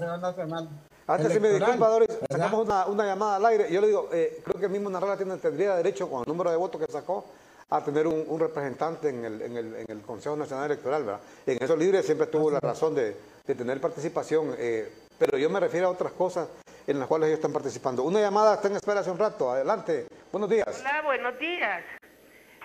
Antes 1.07 1.33
si 1.33 1.41
me 1.41 1.51
disculpa, 1.51 1.89
Doris, 1.89 2.09
sacamos 2.31 2.67
una, 2.67 2.87
una, 2.87 3.05
llamada 3.05 3.37
al 3.37 3.47
aire. 3.47 3.71
Yo 3.71 3.81
le 3.83 3.89
digo, 3.89 4.09
eh, 4.11 4.41
creo 4.43 4.59
que 4.59 4.67
el 4.67 4.73
mismo 4.73 4.89
Narrala 4.89 5.17
tiene, 5.17 5.37
tendría 5.37 5.77
derecho 5.77 6.09
con 6.09 6.21
el 6.21 6.27
número 6.27 6.51
de 6.51 6.57
votos 6.57 6.81
que 6.81 6.91
sacó 6.91 7.27
a 7.71 7.83
tener 7.83 8.07
un, 8.07 8.39
representante 8.39 9.09
en 9.09 9.25
el, 9.25 9.43
en, 9.43 9.57
el, 9.57 9.75
en 9.77 9.87
el, 9.89 10.03
Consejo 10.03 10.37
Nacional 10.37 10.67
Electoral. 10.67 11.05
¿verdad? 11.05 11.21
En 11.47 11.63
eso 11.63 11.77
Libre 11.77 12.03
siempre 12.03 12.27
tuvo 12.27 12.51
la 12.51 12.61
razón 12.61 12.95
de, 12.95 13.17
de 13.47 13.55
tener 13.55 13.81
participación, 13.81 14.55
eh, 14.59 14.91
pero 15.19 15.39
yo 15.39 15.51
me 15.51 15.61
refiero 15.61 15.89
a 15.89 15.91
otras 15.91 16.13
cosas 16.13 16.49
en 16.87 16.99
las 16.99 17.09
cuales 17.09 17.29
ellos 17.29 17.39
están 17.39 17.53
participando. 17.53 18.03
Una 18.03 18.21
llamada 18.21 18.55
está 18.55 18.69
en 18.69 18.77
espera 18.77 19.01
hace 19.01 19.11
un 19.11 19.19
rato. 19.19 19.51
Adelante. 19.51 20.07
Buenos 20.31 20.51
días. 20.51 20.67
Hola, 20.81 21.03
buenos 21.03 21.39
días. 21.39 21.83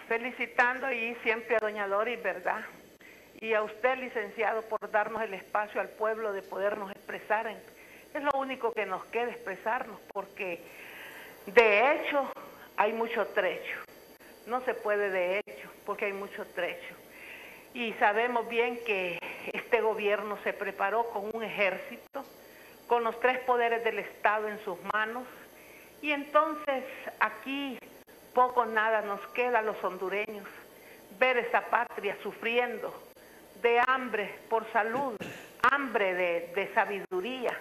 Felicitando 0.07 0.91
y 0.91 1.15
siempre 1.23 1.55
a 1.55 1.59
Doña 1.59 1.87
Doris, 1.87 2.21
¿verdad? 2.21 2.61
Y 3.39 3.53
a 3.53 3.63
usted, 3.63 3.97
licenciado, 3.97 4.63
por 4.63 4.91
darnos 4.91 5.21
el 5.21 5.33
espacio 5.33 5.79
al 5.79 5.89
pueblo 5.89 6.33
de 6.33 6.41
podernos 6.41 6.91
expresar. 6.91 7.47
es 7.47 8.23
lo 8.23 8.31
único 8.37 8.73
que 8.73 8.85
nos 8.85 9.05
queda 9.05 9.31
expresarnos, 9.31 9.99
porque 10.11 10.61
de 11.45 11.93
hecho 11.93 12.29
hay 12.75 12.91
mucho 12.91 13.25
trecho 13.27 13.88
no 14.49 14.61
se 14.61 14.73
puede 14.73 15.09
de 15.09 15.39
hecho, 15.39 15.69
porque 15.85 16.05
hay 16.05 16.13
mucho 16.13 16.45
trecho. 16.47 16.95
Y 17.73 17.93
sabemos 17.93 18.49
bien 18.49 18.79
que 18.85 19.19
este 19.53 19.81
gobierno 19.81 20.37
se 20.43 20.53
preparó 20.53 21.05
con 21.11 21.29
un 21.33 21.43
ejército, 21.43 22.25
con 22.87 23.03
los 23.03 23.19
tres 23.19 23.39
poderes 23.39 23.83
del 23.83 23.99
Estado 23.99 24.47
en 24.47 24.59
sus 24.65 24.77
manos, 24.93 25.23
y 26.01 26.11
entonces 26.11 26.83
aquí 27.19 27.77
poco 28.33 28.65
nada 28.65 29.01
nos 29.01 29.19
queda 29.27 29.59
a 29.59 29.61
los 29.61 29.81
hondureños 29.83 30.47
ver 31.19 31.37
esa 31.37 31.61
patria 31.61 32.17
sufriendo 32.23 32.93
de 33.61 33.81
hambre 33.85 34.33
por 34.49 34.65
salud, 34.71 35.15
hambre 35.61 36.13
de, 36.13 36.71
sabiduría, 36.73 37.57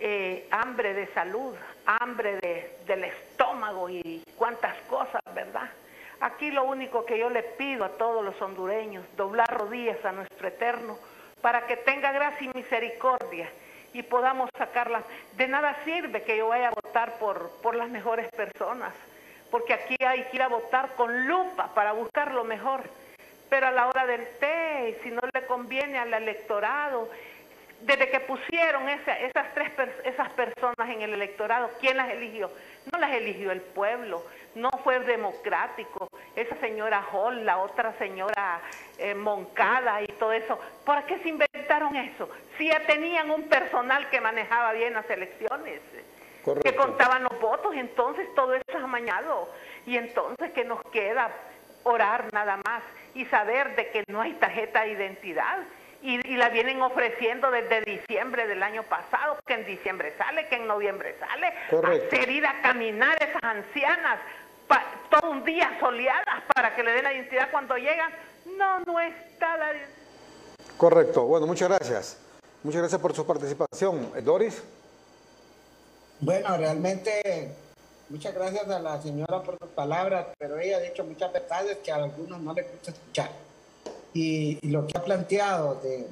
eh, 0.00 0.46
hambre 0.50 0.94
de 0.94 1.06
salud, 1.08 1.54
hambre 1.86 2.36
de, 2.36 2.76
del 2.86 3.04
estómago 3.04 3.88
y 3.88 4.22
cuántas 4.36 4.76
cosas, 4.88 5.22
¿verdad? 5.34 5.70
Aquí 6.20 6.50
lo 6.50 6.64
único 6.64 7.04
que 7.04 7.18
yo 7.18 7.28
le 7.28 7.42
pido 7.42 7.84
a 7.84 7.90
todos 7.90 8.24
los 8.24 8.40
hondureños, 8.40 9.04
doblar 9.16 9.48
rodillas 9.48 10.02
a 10.04 10.12
nuestro 10.12 10.48
Eterno, 10.48 10.98
para 11.40 11.66
que 11.66 11.76
tenga 11.76 12.12
gracia 12.12 12.50
y 12.50 12.56
misericordia 12.56 13.48
y 13.92 14.02
podamos 14.02 14.50
sacarlas. 14.56 15.04
De 15.36 15.46
nada 15.48 15.76
sirve 15.84 16.22
que 16.22 16.36
yo 16.36 16.48
vaya 16.48 16.68
a 16.68 16.70
votar 16.70 17.18
por, 17.18 17.50
por 17.62 17.74
las 17.74 17.88
mejores 17.88 18.28
personas, 18.30 18.92
porque 19.50 19.74
aquí 19.74 19.96
hay 20.04 20.24
que 20.24 20.36
ir 20.36 20.42
a 20.42 20.48
votar 20.48 20.94
con 20.96 21.26
lupa 21.26 21.74
para 21.74 21.92
buscar 21.92 22.32
lo 22.32 22.44
mejor. 22.44 22.82
Pero 23.48 23.68
a 23.68 23.70
la 23.70 23.86
hora 23.86 24.06
del 24.06 24.26
té, 24.38 24.98
si 25.02 25.10
no 25.10 25.20
le 25.32 25.46
conviene 25.46 25.98
al 25.98 26.12
electorado, 26.12 27.08
desde 27.80 28.08
que 28.10 28.20
pusieron 28.20 28.88
esas 28.88 29.54
tres 29.54 29.70
esas 30.04 30.30
personas 30.30 30.88
en 30.88 31.02
el 31.02 31.12
electorado, 31.12 31.70
¿quién 31.80 31.96
las 31.96 32.10
eligió? 32.10 32.50
No 32.92 32.98
las 32.98 33.12
eligió 33.12 33.52
el 33.52 33.60
pueblo, 33.60 34.24
no 34.54 34.70
fue 34.82 35.00
democrático. 35.00 36.08
Esa 36.34 36.56
señora 36.56 37.04
Hall, 37.12 37.44
la 37.44 37.58
otra 37.58 37.92
señora 37.98 38.60
eh, 38.98 39.14
Moncada 39.14 40.02
y 40.02 40.06
todo 40.06 40.32
eso. 40.32 40.58
¿Por 40.84 41.04
qué 41.04 41.18
se 41.18 41.28
inventaron 41.28 41.96
eso? 41.96 42.28
Si 42.56 42.68
ya 42.68 42.80
tenían 42.86 43.30
un 43.30 43.48
personal 43.48 44.08
que 44.10 44.20
manejaba 44.20 44.72
bien 44.72 44.94
las 44.94 45.08
elecciones, 45.10 45.80
que 46.62 46.76
contaban 46.76 47.24
los 47.24 47.40
votos, 47.40 47.74
entonces 47.74 48.32
todo 48.34 48.54
eso 48.54 48.64
es 48.68 48.76
amañado. 48.76 49.48
Y 49.84 49.96
entonces, 49.96 50.52
¿qué 50.52 50.64
nos 50.64 50.80
queda? 50.92 51.30
Orar 51.82 52.32
nada 52.32 52.58
más 52.64 52.82
y 53.14 53.24
saber 53.26 53.76
de 53.76 53.90
que 53.90 54.04
no 54.08 54.20
hay 54.20 54.32
tarjeta 54.34 54.82
de 54.82 54.92
identidad 54.92 55.58
y, 56.06 56.36
la 56.36 56.48
vienen 56.50 56.80
ofreciendo 56.82 57.50
desde 57.50 57.80
diciembre 57.80 58.46
del 58.46 58.62
año 58.62 58.84
pasado, 58.84 59.36
que 59.44 59.54
en 59.54 59.66
diciembre 59.66 60.14
sale, 60.16 60.46
que 60.46 60.56
en 60.56 60.66
noviembre 60.66 61.16
sale, 61.18 61.52
hacer 62.06 62.30
ir 62.30 62.46
a 62.46 62.62
caminar 62.62 63.16
esas 63.20 63.42
ancianas 63.42 64.18
todo 65.10 65.30
un 65.30 65.44
día 65.44 65.76
soleadas 65.80 66.42
para 66.54 66.74
que 66.74 66.82
le 66.82 66.92
den 66.92 67.04
la 67.04 67.12
identidad 67.12 67.50
cuando 67.50 67.76
llegan. 67.76 68.12
No, 68.56 68.80
no 68.80 69.00
está 69.00 69.56
la 69.56 69.72
Correcto. 70.76 71.24
Bueno, 71.24 71.46
muchas 71.46 71.68
gracias. 71.68 72.18
Muchas 72.62 72.80
gracias 72.82 73.00
por 73.00 73.14
su 73.14 73.26
participación. 73.26 74.12
Doris. 74.24 74.62
Bueno, 76.20 76.56
realmente 76.56 77.54
muchas 78.08 78.34
gracias 78.34 78.68
a 78.68 78.78
la 78.78 79.00
señora 79.00 79.42
por 79.42 79.58
sus 79.58 79.68
palabras, 79.70 80.26
pero 80.38 80.58
ella 80.58 80.78
ha 80.78 80.80
dicho 80.80 81.04
muchas 81.04 81.32
verdades 81.32 81.78
que 81.78 81.92
a 81.92 81.96
algunos 81.96 82.40
no 82.40 82.52
les 82.52 82.70
gusta 82.70 82.90
escuchar. 82.90 83.45
Y, 84.16 84.70
lo 84.70 84.86
que 84.86 84.96
ha 84.96 85.04
planteado 85.04 85.78
de, 85.82 86.06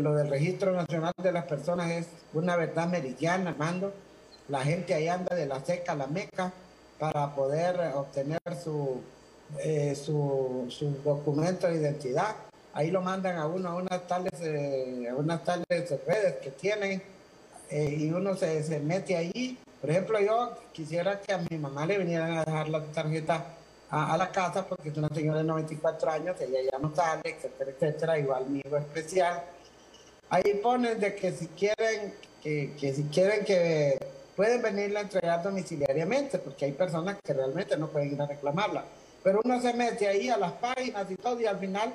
lo 0.00 0.14
del 0.14 0.30
registro 0.30 0.72
nacional 0.72 1.12
de 1.22 1.32
las 1.32 1.44
personas 1.44 1.90
es 1.90 2.06
una 2.32 2.56
verdad 2.56 2.88
meridiana, 2.88 3.50
Armando. 3.50 3.92
La 4.48 4.60
gente 4.60 4.94
ahí 4.94 5.08
anda 5.08 5.36
de 5.36 5.44
la 5.44 5.62
seca 5.62 5.92
a 5.92 5.96
la 5.96 6.06
meca 6.06 6.50
para 6.98 7.34
poder 7.34 7.92
obtener 7.94 8.40
su, 8.64 9.02
eh, 9.58 9.94
su, 9.94 10.66
documento 11.04 11.66
de 11.66 11.76
identidad. 11.76 12.36
Ahí 12.72 12.90
lo 12.90 13.02
mandan 13.02 13.36
a 13.36 13.46
uno 13.46 13.68
a 13.68 13.74
unas 13.74 14.06
tales, 14.06 14.32
eh, 14.40 15.06
a 15.10 15.14
unas 15.14 15.44
tales 15.44 15.66
redes 16.06 16.36
que 16.42 16.50
tienen 16.52 17.02
eh, 17.68 17.96
y 17.98 18.10
uno 18.12 18.34
se, 18.34 18.62
se 18.62 18.80
mete 18.80 19.14
ahí. 19.14 19.58
Por 19.82 19.90
ejemplo, 19.90 20.18
yo 20.20 20.56
quisiera 20.72 21.20
que 21.20 21.34
a 21.34 21.38
mi 21.50 21.58
mamá 21.58 21.84
le 21.84 21.98
vinieran 21.98 22.38
a 22.38 22.44
dejar 22.46 22.70
la 22.70 22.82
tarjeta 22.84 23.44
a, 24.04 24.16
la 24.16 24.30
casa 24.30 24.66
porque 24.66 24.90
es 24.90 24.96
una 24.96 25.08
señora 25.08 25.38
de 25.38 25.44
94 25.44 26.10
años, 26.10 26.36
ella 26.40 26.58
ya 26.70 26.78
no 26.78 26.94
sale, 26.94 27.22
etcétera, 27.24 27.70
etcétera, 27.70 28.18
igual 28.18 28.46
mi 28.48 28.60
hijo 28.64 28.76
especial. 28.76 29.42
Ahí 30.28 30.60
ponen 30.62 30.98
de 31.00 31.14
que 31.14 31.32
si 31.32 31.46
quieren 31.48 32.14
que, 32.42 32.74
que 32.78 32.92
si 32.92 33.04
quieren 33.04 33.44
que 33.44 33.98
pueden 34.34 34.60
venirla 34.60 35.00
a 35.00 35.02
entregar 35.04 35.42
domiciliariamente, 35.42 36.38
porque 36.38 36.66
hay 36.66 36.72
personas 36.72 37.16
que 37.24 37.32
realmente 37.32 37.76
no 37.76 37.88
pueden 37.88 38.12
ir 38.12 38.20
a 38.20 38.26
reclamarla. 38.26 38.84
Pero 39.22 39.40
uno 39.42 39.60
se 39.60 39.72
mete 39.72 40.06
ahí 40.06 40.28
a 40.28 40.36
las 40.36 40.52
páginas 40.52 41.10
y 41.10 41.16
todo 41.16 41.40
y 41.40 41.46
al 41.46 41.58
final, 41.58 41.92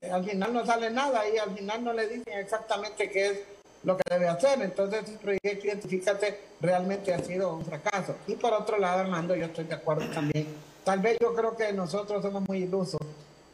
eh, 0.00 0.10
al 0.10 0.24
final 0.24 0.52
no 0.52 0.66
sale 0.66 0.90
nada 0.90 1.28
y 1.28 1.38
al 1.38 1.56
final 1.56 1.84
no 1.84 1.92
le 1.92 2.06
dicen 2.06 2.38
exactamente 2.38 3.10
qué 3.10 3.26
es 3.26 3.38
lo 3.82 3.96
que 3.96 4.02
debe 4.08 4.28
hacer. 4.28 4.60
Entonces 4.62 5.08
el 5.08 5.18
proyecto 5.18 5.66
Identifícate 5.66 6.38
realmente 6.60 7.14
ha 7.14 7.18
sido 7.20 7.54
un 7.54 7.64
fracaso. 7.64 8.14
Y 8.26 8.34
por 8.34 8.52
otro 8.52 8.78
lado, 8.78 9.00
Armando, 9.00 9.34
yo 9.34 9.46
estoy 9.46 9.64
de 9.64 9.74
acuerdo 9.74 10.06
también 10.10 10.46
Tal 10.90 10.98
vez 10.98 11.18
yo 11.20 11.32
creo 11.36 11.56
que 11.56 11.72
nosotros 11.72 12.20
somos 12.20 12.48
muy 12.48 12.64
ilusos, 12.64 13.00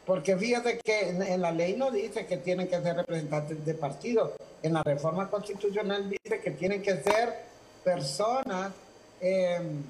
porque 0.07 0.35
fíjate 0.35 0.79
que 0.79 1.09
en, 1.09 1.39
la 1.39 1.51
ley 1.51 1.75
no 1.77 1.91
dice 1.91 2.25
que 2.25 2.37
tienen 2.37 2.67
que 2.67 2.81
ser 2.81 2.95
representantes 2.95 3.63
de 3.63 3.75
partido, 3.75 4.33
en 4.63 4.73
la 4.73 4.81
reforma 4.81 5.29
constitucional 5.29 6.09
dice 6.09 6.41
que 6.41 6.49
tienen 6.49 6.81
que 6.81 6.95
ser 7.03 7.43
personas 7.83 8.71
em, 9.21 9.83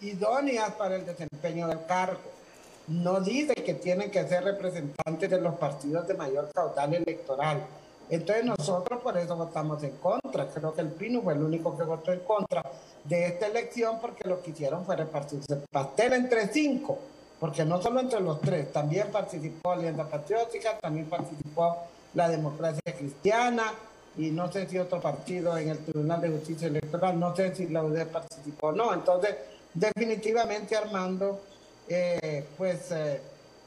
idóneas 0.00 0.72
para 0.76 0.96
el 0.96 1.04
desempeño 1.04 1.68
del 1.68 1.84
cargo. 1.84 2.22
No 2.88 3.20
dice 3.20 3.52
que 3.52 3.74
tienen 3.74 4.10
que 4.10 4.26
ser 4.26 4.42
representantes 4.42 5.28
de 5.28 5.40
los 5.42 5.56
partidos 5.56 6.08
de 6.08 6.14
mayor 6.14 6.50
caudal 6.54 6.94
electoral. 6.94 7.66
Entonces 8.10 8.44
nosotros 8.44 9.00
por 9.02 9.16
eso 9.16 9.36
votamos 9.36 9.82
en 9.82 9.96
contra. 9.96 10.46
Creo 10.48 10.74
que 10.74 10.80
el 10.80 10.88
PINU 10.88 11.22
fue 11.22 11.34
el 11.34 11.42
único 11.42 11.76
que 11.76 11.84
votó 11.84 12.12
en 12.12 12.20
contra 12.20 12.62
de 13.04 13.26
esta 13.26 13.46
elección 13.46 13.98
porque 14.00 14.28
lo 14.28 14.42
que 14.42 14.50
hicieron 14.50 14.84
fue 14.84 14.96
repartirse 14.96 15.56
pastel 15.70 16.12
entre 16.14 16.48
cinco, 16.48 16.98
porque 17.40 17.64
no 17.64 17.80
solo 17.80 18.00
entre 18.00 18.20
los 18.20 18.40
tres, 18.40 18.72
también 18.72 19.08
participó 19.10 19.72
Alianza 19.72 20.08
Patriótica, 20.08 20.78
también 20.78 21.06
participó 21.06 21.78
la 22.14 22.28
Democracia 22.28 22.82
Cristiana 22.96 23.64
y 24.16 24.30
no 24.30 24.50
sé 24.50 24.68
si 24.68 24.78
otro 24.78 25.00
partido 25.00 25.56
en 25.58 25.70
el 25.70 25.78
Tribunal 25.78 26.20
de 26.20 26.30
Justicia 26.30 26.68
Electoral, 26.68 27.18
no 27.18 27.34
sé 27.34 27.54
si 27.54 27.66
la 27.68 27.82
UD 27.82 28.06
participó 28.06 28.68
o 28.68 28.72
no. 28.72 28.94
Entonces, 28.94 29.34
definitivamente 29.74 30.76
Armando, 30.76 31.40
eh, 31.88 32.46
pues 32.56 32.92
eh, 32.92 33.20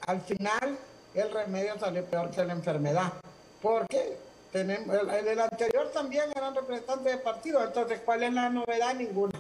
al 0.06 0.22
final 0.22 0.78
el 1.14 1.32
remedio 1.32 1.78
salió 1.78 2.06
peor 2.06 2.30
que 2.32 2.46
la 2.46 2.54
enfermedad, 2.54 3.14
porque 3.62 4.18
tenemos, 4.58 4.96
el, 4.96 5.40
anterior 5.40 5.92
también 5.94 6.26
eran 6.36 6.56
representantes 6.56 7.12
de 7.14 7.18
partido, 7.20 7.64
entonces 7.64 8.02
¿cuál 8.04 8.24
es 8.24 8.34
la 8.34 8.50
novedad? 8.50 8.96
Ninguna. 8.96 9.40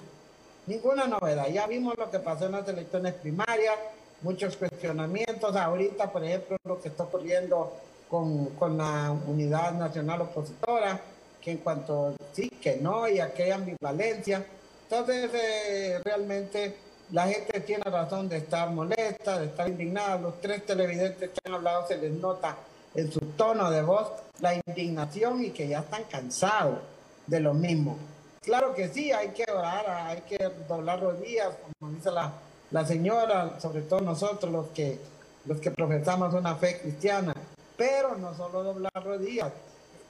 Ninguna 0.67 1.07
novedad. 1.07 1.47
Ya 1.47 1.65
vimos 1.65 1.97
lo 1.97 2.11
que 2.11 2.19
pasó 2.19 2.45
en 2.45 2.51
las 2.51 2.67
elecciones 2.67 3.13
primarias, 3.15 3.75
muchos 4.21 4.57
cuestionamientos. 4.57 5.55
Ahorita, 5.55 6.11
por 6.11 6.23
ejemplo, 6.23 6.57
lo 6.65 6.81
que 6.81 6.89
está 6.89 7.03
ocurriendo 7.03 7.73
con, 8.09 8.47
con 8.57 8.77
la 8.77 9.15
Unidad 9.27 9.71
Nacional 9.73 10.21
Opositora, 10.21 10.99
que 11.41 11.51
en 11.51 11.57
cuanto 11.59 12.13
sí, 12.33 12.49
que 12.49 12.77
no, 12.77 13.07
y 13.07 13.19
aquella 13.19 13.55
ambivalencia. 13.55 14.45
Entonces, 14.83 15.31
eh, 15.33 15.99
realmente 16.03 16.75
la 17.11 17.27
gente 17.27 17.61
tiene 17.61 17.83
razón 17.85 18.27
de 18.27 18.37
estar 18.37 18.69
molesta, 18.69 19.39
de 19.39 19.47
estar 19.47 19.67
indignada. 19.67 20.19
Los 20.19 20.39
tres 20.41 20.65
televidentes 20.65 21.29
que 21.29 21.39
han 21.45 21.55
hablado 21.55 21.87
se 21.87 21.97
les 21.97 22.11
nota 22.11 22.57
en 22.93 23.11
su 23.11 23.19
tono 23.37 23.71
de 23.71 23.81
voz 23.81 24.26
la 24.39 24.53
indignación 24.53 25.43
y 25.43 25.49
que 25.51 25.67
ya 25.67 25.79
están 25.79 26.03
cansados 26.05 26.79
de 27.25 27.39
lo 27.39 27.53
mismo. 27.53 27.97
Claro 28.41 28.73
que 28.73 28.87
sí, 28.89 29.11
hay 29.11 29.29
que 29.29 29.45
orar, 29.51 29.89
hay 29.89 30.21
que 30.21 30.37
doblar 30.67 31.01
rodillas, 31.01 31.49
como 31.79 31.93
dice 31.93 32.11
la, 32.11 32.31
la 32.71 32.85
señora, 32.85 33.59
sobre 33.59 33.81
todo 33.81 34.01
nosotros 34.01 34.51
los 34.51 34.67
que, 34.67 34.99
los 35.45 35.59
que 35.59 35.71
profesamos 35.71 36.33
una 36.33 36.55
fe 36.55 36.79
cristiana, 36.79 37.33
pero 37.75 38.15
no 38.15 38.33
solo 38.35 38.63
doblar 38.63 39.03
rodillas, 39.03 39.51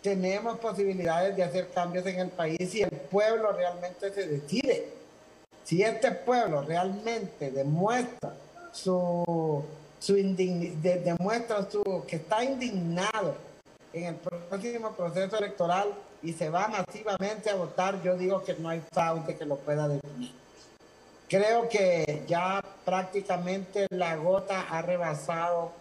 tenemos 0.02 0.60
posibilidades 0.60 1.36
de 1.36 1.44
hacer 1.44 1.70
cambios 1.70 2.06
en 2.06 2.20
el 2.20 2.30
país 2.30 2.70
si 2.70 2.82
el 2.82 2.92
pueblo 2.92 3.52
realmente 3.52 4.14
se 4.14 4.28
decide. 4.28 4.94
Si 5.64 5.82
este 5.82 6.12
pueblo 6.12 6.62
realmente 6.62 7.52
demuestra 7.52 8.34
su, 8.72 9.66
su 10.00 10.14
demuestra 10.14 11.70
su, 11.70 12.04
que 12.08 12.18
está 12.18 12.44
indignado 12.44 13.36
en 13.94 14.06
el 14.06 14.16
próximo 14.16 14.92
proceso 14.92 15.38
electoral 15.38 15.90
y 16.22 16.34
se 16.34 16.50
va 16.50 16.68
masivamente 16.68 17.50
a 17.50 17.56
votar, 17.56 18.02
yo 18.02 18.18
digo 18.18 18.44
que 18.44 18.56
no 18.56 18.70
hay 18.70 18.82
fraude 18.92 19.36
que 19.36 19.46
lo 19.46 19.58
pueda 19.58 19.88
definir. 19.88 20.34
Creo 21.30 21.68
que 21.68 22.24
ya 22.28 22.64
prácticamente 22.86 23.88
la 23.90 24.16
gota 24.16 24.62
ha 24.70 24.82
rebasado 24.82 25.72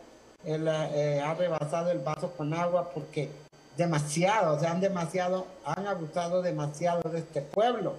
el, 0.45 0.69
eh, 0.69 1.21
ha 1.21 1.35
rebasado 1.35 1.91
el 1.91 1.99
vaso 1.99 2.33
con 2.33 2.53
agua 2.55 2.91
porque 2.93 3.31
demasiado, 3.77 4.59
se 4.59 4.67
han 4.67 4.81
demasiado, 4.81 5.47
han 5.65 5.87
abusado 5.87 6.43
demasiado 6.43 7.09
de 7.11 7.19
este 7.19 7.43
pueblo. 7.43 7.95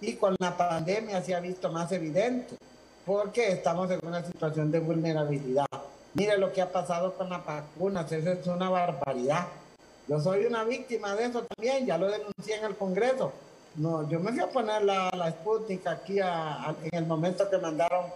Y 0.00 0.14
con 0.14 0.34
la 0.38 0.56
pandemia 0.56 1.22
se 1.22 1.34
ha 1.34 1.40
visto 1.40 1.70
más 1.70 1.92
evidente 1.92 2.56
porque 3.04 3.52
estamos 3.52 3.90
en 3.90 4.00
una 4.02 4.24
situación 4.24 4.70
de 4.70 4.80
vulnerabilidad. 4.80 5.66
Mire 6.14 6.38
lo 6.38 6.52
que 6.52 6.60
ha 6.60 6.70
pasado 6.70 7.14
con 7.14 7.28
las 7.30 7.44
vacunas, 7.44 8.10
eso 8.10 8.32
es 8.32 8.46
una 8.46 8.68
barbaridad. 8.68 9.46
Yo 10.08 10.20
soy 10.20 10.44
una 10.44 10.64
víctima 10.64 11.14
de 11.14 11.26
eso 11.26 11.42
también, 11.42 11.86
ya 11.86 11.96
lo 11.98 12.10
denuncié 12.10 12.56
en 12.56 12.64
el 12.64 12.76
Congreso. 12.76 13.32
No, 13.76 14.08
yo 14.08 14.18
me 14.18 14.32
fui 14.32 14.40
a 14.40 14.48
poner 14.48 14.82
la, 14.82 15.10
la 15.16 15.30
Sputnik 15.30 15.86
aquí 15.86 16.18
en 16.18 16.98
el 16.98 17.06
momento 17.06 17.48
que 17.48 17.58
mandaron 17.58 18.06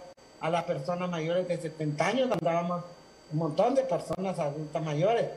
a 0.41 0.49
las 0.49 0.65
personas 0.65 1.09
mayores 1.09 1.47
de 1.47 1.57
70 1.57 2.05
años, 2.05 2.31
andábamos 2.31 2.83
un 3.31 3.39
montón 3.39 3.73
de 3.75 3.83
personas 3.83 4.37
adultas 4.39 4.83
mayores. 4.83 5.29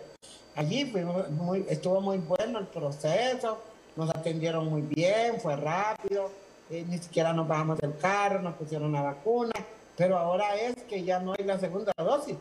Allí 0.57 0.87
fuimos 0.87 1.31
muy, 1.31 1.65
estuvo 1.69 2.01
muy 2.01 2.19
bueno 2.19 2.59
el 2.59 2.67
proceso, 2.67 3.59
nos 3.95 4.11
atendieron 4.11 4.67
muy 4.67 4.83
bien, 4.83 5.41
fue 5.41 5.55
rápido 5.55 6.29
eh, 6.71 6.85
ni 6.87 6.99
siquiera 6.99 7.33
nos 7.33 7.49
bajamos 7.49 7.79
del 7.79 7.97
carro, 7.97 8.43
nos 8.43 8.55
pusieron 8.55 8.93
la 8.93 9.01
vacuna, 9.01 9.53
pero 9.99 10.17
ahora 10.17 10.55
es 10.55 10.77
que 10.85 11.03
ya 11.03 11.19
no 11.19 11.35
hay 11.37 11.45
la 11.45 11.59
segunda 11.59 11.93
dosis. 11.99 12.37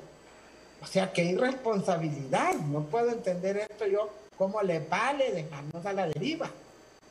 O 0.81 0.85
sea, 0.85 1.11
qué 1.11 1.23
irresponsabilidad. 1.23 2.53
No 2.53 2.83
puedo 2.83 3.09
entender 3.09 3.57
esto 3.57 3.87
yo, 3.87 4.09
cómo 4.37 4.61
le 4.61 4.79
vale 4.79 5.31
dejarnos 5.31 5.83
a 5.83 5.91
la 5.91 6.07
deriva. 6.07 6.51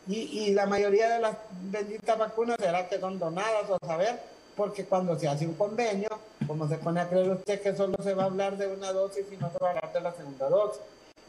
Y, 0.09 0.53
la 0.53 0.67
mayoría 0.67 1.09
de 1.09 1.19
las 1.19 1.37
benditas 1.63 2.17
vacunas 2.17 2.59
será 2.61 2.89
que 2.89 3.01
son 3.01 3.19
donadas 3.19 3.69
o 3.69 3.85
saber, 3.85 4.21
porque 4.55 4.85
cuando 4.85 5.19
se 5.19 5.27
hace 5.27 5.49
un 5.49 5.55
convenio, 5.55 6.09
como 6.47 6.69
se 6.69 6.77
pone 6.77 7.01
a 7.01 7.09
creer 7.09 7.29
usted 7.29 7.61
que 7.61 7.75
solo 7.75 7.97
se 8.01 8.15
va 8.15 8.23
a 8.23 8.27
hablar 8.27 8.57
de 8.57 8.69
una 8.69 8.93
dosis 8.93 9.27
y 9.33 9.37
no 9.37 9.51
se 9.51 9.59
va 9.59 9.67
a 9.67 9.71
hablar 9.71 9.93
de 9.93 10.01
la 10.01 10.13
segunda 10.13 10.49
dosis. 10.49 10.81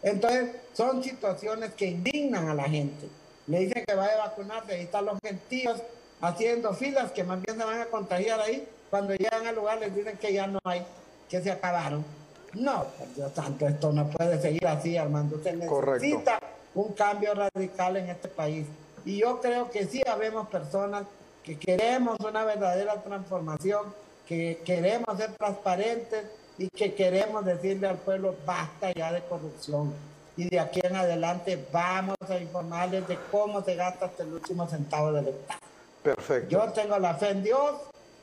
Entonces, 0.03 0.52
son 0.73 1.03
situaciones 1.03 1.73
que 1.73 1.88
indignan 1.88 2.49
a 2.49 2.53
la 2.53 2.65
gente. 2.65 3.07
Le 3.48 3.61
dicen 3.61 3.84
que 3.84 3.95
vaya 3.95 4.14
a 4.14 4.27
vacunarse, 4.27 4.77
y 4.77 4.84
están 4.84 5.06
los 5.06 5.18
gentíos 5.23 5.81
haciendo 6.22 6.72
filas 6.76 7.11
que 7.11 7.23
más 7.23 7.41
bien 7.41 7.57
se 7.57 7.65
van 7.65 7.81
a 7.81 7.85
contagiar 7.88 8.39
ahí. 8.41 8.68
Cuando 8.89 9.14
llegan 9.14 9.45
al 9.45 9.55
lugar 9.55 9.80
les 9.80 9.93
dicen 9.95 10.18
que 10.18 10.34
ya 10.34 10.47
no 10.47 10.59
hay, 10.64 10.84
que 11.30 11.41
se 11.41 11.51
acabaron. 11.51 12.05
No, 12.53 12.85
por 12.97 13.14
Dios 13.14 13.31
santo, 13.34 13.68
esto 13.68 13.91
no 13.91 14.07
puede 14.07 14.41
seguir 14.41 14.65
así, 14.68 14.97
Armando. 14.97 15.41
Se 15.43 15.53
necesita 15.53 16.39
un 16.73 16.93
cambio 16.93 17.34
radical 17.34 17.97
en 17.97 18.09
este 18.09 18.27
país. 18.30 18.65
Y 19.05 19.18
yo 19.18 19.41
creo 19.41 19.69
que 19.69 19.85
sí 19.85 20.01
habemos 20.07 20.47
personas 20.47 21.03
que 21.43 21.57
queremos 21.57 22.18
una 22.19 22.43
verdadera 22.45 23.01
transformación, 23.01 23.93
que 24.27 24.61
queremos 24.65 25.18
ser 25.18 25.31
transparentes 25.34 26.26
y 26.57 26.69
que 26.69 26.93
queremos 26.93 27.45
decirle 27.45 27.88
al 27.88 27.97
pueblo 27.97 28.35
basta 28.45 28.91
ya 28.91 29.11
de 29.11 29.22
corrupción. 29.22 29.93
Y 30.35 30.49
de 30.49 30.59
aquí 30.59 30.81
en 30.84 30.95
adelante 30.95 31.65
vamos 31.72 32.18
a 32.30 32.38
informarles 32.38 33.07
de 33.07 33.18
cómo 33.31 33.64
se 33.64 33.76
gasta 33.76 34.05
hasta 34.05 34.23
el 34.23 34.34
último 34.34 34.68
centavo 34.68 35.11
del 35.11 35.30
Estado. 35.30 35.59
Perfecto. 36.03 36.49
Yo 36.49 36.72
tengo 36.73 36.99
la 36.99 37.15
fe 37.15 37.30
en 37.30 37.43
Dios 37.43 37.76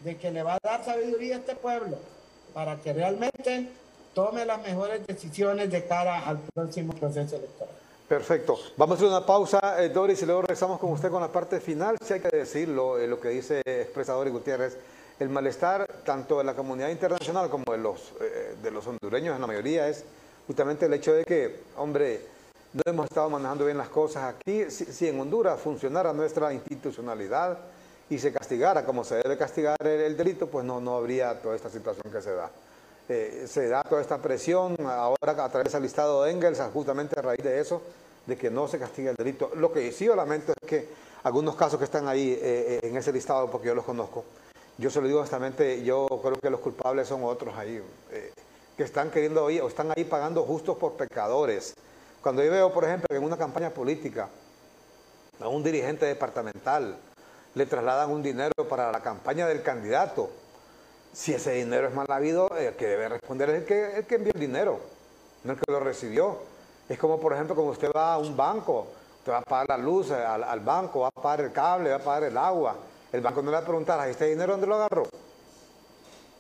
de 0.05 0.17
que 0.17 0.31
le 0.31 0.43
va 0.43 0.55
a 0.55 0.59
dar 0.63 0.85
sabiduría 0.85 1.37
a 1.37 1.39
este 1.39 1.57
pueblo 1.57 1.97
para 2.53 2.77
que 2.77 2.93
realmente 2.93 3.69
tome 4.15 4.45
las 4.45 4.63
mejores 4.63 5.07
decisiones 5.07 5.71
de 5.71 5.87
cara 5.87 6.27
al 6.27 6.39
próximo 6.55 6.93
proceso 6.93 7.37
electoral. 7.37 7.75
Perfecto. 8.09 8.59
Vamos 8.77 8.95
a 8.95 8.97
hacer 8.97 9.09
una 9.09 9.27
pausa, 9.27 9.83
eh, 9.83 9.89
Doris, 9.89 10.23
y 10.23 10.27
luego 10.27 10.43
regresamos 10.43 10.79
con 10.79 10.93
usted 10.93 11.11
con 11.11 11.23
la 11.23 11.33
parte 11.33 11.59
final. 11.61 11.97
Si 12.05 12.13
hay 12.13 12.21
que 12.21 12.37
decirlo, 12.37 12.99
eh, 12.99 13.09
lo 13.09 13.19
que 13.19 13.31
dice 13.31 13.63
expresador 13.65 14.27
y 14.29 14.31
Gutiérrez, 14.31 14.77
el 15.19 15.31
malestar 15.31 15.87
tanto 16.05 16.39
de 16.39 16.45
la 16.45 16.55
comunidad 16.55 16.91
internacional 16.91 17.49
como 17.49 17.73
de 17.73 17.79
los, 17.79 18.13
eh, 18.21 18.57
de 18.63 18.71
los 18.71 18.87
hondureños 18.87 19.35
en 19.35 19.41
la 19.41 19.47
mayoría 19.47 19.89
es 19.89 20.05
justamente 20.47 20.87
el 20.87 20.95
hecho 20.95 21.15
de 21.15 21.25
que, 21.25 21.61
hombre, 21.77 22.21
no 22.75 22.83
hemos 22.85 23.07
estado 23.07 23.31
manejando 23.31 23.65
bien 23.65 23.79
las 23.79 23.89
cosas 23.89 24.35
aquí. 24.35 24.71
Si, 24.71 25.09
en 25.09 25.19
Honduras 25.21 25.61
funcionara 25.61 26.13
nuestra 26.13 26.53
institucionalidad 26.53 27.59
y 28.11 28.19
se 28.19 28.33
castigara 28.33 28.85
como 28.85 29.05
se 29.05 29.17
debe 29.17 29.37
castigar 29.37 29.77
el, 29.81 30.17
delito, 30.17 30.47
pues 30.47 30.65
no, 30.65 30.81
no 30.81 30.97
habría 30.97 31.41
toda 31.41 31.57
esta 31.57 31.71
situación 31.71 32.13
que 32.13 32.21
se 32.21 32.35
da. 32.35 32.51
Eh, 33.09 33.45
se 33.49 33.69
da 33.69 33.83
toda 33.83 34.01
esta 34.01 34.19
presión 34.19 34.77
ahora 34.87 35.45
a 35.45 35.49
través 35.49 35.73
del 35.73 35.83
listado 35.83 36.23
de 36.23 36.31
Engels, 36.31 36.61
justamente 36.73 37.19
a 37.19 37.23
raíz 37.23 37.43
de 37.43 37.61
eso, 37.61 37.83
de 38.27 38.37
que 38.37 38.51
no 38.51 38.69
se 38.69 38.79
castiga 38.79 39.11
el 39.11 39.17
delito. 39.17 39.51
Lo 39.57 39.73
que 39.73 39.91
sí 39.93 40.07
yo 40.07 40.17
lamento 40.17 40.53
es 40.53 40.69
que 40.69 40.89
algunos 41.23 41.57
casos 41.57 41.79
que 41.79 41.85
están 41.85 42.09
ahí 42.09 42.39
eh, 42.41 42.81
en 42.83 42.97
ese 42.97 43.13
listado, 43.13 43.51
porque 43.51 43.69
yo 43.69 43.75
los 43.75 43.85
conozco, 43.85 44.25
yo 44.77 44.91
se 44.91 45.01
lo 45.01 45.07
digo 45.07 45.21
honestamente, 45.21 45.83
yo 45.85 46.07
creo 46.23 46.39
que 46.41 46.51
los 46.51 46.61
culpables 46.61 47.09
son 47.09 47.23
otros 47.25 47.57
ahí, 47.57 47.81
eh, 48.11 48.33
que 48.77 48.83
están 48.83 49.11
queriendo 49.11 49.45
o 49.45 49.69
están 49.69 49.93
ahí 49.97 50.05
pagando 50.05 50.43
justos 50.43 50.77
por 50.77 50.95
pecadores. 50.95 51.75
Cuando 52.21 52.43
yo 52.43 52.51
veo, 52.51 52.73
por 52.73 52.85
ejemplo, 52.85 53.07
que 53.09 53.17
en 53.17 53.25
una 53.25 53.37
campaña 53.37 53.71
política 53.71 54.29
a 55.41 55.49
un 55.49 55.63
dirigente 55.63 56.07
departamental 56.07 56.97
le 57.55 57.67
trasladan 57.67 58.11
un 58.11 58.23
dinero 58.23 58.53
para 58.69 58.91
la 58.91 59.01
campaña 59.01 59.47
del 59.47 59.63
candidato, 59.63 60.31
si 61.13 61.33
ese 61.33 61.53
dinero 61.53 61.89
es 61.89 61.95
mal 61.95 62.07
habido, 62.11 62.49
el 62.57 62.75
que 62.75 62.87
debe 62.87 63.09
responder 63.09 63.51
es 63.51 63.57
el 63.63 63.65
que, 63.65 63.97
el 63.99 64.07
que 64.07 64.15
envió 64.17 64.33
el 64.35 64.41
dinero, 64.41 64.81
no 65.45 65.53
el 65.53 65.59
que 65.59 65.71
lo 65.71 65.81
recibió. 65.81 66.39
Es 66.89 66.99
como, 66.99 67.21
por 67.21 67.33
ejemplo, 67.33 67.55
cuando 67.55 67.73
usted 67.73 67.91
va 67.95 68.15
a 68.15 68.19
un 68.19 68.37
banco, 68.37 68.89
usted 69.19 69.33
va 69.33 69.39
a 69.39 69.43
pagar 69.43 69.69
la 69.69 69.79
luz 69.79 70.11
al, 70.11 70.61
banco, 70.61 71.01
va 71.01 71.09
a 71.09 71.23
pagar 71.23 71.43
el 71.43 71.53
cable, 71.53 71.91
va 71.91 71.97
a 71.97 72.01
pagar 72.01 72.25
el 72.25 72.37
agua 72.37 72.77
el 73.15 73.21
banco 73.21 73.43
no 73.43 73.53
le 73.53 73.57
va 73.59 73.63
a 73.63 73.65
preguntar, 73.65 74.09
¿este 74.09 74.27
dinero 74.27 74.55
dónde 74.55 74.67
lo 74.67 74.75
agarró? 74.75 75.05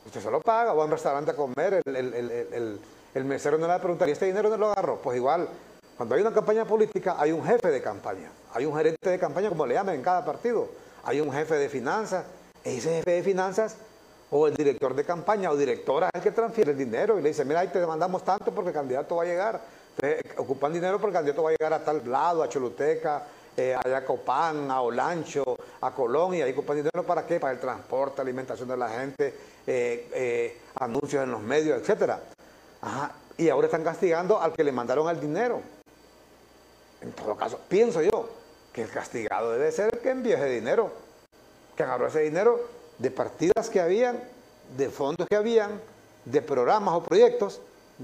Usted 0.06 0.20
solo 0.20 0.40
paga, 0.40 0.72
va 0.72 0.82
a 0.82 0.86
un 0.86 0.90
restaurante 0.90 1.30
a 1.30 1.36
comer, 1.36 1.80
el, 1.84 3.24
mesero 3.24 3.58
no 3.58 3.66
le 3.66 3.68
va 3.68 3.74
a 3.76 3.78
preguntar, 3.78 4.08
¿y 4.08 4.12
este 4.12 4.26
dinero 4.26 4.50
dónde 4.50 4.66
lo 4.66 4.72
agarró? 4.72 4.96
Pues 4.96 5.16
igual, 5.16 5.48
cuando 5.96 6.16
hay 6.16 6.22
una 6.22 6.32
campaña 6.32 6.64
política, 6.64 7.14
hay 7.16 7.30
un 7.30 7.44
jefe 7.44 7.68
de 7.68 7.80
campaña, 7.80 8.28
hay 8.52 8.66
un 8.66 8.76
gerente 8.76 9.08
de 9.08 9.20
campaña, 9.20 9.50
como 9.50 9.64
le 9.66 9.74
llaman 9.74 9.94
en 9.94 10.02
cada 10.02 10.24
partido, 10.24 10.66
hay 11.04 11.20
un 11.20 11.32
jefe 11.32 11.54
de 11.54 11.68
finanzas, 11.68 12.24
ese 12.64 12.96
jefe 12.96 13.10
de 13.10 13.22
finanzas 13.22 13.76
o 14.30 14.46
el 14.48 14.54
director 14.54 14.94
de 14.94 15.04
campaña 15.04 15.50
o 15.50 15.56
directora 15.56 16.08
es 16.12 16.18
el 16.18 16.22
que 16.22 16.30
transfiere 16.30 16.72
el 16.72 16.78
dinero 16.78 17.18
y 17.18 17.22
le 17.22 17.28
dice, 17.28 17.44
mira, 17.44 17.60
ahí 17.60 17.68
te 17.68 17.78
demandamos 17.78 18.24
tanto 18.24 18.52
porque 18.52 18.70
el 18.70 18.74
candidato 18.74 19.16
va 19.16 19.22
a 19.22 19.26
llegar. 19.26 19.60
Ocupan 20.38 20.72
dinero 20.72 20.98
porque 20.98 21.10
el 21.10 21.14
candidato 21.18 21.42
va 21.42 21.50
a 21.50 21.52
llegar 21.52 21.72
a 21.72 21.84
tal 21.84 22.02
lado, 22.10 22.42
a 22.42 22.48
Choluteca, 22.48 23.22
eh, 23.56 23.74
a 23.74 24.04
Copán, 24.04 24.70
a 24.70 24.80
Olancho, 24.80 25.56
a 25.80 25.90
Colón, 25.92 26.34
y 26.34 26.42
ahí 26.42 26.52
ocupan 26.52 26.78
dinero 26.78 27.04
para 27.06 27.24
qué? 27.24 27.38
Para 27.38 27.52
el 27.52 27.60
transporte, 27.60 28.20
alimentación 28.20 28.68
de 28.68 28.76
la 28.76 28.88
gente, 28.88 29.34
eh, 29.66 30.08
eh, 30.12 30.60
anuncios 30.80 31.22
en 31.22 31.30
los 31.30 31.40
medios, 31.40 31.80
etcétera. 31.80 32.20
Y 33.36 33.48
ahora 33.48 33.66
están 33.66 33.84
castigando 33.84 34.40
al 34.40 34.52
que 34.52 34.64
le 34.64 34.72
mandaron 34.72 35.08
el 35.08 35.20
dinero. 35.20 35.60
En 37.00 37.12
todo 37.12 37.36
caso, 37.36 37.60
pienso 37.68 38.02
yo 38.02 38.28
que 38.74 38.82
el 38.82 38.90
castigado 38.90 39.52
debe 39.52 39.70
ser 39.70 39.94
el 39.94 40.00
que 40.00 40.10
envió 40.10 40.36
ese 40.36 40.50
dinero, 40.50 40.90
que 41.76 41.84
agarró 41.84 42.08
ese 42.08 42.20
dinero 42.20 42.60
de 42.98 43.10
partidas 43.10 43.70
que 43.70 43.80
habían, 43.80 44.20
de 44.76 44.90
fondos 44.90 45.28
que 45.28 45.36
habían, 45.36 45.80
de 46.24 46.42
programas 46.42 46.94
o 46.94 47.02
proyectos 47.02 47.60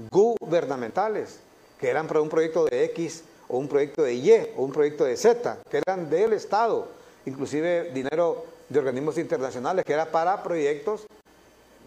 gubernamentales, 0.09 1.39
que 1.77 1.89
eran 1.89 2.07
para 2.07 2.21
un 2.21 2.29
proyecto 2.29 2.65
de 2.65 2.85
X 2.85 3.23
o 3.49 3.57
un 3.57 3.67
proyecto 3.67 4.03
de 4.03 4.13
Y 4.13 4.31
o 4.55 4.63
un 4.63 4.71
proyecto 4.71 5.03
de 5.03 5.17
Z, 5.17 5.57
que 5.69 5.81
eran 5.85 6.09
del 6.09 6.33
Estado, 6.33 6.87
inclusive 7.25 7.91
dinero 7.91 8.45
de 8.69 8.79
organismos 8.79 9.17
internacionales, 9.17 9.83
que 9.83 9.91
era 9.91 10.05
para 10.05 10.41
proyectos 10.41 11.05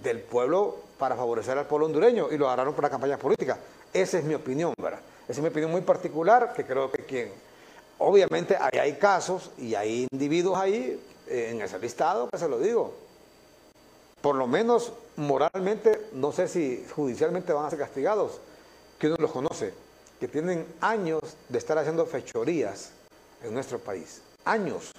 del 0.03 0.21
pueblo 0.21 0.77
para 0.99 1.17
favorecer 1.17 1.57
al 1.57 1.67
pueblo 1.67 1.87
hondureño 1.87 2.29
y 2.31 2.37
lo 2.37 2.47
agarraron 2.47 2.75
para 2.75 2.91
campañas 2.91 3.19
políticas. 3.19 3.59
Esa 3.95 4.19
es 4.19 4.25
mi 4.25 4.35
opinión, 4.35 4.75
¿verdad? 4.77 5.01
Esa 5.27 5.39
es 5.39 5.43
mi 5.43 5.49
opinión 5.49 5.71
muy 5.71 5.81
particular, 5.81 6.53
que 6.55 6.65
creo 6.65 6.93
que 6.93 7.05
quien... 7.05 7.54
Obviamente 7.99 8.57
ahí 8.57 8.79
hay 8.79 8.93
casos 8.95 9.51
y 9.59 9.75
hay 9.75 10.07
individuos 10.11 10.59
ahí 10.59 11.01
eh, 11.29 11.51
en 11.53 11.63
ese 11.63 11.79
listado, 11.79 12.29
que 12.29 12.39
se 12.39 12.49
lo 12.49 12.59
digo. 12.59 12.93
Por 14.21 14.37
lo 14.37 14.47
menos 14.47 14.93
moralmente, 15.17 16.09
no 16.13 16.33
sé 16.33 16.49
si 16.49 16.85
judicialmente 16.95 17.53
van 17.53 17.67
a 17.67 17.71
ser 17.71 17.79
castigados, 17.79 18.41
que 18.99 19.09
uno 19.09 19.17
los 19.19 19.31
conoce 19.31 19.73
que 20.21 20.29
tienen 20.29 20.67
años 20.81 21.21
de 21.49 21.59
estar 21.59 21.77
haciendo 21.77 22.07
fechorías 22.07 22.91
en 23.43 23.53
nuestro 23.53 23.79
país. 23.79 24.23
Años. 24.45 24.93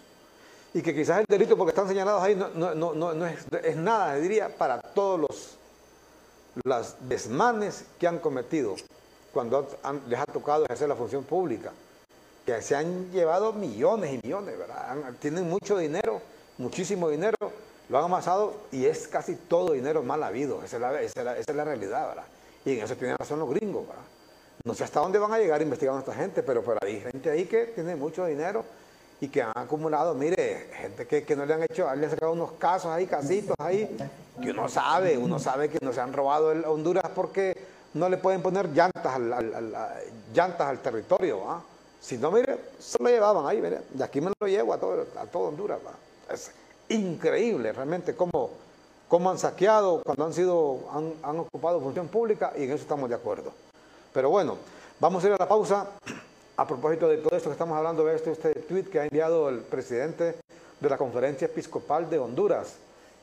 Y 0.73 0.81
que 0.81 0.93
quizás 0.93 1.19
el 1.19 1.25
delito, 1.27 1.57
porque 1.57 1.69
están 1.69 1.87
señalados 1.87 2.21
ahí, 2.21 2.35
no, 2.35 2.49
no, 2.49 2.93
no, 2.93 3.13
no 3.13 3.25
es, 3.25 3.75
nada, 3.77 4.15
diría, 4.15 4.55
para 4.55 4.79
todos 4.81 5.57
los 6.63 6.95
desmanes 7.07 7.85
que 7.99 8.07
han 8.07 8.19
cometido 8.19 8.75
cuando 9.33 9.67
les 10.07 10.19
ha 10.19 10.25
tocado 10.25 10.65
ejercer 10.65 10.89
la 10.89 10.95
función 10.95 11.23
pública, 11.23 11.71
que 12.45 12.61
se 12.61 12.75
han 12.75 13.11
llevado 13.11 13.53
millones 13.53 14.13
y 14.13 14.19
millones, 14.23 14.57
¿verdad? 14.57 14.95
tienen 15.19 15.49
mucho 15.49 15.77
dinero, 15.77 16.21
muchísimo 16.57 17.09
dinero, 17.09 17.35
lo 17.89 17.97
han 17.97 18.05
amasado 18.05 18.53
y 18.71 18.85
es 18.85 19.07
casi 19.07 19.35
todo 19.35 19.73
dinero 19.73 20.03
mal 20.03 20.21
habido, 20.23 20.63
esa 20.63 20.77
es 20.99 21.55
la, 21.55 21.63
realidad, 21.63 22.07
¿verdad? 22.07 22.25
Y 22.63 22.77
en 22.77 22.83
eso 22.83 22.95
tienen 22.95 23.17
razón 23.17 23.39
los 23.39 23.49
gringos, 23.49 23.87
¿verdad? 23.87 24.03
No 24.63 24.73
sé 24.73 24.83
hasta 24.83 24.99
dónde 24.99 25.19
van 25.19 25.33
a 25.33 25.37
llegar 25.37 25.61
investigando 25.61 25.99
a 25.99 26.01
esta 26.01 26.13
gente, 26.13 26.43
pero, 26.43 26.63
por 26.63 26.83
hay 26.83 26.99
gente 27.01 27.29
ahí 27.29 27.45
que 27.45 27.65
tiene 27.67 27.95
mucho 27.95 28.25
dinero 28.25 28.63
y 29.21 29.27
que 29.27 29.41
han 29.41 29.51
acumulado, 29.55 30.13
mire, 30.13 30.69
gente 30.73 31.07
que, 31.07 31.35
no 31.35 31.45
le 31.45 31.53
han 31.53 31.63
hecho, 31.63 31.93
le 31.95 32.05
han 32.05 32.11
sacado 32.11 32.31
unos 32.31 32.53
casos 32.53 32.91
ahí, 32.91 33.05
casitos 33.05 33.55
ahí, 33.59 33.95
que 34.41 34.51
uno 34.51 34.67
sabe, 34.67 35.17
uno 35.17 35.39
sabe 35.39 35.69
que 35.69 35.77
no 35.81 35.93
se 35.93 36.01
han 36.01 36.13
robado 36.13 36.51
el 36.51 36.65
Honduras 36.65 37.09
porque 37.13 37.55
no 37.93 38.09
le 38.09 38.17
pueden 38.17 38.41
poner 38.41 38.69
llantas 38.69 39.15
al, 39.15 39.73
llantas 40.33 40.67
al 40.67 40.79
territorio, 40.79 41.63
Si 42.05 42.19
no, 42.19 42.29
mire, 42.29 42.59
se 42.77 43.01
lo 43.01 43.09
llevaban 43.09 43.47
ahí, 43.47 43.59
mire, 43.59 43.79
de 43.89 44.03
aquí 44.03 44.21
me 44.21 44.31
lo 44.39 44.47
llevo 44.47 44.75
a 44.75 44.77
todo, 44.77 45.07
a 45.19 45.25
todo 45.25 45.47
Honduras, 45.47 45.79
Es 46.29 46.51
increíble 46.89 47.73
realmente 47.73 48.15
cómo, 48.15 48.51
cómo 49.07 49.31
han 49.31 49.39
saqueado 49.39 50.03
cuando 50.05 50.23
han 50.23 50.31
sido, 50.31 50.81
han, 50.91 51.15
han 51.23 51.39
ocupado 51.39 51.81
función 51.81 52.07
pública 52.07 52.53
y 52.55 52.65
en 52.65 52.73
eso 52.73 52.83
estamos 52.83 53.09
de 53.09 53.15
acuerdo. 53.15 53.51
Pero 54.13 54.29
bueno, 54.29 54.55
vamos 54.99 55.23
a 55.23 55.27
ir 55.29 55.33
a 55.33 55.37
la 55.39 55.47
pausa. 55.47 55.87
A 56.57 56.67
propósito 56.67 57.07
de 57.07 57.17
todo 57.17 57.35
esto 57.35 57.49
que 57.49 57.53
estamos 57.53 57.75
hablando, 57.75 58.05
de 58.05 58.15
este, 58.15 58.33
este 58.33 58.53
tweet 58.53 58.83
que 58.83 58.99
ha 58.99 59.05
enviado 59.05 59.49
el 59.49 59.61
presidente 59.61 60.35
de 60.79 60.89
la 60.89 60.99
Conferencia 60.99 61.45
Episcopal 61.45 62.07
de 62.07 62.19
Honduras, 62.19 62.75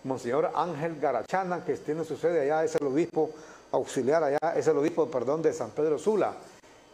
Monseñor 0.02 0.50
Ángel 0.56 0.98
Garachana, 0.98 1.64
que 1.64 1.76
tiene 1.76 2.04
su 2.04 2.16
sede 2.16 2.40
allá, 2.40 2.64
es 2.64 2.74
el 2.74 2.88
obispo 2.88 3.30
auxiliar 3.70 4.24
allá, 4.24 4.54
es 4.56 4.66
el 4.66 4.76
obispo, 4.76 5.08
perdón, 5.08 5.40
de 5.40 5.52
San 5.52 5.70
Pedro 5.70 6.00
Sula. 6.00 6.34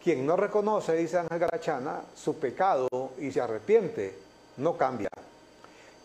Quien 0.02 0.24
no 0.24 0.36
reconoce, 0.36 0.94
dice 0.94 1.18
Ángel 1.18 1.40
Garachana, 1.40 2.02
su 2.14 2.38
pecado 2.38 2.88
y 3.18 3.30
se 3.32 3.40
arrepiente, 3.40 4.14
no 4.58 4.76
cambia. 4.76 5.10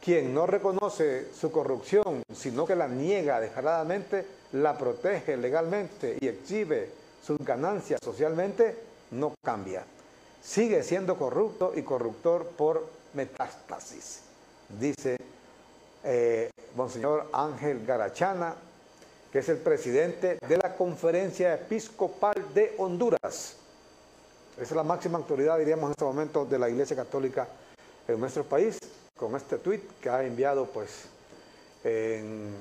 Quien 0.04 0.34
no 0.34 0.46
reconoce 0.46 1.34
su 1.34 1.52
corrupción, 1.52 2.24
sino 2.34 2.66
que 2.66 2.76
la 2.76 2.88
niega 2.88 3.40
descaradamente, 3.40 4.26
la 4.54 4.78
protege 4.78 5.38
legalmente 5.38 6.18
y 6.20 6.28
exhibe 6.28 6.90
sus 7.26 7.38
ganancias 7.40 8.00
socialmente, 8.04 8.76
no 9.12 9.34
cambia. 9.44 9.86
sigue 10.42 10.84
siendo 10.84 11.18
corrupto 11.18 11.72
y 11.74 11.84
corruptor 11.84 12.48
por 12.48 12.86
metástasis, 13.14 14.22
dice 14.68 15.16
eh, 16.04 16.50
Monseñor 16.76 17.30
Ángel 17.32 17.86
Garachana, 17.86 18.56
que 19.32 19.40
es 19.40 19.48
el 19.48 19.58
presidente 19.58 20.38
de 20.46 20.58
la 20.58 20.76
Conferencia 20.76 21.54
Episcopal 21.54 22.54
de 22.54 22.76
Honduras. 22.78 23.63
Es 24.60 24.72
la 24.72 24.84
máxima 24.84 25.18
autoridad, 25.18 25.58
diríamos, 25.58 25.86
en 25.86 25.92
este 25.92 26.06
momento 26.06 26.46
de 26.46 26.60
la 26.60 26.70
Iglesia 26.70 26.96
Católica 26.96 27.48
en 28.08 28.20
nuestro 28.20 28.44
país, 28.44 28.78
con 29.18 29.36
este 29.36 29.58
tuit 29.58 29.82
que 30.00 30.10
ha 30.10 30.24
enviado 30.24 30.66
pues 30.68 31.06
en, 31.84 32.54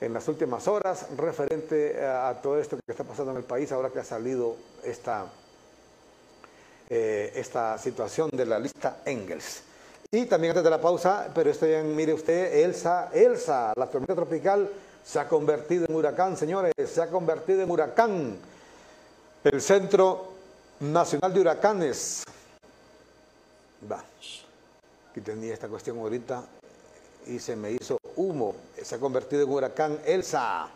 las 0.00 0.26
últimas 0.26 0.66
horas 0.68 1.06
referente 1.16 2.02
a, 2.04 2.40
todo 2.42 2.58
esto 2.58 2.76
que 2.76 2.92
está 2.92 3.04
pasando 3.04 3.32
en 3.32 3.38
el 3.38 3.44
país 3.44 3.70
ahora 3.72 3.90
que 3.90 3.98
ha 3.98 4.04
salido 4.04 4.56
esta, 4.82 5.26
eh, 6.88 7.32
esta 7.36 7.76
situación 7.76 8.30
de 8.32 8.46
la 8.46 8.58
lista 8.58 9.02
Engels. 9.04 9.62
Y 10.10 10.24
también 10.26 10.52
antes 10.52 10.64
de 10.64 10.70
la 10.70 10.80
pausa, 10.80 11.30
pero 11.34 11.50
esto 11.50 11.66
ya, 11.66 11.82
mire 11.82 12.14
usted, 12.14 12.64
Elsa, 12.64 13.10
Elsa, 13.12 13.74
la 13.76 13.86
tormenta 13.86 14.14
tropical 14.14 14.68
se 15.04 15.20
ha 15.20 15.28
convertido 15.28 15.84
en 15.88 15.94
huracán, 15.94 16.38
señores, 16.38 16.72
se 16.86 17.02
ha 17.02 17.08
convertido 17.08 17.62
en 17.62 17.70
huracán. 17.70 18.38
El 19.44 19.60
Centro 19.60 20.31
Nacional 20.82 21.32
de 21.32 21.40
Huracanes. 21.40 22.24
Va. 23.88 24.02
Aquí 25.10 25.20
tenía 25.20 25.54
esta 25.54 25.68
cuestión 25.68 25.96
ahorita 25.98 26.42
y 27.28 27.38
se 27.38 27.54
me 27.54 27.70
hizo 27.70 27.98
humo. 28.16 28.56
Se 28.82 28.96
ha 28.96 28.98
convertido 28.98 29.44
en 29.44 29.50
huracán 29.50 30.00
Elsa. 30.04 30.68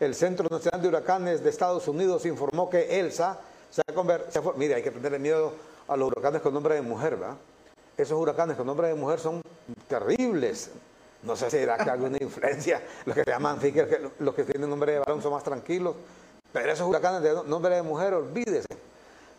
El 0.00 0.16
Centro 0.16 0.48
Nacional 0.50 0.82
de 0.82 0.88
Huracanes 0.88 1.44
de 1.44 1.50
Estados 1.50 1.86
Unidos 1.86 2.26
informó 2.26 2.68
que 2.68 2.98
Elsa 2.98 3.38
se 3.70 3.82
ha 3.86 3.94
convertido... 3.94 4.54
Mire, 4.56 4.74
hay 4.74 4.82
que 4.82 4.90
tenerle 4.90 5.20
miedo 5.20 5.52
a 5.86 5.96
los 5.96 6.08
huracanes 6.08 6.42
con 6.42 6.52
nombre 6.52 6.74
de 6.74 6.82
mujer, 6.82 7.14
¿verdad? 7.14 7.36
Esos 7.96 8.18
huracanes 8.18 8.56
con 8.56 8.66
nombre 8.66 8.88
de 8.88 8.94
mujer 8.94 9.20
son 9.20 9.40
terribles. 9.86 10.70
No 11.22 11.36
sé 11.36 11.48
si 11.48 11.58
era 11.58 11.76
que 11.78 11.90
alguna 11.90 12.18
influencia, 12.20 12.82
los 13.06 13.14
que 13.14 13.22
se 13.22 13.30
llaman 13.30 13.60
los 14.18 14.34
que 14.34 14.42
tienen 14.42 14.68
nombre 14.68 14.94
de 14.94 14.98
varón 14.98 15.22
son 15.22 15.32
más 15.32 15.44
tranquilos, 15.44 15.94
pero 16.52 16.72
esos 16.72 16.88
huracanes 16.88 17.22
de 17.22 17.48
nombre 17.48 17.76
de 17.76 17.82
mujer, 17.82 18.14
olvídese. 18.14 18.83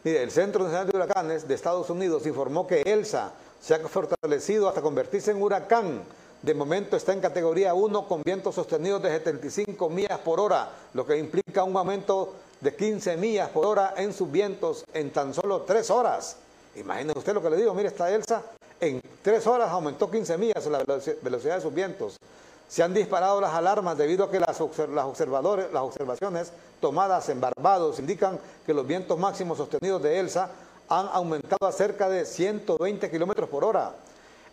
Mire, 0.06 0.22
el 0.22 0.30
Centro 0.30 0.64
Nacional 0.64 0.86
de 0.86 0.98
Huracanes 0.98 1.48
de 1.48 1.56
Estados 1.56 1.90
Unidos 1.90 2.27
informó 2.27 2.68
que 2.68 2.82
Elsa 2.82 3.32
se 3.60 3.73
ha 3.73 3.80
fortalecido 3.80 4.69
hasta 4.69 4.80
convertirse 4.80 5.32
en 5.32 5.41
huracán. 5.41 6.03
De 6.44 6.53
momento 6.53 6.95
está 6.95 7.11
en 7.11 7.22
categoría 7.22 7.73
1 7.73 8.07
con 8.07 8.22
vientos 8.22 8.53
sostenidos 8.53 9.02
de 9.02 9.10
75 9.10 9.90
millas 9.90 10.19
por 10.19 10.40
hora, 10.40 10.69
lo 10.94 11.07
que 11.07 11.18
implica 11.18 11.64
un 11.64 11.76
aumento 11.76 12.36
de 12.61 12.76
15 12.76 13.18
millas 13.18 13.49
por 13.49 13.65
hora 13.65 13.95
en 13.98 14.14
sus 14.14 14.32
vientos 14.32 14.86
en 14.94 15.10
tan 15.10 15.34
solo 15.34 15.64
3 15.64 15.90
horas. 15.90 16.38
Imagínese 16.76 17.18
usted 17.18 17.34
lo 17.34 17.41
que 17.41 17.49
le 17.49 17.57
digo, 17.57 17.73
mire, 17.73 17.88
esta 17.88 18.14
Elsa 18.14 18.44
en 18.80 19.02
tres 19.23 19.48
horas 19.48 19.72
aumentó 19.72 20.11
15 20.11 20.38
millas 20.38 20.68
la 20.68 20.84
velocidad 21.23 21.56
de 21.56 21.61
sus 21.61 21.73
vientos. 21.73 22.18
Se 22.67 22.83
han 22.83 22.93
disparado 22.93 23.39
las 23.39 23.53
alarmas 23.53 23.97
debido 23.97 24.25
a 24.25 24.31
que 24.31 24.39
las, 24.39 24.59
observadores, 24.59 25.71
las 25.71 25.83
observaciones 25.83 26.51
tomadas 26.81 27.29
en 27.29 27.39
Barbados 27.39 27.99
indican 27.99 28.39
que 28.65 28.73
los 28.73 28.87
vientos 28.87 29.17
máximos 29.19 29.57
sostenidos 29.57 30.01
de 30.01 30.19
Elsa 30.19 30.49
han 30.89 31.07
aumentado 31.13 31.67
a 31.67 31.71
cerca 31.71 32.09
de 32.09 32.25
120 32.25 33.09
kilómetros 33.09 33.49
por 33.49 33.63
hora. 33.63 33.93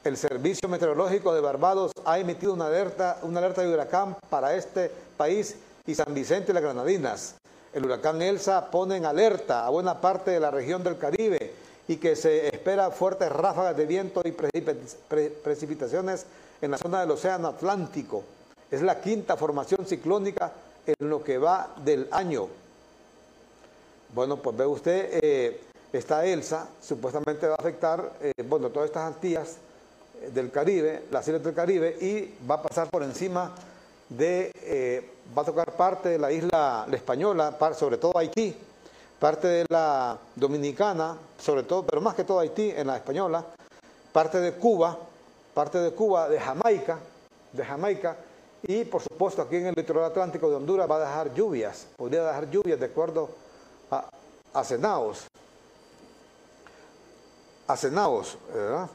El 0.04 0.16
Servicio 0.16 0.68
Meteorológico 0.68 1.32
de 1.32 1.40
Barbados 1.40 1.92
ha 2.04 2.18
emitido 2.18 2.54
una 2.54 2.66
alerta, 2.66 3.18
una 3.22 3.38
alerta 3.38 3.62
de 3.62 3.72
huracán 3.72 4.16
para 4.28 4.54
este 4.54 4.90
país 5.16 5.56
y 5.86 5.94
San 5.94 6.12
Vicente 6.12 6.50
y 6.50 6.54
las 6.54 6.62
Granadinas. 6.62 7.36
El 7.72 7.86
huracán 7.86 8.20
Elsa 8.20 8.70
pone 8.70 8.96
en 8.96 9.06
alerta 9.06 9.64
a 9.64 9.70
buena 9.70 10.00
parte 10.00 10.32
de 10.32 10.40
la 10.40 10.50
región 10.50 10.82
del 10.82 10.98
Caribe 10.98 11.52
y 11.88 11.96
que 11.96 12.16
se 12.16 12.48
espera 12.48 12.90
fuertes 12.90 13.30
ráfagas 13.30 13.76
de 13.76 13.86
viento 13.86 14.22
y 14.24 14.32
precipitaciones 14.32 16.26
en 16.62 16.70
la 16.70 16.78
zona 16.78 17.00
del 17.00 17.10
Océano 17.10 17.48
Atlántico. 17.48 18.22
Es 18.70 18.80
la 18.80 19.00
quinta 19.00 19.36
formación 19.36 19.84
ciclónica 19.84 20.52
en 20.86 21.10
lo 21.10 21.22
que 21.22 21.36
va 21.36 21.74
del 21.84 22.08
año. 22.10 22.48
Bueno, 24.14 24.36
pues 24.36 24.56
ve 24.56 24.66
usted, 24.66 25.10
eh, 25.12 25.60
esta 25.92 26.24
ELSA 26.24 26.68
supuestamente 26.80 27.46
va 27.46 27.54
a 27.54 27.60
afectar, 27.60 28.12
eh, 28.20 28.32
bueno, 28.48 28.70
todas 28.70 28.86
estas 28.86 29.12
Antillas 29.12 29.56
eh, 30.20 30.30
del 30.32 30.50
Caribe, 30.50 31.04
las 31.10 31.26
islas 31.26 31.42
del 31.42 31.54
Caribe, 31.54 31.96
y 32.00 32.34
va 32.48 32.56
a 32.56 32.62
pasar 32.62 32.88
por 32.88 33.02
encima 33.02 33.52
de, 34.08 35.10
va 35.36 35.42
a 35.42 35.44
tocar 35.46 35.72
parte 35.72 36.10
de 36.10 36.18
la 36.18 36.30
isla 36.30 36.86
la 36.88 36.96
española, 36.96 37.56
sobre 37.74 37.96
todo 37.96 38.16
Haití, 38.16 38.54
parte 39.18 39.48
de 39.48 39.66
la 39.68 40.18
dominicana, 40.36 41.16
sobre 41.38 41.62
todo, 41.62 41.84
pero 41.84 42.00
más 42.00 42.14
que 42.14 42.24
todo 42.24 42.38
Haití, 42.38 42.70
en 42.70 42.86
la 42.86 42.96
española, 42.96 43.44
parte 44.12 44.38
de 44.38 44.52
Cuba, 44.52 44.98
parte 45.54 45.78
de 45.78 45.90
Cuba, 45.92 46.28
de 46.28 46.40
Jamaica, 46.40 46.98
de 47.52 47.64
Jamaica, 47.64 48.16
y 48.62 48.84
por 48.84 49.02
supuesto 49.02 49.42
aquí 49.42 49.56
en 49.56 49.66
el 49.66 49.74
litoral 49.74 50.04
atlántico 50.04 50.48
de 50.48 50.56
Honduras 50.56 50.90
va 50.90 50.96
a 50.96 51.00
dejar 51.00 51.34
lluvias, 51.34 51.86
podría 51.96 52.24
dejar 52.24 52.50
lluvias 52.50 52.78
de 52.78 52.86
acuerdo 52.86 53.28
a, 53.90 54.08
a 54.52 54.64
Senaos, 54.64 55.26
a 57.66 57.76
Senaos, 57.76 58.38
¿verdad? 58.54 58.88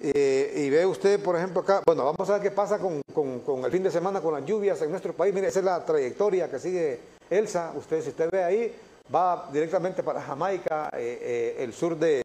Y 0.00 0.70
ve 0.70 0.86
usted, 0.86 1.20
por 1.20 1.34
ejemplo, 1.34 1.62
acá, 1.62 1.82
bueno, 1.84 2.04
vamos 2.04 2.30
a 2.30 2.34
ver 2.34 2.42
qué 2.42 2.50
pasa 2.52 2.78
con, 2.78 3.02
con, 3.12 3.64
el 3.64 3.70
fin 3.70 3.82
de 3.82 3.90
semana, 3.90 4.20
con 4.20 4.32
las 4.32 4.44
lluvias 4.44 4.80
en 4.82 4.90
nuestro 4.90 5.12
país. 5.12 5.34
Mire, 5.34 5.48
esa 5.48 5.58
es 5.58 5.64
la 5.64 5.84
trayectoria 5.84 6.48
que 6.48 6.60
sigue 6.60 7.00
Elsa. 7.28 7.72
Usted, 7.74 8.02
si 8.02 8.10
usted 8.10 8.30
ve 8.30 8.44
ahí, 8.44 8.76
va 9.12 9.48
directamente 9.52 10.04
para 10.04 10.22
Jamaica, 10.22 10.90
eh, 10.92 11.18
eh, 11.20 11.64
el 11.64 11.72
sur 11.72 11.96
de, 11.96 12.22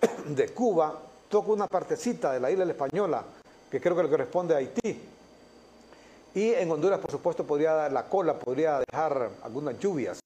de, 0.28 0.48
Cuba, 0.48 0.98
toca 1.30 1.52
una 1.52 1.66
partecita 1.68 2.32
de 2.32 2.40
la 2.40 2.50
isla 2.50 2.64
española, 2.64 3.24
que 3.70 3.80
creo 3.80 3.96
que 3.96 4.02
le 4.02 4.10
corresponde 4.10 4.52
a 4.52 4.58
Haití. 4.58 5.00
Y 6.34 6.52
en 6.52 6.70
Honduras, 6.70 6.98
por 6.98 7.10
supuesto, 7.10 7.46
podría 7.46 7.72
dar 7.72 7.92
la 7.92 8.04
cola, 8.04 8.38
podría 8.38 8.80
dejar 8.80 9.30
algunas 9.42 9.78
lluvias. 9.78 10.18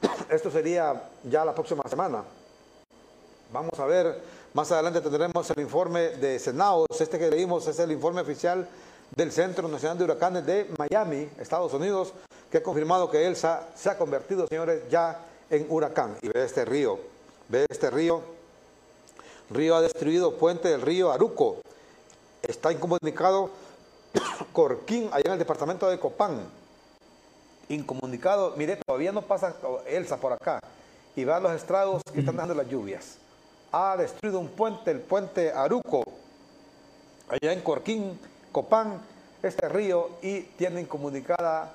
Esto 0.28 0.50
sería 0.50 1.10
ya 1.24 1.44
la 1.44 1.54
próxima 1.54 1.82
semana. 1.88 2.22
Vamos 3.52 3.78
a 3.80 3.86
ver, 3.86 4.20
más 4.52 4.70
adelante 4.70 5.00
tendremos 5.00 5.50
el 5.50 5.60
informe 5.60 6.10
de 6.10 6.38
Senaos. 6.38 6.86
Este 6.98 7.18
que 7.18 7.30
leímos 7.30 7.66
es 7.66 7.78
el 7.78 7.90
informe 7.90 8.20
oficial 8.20 8.68
del 9.16 9.32
Centro 9.32 9.66
Nacional 9.66 9.98
de 9.98 10.04
Huracanes 10.04 10.46
de 10.46 10.70
Miami, 10.78 11.28
Estados 11.38 11.72
Unidos, 11.72 12.12
que 12.50 12.58
ha 12.58 12.62
confirmado 12.62 13.10
que 13.10 13.26
Elsa 13.26 13.68
se 13.74 13.90
ha 13.90 13.98
convertido, 13.98 14.46
señores, 14.46 14.82
ya 14.90 15.24
en 15.48 15.66
huracán. 15.68 16.16
Y 16.22 16.28
ve 16.28 16.44
este 16.44 16.64
río, 16.64 16.98
ve 17.48 17.66
este 17.68 17.90
río. 17.90 18.39
Río 19.50 19.74
ha 19.74 19.82
destruido 19.82 20.36
puente 20.36 20.68
del 20.68 20.80
río 20.80 21.10
Aruco. 21.10 21.56
Está 22.40 22.72
incomunicado 22.72 23.50
Corquín, 24.52 25.08
allá 25.12 25.24
en 25.26 25.32
el 25.32 25.38
departamento 25.40 25.88
de 25.90 25.98
Copán. 25.98 26.40
Incomunicado, 27.68 28.54
mire, 28.56 28.76
todavía 28.76 29.10
no 29.10 29.22
pasa 29.22 29.56
Elsa 29.86 30.18
por 30.18 30.32
acá. 30.32 30.60
Y 31.16 31.24
va 31.24 31.36
a 31.36 31.40
los 31.40 31.52
estrados 31.52 32.00
que 32.12 32.20
están 32.20 32.36
dando 32.36 32.54
las 32.54 32.68
lluvias. 32.68 33.18
Ha 33.72 33.96
destruido 33.96 34.38
un 34.38 34.48
puente, 34.48 34.92
el 34.92 35.00
puente 35.00 35.52
Aruco, 35.52 36.04
allá 37.28 37.52
en 37.52 37.60
Corquín, 37.60 38.18
Copán, 38.52 39.00
este 39.42 39.68
río, 39.68 40.10
y 40.22 40.42
tiene 40.42 40.80
incomunicada 40.80 41.72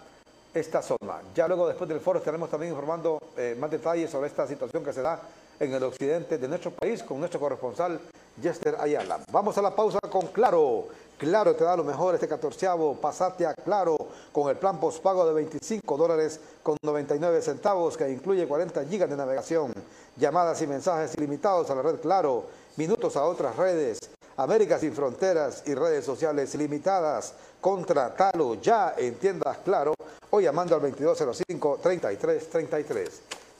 esta 0.53 0.81
zona. 0.81 1.21
Ya 1.33 1.47
luego, 1.47 1.67
después 1.67 1.89
del 1.89 1.99
foro, 1.99 2.19
estaremos 2.19 2.49
también 2.49 2.71
informando 2.71 3.19
eh, 3.35 3.55
más 3.59 3.69
detalles 3.69 4.09
sobre 4.09 4.27
esta 4.27 4.47
situación 4.47 4.83
que 4.83 4.93
se 4.93 5.01
da 5.01 5.19
en 5.59 5.73
el 5.73 5.83
occidente 5.83 6.37
de 6.37 6.47
nuestro 6.47 6.71
país 6.71 7.03
con 7.03 7.19
nuestro 7.19 7.39
corresponsal 7.39 7.99
Jester 8.41 8.77
Ayala. 8.79 9.19
Vamos 9.31 9.57
a 9.57 9.61
la 9.61 9.75
pausa 9.75 9.99
con 10.09 10.27
Claro. 10.27 10.87
Claro 11.17 11.55
te 11.55 11.63
da 11.63 11.77
lo 11.77 11.85
mejor 11.85 12.13
este 12.13 12.27
catorceavo. 12.27 12.95
Pasate 12.95 13.45
a 13.45 13.53
Claro 13.53 13.95
con 14.33 14.49
el 14.49 14.57
plan 14.57 14.77
postpago 14.79 15.25
de 15.25 15.33
25 15.33 15.95
dólares 15.95 16.41
con 16.61 16.75
99 16.81 17.41
centavos 17.41 17.95
que 17.95 18.09
incluye 18.09 18.45
40 18.45 18.83
gigas 18.85 19.09
de 19.09 19.15
navegación, 19.15 19.71
llamadas 20.17 20.61
y 20.61 20.67
mensajes 20.67 21.15
ilimitados 21.15 21.69
a 21.69 21.75
la 21.75 21.81
red 21.81 22.01
Claro, 22.01 22.47
minutos 22.75 23.15
a 23.15 23.23
otras 23.23 23.55
redes, 23.55 23.97
América 24.35 24.77
sin 24.77 24.93
fronteras 24.93 25.63
y 25.65 25.73
redes 25.73 26.03
sociales 26.03 26.53
ilimitadas. 26.53 27.33
Contratalo 27.61 28.55
ya 28.55 28.95
en 28.97 29.15
tiendas 29.15 29.59
Claro 29.59 29.93
o 30.29 30.41
llamando 30.41 30.75
al 30.75 30.81
2205-3333. 30.81 33.09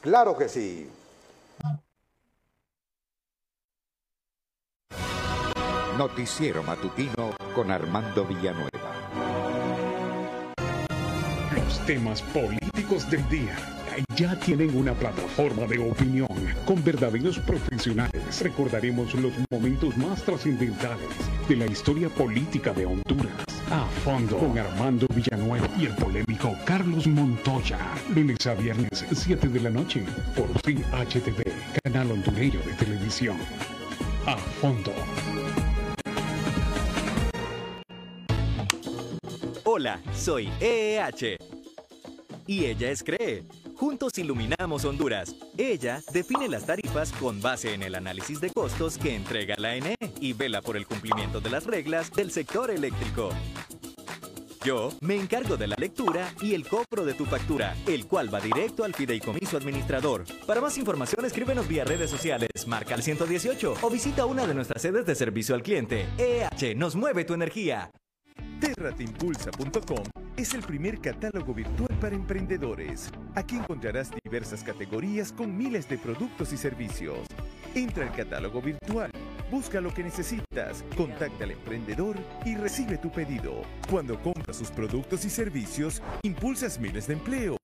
Claro 0.02 0.36
que 0.36 0.50
sí. 0.50 0.92
Noticiero 5.98 6.62
Matutino 6.62 7.32
con 7.56 7.72
Armando 7.72 8.26
Villanueva. 8.26 8.70
Los 11.56 11.86
temas 11.86 12.22
políticos 12.22 13.10
del 13.10 13.28
día 13.30 13.56
ya 14.18 14.38
tienen 14.38 14.76
una 14.76 14.94
plataforma 14.94 15.66
de 15.68 15.80
opinión 15.80 16.28
con 16.66 16.84
verdaderos 16.84 17.40
profesionales. 17.40 18.42
Recordaremos 18.42 19.14
los 19.14 19.32
momentos 19.50 19.96
más 19.96 20.22
trascendentales 20.24 21.08
de 21.48 21.56
la 21.56 21.66
historia 21.66 22.10
política 22.10 22.74
de 22.74 22.86
Honduras. 22.86 23.46
A 23.72 23.86
fondo 24.04 24.38
con 24.38 24.60
Armando 24.60 25.08
Villanueva 25.16 25.70
y 25.78 25.86
el 25.86 25.96
polémico 25.96 26.58
Carlos 26.66 27.08
Montoya. 27.08 27.80
Lunes 28.14 28.46
a 28.48 28.54
viernes, 28.54 29.06
7 29.14 29.48
de 29.48 29.60
la 29.62 29.70
noche 29.70 30.04
por 30.36 30.48
CHTV. 30.62 31.42
canal 31.84 32.12
hondureño 32.12 32.60
de 32.60 32.74
televisión. 32.74 33.38
A 34.28 34.36
fondo. 34.36 34.92
Hola, 39.78 40.00
soy 40.16 40.50
EEH. 40.62 41.36
Y 42.48 42.64
ella 42.64 42.92
es 42.92 43.04
CREE. 43.04 43.44
Juntos 43.76 44.18
iluminamos 44.18 44.86
Honduras. 44.86 45.36
Ella 45.58 46.02
define 46.14 46.48
las 46.48 46.66
tarifas 46.66 47.12
con 47.12 47.42
base 47.42 47.74
en 47.74 47.84
el 47.84 47.96
análisis 47.96 48.40
de 48.40 48.52
costos 48.52 48.98
que 48.98 49.14
entrega 49.14 49.56
la 49.58 49.72
ANE 49.72 49.98
y 50.22 50.32
vela 50.32 50.62
por 50.62 50.78
el 50.78 50.88
cumplimiento 50.88 51.42
de 51.42 51.50
las 51.50 51.66
reglas 51.66 52.10
del 52.14 52.32
sector 52.32 52.72
eléctrico. 52.72 53.32
Yo 54.64 54.94
me 55.02 55.18
encargo 55.18 55.58
de 55.58 55.68
la 55.68 55.76
lectura 55.78 56.34
y 56.42 56.54
el 56.54 56.66
cobro 56.66 57.04
de 57.04 57.14
tu 57.14 57.26
factura, 57.26 57.76
el 57.86 58.08
cual 58.08 58.34
va 58.34 58.40
directo 58.40 58.86
al 58.86 58.94
fideicomiso 58.94 59.58
administrador. 59.58 60.24
Para 60.48 60.62
más 60.62 60.78
información, 60.78 61.26
escríbenos 61.26 61.68
vía 61.68 61.84
redes 61.84 62.10
sociales, 62.10 62.50
marca 62.66 62.96
el 62.96 63.04
118 63.04 63.76
o 63.82 63.90
visita 63.90 64.26
una 64.26 64.48
de 64.48 64.54
nuestras 64.54 64.82
sedes 64.82 65.06
de 65.06 65.16
servicio 65.16 65.54
al 65.54 65.64
cliente. 65.64 66.08
EH 66.18 66.76
nos 66.76 66.96
mueve 66.96 67.26
tu 67.26 67.34
energía. 67.34 67.92
Terrateimpulsa.com 68.66 70.04
es 70.38 70.56
el 70.56 70.62
primer 70.64 71.00
catálogo 71.00 71.54
virtual 71.54 71.96
para 72.02 72.16
emprendedores. 72.16 73.12
Aquí 73.36 73.58
encontrarás 73.58 74.10
diversas 74.24 74.64
categorías 74.64 75.32
con 75.32 75.56
miles 75.56 75.88
de 75.88 76.00
productos 76.00 76.52
y 76.52 76.58
servicios. 76.58 77.20
Entra 77.76 78.06
al 78.06 78.16
catálogo 78.16 78.62
virtual 78.64 79.12
Busca 79.52 79.80
lo 79.80 79.94
que 79.94 80.04
necesitas, 80.04 80.84
contacta 80.98 81.44
al 81.44 81.52
emprendedor 81.52 82.18
y 82.46 82.56
recibe 82.56 82.98
tu 82.98 83.12
pedido. 83.12 83.62
Cuando 83.92 84.20
compras 84.22 84.58
sus 84.58 84.72
productos 84.72 85.24
y 85.24 85.30
servicios, 85.30 86.02
impulsas 86.24 86.80
miles 86.80 87.08
de 87.08 87.14
empleos. 87.14 87.60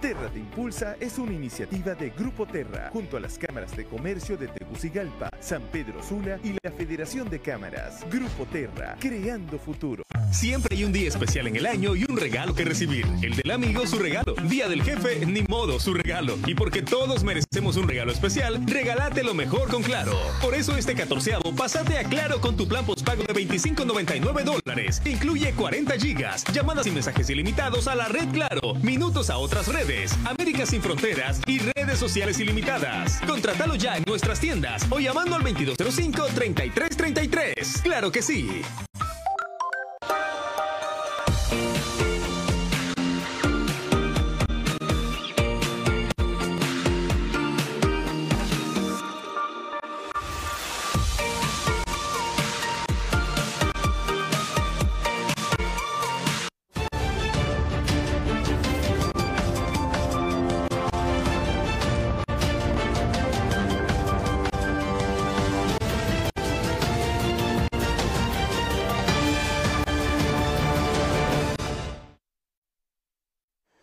Terra 0.00 0.28
te 0.32 0.38
Impulsa 0.38 0.96
es 0.98 1.18
una 1.18 1.32
iniciativa 1.32 1.94
de 1.94 2.10
Grupo 2.10 2.46
Terra, 2.46 2.90
junto 2.92 3.16
a 3.16 3.20
las 3.20 3.38
cámaras 3.38 3.76
de 3.76 3.84
comercio 3.84 4.36
de 4.36 4.48
Tegucigalpa, 4.48 5.28
San 5.40 5.62
Pedro 5.70 6.02
Sula 6.02 6.38
y 6.42 6.56
la 6.62 6.72
Federación 6.72 7.28
de 7.28 7.38
Cámaras. 7.38 8.04
Grupo 8.10 8.46
Terra, 8.46 8.96
creando 8.98 9.58
futuro. 9.58 10.02
Siempre 10.32 10.76
hay 10.76 10.84
un 10.84 10.92
día 10.92 11.08
especial 11.08 11.48
en 11.48 11.56
el 11.56 11.66
año 11.66 11.94
y 11.94 12.04
un 12.08 12.16
regalo 12.16 12.54
que 12.54 12.64
recibir. 12.64 13.04
El 13.20 13.36
del 13.36 13.50
amigo, 13.50 13.86
su 13.86 13.98
regalo. 13.98 14.34
Día 14.48 14.68
del 14.68 14.82
jefe, 14.82 15.26
ni 15.26 15.42
modo, 15.42 15.78
su 15.78 15.92
regalo. 15.92 16.38
Y 16.46 16.54
porque 16.54 16.82
todos 16.82 17.22
merecemos 17.22 17.76
un 17.76 17.86
regalo 17.86 18.10
especial, 18.10 18.64
regálate 18.66 19.22
lo 19.22 19.34
mejor 19.34 19.68
con 19.68 19.82
Claro. 19.82 20.16
Por 20.40 20.54
eso 20.54 20.76
este 20.76 20.94
14 20.94 21.19
pásate 21.56 21.98
a 21.98 22.04
Claro 22.04 22.40
con 22.40 22.56
tu 22.56 22.66
plan 22.66 22.84
postpago 22.84 23.22
de 23.22 23.34
25.99 23.34 24.42
dólares. 24.42 25.02
Incluye 25.04 25.52
40 25.52 25.98
gigas, 25.98 26.44
llamadas 26.52 26.86
y 26.86 26.90
mensajes 26.90 27.28
ilimitados 27.30 27.86
a 27.88 27.94
la 27.94 28.08
red 28.08 28.28
Claro, 28.32 28.74
minutos 28.82 29.30
a 29.30 29.38
otras 29.38 29.68
redes, 29.68 30.12
América 30.24 30.64
sin 30.64 30.80
fronteras 30.80 31.40
y 31.46 31.58
redes 31.58 31.98
sociales 31.98 32.40
ilimitadas. 32.40 33.20
Contratalo 33.26 33.74
ya 33.74 33.96
en 33.96 34.04
nuestras 34.06 34.40
tiendas 34.40 34.86
o 34.90 34.98
llamando 34.98 35.36
al 35.36 35.42
2205-3333. 35.42 37.82
¡Claro 37.82 38.10
que 38.10 38.22
sí! 38.22 38.62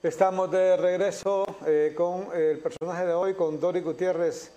Estamos 0.08 0.50
de 0.50 0.78
regreso 0.78 1.46
eh, 1.66 1.94
con 1.94 2.30
el 2.34 2.60
personaje 2.60 3.06
de 3.06 3.14
hoy, 3.14 3.34
con 3.34 3.60
Dori 3.60 3.82
Gutiérrez, 3.82 4.50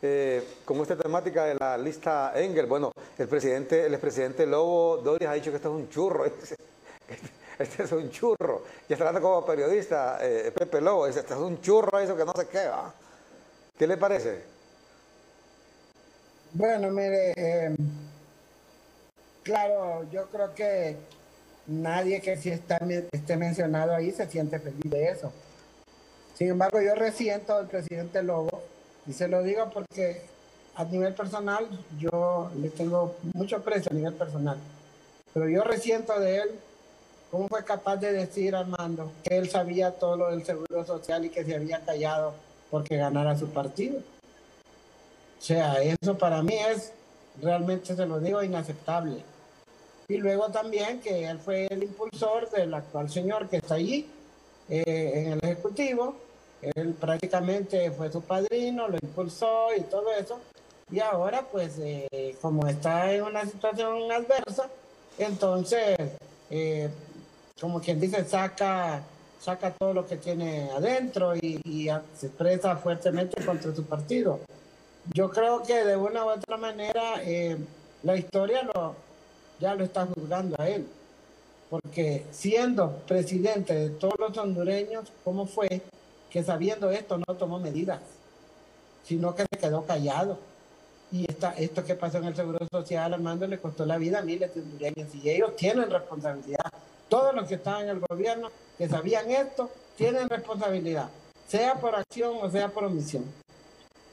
eh, 0.00 0.46
con 0.64 0.78
esta 0.78 0.94
temática 0.94 1.44
de 1.44 1.56
la 1.56 1.76
lista 1.76 2.32
Engel. 2.36 2.66
Bueno, 2.66 2.92
el 3.18 3.26
presidente, 3.26 3.84
el 3.84 3.94
expresidente 3.94 4.46
Lobo 4.46 4.98
Doris 4.98 5.28
ha 5.28 5.32
dicho 5.32 5.50
que 5.50 5.56
esto 5.56 5.70
es 5.70 5.74
un 5.74 5.88
churro. 5.88 6.24
Este 7.58 7.84
es 7.84 7.92
un 7.92 8.10
churro. 8.10 8.62
Y 8.86 8.92
está 8.92 9.08
hablando 9.08 9.26
como 9.26 9.44
periodista, 9.44 10.18
eh, 10.20 10.52
Pepe 10.54 10.80
Lobo, 10.80 11.06
dice, 11.06 11.20
este 11.20 11.32
es 11.32 11.40
un 11.40 11.60
churro, 11.62 11.98
eso 11.98 12.14
que 12.14 12.24
no 12.24 12.32
sé 12.36 12.46
qué 12.46 12.66
va. 12.68 12.92
¿Qué 13.78 13.86
le 13.86 13.96
parece? 13.96 14.44
Bueno, 16.52 16.90
mire, 16.90 17.74
claro, 19.42 20.04
yo 20.12 20.26
creo 20.26 20.54
que 20.54 20.96
nadie 21.66 22.20
que 22.20 22.36
sí 22.36 22.50
está, 22.50 22.78
esté 23.12 23.36
mencionado 23.36 23.94
ahí 23.94 24.10
se 24.10 24.26
siente 24.26 24.58
feliz 24.58 24.90
de 24.90 25.08
eso. 25.08 25.32
Sin 26.34 26.48
embargo, 26.50 26.80
yo 26.80 26.94
resiento 26.94 27.54
al 27.54 27.66
presidente 27.66 28.22
Lobo 28.22 28.62
y 29.06 29.12
se 29.12 29.28
lo 29.28 29.42
digo 29.42 29.70
porque 29.72 30.22
a 30.74 30.84
nivel 30.84 31.14
personal 31.14 31.66
yo 31.98 32.50
le 32.60 32.68
tengo 32.70 33.16
mucho 33.34 33.56
aprecio 33.56 33.90
a 33.90 33.94
nivel 33.94 34.14
personal, 34.14 34.58
pero 35.32 35.48
yo 35.48 35.62
resiento 35.62 36.18
de 36.20 36.36
él 36.36 36.50
cómo 37.30 37.48
fue 37.48 37.64
capaz 37.64 37.96
de 37.96 38.12
decir 38.12 38.54
Armando 38.54 39.10
que 39.24 39.36
él 39.36 39.48
sabía 39.48 39.92
todo 39.92 40.16
lo 40.16 40.30
del 40.30 40.44
seguro 40.44 40.84
social 40.84 41.24
y 41.24 41.30
que 41.30 41.44
se 41.44 41.54
había 41.54 41.80
callado 41.80 42.34
porque 42.70 42.96
ganara 42.96 43.36
su 43.36 43.48
partido. 43.48 43.98
O 45.38 45.42
sea, 45.42 45.82
eso 45.82 46.18
para 46.18 46.42
mí 46.42 46.54
es, 46.54 46.92
realmente 47.40 47.94
se 47.94 48.06
lo 48.06 48.20
digo, 48.20 48.42
inaceptable. 48.42 49.22
Y 50.08 50.18
luego 50.18 50.48
también 50.50 51.00
que 51.00 51.26
él 51.26 51.38
fue 51.38 51.66
el 51.66 51.82
impulsor 51.82 52.48
del 52.50 52.72
actual 52.74 53.10
señor 53.10 53.48
que 53.48 53.56
está 53.56 53.74
allí 53.74 54.06
eh, 54.68 55.12
en 55.14 55.32
el 55.32 55.38
Ejecutivo. 55.42 56.16
Él 56.62 56.94
prácticamente 56.94 57.90
fue 57.90 58.10
su 58.10 58.22
padrino, 58.22 58.88
lo 58.88 58.96
impulsó 59.02 59.68
y 59.76 59.80
todo 59.82 60.12
eso. 60.12 60.40
Y 60.90 61.00
ahora, 61.00 61.44
pues, 61.50 61.78
eh, 61.80 62.36
como 62.40 62.66
está 62.68 63.12
en 63.12 63.24
una 63.24 63.44
situación 63.44 64.10
adversa, 64.12 64.70
entonces, 65.18 65.96
eh, 66.50 66.88
como 67.60 67.80
quien 67.80 68.00
dice, 68.00 68.24
saca, 68.24 69.02
saca 69.40 69.72
todo 69.72 69.92
lo 69.92 70.06
que 70.06 70.16
tiene 70.16 70.70
adentro 70.70 71.34
y, 71.34 71.60
y 71.64 71.88
se 72.16 72.28
expresa 72.28 72.76
fuertemente 72.76 73.44
contra 73.44 73.74
su 73.74 73.84
partido. 73.84 74.38
Yo 75.12 75.30
creo 75.30 75.62
que 75.64 75.84
de 75.84 75.96
una 75.96 76.24
u 76.24 76.30
otra 76.30 76.56
manera 76.56 77.20
la 78.02 78.16
historia 78.16 78.62
lo, 78.62 78.94
ya 79.60 79.74
lo 79.74 79.84
está 79.84 80.06
juzgando 80.06 80.56
a 80.58 80.68
él. 80.68 80.86
Porque 81.70 82.24
siendo 82.30 82.98
presidente 83.08 83.74
de 83.74 83.90
todos 83.90 84.18
los 84.18 84.36
hondureños, 84.38 85.12
¿cómo 85.24 85.46
fue 85.46 85.82
que 86.30 86.42
sabiendo 86.42 86.90
esto 86.90 87.18
no 87.18 87.34
tomó 87.34 87.58
medidas? 87.58 88.00
Sino 89.04 89.34
que 89.34 89.44
se 89.50 89.58
quedó 89.58 89.84
callado. 89.84 90.38
Y 91.10 91.28
esta, 91.28 91.52
esto 91.52 91.84
que 91.84 91.94
pasó 91.94 92.18
en 92.18 92.24
el 92.24 92.36
Seguro 92.36 92.58
Social, 92.70 93.14
Armando, 93.14 93.46
le 93.46 93.58
costó 93.58 93.86
la 93.86 93.96
vida 93.98 94.18
a 94.18 94.22
miles 94.22 94.54
de 94.54 94.60
hondureños. 94.60 95.14
Y 95.14 95.30
ellos 95.30 95.56
tienen 95.56 95.90
responsabilidad. 95.90 96.72
Todos 97.08 97.34
los 97.34 97.48
que 97.48 97.54
estaban 97.56 97.84
en 97.84 97.90
el 97.90 98.00
gobierno, 98.00 98.50
que 98.76 98.88
sabían 98.88 99.30
esto, 99.30 99.70
tienen 99.96 100.28
responsabilidad. 100.28 101.08
Sea 101.48 101.74
por 101.74 101.94
acción 101.94 102.38
o 102.42 102.50
sea 102.50 102.68
por 102.68 102.84
omisión. 102.84 103.24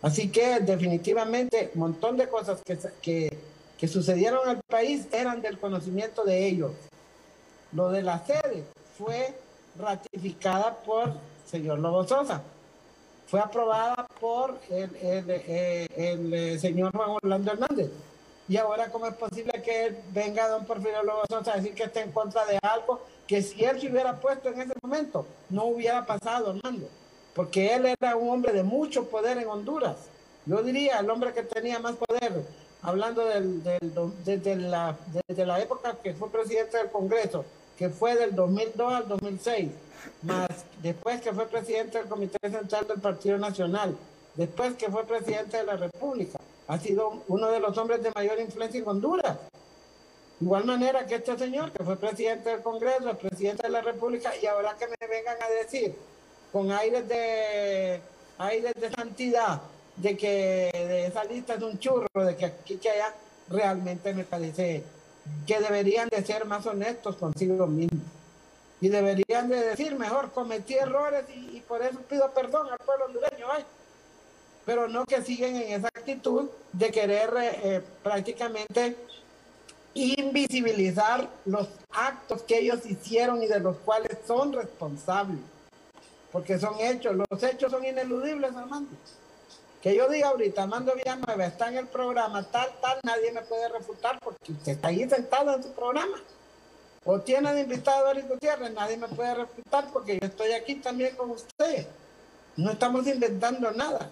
Así 0.01 0.29
que 0.29 0.59
definitivamente 0.59 1.71
un 1.75 1.79
montón 1.79 2.17
de 2.17 2.27
cosas 2.27 2.61
que, 2.63 2.77
que 3.01 3.37
que 3.83 3.89
sucedieron 3.89 4.47
al 4.47 4.61
país 4.61 5.07
eran 5.11 5.41
del 5.41 5.57
conocimiento 5.57 6.23
de 6.23 6.47
ellos. 6.47 6.71
Lo 7.73 7.89
de 7.89 8.01
la 8.01 8.25
sede 8.25 8.63
fue 8.97 9.37
ratificada 9.77 10.77
por 10.85 11.11
señor 11.45 11.79
Lobo 11.79 12.07
Sosa. 12.07 12.41
Fue 13.27 13.41
aprobada 13.41 14.07
por 14.21 14.57
el, 14.69 14.89
eh, 15.01 15.87
eh, 15.97 16.57
señor 16.61 16.95
Juan 16.95 17.09
Orlando 17.09 17.51
Hernández. 17.51 17.91
Y 18.47 18.55
ahora, 18.55 18.89
¿cómo 18.89 19.05
es 19.05 19.15
posible 19.15 19.61
que 19.61 19.93
venga 20.13 20.47
don 20.47 20.63
Porfirio 20.63 21.03
Lobo 21.03 21.23
Sosa 21.29 21.51
a 21.51 21.57
decir 21.57 21.73
que 21.73 21.83
está 21.83 21.99
en 21.99 22.13
contra 22.13 22.45
de 22.45 22.59
algo 22.61 23.01
que 23.27 23.41
si 23.41 23.65
él 23.65 23.81
se 23.81 23.91
hubiera 23.91 24.15
puesto 24.15 24.47
en 24.47 24.61
ese 24.61 24.75
momento, 24.81 25.27
no 25.49 25.65
hubiera 25.65 26.05
pasado, 26.05 26.55
Hernández? 26.55 26.87
Porque 27.35 27.75
él 27.75 27.87
era 27.87 28.15
un 28.15 28.29
hombre 28.29 28.53
de 28.53 28.63
mucho 28.63 29.09
poder 29.09 29.39
en 29.39 29.49
Honduras. 29.49 29.97
Yo 30.45 30.63
diría, 30.63 30.99
el 30.99 31.09
hombre 31.09 31.33
que 31.33 31.43
tenía 31.43 31.79
más 31.79 31.95
poder 31.95 32.45
hablando 32.83 33.25
del, 33.25 33.63
desde, 34.23 34.55
la, 34.57 34.97
desde 35.27 35.45
la 35.45 35.59
época 35.61 35.97
que 36.03 36.13
fue 36.13 36.29
presidente 36.29 36.77
del 36.77 36.91
Congreso, 36.91 37.45
que 37.77 37.89
fue 37.89 38.15
del 38.15 38.35
2002 38.35 38.93
al 38.93 39.07
2006, 39.07 39.71
más 40.23 40.49
después 40.81 41.21
que 41.21 41.31
fue 41.33 41.47
presidente 41.47 41.97
del 41.97 42.07
Comité 42.07 42.37
Central 42.49 42.87
del 42.87 42.99
Partido 42.99 43.37
Nacional, 43.37 43.97
después 44.35 44.75
que 44.75 44.89
fue 44.89 45.05
presidente 45.05 45.57
de 45.57 45.63
la 45.63 45.77
República, 45.77 46.39
ha 46.67 46.77
sido 46.77 47.23
uno 47.27 47.49
de 47.49 47.59
los 47.59 47.77
hombres 47.77 48.03
de 48.03 48.11
mayor 48.11 48.39
influencia 48.39 48.79
en 48.79 48.87
Honduras. 48.87 49.37
Igual 50.41 50.65
manera 50.65 51.05
que 51.05 51.15
este 51.15 51.37
señor, 51.37 51.71
que 51.71 51.83
fue 51.83 51.95
presidente 51.95 52.49
del 52.49 52.61
Congreso, 52.61 53.09
el 53.09 53.17
presidente 53.17 53.63
de 53.63 53.69
la 53.69 53.81
República, 53.81 54.33
y 54.41 54.45
ahora 54.45 54.75
que 54.77 54.87
me 54.87 55.07
vengan 55.07 55.37
a 55.41 55.49
decir, 55.49 55.95
con 56.51 56.69
aires 56.71 57.07
de, 57.07 58.01
aires 58.37 58.73
de 58.75 58.91
santidad, 58.91 59.61
de 59.95 60.17
que 60.17 60.69
de 60.73 61.07
esa 61.07 61.23
lista 61.23 61.55
es 61.55 61.63
un 61.63 61.77
churro, 61.79 62.07
de 62.15 62.35
que 62.35 62.45
aquí 62.45 62.77
que 62.77 62.89
allá, 62.89 63.13
realmente 63.49 64.13
me 64.13 64.23
parece 64.23 64.83
que 65.45 65.59
deberían 65.59 66.09
de 66.09 66.23
ser 66.23 66.45
más 66.45 66.65
honestos 66.65 67.15
consigo 67.15 67.67
mismos. 67.67 68.01
Y 68.81 68.89
deberían 68.89 69.47
de 69.47 69.63
decir, 69.63 69.95
mejor 69.95 70.31
cometí 70.31 70.73
errores 70.73 71.23
y, 71.33 71.61
por 71.61 71.81
eso 71.81 71.99
pido 72.01 72.29
perdón 72.31 72.67
al 72.69 72.79
pueblo 72.79 73.05
hondureño. 73.05 73.47
Pero 74.65 74.89
no 74.89 75.05
que 75.05 75.21
siguen 75.21 75.55
en 75.55 75.73
esa 75.73 75.87
actitud 75.87 76.49
de 76.73 76.91
querer 76.91 77.33
eh, 77.37 77.59
eh, 77.63 77.81
prácticamente 78.01 78.97
invisibilizar 79.93 81.29
los 81.45 81.69
actos 81.91 82.41
que 82.43 82.59
ellos 82.59 82.85
hicieron 82.85 83.41
y 83.43 83.47
de 83.47 83.59
los 83.59 83.77
cuales 83.77 84.17
son 84.27 84.51
responsables. 84.51 85.39
Porque 86.31 86.59
son 86.59 86.79
hechos, 86.79 87.15
los 87.15 87.43
hechos 87.43 87.71
son 87.71 87.85
ineludibles, 87.85 88.55
Armando. 88.55 88.89
Que 89.83 89.93
yo 89.93 90.07
diga 90.07 90.29
ahorita, 90.29 90.63
Armando 90.63 90.95
Villanueva 90.95 91.45
está 91.45 91.67
en 91.67 91.75
el 91.75 91.87
programa 91.87 92.41
tal, 92.49 92.69
tal, 92.81 93.01
nadie 93.03 93.33
me 93.33 93.41
puede 93.41 93.67
refutar 93.67 94.17
porque 94.23 94.53
usted 94.53 94.71
está 94.71 94.87
ahí 94.87 95.09
sentado 95.09 95.53
en 95.53 95.61
su 95.61 95.73
programa. 95.73 96.21
O 97.03 97.19
tiene 97.19 97.53
de 97.53 97.61
invitado 97.63 98.07
a 98.07 98.11
Eric 98.11 98.29
Gutiérrez, 98.29 98.71
nadie 98.71 98.95
me 98.95 99.09
puede 99.09 99.35
refutar 99.35 99.89
porque 99.91 100.17
yo 100.17 100.25
estoy 100.25 100.53
aquí 100.53 100.75
también 100.75 101.17
con 101.17 101.31
usted. 101.31 101.85
No 102.55 102.71
estamos 102.71 103.05
inventando 103.07 103.71
nada. 103.71 104.09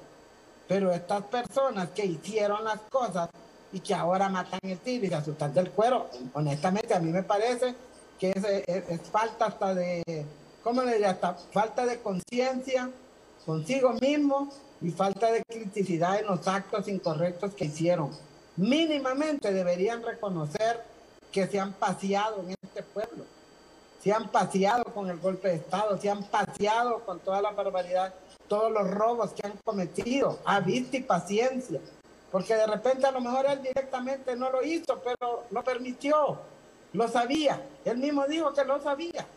Pero 0.68 0.91
estas 0.91 1.23
personas 1.23 1.91
que 1.91 2.06
hicieron 2.06 2.65
las 2.65 2.81
cosas 2.89 3.30
y 3.72 3.80
que 3.80 3.93
ahora 3.93 4.27
matan 4.27 4.60
el 4.64 4.77
tiro 4.80 5.06
y 5.06 5.07
se 5.10 5.15
asustan 5.15 5.53
del 5.53 5.72
cuero. 5.72 6.10
Honestamente, 6.34 6.93
a 6.93 6.99
mí 6.99 7.11
me 7.11 7.23
parece 7.23 7.76
que 8.19 8.31
es, 8.31 9.10
falta 9.10 9.45
hasta 9.45 9.73
de, 9.73 10.26
¿cómo 10.65 10.81
le 10.81 10.95
diría? 10.95 11.18
Falta 11.53 11.85
de 11.85 12.02
conciencia 12.02 12.89
consigo 13.45 13.93
mismo 13.93 14.52
y 14.81 14.89
falta 14.89 15.31
de 15.31 15.43
criticidad 15.43 16.19
en 16.19 16.27
los 16.27 16.47
actos 16.47 16.87
incorrectos 16.87 17.53
que 17.53 17.65
hicieron. 17.65 18.11
Mínimamente 18.57 19.53
deberían 19.53 20.03
reconocer 20.03 20.83
que 21.31 21.47
se 21.47 21.59
han 21.59 21.73
paseado 21.73 22.41
en 22.41 22.55
este 22.61 22.83
pueblo, 22.83 23.23
se 24.03 24.11
han 24.11 24.29
paseado 24.29 24.85
con 24.85 25.09
el 25.09 25.19
golpe 25.19 25.49
de 25.49 25.55
Estado, 25.55 25.99
se 25.99 26.09
han 26.09 26.23
paseado 26.23 26.99
con 27.05 27.19
toda 27.19 27.41
la 27.41 27.51
barbaridad, 27.51 28.13
todos 28.47 28.71
los 28.71 28.89
robos 28.89 29.31
que 29.31 29.47
han 29.47 29.53
cometido. 29.63 30.39
A 30.45 30.61
y 30.67 30.81
paciencia 31.01 31.79
porque 32.31 32.55
de 32.55 32.65
repente 32.65 33.05
a 33.05 33.11
lo 33.11 33.19
mejor 33.19 33.45
él 33.45 33.61
directamente 33.61 34.35
no 34.35 34.49
lo 34.49 34.63
hizo, 34.63 34.99
pero 35.03 35.43
lo 35.51 35.63
permitió, 35.63 36.39
lo 36.93 37.07
sabía, 37.09 37.61
él 37.83 37.97
mismo 37.97 38.25
dijo 38.25 38.53
que 38.53 38.63
lo 38.63 38.81
sabía. 38.81 39.27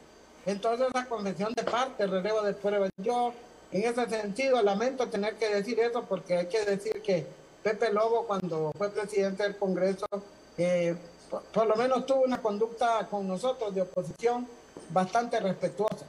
Entonces 0.46 0.86
la 0.94 1.06
convención 1.06 1.52
de 1.54 1.64
parte, 1.64 2.06
relevo 2.06 2.42
de 2.42 2.52
pruebas, 2.52 2.90
yo 2.98 3.34
en 3.74 3.82
ese 3.82 4.08
sentido 4.08 4.62
lamento 4.62 5.08
tener 5.08 5.34
que 5.34 5.52
decir 5.52 5.80
eso 5.80 6.04
porque 6.04 6.36
hay 6.36 6.46
que 6.46 6.64
decir 6.64 7.02
que 7.02 7.26
Pepe 7.60 7.92
Lobo 7.92 8.24
cuando 8.24 8.70
fue 8.78 8.88
presidente 8.90 9.42
del 9.42 9.56
Congreso, 9.56 10.06
eh, 10.56 10.94
por, 11.52 11.66
lo 11.66 11.74
menos 11.74 12.06
tuvo 12.06 12.22
una 12.22 12.40
conducta 12.40 13.08
con 13.10 13.26
nosotros 13.26 13.74
de 13.74 13.82
oposición 13.82 14.46
bastante 14.90 15.40
respetuosa. 15.40 16.06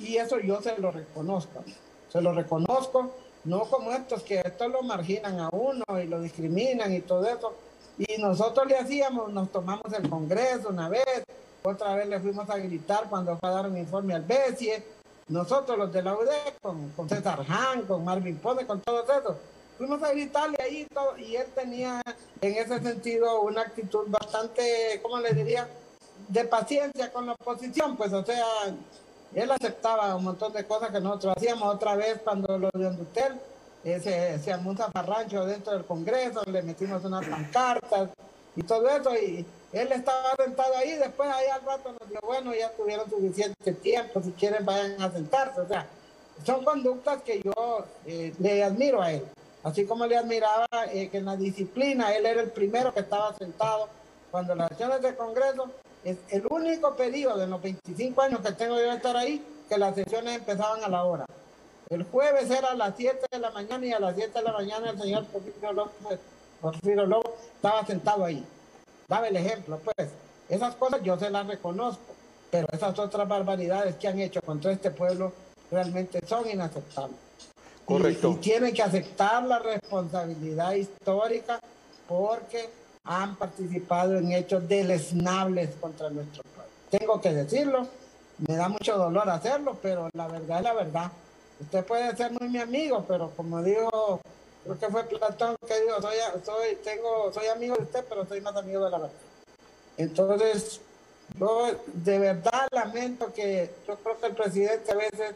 Y 0.00 0.16
eso 0.16 0.40
yo 0.40 0.60
se 0.60 0.76
lo 0.78 0.90
reconozco, 0.90 1.62
se 2.08 2.20
lo 2.20 2.32
reconozco 2.32 3.12
no 3.44 3.60
como 3.66 3.92
estos 3.92 4.24
que 4.24 4.40
esto 4.40 4.68
lo 4.68 4.82
marginan 4.82 5.38
a 5.38 5.48
uno 5.50 5.84
y 6.02 6.08
lo 6.08 6.20
discriminan 6.20 6.92
y 6.92 7.02
todo 7.02 7.24
eso. 7.24 7.54
Y 7.98 8.20
nosotros 8.20 8.66
le 8.66 8.76
hacíamos, 8.76 9.32
nos 9.32 9.52
tomamos 9.52 9.92
el 9.92 10.10
Congreso 10.10 10.70
una 10.70 10.88
vez, 10.88 11.22
otra 11.62 11.94
vez 11.94 12.08
le 12.08 12.18
fuimos 12.18 12.50
a 12.50 12.58
gritar 12.58 13.08
cuando 13.08 13.36
fue 13.36 13.48
a 13.48 13.52
dar 13.52 13.68
un 13.68 13.76
informe 13.76 14.14
al 14.14 14.22
BESIE, 14.22 14.82
nosotros 15.30 15.78
los 15.78 15.92
de 15.92 16.02
la 16.02 16.14
UDEC, 16.14 16.60
con, 16.60 16.90
con 16.90 17.08
César 17.08 17.44
Han, 17.48 17.82
con 17.82 18.04
Marvin 18.04 18.36
Pone, 18.36 18.66
con 18.66 18.80
todos 18.80 19.08
esos, 19.08 19.36
fuimos 19.78 20.02
a 20.02 20.10
gritarle 20.10 20.58
ahí 20.60 20.86
todo, 20.92 21.16
y 21.16 21.36
él 21.36 21.46
tenía 21.54 22.02
en 22.40 22.54
ese 22.54 22.80
sentido 22.80 23.40
una 23.42 23.62
actitud 23.62 24.06
bastante, 24.08 24.98
¿cómo 25.02 25.18
le 25.18 25.32
diría? 25.32 25.68
De 26.28 26.44
paciencia 26.44 27.12
con 27.12 27.26
la 27.26 27.32
oposición, 27.32 27.96
pues 27.96 28.12
o 28.12 28.24
sea, 28.24 28.44
él 29.32 29.50
aceptaba 29.50 30.16
un 30.16 30.24
montón 30.24 30.52
de 30.52 30.66
cosas 30.66 30.90
que 30.90 31.00
nosotros 31.00 31.34
hacíamos 31.36 31.74
otra 31.74 31.94
vez 31.94 32.20
cuando 32.24 32.58
lo 32.58 32.68
de 32.74 32.88
Andutel, 32.88 33.40
eh, 33.84 34.00
se, 34.00 34.38
se 34.40 34.52
armó 34.52 34.70
un 34.70 34.76
zafarrancho 34.76 35.46
dentro 35.46 35.72
del 35.72 35.84
Congreso, 35.84 36.42
le 36.44 36.62
metimos 36.62 37.04
unas 37.04 37.24
pancartas 37.26 38.10
y 38.56 38.62
todo 38.64 38.88
eso, 38.88 39.14
y 39.14 39.46
él 39.72 39.92
estaba 39.92 40.34
sentado 40.36 40.74
ahí, 40.76 40.92
después 40.92 41.28
ahí 41.30 41.46
al 41.48 41.62
rato 41.62 41.92
nos 41.98 42.08
dijo, 42.08 42.26
bueno, 42.26 42.54
ya 42.54 42.70
tuvieron 42.70 43.08
suficiente 43.08 43.72
tiempo, 43.74 44.20
si 44.22 44.32
quieren 44.32 44.64
vayan 44.64 45.00
a 45.00 45.10
sentarse, 45.10 45.60
o 45.60 45.68
sea, 45.68 45.86
son 46.44 46.64
conductas 46.64 47.22
que 47.22 47.40
yo 47.42 47.84
eh, 48.06 48.34
le 48.38 48.64
admiro 48.64 49.00
a 49.00 49.12
él, 49.12 49.24
así 49.62 49.84
como 49.84 50.06
le 50.06 50.16
admiraba 50.16 50.66
eh, 50.92 51.08
que 51.08 51.18
en 51.18 51.26
la 51.26 51.36
disciplina 51.36 52.14
él 52.14 52.26
era 52.26 52.40
el 52.40 52.50
primero 52.50 52.92
que 52.92 53.00
estaba 53.00 53.34
sentado 53.36 53.88
cuando 54.30 54.54
las 54.54 54.70
acciones 54.70 55.02
del 55.02 55.16
Congreso 55.16 55.70
es 56.04 56.16
el 56.30 56.46
único 56.50 56.94
pedido 56.94 57.36
de 57.36 57.46
los 57.46 57.60
25 57.60 58.22
años 58.22 58.40
que 58.40 58.52
tengo 58.52 58.76
yo 58.76 58.90
de 58.90 58.96
estar 58.96 59.16
ahí, 59.16 59.44
que 59.68 59.76
las 59.76 59.94
sesiones 59.94 60.36
empezaban 60.36 60.82
a 60.82 60.88
la 60.88 61.04
hora. 61.04 61.26
El 61.90 62.04
jueves 62.04 62.50
era 62.50 62.68
a 62.68 62.74
las 62.74 62.94
7 62.96 63.26
de 63.30 63.38
la 63.38 63.50
mañana 63.50 63.84
y 63.84 63.92
a 63.92 64.00
las 64.00 64.14
7 64.14 64.38
de 64.38 64.44
la 64.44 64.52
mañana 64.52 64.90
el 64.90 64.98
señor 65.00 65.26
Porfirio 65.26 67.06
López, 67.06 67.32
estaba 67.56 67.84
sentado 67.84 68.24
ahí. 68.24 68.44
Daba 69.10 69.26
el 69.26 69.36
ejemplo, 69.36 69.80
pues. 69.84 70.08
Esas 70.48 70.76
cosas 70.76 71.02
yo 71.02 71.18
se 71.18 71.30
las 71.30 71.44
reconozco, 71.46 72.14
pero 72.48 72.68
esas 72.72 72.96
otras 72.96 73.26
barbaridades 73.26 73.96
que 73.96 74.06
han 74.06 74.20
hecho 74.20 74.40
contra 74.40 74.70
este 74.70 74.92
pueblo 74.92 75.32
realmente 75.70 76.24
son 76.26 76.48
inaceptables. 76.48 77.18
Correcto. 77.84 78.30
y 78.30 78.34
tienen 78.36 78.72
que 78.72 78.82
aceptar 78.82 79.42
la 79.42 79.58
responsabilidad 79.58 80.74
histórica 80.74 81.58
porque 82.06 82.70
han 83.02 83.34
participado 83.34 84.16
en 84.16 84.30
hechos 84.30 84.68
deleznables 84.68 85.70
contra 85.80 86.08
nuestro 86.10 86.44
pueblo. 86.44 86.72
Tengo 86.88 87.20
que 87.20 87.32
decirlo, 87.32 87.88
me 88.46 88.54
da 88.54 88.68
mucho 88.68 88.96
dolor 88.96 89.28
hacerlo, 89.28 89.76
pero 89.82 90.08
la 90.12 90.28
verdad 90.28 90.58
es 90.58 90.64
la 90.64 90.72
verdad. 90.72 91.12
Usted 91.60 91.84
puede 91.84 92.16
ser 92.16 92.30
muy 92.30 92.48
mi 92.48 92.58
amigo, 92.58 93.04
pero 93.08 93.30
como 93.36 93.60
digo, 93.60 94.20
creo 94.76 94.78
que 94.78 94.92
fue 94.92 95.04
Platón 95.04 95.56
que 95.66 95.80
dijo, 95.80 96.00
soy, 96.00 96.16
soy, 96.44 96.76
tengo, 96.84 97.32
soy 97.32 97.46
amigo 97.48 97.76
de 97.76 97.82
usted, 97.82 98.04
pero 98.08 98.24
soy 98.26 98.40
más 98.40 98.54
amigo 98.54 98.84
de 98.84 98.90
la 98.90 98.98
verdad. 98.98 99.16
Entonces, 99.96 100.80
yo 101.38 101.68
de 101.86 102.18
verdad 102.18 102.68
lamento 102.70 103.32
que 103.32 103.70
yo 103.86 103.96
creo 103.96 104.20
que 104.20 104.26
el 104.26 104.34
presidente 104.34 104.92
a 104.92 104.96
veces, 104.96 105.34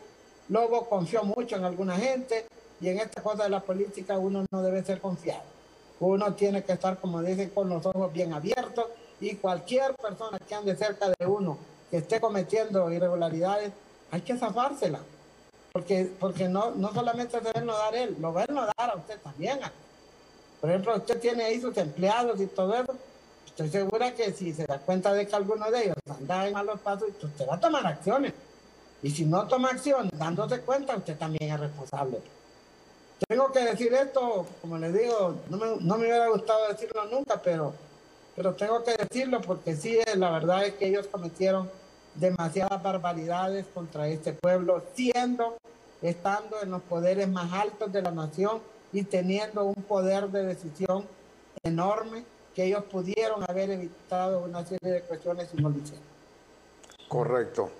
luego 0.48 0.88
confió 0.88 1.24
mucho 1.24 1.56
en 1.56 1.64
alguna 1.64 1.96
gente 1.96 2.46
y 2.80 2.88
en 2.88 2.98
esta 2.98 3.22
cosa 3.22 3.44
de 3.44 3.50
la 3.50 3.60
política 3.60 4.18
uno 4.18 4.44
no 4.50 4.62
debe 4.62 4.84
ser 4.84 5.00
confiado. 5.00 5.42
Uno 6.00 6.34
tiene 6.34 6.62
que 6.64 6.72
estar, 6.72 6.98
como 6.98 7.22
dicen, 7.22 7.50
con 7.50 7.68
los 7.68 7.84
ojos 7.86 8.12
bien 8.12 8.32
abiertos 8.32 8.86
y 9.20 9.36
cualquier 9.36 9.94
persona 9.94 10.38
que 10.38 10.54
ande 10.54 10.76
cerca 10.76 11.08
de 11.08 11.26
uno 11.26 11.58
que 11.90 11.98
esté 11.98 12.20
cometiendo 12.20 12.90
irregularidades, 12.92 13.72
hay 14.10 14.20
que 14.20 14.36
zafársela. 14.36 15.00
Porque, 15.74 16.08
porque 16.20 16.48
no, 16.48 16.70
no 16.76 16.94
solamente 16.94 17.36
se 17.40 17.52
debe 17.52 17.66
dar 17.66 17.96
él, 17.96 18.16
lo 18.20 18.32
va 18.32 18.42
a 18.42 18.72
dar 18.78 18.90
a 18.90 18.94
usted 18.94 19.18
también. 19.18 19.58
Por 20.60 20.70
ejemplo, 20.70 20.94
usted 20.94 21.18
tiene 21.18 21.42
ahí 21.42 21.60
sus 21.60 21.76
empleados 21.76 22.40
y 22.40 22.46
todo 22.46 22.76
eso. 22.76 22.94
Estoy 23.44 23.68
segura 23.70 24.14
que 24.14 24.32
si 24.32 24.52
se 24.52 24.66
da 24.66 24.78
cuenta 24.78 25.12
de 25.12 25.26
que 25.26 25.34
alguno 25.34 25.68
de 25.72 25.86
ellos 25.86 25.96
anda 26.08 26.46
en 26.46 26.52
malos 26.52 26.78
pasos, 26.78 27.08
usted 27.20 27.48
va 27.48 27.56
a 27.56 27.60
tomar 27.60 27.84
acciones. 27.88 28.32
Y 29.02 29.10
si 29.10 29.24
no 29.24 29.48
toma 29.48 29.70
acción 29.70 30.08
dándose 30.12 30.60
cuenta, 30.60 30.96
usted 30.96 31.18
también 31.18 31.52
es 31.52 31.58
responsable. 31.58 32.20
Tengo 33.26 33.50
que 33.50 33.64
decir 33.64 33.92
esto, 33.94 34.46
como 34.60 34.78
les 34.78 34.94
digo, 34.94 35.34
no 35.50 35.56
me, 35.56 35.66
no 35.80 35.98
me 35.98 36.06
hubiera 36.06 36.28
gustado 36.28 36.68
decirlo 36.68 37.04
nunca, 37.06 37.42
pero, 37.42 37.74
pero 38.36 38.54
tengo 38.54 38.84
que 38.84 38.94
decirlo 38.94 39.40
porque 39.40 39.74
sí, 39.74 39.98
la 40.14 40.30
verdad 40.30 40.66
es 40.66 40.74
que 40.74 40.86
ellos 40.86 41.08
cometieron 41.08 41.68
demasiadas 42.14 42.82
barbaridades 42.82 43.66
contra 43.72 44.08
este 44.08 44.32
pueblo, 44.32 44.82
siendo, 44.94 45.56
estando 46.02 46.62
en 46.62 46.70
los 46.70 46.82
poderes 46.82 47.28
más 47.28 47.52
altos 47.52 47.92
de 47.92 48.02
la 48.02 48.10
nación 48.10 48.60
y 48.92 49.02
teniendo 49.02 49.64
un 49.64 49.82
poder 49.82 50.28
de 50.28 50.44
decisión 50.44 51.04
enorme 51.62 52.24
que 52.54 52.64
ellos 52.64 52.84
pudieron 52.84 53.42
haber 53.48 53.70
evitado 53.70 54.40
una 54.40 54.64
serie 54.64 54.92
de 54.92 55.00
cuestiones 55.02 55.48
y 55.52 55.60
no 55.60 55.70
lo 55.70 55.78
hicieron. 55.78 56.04
Correcto, 57.08 57.70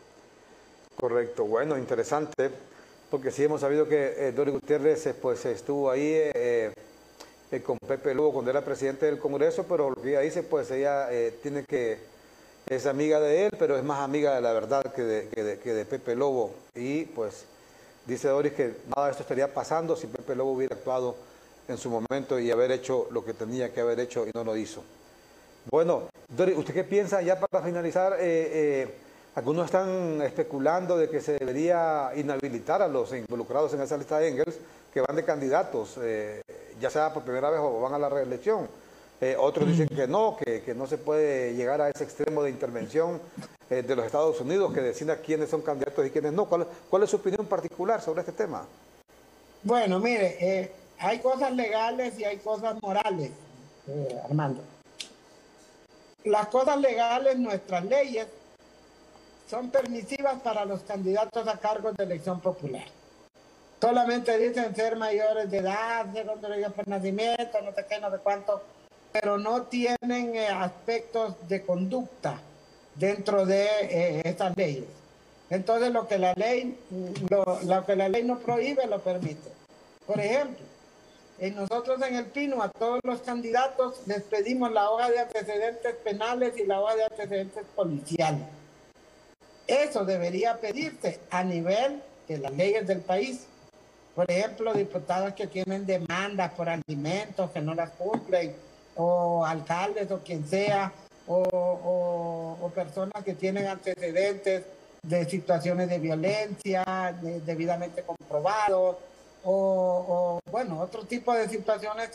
correcto. 0.97 1.45
Bueno, 1.45 1.79
interesante 1.79 2.51
porque 3.15 3.31
sí 3.31 3.45
hemos 3.45 3.61
sabido 3.61 3.87
que 3.87 4.29
eh, 4.29 4.33
Dori 4.33 4.51
Gutiérrez 4.51 5.07
eh, 5.07 5.15
pues, 5.15 5.45
estuvo 5.45 5.89
ahí 5.89 6.11
eh, 6.15 6.73
con 7.65 7.79
Pepe 7.79 8.13
Lugo 8.13 8.33
cuando 8.33 8.51
era 8.51 8.65
presidente 8.65 9.07
del 9.07 9.21
Congreso, 9.21 9.65
pero 9.69 9.91
lo 9.91 10.03
que 10.03 10.19
dice, 10.19 10.43
pues 10.43 10.69
ella 10.73 11.09
tiene 11.41 11.65
que, 11.65 11.99
es 12.67 12.87
amiga 12.87 13.21
de 13.21 13.47
él, 13.47 13.53
pero 13.59 13.77
es 13.77 13.85
más 13.85 14.01
amiga 14.01 14.35
de 14.35 14.41
la 14.41 14.53
verdad 14.53 14.93
que 14.93 15.03
de, 15.03 15.85
Pepe 15.85 16.15
Lobo. 16.15 16.55
Y 16.75 17.05
pues 17.07 17.45
dice 18.07 18.29
Doris 18.29 18.53
que 18.53 18.75
nada 18.95 19.07
de 19.07 19.13
esto 19.13 19.23
estaría 19.23 19.53
pasando 19.53 19.97
si 19.97 20.07
Pepe 20.07 20.35
Lobo 20.35 20.53
hubiera 20.53 20.77
actuado 20.77 21.17
en 21.69 21.79
su 21.79 21.91
momento 21.91 22.39
y 22.39 22.51
haber 22.51 22.71
hecho 22.73 23.09
lo 23.11 23.25
que 23.25 23.35
tenía 23.35 23.73
que 23.73 23.81
haber 23.81 24.01
hecho 24.01 24.27
y 24.27 24.31
no 24.35 24.45
lo 24.45 24.57
hizo. 24.57 24.83
Bueno, 25.71 26.09
Doris, 26.29 26.59
¿usted 26.59 26.75
qué 26.75 26.85
piensa 26.85 27.23
ya 27.23 27.41
para 27.41 27.65
finalizar? 27.65 28.19
Algunos 29.35 29.67
están 29.67 30.23
especulando 30.23 30.97
de 30.97 31.11
que 31.11 31.21
se 31.21 31.33
debería 31.33 32.13
inhabilitar 32.15 32.83
a 32.83 32.87
los 32.87 33.13
involucrados 33.13 33.75
en 33.75 33.81
esa 33.81 33.97
lista 33.97 34.19
de 34.19 34.29
Engels 34.29 34.59
que 34.93 35.01
van 35.01 35.17
de 35.17 35.25
candidatos, 35.25 35.99
eh, 36.01 36.41
ya 36.81 36.89
sea 36.89 37.13
por 37.13 37.25
primera 37.25 37.51
vez 37.51 37.59
o 37.61 37.81
van 37.81 37.95
a 37.95 37.99
la 37.99 38.09
reelección. 38.09 38.69
Eh, 39.25 39.37
otros 39.39 39.67
dicen 39.67 39.89
que 39.89 40.07
no, 40.07 40.37
que, 40.37 40.75
no 40.75 40.87
se 40.87 40.99
puede 40.99 41.55
llegar 41.55 41.81
a 41.81 41.89
ese 41.89 42.05
extremo 42.05 42.43
de 42.43 42.51
intervención 42.51 43.23
eh, 43.71 43.81
de 43.81 43.97
los 43.97 44.05
Estados 44.05 44.39
Unidos 44.39 44.75
que 44.75 44.83
decida 44.83 45.17
quiénes 45.17 45.49
son 45.49 45.63
candidatos 45.63 46.07
y 46.07 46.11
quiénes 46.11 46.35
no. 46.35 46.45
¿Cuál, 46.45 46.67
¿Cuál, 46.91 47.05
es 47.05 47.11
su 47.11 47.17
opinión 47.17 47.47
particular 47.47 48.03
sobre 48.03 48.21
este 48.21 48.33
tema? 48.33 48.67
Bueno, 49.63 49.99
mire, 49.99 50.71
hay 50.99 51.21
cosas 51.21 51.53
legales 51.53 52.19
y 52.19 52.25
hay 52.25 52.37
cosas 52.37 52.77
morales, 52.83 53.31
Armando. 54.25 54.61
Las 56.25 56.49
cosas 56.49 56.79
legales, 56.79 57.39
nuestras 57.39 57.83
leyes, 57.87 58.27
son 59.49 59.71
permisivas 59.71 60.39
para 60.43 60.67
los 60.67 60.83
candidatos 60.83 61.49
a 61.49 61.57
cargos 61.57 61.97
de 61.97 62.05
elección 62.05 62.41
popular. 62.41 62.85
Solamente 63.81 64.37
dicen 64.37 64.77
ser 64.77 64.97
mayores 64.97 65.51
de 65.51 65.59
edad, 65.59 66.13
ser 66.13 66.29
hombres 66.29 66.73
por 66.73 66.87
nacimiento, 66.87 67.63
no 67.63 67.73
sé 67.73 67.87
qué, 67.89 67.99
no 68.01 68.11
sé 68.11 68.19
cuánto, 68.19 68.61
pero 69.15 69.39
no 69.39 69.63
tienen 69.63 70.35
eh, 70.35 70.49
aspectos 70.49 71.37
de 71.49 71.63
conducta 71.63 72.41
dentro 72.97 73.47
de 73.47 73.65
eh, 73.83 74.23
estas 74.25 74.57
leyes. 74.57 74.87
Entonces 75.51 75.93
lo 75.93 76.09
que 76.09 76.19
la 76.19 76.33
ley, 76.35 76.77
lo, 77.31 77.87
que 77.87 77.95
la 77.95 78.09
ley 78.09 78.25
no 78.25 78.41
prohíbe 78.41 78.89
lo 78.89 79.01
permite. 79.01 79.53
Por 80.05 80.19
ejemplo, 80.19 80.65
nosotros 81.55 82.03
en 82.03 82.17
el 82.17 82.27
Pino 82.27 82.61
a 82.61 82.69
todos 82.69 82.99
los 83.05 83.21
candidatos 83.21 84.01
les 84.07 84.23
pedimos 84.23 84.73
la 84.73 84.91
hoja 84.91 85.09
de 85.09 85.21
antecedentes 85.21 85.95
penales 86.03 86.59
y 86.59 86.67
la 86.67 86.81
hoja 86.81 86.97
de 86.97 87.05
antecedentes 87.05 87.65
policiales. 87.77 88.49
Eso 89.69 90.05
debería 90.05 90.59
pedirse 90.59 91.21
a 91.31 91.45
nivel 91.45 92.03
de 92.27 92.39
las 92.39 92.53
leyes 92.53 92.85
del 92.85 93.01
país. 93.01 93.47
Por 94.17 94.29
ejemplo, 94.29 94.75
diputados 94.75 95.35
que 95.35 95.47
tienen 95.47 95.87
demandas 95.87 96.53
por 96.55 96.69
alimentos 96.69 97.51
que 97.53 97.61
no 97.61 97.75
las 97.75 97.91
cumplen, 97.91 98.55
o 98.97 99.45
alcaldes 99.45 100.11
o 100.11 100.21
quien 100.21 100.47
sea, 100.47 100.93
o, 101.27 102.71
personas 102.75 103.23
que 103.25 103.35
tienen 103.35 103.69
antecedentes 103.69 104.65
de 105.03 105.25
situaciones 105.27 105.89
de 105.89 105.99
violencia 105.99 107.15
debidamente 107.47 108.03
comprobados, 108.03 108.97
o, 109.45 110.41
bueno, 110.51 110.81
otro 110.81 111.05
tipo 111.05 111.33
de 111.35 111.49
situaciones 111.49 112.11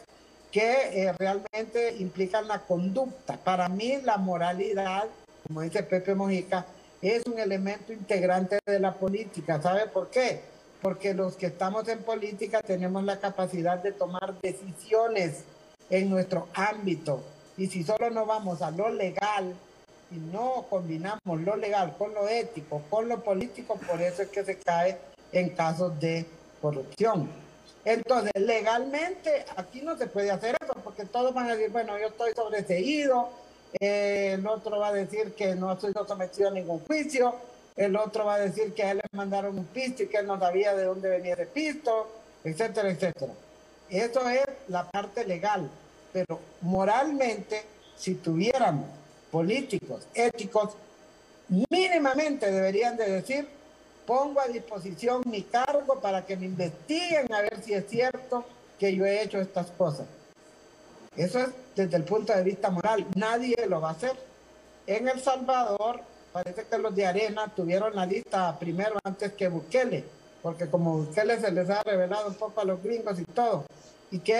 que 0.51 1.03
eh, 1.03 1.13
realmente 1.17 1.95
implican 1.99 2.47
la 2.47 2.59
conducta. 2.59 3.37
Para 3.37 3.69
mí 3.69 3.99
la 4.03 4.17
moralidad, 4.17 5.05
como 5.47 5.61
dice 5.61 5.83
Pepe 5.83 6.15
Mojica, 6.15 6.65
es 7.01 7.23
un 7.25 7.39
elemento 7.39 7.93
integrante 7.93 8.59
de 8.65 8.79
la 8.79 8.93
política. 8.93 9.61
¿Sabe 9.61 9.87
por 9.87 10.09
qué? 10.09 10.41
Porque 10.81 11.13
los 11.13 11.35
que 11.35 11.45
estamos 11.47 11.87
en 11.87 11.99
política 12.03 12.61
tenemos 12.61 13.03
la 13.03 13.19
capacidad 13.19 13.77
de 13.77 13.91
tomar 13.91 14.41
decisiones 14.41 15.43
en 15.89 16.09
nuestro 16.09 16.47
ámbito. 16.53 17.23
Y 17.57 17.67
si 17.67 17.83
solo 17.83 18.09
nos 18.09 18.27
vamos 18.27 18.61
a 18.61 18.71
lo 18.71 18.89
legal 18.89 19.53
y 20.11 20.15
no 20.15 20.65
combinamos 20.69 21.41
lo 21.41 21.55
legal 21.55 21.95
con 21.97 22.13
lo 22.13 22.27
ético, 22.27 22.81
con 22.89 23.09
lo 23.09 23.23
político, 23.23 23.75
por 23.75 24.01
eso 24.01 24.23
es 24.23 24.29
que 24.29 24.43
se 24.43 24.57
cae 24.57 24.97
en 25.31 25.49
casos 25.49 25.99
de 25.99 26.25
corrupción. 26.61 27.29
Entonces, 27.85 28.31
legalmente 28.35 29.45
aquí 29.55 29.81
no 29.81 29.97
se 29.97 30.07
puede 30.07 30.31
hacer 30.31 30.55
eso 30.61 30.73
porque 30.83 31.05
todos 31.05 31.33
van 31.33 31.49
a 31.49 31.55
decir, 31.55 31.71
bueno, 31.71 31.97
yo 31.97 32.07
estoy 32.07 32.33
sobreseído, 32.33 33.29
el 33.79 34.45
otro 34.47 34.79
va 34.79 34.87
a 34.87 34.93
decir 34.93 35.33
que 35.33 35.55
no 35.55 35.79
sido 35.79 36.05
sometido 36.07 36.49
a 36.49 36.51
ningún 36.51 36.79
juicio, 36.79 37.35
el 37.75 37.95
otro 37.95 38.25
va 38.25 38.35
a 38.35 38.39
decir 38.39 38.73
que 38.73 38.83
a 38.83 38.91
él 38.91 38.97
le 38.97 39.17
mandaron 39.17 39.57
un 39.57 39.65
pisto 39.65 40.03
y 40.03 40.07
que 40.07 40.17
él 40.17 40.27
no 40.27 40.39
sabía 40.39 40.75
de 40.75 40.83
dónde 40.83 41.09
venía 41.09 41.33
ese 41.33 41.45
pisto, 41.45 42.07
etcétera, 42.43 42.89
etcétera. 42.89 43.33
Eso 43.89 44.29
es 44.29 44.45
la 44.67 44.89
parte 44.89 45.25
legal, 45.25 45.69
pero 46.11 46.39
moralmente, 46.61 47.63
si 47.97 48.15
tuviéramos 48.15 48.87
políticos 49.31 50.07
éticos, 50.13 50.75
mínimamente 51.69 52.51
deberían 52.51 52.97
de 52.97 53.09
decir, 53.09 53.47
pongo 54.05 54.39
a 54.39 54.47
disposición 54.47 55.21
mi 55.25 55.43
cargo 55.43 55.99
para 55.99 56.25
que 56.25 56.35
me 56.35 56.45
investiguen 56.45 57.31
a 57.33 57.41
ver 57.41 57.61
si 57.63 57.73
es 57.73 57.87
cierto 57.87 58.45
que 58.79 58.95
yo 58.95 59.05
he 59.05 59.21
hecho 59.21 59.39
estas 59.39 59.67
cosas. 59.71 60.07
Eso 61.15 61.39
es 61.39 61.49
desde 61.75 61.97
el 61.97 62.03
punto 62.03 62.33
de 62.33 62.43
vista 62.43 62.69
moral. 62.69 63.05
Nadie 63.15 63.55
lo 63.67 63.81
va 63.81 63.89
a 63.89 63.91
hacer. 63.93 64.13
En 64.87 65.07
El 65.07 65.19
Salvador, 65.19 66.01
parece 66.31 66.63
que 66.63 66.77
los 66.77 66.95
de 66.95 67.05
Arena 67.05 67.51
tuvieron 67.55 67.95
la 67.95 68.05
lista 68.05 68.57
primero 68.57 68.97
antes 69.03 69.33
que 69.33 69.49
Bukele, 69.49 70.03
porque 70.41 70.67
como 70.69 70.99
Bukele 70.99 71.39
se 71.39 71.51
les 71.51 71.69
ha 71.69 71.83
revelado 71.83 72.29
un 72.29 72.35
poco 72.35 72.61
a 72.61 72.65
los 72.65 72.81
gringos 72.81 73.19
y 73.19 73.25
todo. 73.25 73.65
¿Y 74.11 74.19
qué, 74.19 74.35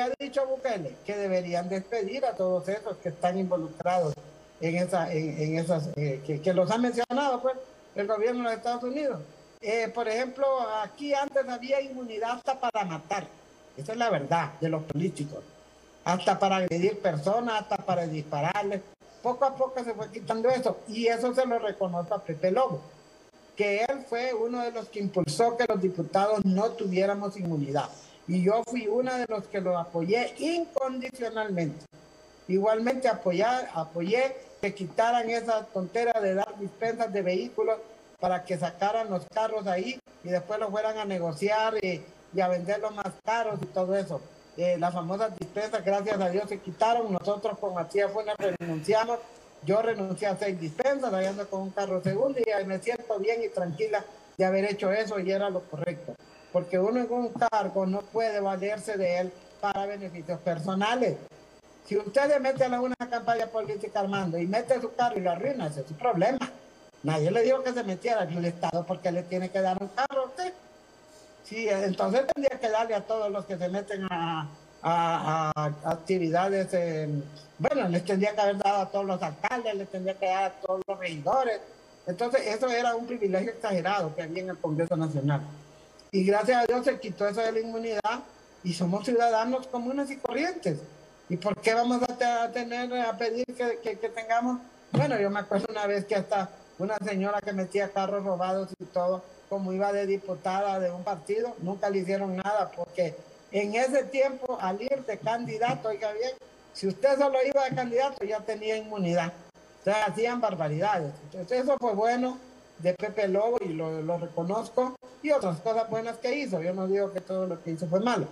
ha 0.00 0.10
dicho 0.18 0.46
Bukele? 0.46 0.96
Que 1.06 1.16
deberían 1.16 1.68
despedir 1.68 2.24
a 2.24 2.34
todos 2.34 2.68
esos 2.68 2.96
que 2.98 3.10
están 3.10 3.38
involucrados 3.38 4.14
en, 4.60 4.76
esa, 4.76 5.12
en, 5.12 5.58
esas, 5.58 5.88
eh, 5.96 6.20
que, 6.26 6.40
que, 6.40 6.52
los 6.52 6.70
ha 6.70 6.78
mencionado 6.78 7.40
pues, 7.40 7.56
el 7.94 8.06
gobierno 8.06 8.40
de 8.40 8.44
los 8.44 8.54
Estados 8.54 8.82
Unidos. 8.82 9.20
Eh, 9.60 9.88
por 9.94 10.08
ejemplo, 10.08 10.46
aquí 10.82 11.14
antes 11.14 11.48
había 11.48 11.80
inmunidad 11.80 12.32
hasta 12.32 12.58
para 12.58 12.84
matar. 12.84 13.26
Esa 13.76 13.92
es 13.92 13.98
la 13.98 14.10
verdad 14.10 14.52
de 14.60 14.68
los 14.68 14.82
políticos 14.82 15.44
hasta 16.04 16.38
para 16.38 16.56
agredir 16.56 16.98
personas, 17.00 17.62
hasta 17.62 17.76
para 17.76 18.06
dispararles. 18.06 18.82
Poco 19.22 19.44
a 19.44 19.54
poco 19.54 19.82
se 19.84 19.94
fue 19.94 20.10
quitando 20.10 20.48
eso 20.48 20.78
y 20.88 21.06
eso 21.06 21.32
se 21.34 21.46
lo 21.46 21.58
reconoce 21.58 22.12
a 22.12 22.18
Pepe 22.18 22.50
Lobo, 22.50 22.80
que 23.56 23.84
él 23.84 24.04
fue 24.08 24.34
uno 24.34 24.62
de 24.62 24.72
los 24.72 24.88
que 24.88 24.98
impulsó 24.98 25.56
que 25.56 25.64
los 25.68 25.80
diputados 25.80 26.44
no 26.44 26.70
tuviéramos 26.70 27.36
inmunidad. 27.36 27.88
Y 28.28 28.42
yo 28.42 28.62
fui 28.64 28.86
uno 28.86 29.14
de 29.14 29.26
los 29.28 29.44
que 29.46 29.60
lo 29.60 29.76
apoyé 29.78 30.34
incondicionalmente. 30.38 31.84
Igualmente 32.48 33.08
apoyé, 33.08 33.44
apoyé 33.74 34.36
que 34.60 34.74
quitaran 34.74 35.28
esa 35.30 35.64
tontera 35.66 36.20
de 36.20 36.34
dar 36.34 36.58
dispensas 36.58 37.12
de 37.12 37.22
vehículos 37.22 37.78
para 38.20 38.44
que 38.44 38.56
sacaran 38.56 39.10
los 39.10 39.26
carros 39.26 39.66
ahí 39.66 39.98
y 40.22 40.28
después 40.28 40.60
los 40.60 40.70
fueran 40.70 40.98
a 40.98 41.04
negociar 41.04 41.74
y, 41.84 42.02
y 42.32 42.40
a 42.40 42.48
venderlos 42.48 42.94
más 42.94 43.12
caros 43.24 43.58
y 43.62 43.66
todo 43.66 43.96
eso 43.96 44.20
eh, 44.56 44.76
las 44.78 44.92
famosas 44.92 45.36
dispensas, 45.38 45.82
gracias 45.82 46.20
a 46.20 46.28
Dios 46.28 46.48
se 46.48 46.58
quitaron. 46.58 47.12
Nosotros 47.12 47.58
con 47.58 47.74
Matías 47.74 48.12
Funes 48.12 48.34
renunciamos. 48.38 49.18
Yo 49.64 49.80
renuncié 49.80 50.26
a 50.26 50.36
seis 50.36 50.60
dispensas, 50.60 51.12
ando 51.12 51.48
con 51.48 51.62
un 51.62 51.70
carro 51.70 52.02
segundo 52.02 52.38
y 52.40 52.64
me 52.66 52.80
siento 52.80 53.18
bien 53.18 53.42
y 53.44 53.48
tranquila 53.48 54.04
de 54.36 54.44
haber 54.44 54.64
hecho 54.64 54.90
eso 54.90 55.20
y 55.20 55.30
era 55.30 55.48
lo 55.50 55.60
correcto. 55.60 56.14
Porque 56.52 56.78
uno 56.78 57.00
en 57.00 57.10
un 57.10 57.28
cargo 57.30 57.86
no 57.86 58.00
puede 58.00 58.40
valerse 58.40 58.96
de 58.96 59.18
él 59.20 59.32
para 59.60 59.86
beneficios 59.86 60.38
personales. 60.40 61.16
Si 61.86 61.96
usted 61.96 62.30
se 62.30 62.40
mete 62.40 62.64
a 62.64 62.80
una 62.80 62.94
campaña 63.10 63.46
política 63.46 64.00
armando 64.00 64.38
y 64.38 64.46
mete 64.46 64.80
su 64.80 64.94
carro 64.94 65.18
y 65.18 65.22
lo 65.22 65.30
arruina, 65.30 65.66
ese 65.66 65.80
es 65.80 65.86
su 65.86 65.94
problema. 65.94 66.38
Nadie 67.02 67.30
le 67.30 67.42
dijo 67.42 67.62
que 67.62 67.72
se 67.72 67.82
metiera 67.82 68.22
en 68.24 68.38
el 68.38 68.44
Estado 68.44 68.84
porque 68.86 69.10
le 69.10 69.22
tiene 69.24 69.50
que 69.50 69.60
dar 69.60 69.82
un 69.82 69.88
carro 69.88 70.22
a 70.22 70.26
usted. 70.26 70.52
Sí, 71.44 71.68
entonces 71.68 72.24
tendría 72.32 72.58
que 72.58 72.68
darle 72.68 72.94
a 72.94 73.00
todos 73.00 73.30
los 73.30 73.44
que 73.44 73.58
se 73.58 73.68
meten 73.68 74.06
a, 74.10 74.48
actividades, 75.84 76.68
bueno, 77.58 77.88
les 77.88 78.04
tendría 78.04 78.34
que 78.34 78.40
haber 78.40 78.58
dado 78.58 78.82
a 78.82 78.90
todos 78.90 79.04
los 79.04 79.22
alcaldes, 79.22 79.76
les 79.76 79.88
tendría 79.88 80.14
que 80.14 80.26
dar 80.26 80.44
a 80.44 80.50
todos 80.54 80.80
los 80.86 80.98
regidores. 80.98 81.60
Entonces, 82.06 82.46
eso 82.46 82.68
era 82.68 82.96
un 82.96 83.06
privilegio 83.06 83.52
exagerado 83.52 84.14
que 84.14 84.22
había 84.22 84.42
en 84.42 84.50
el 84.50 84.58
Congreso 84.58 84.96
Nacional. 84.96 85.42
Y 86.14 86.24
gracias 86.24 86.62
a 86.62 86.66
Dios 86.66 86.84
se 86.84 87.00
quitó 87.00 87.26
eso 87.26 87.40
de 87.40 87.52
la 87.52 87.60
inmunidad 87.60 88.20
y 88.62 88.74
somos 88.74 89.06
ciudadanos 89.06 89.66
comunes 89.66 90.10
y 90.10 90.18
corrientes. 90.18 90.78
¿Y 91.30 91.38
por 91.38 91.58
qué 91.58 91.72
vamos 91.72 92.02
a, 92.02 92.50
tener, 92.52 92.92
a 93.00 93.16
pedir 93.16 93.46
que, 93.46 93.96
que 93.98 94.08
tengamos? 94.10 94.60
Bueno, 94.92 95.18
yo 95.18 95.30
me 95.30 95.40
acuerdo 95.40 95.68
una 95.70 95.86
vez 95.86 96.04
que 96.04 96.14
hasta 96.14 96.50
una 96.78 96.98
señora 96.98 97.40
que 97.40 97.54
metía 97.54 97.90
carros 97.90 98.24
robados 98.24 98.68
y 98.78 98.84
todo, 98.84 99.24
como 99.48 99.72
iba 99.72 99.90
de 99.94 100.06
diputada 100.06 100.78
de 100.80 100.90
un 100.90 101.02
partido, 101.02 101.56
nunca 101.62 101.88
le 101.88 102.00
hicieron 102.00 102.36
nada, 102.36 102.70
porque 102.76 103.16
en 103.50 103.74
ese 103.74 104.04
tiempo, 104.04 104.58
al 104.60 104.82
ir 104.82 105.06
de 105.06 105.16
candidato, 105.16 105.88
oiga 105.88 106.12
bien, 106.12 106.32
si 106.74 106.88
usted 106.88 107.16
solo 107.16 107.38
iba 107.42 107.64
de 107.64 107.74
candidato, 107.74 108.22
ya 108.26 108.40
tenía 108.40 108.76
inmunidad. 108.76 109.32
O 109.80 109.84
sea, 109.84 110.04
hacían 110.04 110.42
barbaridades. 110.42 111.14
Entonces, 111.24 111.62
eso 111.62 111.76
fue 111.80 111.94
bueno 111.94 112.36
de 112.82 112.94
Pepe 112.94 113.28
Lobo 113.28 113.58
y 113.60 113.72
lo, 113.72 114.18
reconozco, 114.18 114.96
y 115.22 115.30
otras 115.30 115.60
cosas 115.60 115.88
buenas 115.88 116.18
que 116.18 116.36
hizo. 116.36 116.60
Yo 116.60 116.74
no 116.74 116.86
digo 116.86 117.12
que 117.12 117.20
todo 117.20 117.46
lo 117.46 117.62
que 117.62 117.70
hizo 117.70 117.86
fue 117.86 118.00
malo. 118.00 118.26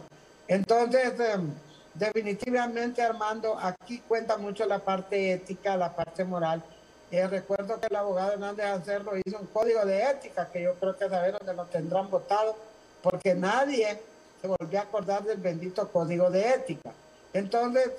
Entonces, 0.49 1.13
em, 1.21 1.53
definitivamente, 1.95 3.03
Armando, 3.03 3.59
aquí 3.59 4.03
cuenta 4.07 4.37
mucho 4.37 4.67
la 4.67 4.81
parte 4.81 5.33
ética, 5.33 5.77
la 5.77 5.95
parte 5.95 6.25
moral 6.25 6.63
eh, 7.11 7.27
recuerdo 7.27 7.81
que 7.81 7.89
el 7.89 7.97
abogado 7.97 8.33
Hernández 8.33 8.67
Hacerlo 8.67 9.13
hizo 9.25 9.39
un 9.39 9.47
código 9.47 9.85
de 9.85 10.03
ética 10.05 10.49
que 10.53 10.63
yo 10.63 10.75
creo 10.75 10.97
que 10.97 11.09
saber 11.09 11.37
dónde 11.37 11.55
lo 11.55 11.65
tendrán 11.67 12.09
votado, 12.09 12.57
porque 13.03 13.35
nadie 13.35 14.01
se 14.41 14.47
volvió 14.47 14.79
a 14.79 14.83
acordar 14.83 15.25
del 15.25 15.39
bendito 15.39 15.89
código 15.89 16.31
de 16.31 16.49
ética. 16.49 16.93
Entonces, 17.33 17.91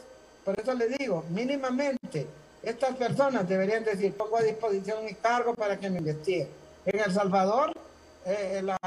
por 0.45 0.57
eso 0.57 0.73
le 0.73 0.87
digo, 0.87 1.25
mínimamente, 1.29 2.25
estas 2.63 2.95
personas 2.95 3.47
deberían 3.47 3.83
decir, 3.83 4.13
pongo 4.13 4.37
a 4.37 4.41
disposición 4.41 5.03
mi 5.03 5.15
cargo 5.15 5.53
para 5.53 5.77
que 5.79 5.89
me 5.89 5.99
investigue. 5.99 6.47
En 6.85 6.99
El 6.99 7.11
Salvador, 7.13 7.73
eh, 8.25 8.61
la, 8.63 8.77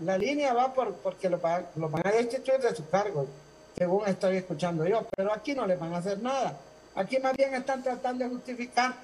la, 0.00 0.18
línea 0.18 0.52
va 0.52 0.72
por, 0.74 0.94
porque 0.94 1.28
lo, 1.28 1.40
lo 1.76 1.88
van 1.88 2.06
a 2.06 2.10
destituir 2.10 2.60
de 2.60 2.74
su 2.74 2.88
cargo, 2.88 3.26
según 3.76 4.06
estoy 4.08 4.36
escuchando 4.38 4.86
yo, 4.86 5.06
pero 5.16 5.32
aquí 5.32 5.54
no 5.54 5.66
le 5.66 5.76
van 5.76 5.94
a 5.94 5.98
hacer 5.98 6.20
nada. 6.20 6.56
Aquí 6.94 7.18
más 7.20 7.32
bien 7.34 7.54
están 7.54 7.82
tratando 7.82 8.24
de 8.24 8.30
justificar, 8.30 8.94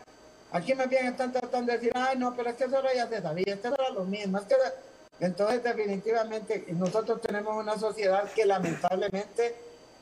aquí 0.52 0.74
más 0.74 0.88
bien 0.88 1.06
están 1.06 1.32
tratando 1.32 1.72
de 1.72 1.78
decir, 1.78 1.92
ay 1.94 2.18
no, 2.18 2.34
pero 2.34 2.50
es 2.50 2.56
que 2.56 2.64
eso 2.64 2.82
ya 2.94 3.06
se 3.08 3.22
sabía, 3.22 3.54
esto 3.54 3.68
era 3.68 3.90
lo 3.90 4.04
mismo. 4.04 4.40
Entonces 5.20 5.62
definitivamente 5.62 6.64
nosotros 6.70 7.20
tenemos 7.20 7.56
una 7.56 7.78
sociedad 7.78 8.30
que 8.32 8.46
lamentablemente 8.46 9.56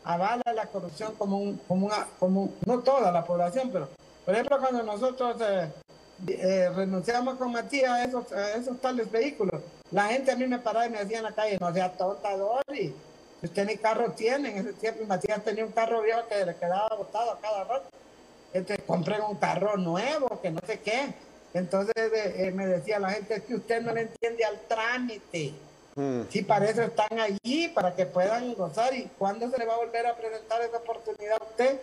avala 0.05 0.43
la 0.55 0.66
corrupción 0.66 1.14
como 1.16 1.38
un, 1.38 1.56
como 1.68 1.86
una, 1.86 2.06
como 2.18 2.55
no 2.64 2.78
toda 2.80 3.10
la 3.10 3.24
población, 3.24 3.70
pero 3.72 3.88
por 4.27 4.35
ejemplo 4.35 4.59
cuando 4.59 4.82
nosotros 4.82 5.40
eh, 5.40 5.70
eh, 6.27 6.69
renunciamos 6.74 7.36
con 7.36 7.53
Matías 7.53 7.90
a 7.90 8.05
esos, 8.05 8.24
esos 8.32 8.78
tales 8.81 9.11
vehículos, 9.11 9.62
la 9.90 10.09
gente 10.09 10.32
a 10.32 10.36
mí 10.36 10.47
me 10.47 10.59
paraba 10.59 10.86
y 10.86 10.90
me 10.90 10.98
decía 10.98 11.19
en 11.19 11.24
la 11.24 11.32
calle, 11.32 11.57
no 11.59 11.73
sea 11.73 11.93
tonta 11.93 12.36
Dori, 12.36 12.94
usted 13.43 13.65
ni 13.65 13.77
carro 13.78 14.11
tiene, 14.12 14.51
en 14.51 14.59
ese 14.59 14.74
tiempo 14.74 15.05
Matías 15.07 15.43
tenía 15.44 15.65
un 15.65 15.73
carro 15.73 16.03
viejo 16.03 16.20
que 16.28 16.44
le 16.44 16.57
quedaba 16.57 16.89
botado 16.97 17.31
a 17.31 17.40
cada 17.40 17.65
rato, 17.65 17.89
entonces 18.53 18.85
compré 18.86 19.19
un 19.20 19.36
carro 19.36 19.77
nuevo, 19.77 20.40
que 20.43 20.51
no 20.51 20.61
sé 20.66 20.81
qué, 20.81 21.15
entonces 21.55 21.94
eh, 21.97 22.53
me 22.53 22.66
decía 22.66 22.98
la 22.98 23.11
gente, 23.11 23.36
es 23.36 23.43
que 23.44 23.55
usted 23.55 23.81
no 23.81 23.94
le 23.94 24.03
entiende 24.03 24.44
al 24.44 24.59
trámite, 24.69 25.55
Mm. 25.97 26.24
Sí, 26.28 26.43
para 26.43 26.69
eso 26.69 26.82
están 26.82 27.19
allí, 27.19 27.69
para 27.69 27.97
que 27.97 28.05
puedan 28.05 28.55
gozar. 28.55 28.94
¿Y 28.94 29.11
cuándo 29.19 29.51
se 29.51 29.59
le 29.59 29.65
va 29.65 29.74
a 29.74 29.78
volver 29.78 30.07
a 30.07 30.15
presentar 30.15 30.61
esa 30.61 30.77
oportunidad 30.77 31.39
a 31.40 31.44
usted 31.44 31.81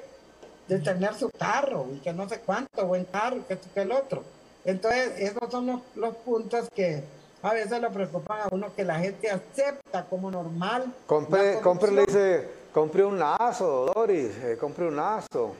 de 0.68 0.80
tener 0.80 1.14
su 1.16 1.30
carro? 1.30 1.88
Y 1.94 2.00
que 2.00 2.14
no 2.14 2.28
sé 2.28 2.40
cuánto, 2.40 2.86
buen 2.86 3.06
carro, 3.06 3.38
que 3.48 3.58
que 3.58 3.82
el 3.82 3.92
otro. 3.92 4.24
Entonces, 4.66 5.14
esos 5.18 5.52
son 5.52 5.82
los, 5.96 6.16
puntos 6.18 6.70
que 6.74 7.04
a 7.42 7.54
veces 7.54 7.82
le 7.82 7.90
preocupan 7.90 8.42
a 8.42 8.48
uno, 8.52 8.74
que 8.74 8.86
la 8.86 9.00
gente 9.00 9.30
acepta 9.30 10.06
como 10.06 10.32
normal. 10.32 10.94
Compre, 11.06 11.60
compre 11.60 11.92
le 11.92 12.06
dice, 12.06 12.50
compre 12.74 13.04
un 13.04 13.20
lazo, 13.20 13.92
Doris, 13.94 14.32
eh, 14.42 14.58
compre 14.60 14.88
un 14.88 14.96
lazo. 14.96 15.54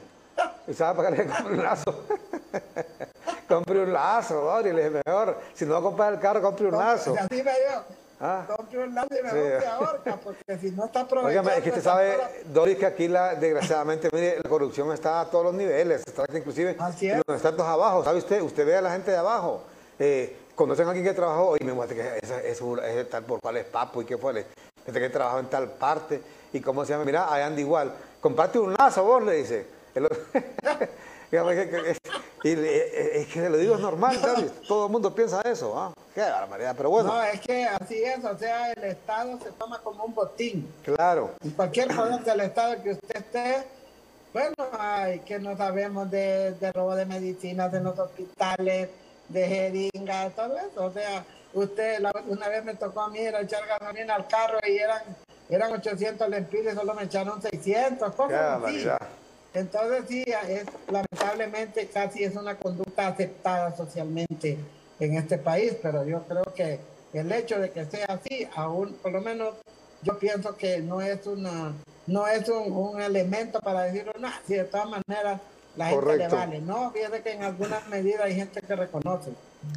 ¿Y 0.66 0.72
sabe 0.72 0.96
para 0.96 1.10
qué 1.10 1.24
le 1.24 1.30
compre 1.30 1.54
un 1.54 1.62
lazo? 1.62 2.04
compre 3.48 3.82
un 3.82 3.92
lazo, 3.92 4.40
Doris, 4.40 4.72
le 4.72 4.88
dije, 4.88 5.02
mejor. 5.06 5.38
Si 5.52 5.66
no 5.66 5.72
va 5.74 5.78
a 5.80 5.82
comprar 5.82 6.14
el 6.14 6.20
carro, 6.20 6.40
compre 6.40 6.66
un 6.66 6.78
lazo. 6.78 7.14
Así 7.18 7.42
me 7.42 7.52
Ah. 8.26 8.46
porque 8.56 8.88
si 10.58 10.70
no 10.70 10.86
está 10.86 11.00
aprovechando... 11.00 11.50
es 11.50 11.62
que 11.62 11.68
usted 11.68 11.82
sabe, 11.82 12.16
Doris, 12.46 12.78
que 12.78 12.86
aquí 12.86 13.06
la, 13.06 13.34
desgraciadamente, 13.34 14.08
mire, 14.10 14.38
la 14.42 14.48
corrupción 14.48 14.90
está 14.92 15.20
a 15.20 15.26
todos 15.26 15.44
los 15.44 15.54
niveles, 15.54 16.02
está 16.06 16.24
inclusive 16.34 16.74
en 17.02 17.22
los 17.26 17.36
estratos 17.36 17.66
abajo, 17.66 18.02
¿sabe 18.02 18.16
usted? 18.16 18.40
Usted 18.40 18.64
ve 18.64 18.76
a 18.76 18.80
la 18.80 18.92
gente 18.92 19.10
de 19.10 19.18
abajo, 19.18 19.64
eh, 19.98 20.38
conocen 20.54 20.86
a 20.86 20.92
alguien 20.92 21.06
que 21.06 21.12
trabajó, 21.12 21.54
y 21.60 21.64
me 21.64 21.74
muestra 21.74 21.98
que 21.98 22.18
es, 22.22 22.30
es, 22.62 23.10
tal 23.10 23.24
por 23.24 23.40
cual 23.40 23.58
es 23.58 23.66
papo 23.66 24.00
y 24.00 24.06
qué 24.06 24.16
fue, 24.16 24.46
gente 24.86 25.00
que 25.00 25.10
trabajó 25.10 25.40
en 25.40 25.50
tal 25.50 25.72
parte, 25.72 26.22
y 26.54 26.62
cómo 26.62 26.86
se 26.86 26.94
llama, 26.94 27.04
mira, 27.04 27.30
ahí 27.30 27.42
anda 27.42 27.60
igual, 27.60 27.92
comparte 28.22 28.58
un 28.58 28.72
lazo 28.72 29.04
vos, 29.04 29.22
le 29.22 29.34
dice. 29.34 29.66
Y 32.44 32.50
es 32.50 33.26
que 33.28 33.48
lo 33.48 33.56
digo 33.56 33.74
es 33.74 33.80
normal, 33.80 34.18
todo 34.68 34.86
el 34.86 34.92
mundo 34.92 35.14
piensa 35.14 35.40
eso, 35.42 35.78
¿ah? 35.78 35.94
Qué 36.14 36.20
barbaridad, 36.20 36.74
pero 36.76 36.90
bueno. 36.90 37.14
No, 37.14 37.22
es 37.22 37.40
que 37.40 37.64
así 37.64 38.04
es, 38.04 38.22
o 38.22 38.36
sea, 38.38 38.70
el 38.72 38.84
Estado 38.84 39.38
se 39.42 39.50
toma 39.52 39.78
como 39.78 40.04
un 40.04 40.14
botín. 40.14 40.72
Claro. 40.84 41.30
En 41.42 41.50
cualquier 41.52 41.88
poder 41.88 42.20
del 42.20 42.40
Estado 42.40 42.82
que 42.82 42.90
usted 42.92 43.16
esté, 43.16 43.64
bueno, 44.32 44.54
ay, 44.78 45.20
que 45.20 45.38
no 45.38 45.56
sabemos 45.56 46.10
de, 46.10 46.52
de 46.52 46.72
robo 46.72 46.94
de 46.94 47.06
medicinas 47.06 47.72
en 47.72 47.84
los 47.84 47.98
hospitales, 47.98 48.90
de 49.28 49.46
jeringas, 49.46 50.34
todo 50.34 50.58
eso. 50.58 50.84
O 50.84 50.92
sea, 50.92 51.24
usted, 51.54 51.98
una 52.26 52.48
vez 52.48 52.64
me 52.64 52.74
tocó 52.74 53.00
a 53.00 53.08
mí 53.08 53.20
ir 53.20 53.34
a 53.34 53.40
echar 53.40 53.66
gasolina 53.66 54.16
al 54.16 54.28
carro 54.28 54.58
y 54.66 54.76
eran, 54.76 55.02
eran 55.48 55.72
800 55.72 56.28
lempiras, 56.28 56.74
solo 56.74 56.94
me 56.94 57.04
echaron 57.04 57.40
600, 57.40 58.14
cosas 58.14 58.62
así. 58.62 58.86
Entonces 59.54 60.04
sí, 60.08 60.24
es, 60.48 60.66
lamentablemente 60.90 61.86
casi 61.86 62.24
es 62.24 62.34
una 62.34 62.56
conducta 62.56 63.06
aceptada 63.06 63.74
socialmente 63.76 64.58
en 64.98 65.16
este 65.16 65.38
país, 65.38 65.76
pero 65.80 66.04
yo 66.04 66.22
creo 66.24 66.44
que 66.54 66.80
el 67.12 67.30
hecho 67.30 67.60
de 67.60 67.70
que 67.70 67.84
sea 67.86 68.06
así, 68.06 68.48
aún 68.56 68.94
por 68.94 69.12
lo 69.12 69.20
menos 69.20 69.54
yo 70.02 70.18
pienso 70.18 70.56
que 70.56 70.80
no 70.80 71.00
es 71.00 71.26
una 71.26 71.72
no 72.06 72.26
es 72.26 72.48
un, 72.48 73.00
elemento 73.00 73.60
para 73.60 73.82
decirlo, 73.84 74.12
no, 74.18 74.28
si 74.46 74.54
de 74.54 74.64
todas 74.64 74.88
maneras 74.88 75.40
la 75.76 75.86
gente 75.86 76.16
le 76.16 76.28
vale. 76.28 76.60
No, 76.60 76.90
fíjate 76.90 77.22
que 77.22 77.32
en 77.32 77.42
algunas 77.42 77.86
medidas 77.88 78.22
hay 78.22 78.34
gente 78.34 78.60
que 78.60 78.76
reconoce. 78.76 79.30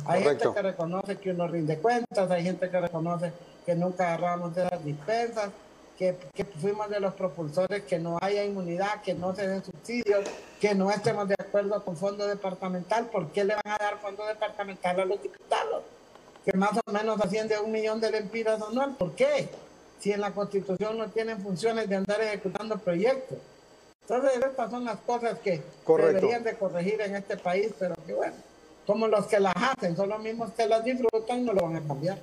Hay 0.06 0.24
gente 0.24 0.45
que 0.54 0.62
reconoce 0.62 1.16
que 1.18 1.32
uno 1.32 1.48
rinde 1.48 1.78
cuentas, 1.78 2.30
hay 2.30 2.44
gente 2.44 2.70
que 2.70 2.82
reconoce 2.82 3.32
que 3.66 3.76
nunca 3.76 4.14
agarramos 4.14 4.54
de 4.54 4.64
las 4.64 4.84
dispensas, 4.84 5.49
que, 5.98 6.15
fuimos 6.61 6.90
de 6.90 6.99
los 6.99 7.14
propulsores, 7.15 7.84
que 7.84 7.98
no 7.98 8.18
haya 8.22 8.44
inmunidad, 8.44 9.02
que 9.02 9.14
no 9.14 9.36
se 9.36 9.48
den 9.48 9.64
subsidios, 9.64 10.26
que 10.61 10.76
no 10.76 10.91
estemos 10.91 11.28
de 11.28 11.36
acuerdo 11.38 11.84
con 11.84 11.98
fondo 11.98 12.28
departamental. 12.28 13.07
¿Por 13.07 13.30
qué 13.32 13.44
le 13.44 13.56
van 13.56 13.74
a 13.74 13.78
dar 13.78 13.99
fondo 13.99 14.26
departamental 14.26 14.99
a 14.99 15.06
los 15.06 15.22
diputados? 15.22 15.84
Que 16.45 16.53
más 16.56 16.72
o 16.86 16.91
menos 16.91 17.19
asciende 17.19 17.56
a 17.56 17.61
un 17.61 17.72
millón 17.72 17.99
de 17.99 18.11
lempiras 18.11 18.61
anual. 18.61 18.95
¿Por 18.95 19.14
qué? 19.14 19.49
Si 19.99 20.11
en 20.11 20.22
la 20.22 20.32
Constitución 20.32 20.98
no 20.98 21.10
tienen 21.10 21.41
funciones 21.41 21.90
de 21.90 21.95
andar 21.95 22.22
ejecutando 22.22 22.78
proyectos. 22.78 23.40
Entonces, 24.02 24.40
estas 24.41 24.69
son 24.69 24.86
las 24.86 24.99
cosas 24.99 25.40
que 25.40 25.61
deberían 25.86 26.44
de 26.44 26.53
corregir 26.53 27.02
en 27.02 27.15
este 27.15 27.36
país, 27.36 27.74
pero 27.78 27.95
que 28.06 28.14
bueno, 28.14 28.36
como 28.86 29.07
los 29.07 29.26
que 29.26 29.40
las 29.40 29.53
hacen, 29.56 29.98
son 29.98 30.10
los 30.10 30.22
mismos 30.22 30.52
que 30.52 30.65
las 30.68 30.84
disfrutan, 30.84 31.44
no 31.44 31.53
lo 31.53 31.61
van 31.64 31.76
a 31.78 31.82
cambiar. 31.82 32.18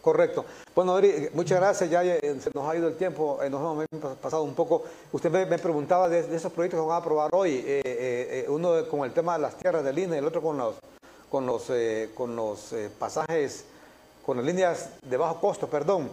Correcto. 0.00 0.46
Bueno, 0.74 0.98
Eri, 0.98 1.28
muchas 1.34 1.58
gracias. 1.60 1.90
Ya 1.90 2.02
eh, 2.04 2.36
se 2.40 2.50
nos 2.54 2.68
ha 2.68 2.76
ido 2.76 2.88
el 2.88 2.96
tiempo, 2.96 3.38
eh, 3.42 3.50
nos 3.50 3.86
hemos 3.92 4.16
pasado 4.18 4.42
un 4.42 4.54
poco. 4.54 4.84
Usted 5.12 5.30
me, 5.30 5.58
preguntaba 5.58 6.08
de, 6.08 6.20
esos 6.34 6.52
proyectos 6.52 6.80
que 6.80 6.86
van 6.86 6.96
a 6.96 7.00
aprobar 7.00 7.30
hoy, 7.34 7.62
eh, 7.66 8.46
uno 8.48 8.88
con 8.88 9.04
el 9.04 9.12
tema 9.12 9.34
de 9.34 9.42
las 9.42 9.56
tierras 9.56 9.84
de 9.84 9.92
línea 9.92 10.16
y 10.16 10.18
el 10.20 10.26
otro 10.26 10.40
con 10.40 10.56
los, 10.56 10.76
con 11.28 11.44
los, 11.44 11.70
con 12.14 12.34
los 12.34 12.74
pasajes, 12.98 13.64
con 14.24 14.38
las 14.38 14.46
líneas 14.46 14.90
de 15.02 15.16
bajo 15.16 15.40
costo, 15.40 15.68
perdón. 15.68 16.10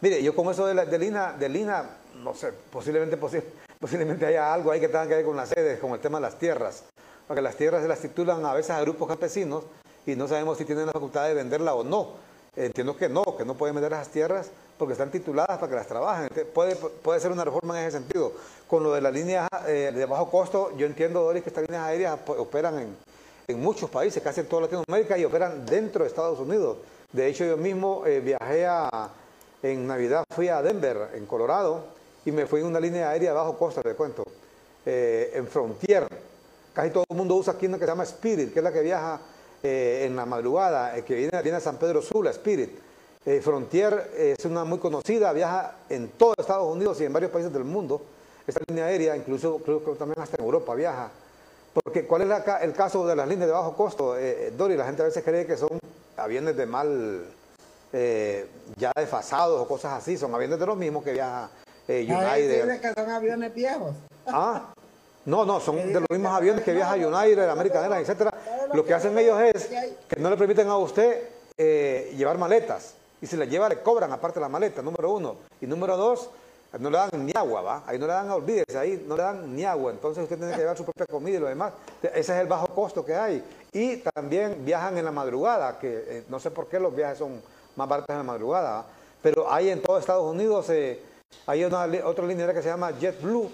Mire, 0.00 0.22
yo 0.22 0.34
con 0.34 0.48
eso 0.50 0.66
de, 0.66 0.74
la, 0.74 0.84
de, 0.84 0.98
línea, 0.98 1.32
de 1.32 1.48
línea, 1.48 1.98
no 2.22 2.34
sé, 2.34 2.52
posiblemente, 2.70 3.16
posiblemente 3.80 4.26
haya 4.26 4.52
algo 4.52 4.70
ahí 4.70 4.78
que 4.78 4.88
tenga 4.88 5.08
que 5.08 5.16
ver 5.16 5.24
con 5.24 5.36
las 5.36 5.48
sedes, 5.48 5.80
con 5.80 5.92
el 5.92 6.00
tema 6.00 6.18
de 6.18 6.22
las 6.22 6.38
tierras. 6.38 6.84
Porque 7.26 7.40
las 7.40 7.56
tierras 7.56 7.82
se 7.82 7.88
las 7.88 8.00
titulan 8.00 8.44
a 8.44 8.52
veces 8.52 8.70
a 8.70 8.80
grupos 8.82 9.08
campesinos 9.08 9.64
y 10.06 10.14
no 10.14 10.28
sabemos 10.28 10.58
si 10.58 10.64
tienen 10.64 10.86
la 10.86 10.92
facultad 10.92 11.26
de 11.26 11.34
venderla 11.34 11.74
o 11.74 11.82
no. 11.82 12.33
Entiendo 12.56 12.96
que 12.96 13.08
no, 13.08 13.24
que 13.36 13.44
no 13.44 13.54
pueden 13.54 13.74
vender 13.74 13.92
esas 13.92 14.08
tierras 14.08 14.50
porque 14.78 14.92
están 14.92 15.10
tituladas 15.10 15.58
para 15.58 15.68
que 15.68 15.74
las 15.74 15.86
trabajen. 15.86 16.28
Puede, 16.52 16.76
puede 16.76 17.20
ser 17.20 17.32
una 17.32 17.44
reforma 17.44 17.80
en 17.80 17.88
ese 17.88 17.98
sentido. 17.98 18.32
Con 18.68 18.82
lo 18.82 18.92
de 18.92 19.00
las 19.00 19.12
líneas 19.12 19.48
eh, 19.66 19.92
de 19.94 20.06
bajo 20.06 20.30
costo, 20.30 20.76
yo 20.76 20.86
entiendo, 20.86 21.22
Doris, 21.22 21.42
que 21.42 21.50
estas 21.50 21.64
líneas 21.64 21.84
aéreas 21.84 22.18
operan 22.26 22.78
en, 22.78 22.96
en, 23.48 23.60
muchos 23.60 23.90
países, 23.90 24.22
casi 24.22 24.40
en 24.40 24.46
toda 24.46 24.62
Latinoamérica, 24.62 25.18
y 25.18 25.24
operan 25.24 25.66
dentro 25.66 26.04
de 26.04 26.08
Estados 26.08 26.38
Unidos. 26.38 26.78
De 27.12 27.26
hecho, 27.26 27.44
yo 27.44 27.56
mismo 27.56 28.04
eh, 28.06 28.20
viajé 28.20 28.66
a, 28.66 29.10
en 29.62 29.86
Navidad, 29.86 30.24
fui 30.30 30.48
a 30.48 30.62
Denver, 30.62 31.10
en 31.14 31.26
Colorado, 31.26 31.84
y 32.24 32.32
me 32.32 32.46
fui 32.46 32.60
en 32.60 32.66
una 32.66 32.80
línea 32.80 33.10
aérea 33.10 33.30
de 33.30 33.36
bajo 33.36 33.56
costo, 33.58 33.82
te 33.82 33.94
cuento, 33.94 34.24
eh, 34.86 35.32
en 35.34 35.46
Frontier. 35.46 36.06
Casi 36.72 36.90
todo 36.90 37.04
el 37.08 37.16
mundo 37.16 37.36
usa 37.36 37.52
aquí 37.52 37.66
una 37.66 37.78
que 37.78 37.84
se 37.84 37.90
llama 37.90 38.02
Spirit, 38.04 38.52
que 38.52 38.58
es 38.58 38.64
la 38.64 38.72
que 38.72 38.80
viaja 38.80 39.20
eh, 39.66 40.04
en 40.04 40.14
la 40.14 40.26
madrugada, 40.26 40.94
eh, 40.94 41.04
que 41.04 41.14
viene, 41.14 41.40
viene, 41.40 41.56
a 41.56 41.60
San 41.60 41.78
Pedro 41.78 42.02
Sula, 42.02 42.28
Spirit. 42.32 42.68
Eh, 43.24 43.40
Frontier 43.40 44.10
es 44.14 44.44
una 44.44 44.62
muy 44.62 44.78
conocida, 44.78 45.32
viaja 45.32 45.76
en 45.88 46.08
todo 46.08 46.34
Estados 46.36 46.70
Unidos 46.70 47.00
y 47.00 47.06
en 47.06 47.14
varios 47.14 47.32
países 47.32 47.50
del 47.50 47.64
mundo. 47.64 48.02
Esta 48.46 48.60
línea 48.68 48.84
aérea, 48.84 49.16
incluso 49.16 49.56
creo 49.64 49.82
que 49.82 49.92
también 49.92 50.20
hasta 50.20 50.36
en 50.36 50.44
Europa 50.44 50.74
viaja. 50.74 51.08
Porque 51.72 52.06
¿cuál 52.06 52.30
es 52.30 52.42
el 52.60 52.74
caso 52.74 53.06
de 53.06 53.16
las 53.16 53.26
líneas 53.26 53.46
de 53.46 53.54
bajo 53.54 53.74
costo? 53.74 54.14
Dori, 54.54 54.76
la 54.76 54.84
gente 54.84 55.00
a 55.00 55.06
veces 55.06 55.24
cree 55.24 55.46
que 55.46 55.56
son 55.56 55.78
aviones 56.18 56.54
de 56.58 56.66
mal, 56.66 57.24
ya 58.76 58.92
desfasados 58.94 59.62
o 59.62 59.66
cosas 59.66 59.94
así, 59.94 60.18
son 60.18 60.34
aviones 60.34 60.60
de 60.60 60.66
los 60.66 60.76
mismos 60.76 61.02
que 61.02 61.14
viaja 61.14 61.48
United. 61.88 62.80
que 62.82 62.92
son 62.92 63.10
aviones 63.10 63.54
viejos. 63.54 63.94
Ah, 64.26 64.74
no, 65.26 65.44
no, 65.44 65.60
son 65.60 65.76
de 65.92 66.00
los 66.00 66.10
mismos 66.10 66.32
aviones 66.32 66.62
que 66.64 66.72
viaja 66.72 66.94
United, 66.96 67.48
American 67.48 67.84
Airlines, 67.84 68.08
etcétera. 68.08 68.34
Lo 68.74 68.84
que 68.84 68.92
hacen 68.92 69.16
ellos 69.16 69.40
es 69.40 69.68
que 70.08 70.20
no 70.20 70.28
le 70.30 70.36
permiten 70.36 70.68
a 70.68 70.76
usted 70.76 71.28
eh, 71.56 72.12
llevar 72.16 72.38
maletas. 72.38 72.94
Y 73.20 73.26
si 73.26 73.36
le 73.36 73.46
lleva, 73.46 73.68
le 73.68 73.80
cobran 73.80 74.12
aparte 74.12 74.40
la 74.40 74.48
maleta, 74.48 74.82
número 74.82 75.12
uno. 75.12 75.36
Y 75.60 75.66
número 75.66 75.96
dos, 75.96 76.28
no 76.78 76.90
le 76.90 76.98
dan 76.98 77.24
ni 77.24 77.32
agua, 77.34 77.62
¿va? 77.62 77.82
Ahí 77.86 77.98
no 77.98 78.06
le 78.06 78.12
dan, 78.12 78.30
olvídese, 78.30 78.76
ahí 78.76 79.04
no 79.06 79.16
le 79.16 79.22
dan 79.22 79.54
ni 79.54 79.64
agua. 79.64 79.92
Entonces 79.92 80.24
usted 80.24 80.36
tiene 80.36 80.52
que 80.52 80.58
llevar 80.58 80.76
su 80.76 80.84
propia 80.84 81.06
comida 81.06 81.36
y 81.36 81.40
lo 81.40 81.46
demás. 81.46 81.72
Ese 82.02 82.18
es 82.18 82.40
el 82.40 82.48
bajo 82.48 82.66
costo 82.68 83.04
que 83.04 83.14
hay. 83.14 83.44
Y 83.72 83.98
también 83.98 84.64
viajan 84.64 84.98
en 84.98 85.04
la 85.04 85.12
madrugada, 85.12 85.78
que 85.78 86.04
eh, 86.06 86.24
no 86.28 86.40
sé 86.40 86.50
por 86.50 86.66
qué 86.66 86.80
los 86.80 86.94
viajes 86.94 87.18
son 87.18 87.40
más 87.76 87.88
baratos 87.88 88.10
en 88.10 88.18
la 88.18 88.24
madrugada. 88.24 88.84
Pero 89.22 89.50
hay 89.50 89.70
en 89.70 89.80
todo 89.80 89.98
Estados 89.98 90.30
Unidos, 90.30 90.68
eh, 90.70 91.00
hay 91.46 91.64
una, 91.64 91.86
otra 92.04 92.26
línea 92.26 92.52
que 92.52 92.62
se 92.62 92.68
llama 92.68 92.90
JetBlue, 92.90 93.50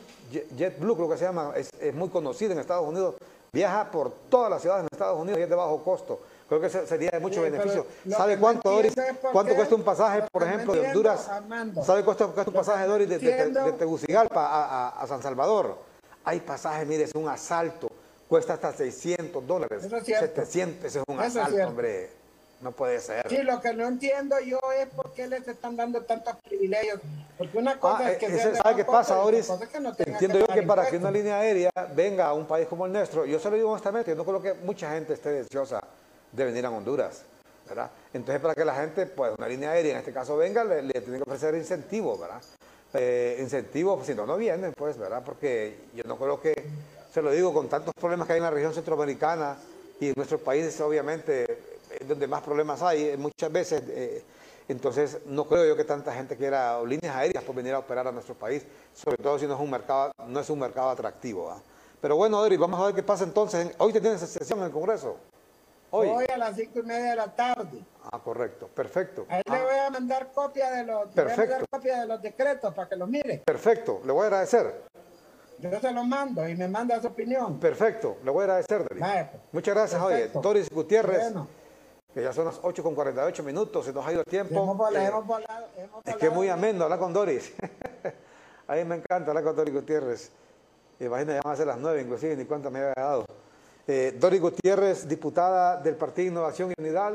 JetBlue 0.56 0.96
creo 0.96 1.10
que 1.10 1.16
se 1.16 1.24
llama, 1.24 1.52
es, 1.56 1.70
muy 1.94 2.08
conocida 2.08 2.52
en 2.52 2.58
Estados 2.58 2.88
Unidos, 2.88 3.14
Viaja 3.52 3.90
por 3.90 4.12
todas 4.30 4.48
las 4.50 4.62
ciudades 4.62 4.82
en 4.82 4.88
Estados 4.92 5.18
Unidos 5.20 5.40
y 5.40 5.42
es 5.42 5.48
de 5.48 5.54
bajo 5.56 5.82
costo. 5.82 6.20
Creo 6.48 6.60
que 6.60 6.68
sería 6.68 7.10
de 7.10 7.20
mucho 7.20 7.36
Sí, 7.36 7.40
beneficio. 7.50 7.86
¿Sabe 8.08 8.38
cuánto, 8.38 8.70
Doris? 8.70 8.92
¿Cuánto 9.32 9.54
cuesta 9.54 9.74
un 9.74 9.82
pasaje, 9.82 10.22
por 10.30 10.42
ejemplo, 10.42 10.72
de 10.74 10.80
Honduras? 10.88 11.28
Armando, 11.28 11.84
¿Sabe 11.84 12.04
cuánto 12.04 12.32
cuesta 12.32 12.50
un 12.50 12.56
pasaje, 12.56 12.86
Doris, 12.86 13.08
de, 13.08 13.18
de- 13.18 13.46
de- 13.50 13.72
Tegucigalpa 13.72 14.46
a, 14.46 14.88
a- 14.88 15.02
a 15.02 15.06
San 15.06 15.22
Salvador? 15.22 15.76
Hay 16.24 16.40
pasajes, 16.40 16.86
mire, 16.86 17.04
es 17.04 17.14
un 17.14 17.28
asalto. 17.28 17.88
Cuesta 18.28 18.54
hasta 18.54 18.72
600 18.72 19.44
dólares. 19.46 19.84
Eso 19.84 19.96
es 19.96 20.04
cierto. 20.04 20.26
700, 20.26 20.84
ese 20.84 20.98
es 21.00 21.04
un 21.08 21.20
Eso 21.20 21.40
asalto, 21.40 21.66
hombre. 21.68 22.10
No 22.60 22.72
puede 22.72 23.00
ser. 23.00 23.26
Sí, 23.28 23.38
lo 23.42 23.58
que 23.60 23.72
no 23.72 23.86
entiendo 23.88 24.38
yo 24.40 24.60
es 24.78 24.86
por 24.88 25.12
qué 25.14 25.26
les 25.26 25.48
están 25.48 25.76
dando 25.76 26.02
tantos 26.02 26.36
privilegios. 26.46 27.00
Porque 27.38 27.56
una 27.56 27.80
cosa 27.80 27.98
Ah, 28.06 28.12
es 28.12 28.18
que 28.18 28.26
ese- 28.26 28.50
de 28.50 28.56
¿Sabe 28.56 28.76
qué 28.76 28.84
pasa, 28.84 29.14
Doris? 29.14 29.46
cosa 29.46 29.66
que 29.66 29.80
no 29.80 29.94
Entiendo 29.96 30.38
yo 30.38 30.46
que 30.46 30.62
para 30.62 30.86
que 30.90 30.98
una 30.98 31.10
línea 31.10 31.38
aérea 31.38 31.70
venga 31.94 32.26
a 32.26 32.34
un 32.34 32.46
país 32.46 32.68
como 32.68 32.84
el 32.84 32.92
nuestro, 32.92 33.24
yo 33.24 33.38
se 33.38 33.48
lo 33.48 33.56
digo 33.56 33.70
honestamente, 33.70 34.10
yo 34.10 34.16
no 34.16 34.24
creo 34.24 34.42
que 34.42 34.52
mucha 34.62 34.90
gente 34.92 35.14
esté 35.14 35.30
deseosa 35.30 35.82
de 36.32 36.44
venir 36.44 36.66
a 36.66 36.70
Honduras, 36.70 37.22
¿verdad? 37.66 37.90
Entonces, 38.12 38.42
para 38.42 38.54
que 38.54 38.64
la 38.64 38.74
gente, 38.74 39.06
pues, 39.06 39.32
una 39.38 39.48
línea 39.48 39.70
aérea, 39.70 39.92
en 39.92 39.98
este 40.00 40.12
caso, 40.12 40.36
venga, 40.36 40.62
le, 40.62 40.82
le 40.82 40.92
tienen 40.92 41.22
que 41.22 41.30
ofrecer 41.30 41.54
incentivos, 41.54 42.20
¿verdad? 42.20 42.42
Eh, 42.92 43.38
incentivos, 43.40 44.04
si 44.06 44.14
no, 44.14 44.26
no 44.26 44.36
vienen, 44.36 44.74
pues, 44.76 44.98
¿verdad? 44.98 45.22
Porque 45.24 45.78
yo 45.94 46.02
no 46.04 46.16
creo 46.16 46.42
que, 46.42 46.52
se 47.10 47.22
lo 47.22 47.30
digo, 47.32 47.54
con 47.54 47.70
tantos 47.70 47.94
problemas 47.98 48.26
que 48.26 48.34
hay 48.34 48.38
en 48.38 48.44
la 48.44 48.50
región 48.50 48.74
centroamericana 48.74 49.56
y 49.98 50.08
en 50.08 50.12
nuestros 50.16 50.42
países, 50.42 50.78
obviamente, 50.82 51.46
es 51.98 52.06
donde 52.08 52.26
más 52.26 52.42
problemas 52.42 52.82
hay, 52.82 53.04
eh, 53.10 53.16
muchas 53.16 53.50
veces... 53.52 53.82
eh, 53.88 54.24
entonces, 54.68 55.18
no 55.26 55.46
creo 55.48 55.64
yo 55.66 55.76
que 55.76 55.82
tanta 55.82 56.14
gente 56.14 56.36
quiera 56.36 56.80
líneas 56.84 57.16
aéreas 57.16 57.42
por 57.42 57.56
venir 57.56 57.74
a 57.74 57.80
operar 57.80 58.06
a 58.06 58.12
nuestro 58.12 58.36
país, 58.36 58.64
sobre 58.94 59.16
todo 59.16 59.36
si 59.36 59.44
no 59.48 59.54
es 59.54 59.60
un 59.60 59.68
mercado, 59.68 60.12
no 60.28 60.38
es 60.38 60.48
un 60.48 60.60
mercado 60.60 60.90
atractivo. 60.90 61.46
¿va? 61.46 61.60
Pero 62.00 62.14
bueno, 62.14 62.40
Doris, 62.40 62.56
vamos 62.56 62.78
a 62.80 62.86
ver 62.86 62.94
qué 62.94 63.02
pasa 63.02 63.24
entonces. 63.24 63.74
Hoy 63.78 63.92
te 63.92 64.00
tienes 64.00 64.20
sesión 64.20 64.60
en 64.60 64.66
el 64.66 64.70
Congreso. 64.70 65.16
Hoy. 65.90 66.06
Hoy 66.08 66.24
a 66.32 66.36
las 66.38 66.54
cinco 66.54 66.78
y 66.78 66.82
media 66.84 67.10
de 67.10 67.16
la 67.16 67.34
tarde. 67.34 67.84
Ah, 68.12 68.20
correcto, 68.22 68.68
perfecto. 68.68 69.26
Ahí 69.28 69.42
le 69.50 69.60
voy 69.60 69.74
a 69.74 69.90
mandar 69.90 70.30
copia 70.32 70.70
de 70.70 70.84
los, 70.84 71.16
le 71.16 71.22
voy 71.24 71.32
a 71.32 71.36
Perfecto. 71.36 71.66
copia 71.68 72.00
de 72.02 72.06
los 72.06 72.22
decretos 72.22 72.72
para 72.72 72.88
que 72.88 72.94
los 72.94 73.08
mire. 73.08 73.42
Perfecto, 73.44 74.00
le 74.04 74.12
voy 74.12 74.22
a 74.22 74.26
agradecer. 74.26 74.82
Yo 75.58 75.80
se 75.80 75.90
los 75.90 76.06
mando 76.06 76.48
y 76.48 76.54
me 76.54 76.68
manda 76.68 77.00
su 77.00 77.08
opinión. 77.08 77.58
Perfecto, 77.58 78.18
le 78.22 78.30
voy 78.30 78.42
a 78.42 78.44
agradecer, 78.44 78.82
Doris. 78.84 79.00
Vaya, 79.00 79.30
pues. 79.32 79.42
Muchas 79.50 79.74
gracias, 79.74 80.00
Perfecto. 80.00 80.38
oye. 80.38 80.48
Doris 80.48 80.70
Gutiérrez, 80.70 81.22
Bueno. 81.24 81.48
Que 82.14 82.22
ya 82.22 82.32
son 82.32 82.44
las 82.46 82.58
8 82.62 82.82
con 82.82 82.94
48 82.94 83.42
minutos, 83.42 83.84
se 83.84 83.92
nos 83.92 84.04
ha 84.06 84.12
ido 84.12 84.20
el 84.22 84.26
tiempo. 84.26 84.54
Hemos 84.54 84.76
volado, 84.76 85.04
Eh, 85.04 85.08
hemos 85.08 85.26
volado, 85.26 85.66
hemos 85.76 86.02
Es 86.06 86.16
que 86.16 86.26
es 86.26 86.32
muy 86.32 86.48
ameno 86.48 86.84
hablar 86.84 86.98
con 86.98 87.12
Doris. 87.12 87.52
a 88.68 88.74
mí 88.74 88.84
me 88.84 88.96
encanta 88.96 89.30
hablar 89.30 89.44
con 89.44 89.54
Doris 89.56 89.74
Gutiérrez. 89.74 90.30
Imagina, 90.98 91.34
ya 91.34 91.40
van 91.42 91.54
a 91.54 91.56
ser 91.56 91.66
las 91.66 91.78
nueve, 91.78 92.02
inclusive, 92.02 92.36
ni 92.36 92.44
cuánto 92.44 92.70
me 92.70 92.80
había 92.80 92.94
dado. 92.96 93.24
Eh, 93.86 94.16
Doris 94.18 94.40
Gutiérrez, 94.40 95.08
diputada 95.08 95.76
del 95.80 95.94
Partido 95.96 96.28
Innovación 96.28 96.72
y 96.76 96.80
Unidad, 96.80 97.14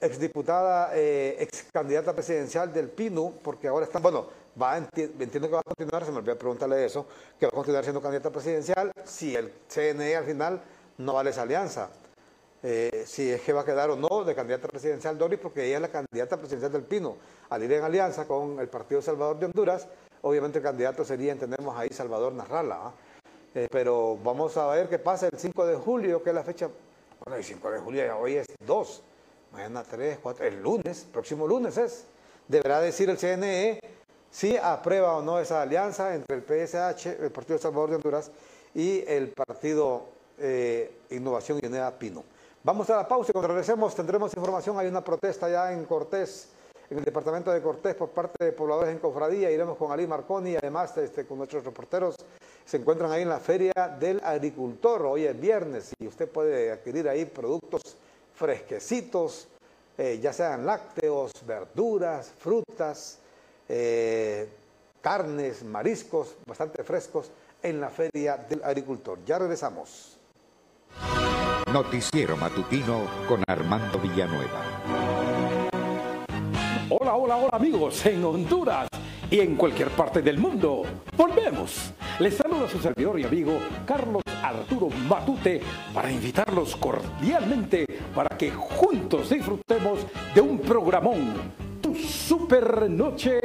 exdiputada, 0.00 0.90
eh, 0.94 1.36
ex 1.40 1.64
candidata 1.72 2.12
presidencial 2.12 2.72
del 2.72 2.88
PINU, 2.90 3.34
porque 3.42 3.68
ahora 3.68 3.86
está, 3.86 3.98
bueno, 3.98 4.26
va, 4.60 4.78
enti- 4.78 5.10
entiendo 5.18 5.48
que 5.48 5.54
va 5.54 5.60
a 5.60 5.62
continuar, 5.74 6.04
se 6.04 6.10
me 6.12 6.18
olvidó 6.18 6.36
preguntarle 6.38 6.84
eso, 6.84 7.06
que 7.40 7.46
va 7.46 7.50
a 7.50 7.54
continuar 7.54 7.82
siendo 7.82 8.02
candidata 8.02 8.30
presidencial 8.30 8.92
si 9.04 9.34
el 9.34 9.52
CNE 9.68 10.16
al 10.16 10.24
final 10.24 10.60
no 10.98 11.14
vale 11.14 11.30
esa 11.30 11.42
alianza. 11.42 11.88
Eh, 12.68 13.04
si 13.06 13.30
es 13.30 13.42
que 13.42 13.52
va 13.52 13.60
a 13.60 13.64
quedar 13.64 13.90
o 13.90 13.96
no 13.96 14.24
de 14.24 14.34
candidata 14.34 14.66
presidencial 14.66 15.16
Doris, 15.16 15.38
porque 15.38 15.64
ella 15.64 15.76
es 15.76 15.82
la 15.82 15.88
candidata 15.88 16.36
presidencial 16.36 16.72
del 16.72 16.82
Pino. 16.82 17.16
Al 17.48 17.62
ir 17.62 17.72
en 17.72 17.84
alianza 17.84 18.26
con 18.26 18.58
el 18.58 18.66
Partido 18.66 19.00
Salvador 19.00 19.38
de 19.38 19.46
Honduras, 19.46 19.86
obviamente 20.22 20.58
el 20.58 20.64
candidato 20.64 21.04
sería, 21.04 21.30
entendemos 21.30 21.76
ahí, 21.76 21.90
Salvador 21.90 22.32
Narrala. 22.32 22.88
¿ah? 22.88 22.92
Eh, 23.54 23.68
pero 23.70 24.16
vamos 24.16 24.56
a 24.56 24.66
ver 24.66 24.88
qué 24.88 24.98
pasa 24.98 25.28
el 25.28 25.38
5 25.38 25.64
de 25.64 25.76
julio, 25.76 26.24
que 26.24 26.30
es 26.30 26.34
la 26.34 26.42
fecha. 26.42 26.68
Bueno, 27.24 27.36
el 27.36 27.44
5 27.44 27.70
de 27.70 27.78
julio 27.78 28.04
ya 28.04 28.16
hoy 28.16 28.34
es 28.34 28.46
2, 28.66 29.02
mañana 29.52 29.84
3, 29.84 30.18
4, 30.20 30.46
el 30.46 30.60
lunes, 30.60 31.06
próximo 31.12 31.46
lunes 31.46 31.78
es. 31.78 32.06
Deberá 32.48 32.80
decir 32.80 33.08
el 33.08 33.16
CNE 33.16 33.78
si 34.28 34.56
aprueba 34.56 35.16
o 35.16 35.22
no 35.22 35.38
esa 35.38 35.62
alianza 35.62 36.16
entre 36.16 36.34
el 36.34 36.42
PSH, 36.42 37.22
el 37.22 37.30
Partido 37.30 37.60
Salvador 37.60 37.90
de 37.90 37.96
Honduras, 37.96 38.32
y 38.74 39.04
el 39.06 39.28
Partido 39.28 40.06
eh, 40.36 40.90
Innovación 41.10 41.60
y 41.62 41.66
Unidad 41.66 41.96
Pino. 41.96 42.24
Vamos 42.66 42.90
a 42.90 42.96
la 42.96 43.06
pausa 43.06 43.30
y 43.30 43.32
cuando 43.32 43.46
regresemos 43.46 43.94
tendremos 43.94 44.34
información. 44.34 44.76
Hay 44.76 44.88
una 44.88 45.04
protesta 45.04 45.48
ya 45.48 45.72
en 45.72 45.84
Cortés, 45.84 46.48
en 46.90 46.98
el 46.98 47.04
departamento 47.04 47.52
de 47.52 47.62
Cortés 47.62 47.94
por 47.94 48.08
parte 48.08 48.44
de 48.44 48.50
pobladores 48.50 48.90
en 48.90 48.98
Cofradía. 48.98 49.52
Iremos 49.52 49.76
con 49.76 49.92
Ali 49.92 50.04
Marconi 50.04 50.50
y 50.50 50.56
además 50.56 50.96
este, 50.96 51.24
con 51.24 51.38
nuestros 51.38 51.64
reporteros. 51.64 52.16
Se 52.64 52.78
encuentran 52.78 53.12
ahí 53.12 53.22
en 53.22 53.28
la 53.28 53.38
Feria 53.38 53.72
del 54.00 54.20
Agricultor. 54.20 55.02
Hoy 55.02 55.26
es 55.26 55.40
viernes 55.40 55.92
y 55.96 56.08
usted 56.08 56.28
puede 56.28 56.72
adquirir 56.72 57.08
ahí 57.08 57.24
productos 57.24 57.96
fresquecitos, 58.34 59.46
eh, 59.96 60.18
ya 60.20 60.32
sean 60.32 60.66
lácteos, 60.66 61.30
verduras, 61.46 62.32
frutas, 62.36 63.20
eh, 63.68 64.48
carnes, 65.00 65.62
mariscos, 65.62 66.34
bastante 66.44 66.82
frescos 66.82 67.30
en 67.62 67.80
la 67.80 67.90
Feria 67.90 68.36
del 68.38 68.64
Agricultor. 68.64 69.20
Ya 69.24 69.38
regresamos. 69.38 70.18
Noticiero 71.72 72.36
Matutino 72.36 73.02
con 73.28 73.42
Armando 73.48 73.98
Villanueva. 73.98 74.62
Hola, 76.88 77.14
hola, 77.16 77.36
hola 77.36 77.50
amigos 77.52 78.06
en 78.06 78.24
Honduras 78.24 78.88
y 79.28 79.40
en 79.40 79.56
cualquier 79.56 79.90
parte 79.90 80.22
del 80.22 80.38
mundo. 80.38 80.84
Volvemos. 81.16 81.92
Les 82.20 82.36
saluda 82.36 82.68
su 82.68 82.78
servidor 82.78 83.18
y 83.18 83.24
amigo 83.24 83.58
Carlos 83.84 84.22
Arturo 84.42 84.88
Matute 85.08 85.60
para 85.92 86.10
invitarlos 86.10 86.76
cordialmente 86.76 87.84
para 88.14 88.38
que 88.38 88.52
juntos 88.52 89.28
disfrutemos 89.30 90.06
de 90.34 90.40
un 90.40 90.60
programón, 90.60 91.52
Tu 91.80 91.96
Super 91.96 92.88
Noche 92.88 93.40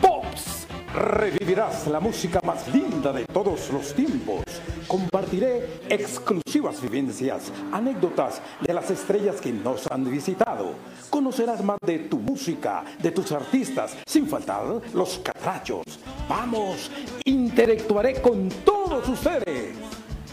Pops. 0.00 0.66
Revivirás 0.92 1.86
la 1.86 2.00
música 2.00 2.40
más 2.44 2.66
linda 2.74 3.12
de 3.12 3.24
todos 3.26 3.70
los 3.70 3.94
tiempos. 3.94 4.42
Compartiré 4.90 5.82
exclusivas 5.88 6.82
vivencias, 6.82 7.52
anécdotas 7.70 8.42
de 8.60 8.74
las 8.74 8.90
estrellas 8.90 9.40
que 9.40 9.52
nos 9.52 9.86
han 9.86 10.10
visitado. 10.10 10.74
Conocerás 11.08 11.62
más 11.62 11.78
de 11.86 12.00
tu 12.00 12.18
música, 12.18 12.82
de 13.00 13.12
tus 13.12 13.30
artistas, 13.30 13.96
sin 14.04 14.26
faltar 14.26 14.64
los 14.92 15.20
catrachos. 15.20 15.84
Vamos, 16.28 16.90
interactuaré 17.24 18.20
con 18.20 18.48
todos 18.64 19.08
ustedes. 19.08 19.76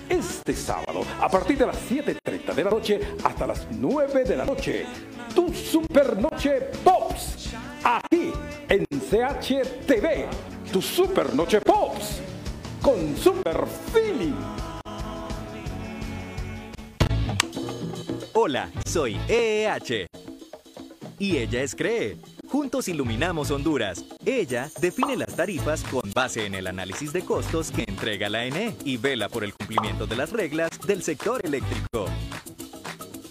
Este 0.10 0.56
sábado, 0.56 1.02
a 1.22 1.30
partir 1.30 1.60
de 1.60 1.68
las 1.68 1.78
7.30 1.92 2.56
de 2.56 2.64
la 2.64 2.72
noche 2.72 3.00
hasta 3.24 3.46
las 3.46 3.68
9 3.70 4.24
de 4.24 4.38
la 4.38 4.46
noche, 4.46 4.88
tu 5.36 5.54
Super 5.54 6.18
Noche 6.18 6.72
Pops, 6.84 7.54
aquí 7.84 8.32
en 8.70 8.88
CHTV, 8.88 10.26
tu 10.74 10.82
Super 10.82 11.36
Noche 11.36 11.62
Pops, 11.62 12.22
con 12.88 13.18
Super 13.18 13.66
Feeling. 13.92 14.34
Hola, 18.34 18.72
soy 18.86 19.20
EEH. 19.28 20.08
Y 21.20 21.36
ella 21.36 21.64
es 21.64 21.76
CREE. 21.76 22.16
Juntos 22.48 22.88
iluminamos 22.88 23.52
Honduras. 23.52 24.06
Ella 24.26 24.72
define 24.80 25.18
las 25.18 25.36
tarifas 25.36 25.84
con 25.84 26.10
base 26.14 26.46
en 26.46 26.56
el 26.56 26.66
análisis 26.66 27.12
de 27.12 27.26
costos 27.26 27.72
que 27.72 27.84
entrega 27.86 28.30
la 28.30 28.46
ENE 28.46 28.74
y 28.86 28.96
vela 28.96 29.28
por 29.28 29.44
el 29.44 29.54
cumplimiento 29.54 30.08
de 30.08 30.16
las 30.16 30.32
reglas 30.32 30.70
del 30.88 31.04
sector 31.04 31.46
eléctrico. 31.46 32.06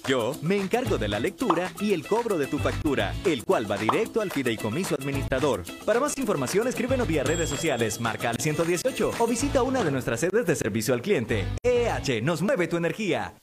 Yo 0.07 0.37
me 0.41 0.57
encargo 0.57 0.99
de 0.99 1.09
la 1.09 1.19
lectura 1.19 1.73
y 1.81 1.93
el 1.93 2.07
cobro 2.07 2.39
de 2.39 2.47
tu 2.47 2.59
factura, 2.59 3.13
el 3.25 3.45
cual 3.45 3.69
va 3.69 3.77
directo 3.77 4.21
al 4.21 4.31
fideicomiso 4.31 4.95
administrador. 4.95 5.65
Para 5.85 5.99
más 5.99 6.17
información, 6.17 6.69
escríbenos 6.69 7.09
vía 7.09 7.25
redes 7.25 7.49
sociales, 7.49 8.01
marca 8.01 8.31
al 8.31 8.39
118 8.39 9.11
o 9.19 9.27
visita 9.27 9.65
una 9.65 9.83
de 9.83 9.91
nuestras 9.91 10.21
sedes 10.21 10.47
de 10.47 10.55
servicio 10.55 10.95
al 10.95 11.03
cliente. 11.03 11.45
EH 11.65 12.23
nos 12.23 12.41
mueve 12.41 12.69
tu 12.69 12.77
energía. 12.77 13.35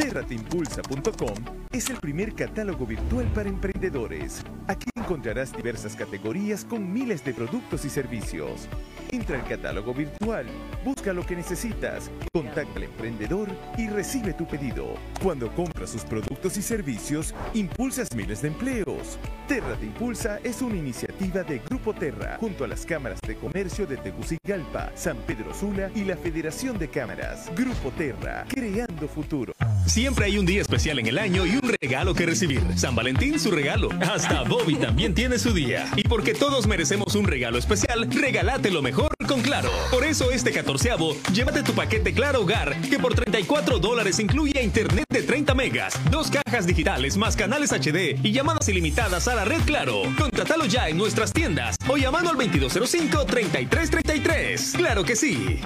Terrateimpulsa.com 0.00 1.34
es 1.72 1.90
el 1.90 1.98
primer 1.98 2.34
catálogo 2.34 2.86
virtual 2.86 3.26
para 3.34 3.50
emprendedores. 3.50 4.42
Aquí 4.66 4.88
encontrarás 4.96 5.52
diversas 5.52 5.94
categorías 5.94 6.64
con 6.64 6.90
miles 6.90 7.22
de 7.22 7.34
productos 7.34 7.84
y 7.84 7.90
servicios. 7.90 8.66
Entra 9.12 9.38
al 9.38 9.46
catálogo 9.46 9.92
virtual, 9.92 10.46
busca 10.84 11.12
lo 11.12 11.26
que 11.26 11.36
necesitas, 11.36 12.10
contacta 12.32 12.76
al 12.76 12.84
emprendedor 12.84 13.48
y 13.76 13.88
recibe 13.88 14.32
tu 14.32 14.46
pedido. 14.46 14.94
Cuando 15.22 15.52
compras 15.54 15.90
sus 15.90 16.04
productos 16.04 16.56
y 16.56 16.62
servicios, 16.62 17.34
impulsas 17.54 18.08
miles 18.16 18.40
de 18.40 18.48
empleos. 18.48 19.18
Terra 19.48 19.76
te 19.76 19.86
Impulsa 19.86 20.38
es 20.44 20.62
una 20.62 20.76
iniciativa 20.76 21.42
de 21.42 21.58
Grupo 21.58 21.92
Terra 21.92 22.36
junto 22.40 22.64
a 22.64 22.68
las 22.68 22.86
cámaras 22.86 23.20
de 23.26 23.36
comercio 23.36 23.86
de 23.86 23.96
Tegucigalpa, 23.96 24.92
San 24.94 25.16
Pedro 25.18 25.52
Sula 25.52 25.90
y 25.94 26.04
la 26.04 26.16
Federación 26.16 26.78
de 26.78 26.88
Cámaras. 26.88 27.50
Grupo 27.54 27.90
Terra, 27.98 28.46
creando 28.48 29.08
futuro. 29.08 29.52
Siempre 29.90 30.26
hay 30.26 30.38
un 30.38 30.46
día 30.46 30.62
especial 30.62 31.00
en 31.00 31.08
el 31.08 31.18
año 31.18 31.44
y 31.44 31.56
un 31.56 31.74
regalo 31.80 32.14
que 32.14 32.24
recibir. 32.24 32.62
San 32.76 32.94
Valentín 32.94 33.40
su 33.40 33.50
regalo. 33.50 33.88
Hasta 34.00 34.44
Bobby 34.44 34.76
también 34.76 35.14
tiene 35.14 35.36
su 35.36 35.52
día. 35.52 35.90
Y 35.96 36.04
porque 36.04 36.32
todos 36.32 36.68
merecemos 36.68 37.16
un 37.16 37.26
regalo 37.26 37.58
especial, 37.58 38.08
regálate 38.08 38.70
lo 38.70 38.82
mejor 38.82 39.12
con 39.26 39.42
Claro. 39.42 39.68
Por 39.90 40.04
eso 40.04 40.30
este 40.30 40.52
catorceavo, 40.52 41.16
llévate 41.32 41.64
tu 41.64 41.72
paquete 41.72 42.14
Claro 42.14 42.42
Hogar, 42.42 42.80
que 42.82 43.00
por 43.00 43.14
34 43.14 43.80
dólares 43.80 44.20
incluye 44.20 44.62
internet 44.62 45.06
de 45.10 45.24
30 45.24 45.56
megas, 45.56 45.94
dos 46.08 46.30
cajas 46.30 46.68
digitales 46.68 47.16
más 47.16 47.34
canales 47.34 47.72
HD 47.72 48.16
y 48.22 48.30
llamadas 48.30 48.68
ilimitadas 48.68 49.26
a 49.26 49.34
la 49.34 49.44
red 49.44 49.60
Claro. 49.66 50.02
Contratalo 50.16 50.66
ya 50.66 50.88
en 50.88 50.98
nuestras 50.98 51.32
tiendas 51.32 51.74
o 51.88 51.96
llamando 51.96 52.30
al 52.30 52.36
2205-3333. 52.36 54.76
Claro 54.76 55.02
que 55.02 55.16
sí. 55.16 55.58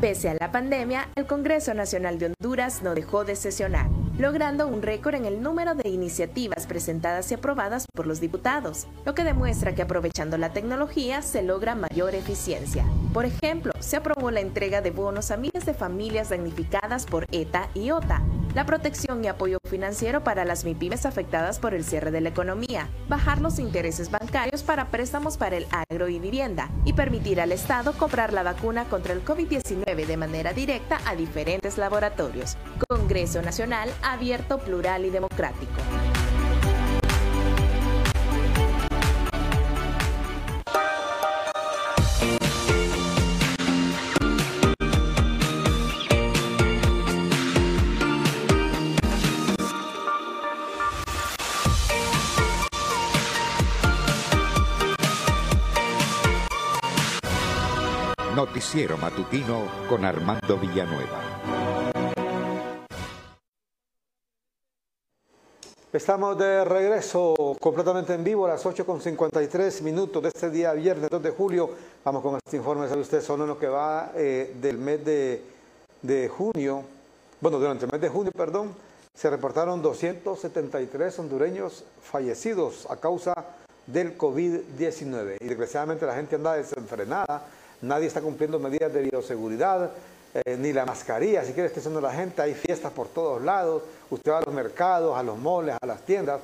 Pese 0.00 0.28
a 0.28 0.36
la 0.38 0.52
pandemia, 0.52 1.08
el 1.16 1.26
Congreso 1.26 1.74
Nacional 1.74 2.20
de 2.20 2.26
Honduras 2.26 2.84
no 2.84 2.94
dejó 2.94 3.24
de 3.24 3.34
sesionar, 3.34 3.88
logrando 4.16 4.68
un 4.68 4.80
récord 4.80 5.16
en 5.16 5.24
el 5.24 5.42
número 5.42 5.74
de 5.74 5.88
iniciativas 5.88 6.68
presentadas 6.68 7.32
y 7.32 7.34
aprobadas 7.34 7.86
por 7.92 8.06
los 8.06 8.20
diputados, 8.20 8.86
lo 9.04 9.16
que 9.16 9.24
demuestra 9.24 9.74
que 9.74 9.82
aprovechando 9.82 10.38
la 10.38 10.52
tecnología 10.52 11.20
se 11.20 11.42
logra 11.42 11.74
mayor 11.74 12.14
eficiencia. 12.14 12.84
Por 13.12 13.24
ejemplo, 13.24 13.72
se 13.80 13.96
aprobó 13.96 14.30
la 14.30 14.38
entrega 14.38 14.82
de 14.82 14.92
bonos 14.92 15.32
a 15.32 15.36
miles 15.36 15.66
de 15.66 15.74
familias 15.74 16.28
damnificadas 16.28 17.04
por 17.04 17.26
ETA 17.32 17.68
y 17.74 17.90
OTA, 17.90 18.22
la 18.54 18.66
protección 18.66 19.24
y 19.24 19.28
apoyo 19.28 19.58
financiero 19.68 20.24
para 20.24 20.44
las 20.44 20.64
MIPIMES 20.64 21.06
afectadas 21.06 21.58
por 21.58 21.74
el 21.74 21.84
cierre 21.84 22.10
de 22.10 22.20
la 22.20 22.28
economía, 22.28 22.88
bajar 23.08 23.40
los 23.40 23.58
intereses 23.58 24.10
bancarios 24.10 24.62
para 24.62 24.90
préstamos 24.90 25.36
para 25.36 25.56
el 25.56 25.66
agro 25.70 26.08
y 26.08 26.18
vivienda 26.18 26.70
y 26.84 26.92
permitir 26.92 27.40
al 27.40 27.52
Estado 27.52 27.92
comprar 27.92 28.32
la 28.32 28.42
vacuna 28.42 28.84
contra 28.84 29.12
el 29.12 29.24
COVID-19 29.24 30.06
de 30.06 30.16
manera 30.16 30.52
directa 30.52 30.98
a 31.06 31.14
diferentes 31.14 31.78
laboratorios. 31.78 32.56
Congreso 32.88 33.42
Nacional 33.42 33.90
abierto, 34.02 34.58
plural 34.58 35.04
y 35.04 35.10
democrático. 35.10 35.72
Noticiero 58.58 58.96
Matutino 58.98 59.68
con 59.88 60.04
Armando 60.04 60.58
Villanueva. 60.58 61.20
Estamos 65.92 66.36
de 66.36 66.64
regreso 66.64 67.36
completamente 67.60 68.14
en 68.14 68.24
vivo 68.24 68.46
a 68.46 68.48
las 68.48 68.66
8.53 68.66 69.82
minutos 69.82 70.20
de 70.24 70.30
este 70.30 70.50
día 70.50 70.72
viernes 70.72 71.08
2 71.08 71.22
de 71.22 71.30
julio. 71.30 71.70
Vamos 72.04 72.20
con 72.20 72.34
este 72.34 72.56
informe, 72.56 72.88
sabe 72.88 73.02
usted, 73.02 73.22
son 73.22 73.46
lo 73.46 73.56
que 73.56 73.68
va 73.68 74.10
eh, 74.16 74.52
del 74.60 74.76
mes 74.78 75.04
de, 75.04 75.40
de 76.02 76.28
junio, 76.28 76.82
bueno, 77.40 77.60
durante 77.60 77.84
el 77.84 77.92
mes 77.92 78.00
de 78.00 78.08
junio, 78.08 78.32
perdón, 78.36 78.74
se 79.14 79.30
reportaron 79.30 79.80
273 79.82 81.16
hondureños 81.20 81.84
fallecidos 82.02 82.88
a 82.90 82.96
causa 82.96 83.34
del 83.86 84.18
COVID-19. 84.18 85.36
Y 85.38 85.46
desgraciadamente 85.46 86.04
la 86.06 86.16
gente 86.16 86.34
anda 86.34 86.54
desenfrenada 86.54 87.46
nadie 87.82 88.06
está 88.06 88.20
cumpliendo 88.20 88.58
medidas 88.58 88.92
de 88.92 89.02
bioseguridad, 89.02 89.90
eh, 90.34 90.56
ni 90.58 90.72
la 90.72 90.84
mascarilla, 90.84 91.44
si 91.44 91.52
quiere 91.52 91.68
estar 91.68 91.80
haciendo 91.80 92.00
la 92.00 92.12
gente, 92.12 92.42
hay 92.42 92.54
fiestas 92.54 92.92
por 92.92 93.08
todos 93.08 93.42
lados, 93.42 93.82
usted 94.10 94.30
va 94.30 94.38
a 94.38 94.42
los 94.42 94.54
mercados, 94.54 95.16
a 95.16 95.22
los 95.22 95.38
moles, 95.38 95.76
a 95.80 95.86
las 95.86 96.02
tiendas, 96.02 96.40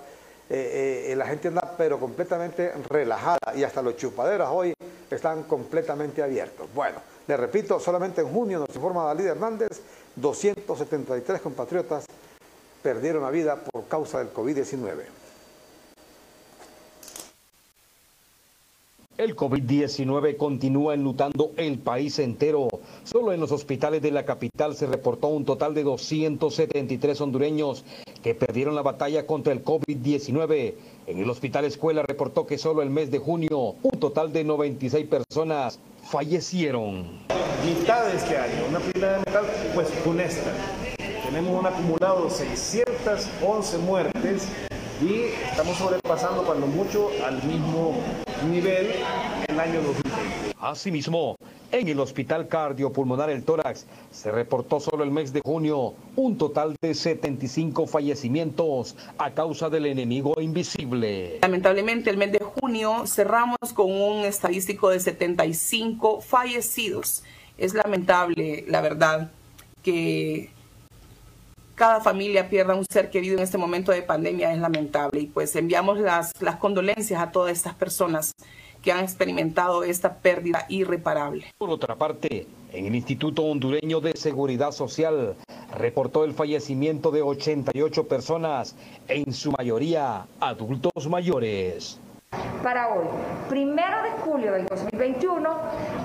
eh, 0.48 1.08
eh, 1.10 1.16
la 1.16 1.26
gente 1.26 1.48
anda 1.48 1.74
pero 1.76 1.98
completamente 1.98 2.72
relajada 2.88 3.54
y 3.54 3.64
hasta 3.64 3.80
los 3.82 3.96
chupaderos 3.96 4.48
hoy 4.50 4.74
están 5.10 5.44
completamente 5.44 6.22
abiertos. 6.22 6.68
Bueno, 6.74 6.98
le 7.26 7.36
repito, 7.36 7.80
solamente 7.80 8.20
en 8.20 8.28
junio 8.28 8.58
nos 8.58 8.74
informa 8.74 9.04
Dalí 9.04 9.24
Hernández, 9.24 9.80
273 10.16 11.40
compatriotas 11.40 12.04
perdieron 12.82 13.22
la 13.22 13.30
vida 13.30 13.56
por 13.56 13.86
causa 13.86 14.18
del 14.18 14.32
COVID-19. 14.32 15.23
El 19.16 19.36
COVID-19 19.36 20.36
continúa 20.36 20.94
enlutando 20.94 21.52
el 21.56 21.78
país 21.78 22.18
entero. 22.18 22.66
Solo 23.04 23.32
en 23.32 23.38
los 23.38 23.52
hospitales 23.52 24.02
de 24.02 24.10
la 24.10 24.24
capital 24.24 24.74
se 24.74 24.88
reportó 24.88 25.28
un 25.28 25.44
total 25.44 25.72
de 25.72 25.84
273 25.84 27.20
hondureños 27.20 27.84
que 28.24 28.34
perdieron 28.34 28.74
la 28.74 28.82
batalla 28.82 29.24
contra 29.24 29.52
el 29.52 29.64
COVID-19. 29.64 30.74
En 31.06 31.18
el 31.20 31.30
hospital 31.30 31.64
escuela 31.64 32.02
reportó 32.02 32.44
que 32.44 32.58
solo 32.58 32.82
el 32.82 32.90
mes 32.90 33.12
de 33.12 33.20
junio 33.20 33.76
un 33.82 34.00
total 34.00 34.32
de 34.32 34.42
96 34.42 35.06
personas 35.06 35.78
fallecieron. 36.02 37.04
Mitad 37.64 38.06
de 38.06 38.16
este 38.16 38.36
año, 38.36 38.66
una 38.68 38.80
primera 38.80 39.12
de 39.12 39.18
metal 39.18 39.44
pues 39.76 39.90
funesta. 40.02 40.50
Tenemos 41.24 41.60
un 41.60 41.66
acumulado 41.66 42.24
de 42.24 42.30
611 42.30 43.78
muertes 43.78 44.48
y 45.00 45.26
estamos 45.48 45.76
sobrepasando 45.78 46.42
cuando 46.42 46.66
mucho 46.66 47.10
al 47.24 47.40
mismo 47.44 47.94
nivel 48.50 48.90
el 49.48 49.60
año 49.60 49.82
2020. 49.82 50.54
Asimismo, 50.60 51.36
en 51.72 51.88
el 51.88 51.98
Hospital 52.00 52.48
Cardiopulmonar 52.48 53.30
El 53.30 53.44
Tórax 53.44 53.86
se 54.10 54.30
reportó 54.30 54.80
solo 54.80 55.04
el 55.04 55.10
mes 55.10 55.32
de 55.32 55.40
junio 55.44 55.94
un 56.16 56.38
total 56.38 56.76
de 56.80 56.94
75 56.94 57.86
fallecimientos 57.86 58.96
a 59.18 59.32
causa 59.32 59.68
del 59.68 59.86
enemigo 59.86 60.40
invisible. 60.40 61.38
Lamentablemente 61.42 62.10
el 62.10 62.16
mes 62.16 62.32
de 62.32 62.38
junio 62.38 63.06
cerramos 63.06 63.58
con 63.74 63.90
un 63.90 64.24
estadístico 64.24 64.90
de 64.90 65.00
75 65.00 66.20
fallecidos. 66.20 67.24
Es 67.58 67.74
lamentable, 67.74 68.64
la 68.68 68.80
verdad, 68.80 69.30
que 69.82 70.50
cada 71.74 72.00
familia 72.00 72.48
pierda 72.48 72.74
un 72.74 72.84
ser 72.84 73.10
querido 73.10 73.36
en 73.36 73.42
este 73.42 73.58
momento 73.58 73.92
de 73.92 74.02
pandemia 74.02 74.52
es 74.52 74.58
lamentable 74.58 75.20
y 75.20 75.26
pues 75.26 75.54
enviamos 75.56 75.98
las, 75.98 76.32
las 76.40 76.56
condolencias 76.56 77.20
a 77.20 77.32
todas 77.32 77.52
estas 77.52 77.74
personas 77.74 78.32
que 78.82 78.92
han 78.92 79.02
experimentado 79.02 79.82
esta 79.82 80.16
pérdida 80.18 80.66
irreparable. 80.68 81.46
Por 81.56 81.70
otra 81.70 81.96
parte, 81.96 82.46
en 82.70 82.86
el 82.86 82.94
Instituto 82.94 83.42
Hondureño 83.42 84.00
de 84.00 84.12
Seguridad 84.12 84.72
Social 84.72 85.36
reportó 85.74 86.24
el 86.24 86.34
fallecimiento 86.34 87.10
de 87.10 87.22
88 87.22 88.06
personas, 88.06 88.76
en 89.08 89.32
su 89.32 89.52
mayoría 89.52 90.26
adultos 90.38 91.08
mayores. 91.08 91.98
Para 92.62 92.88
hoy, 92.88 93.06
primero 93.48 94.02
de 94.02 94.10
julio 94.22 94.52
del 94.52 94.66
2021, 94.66 95.50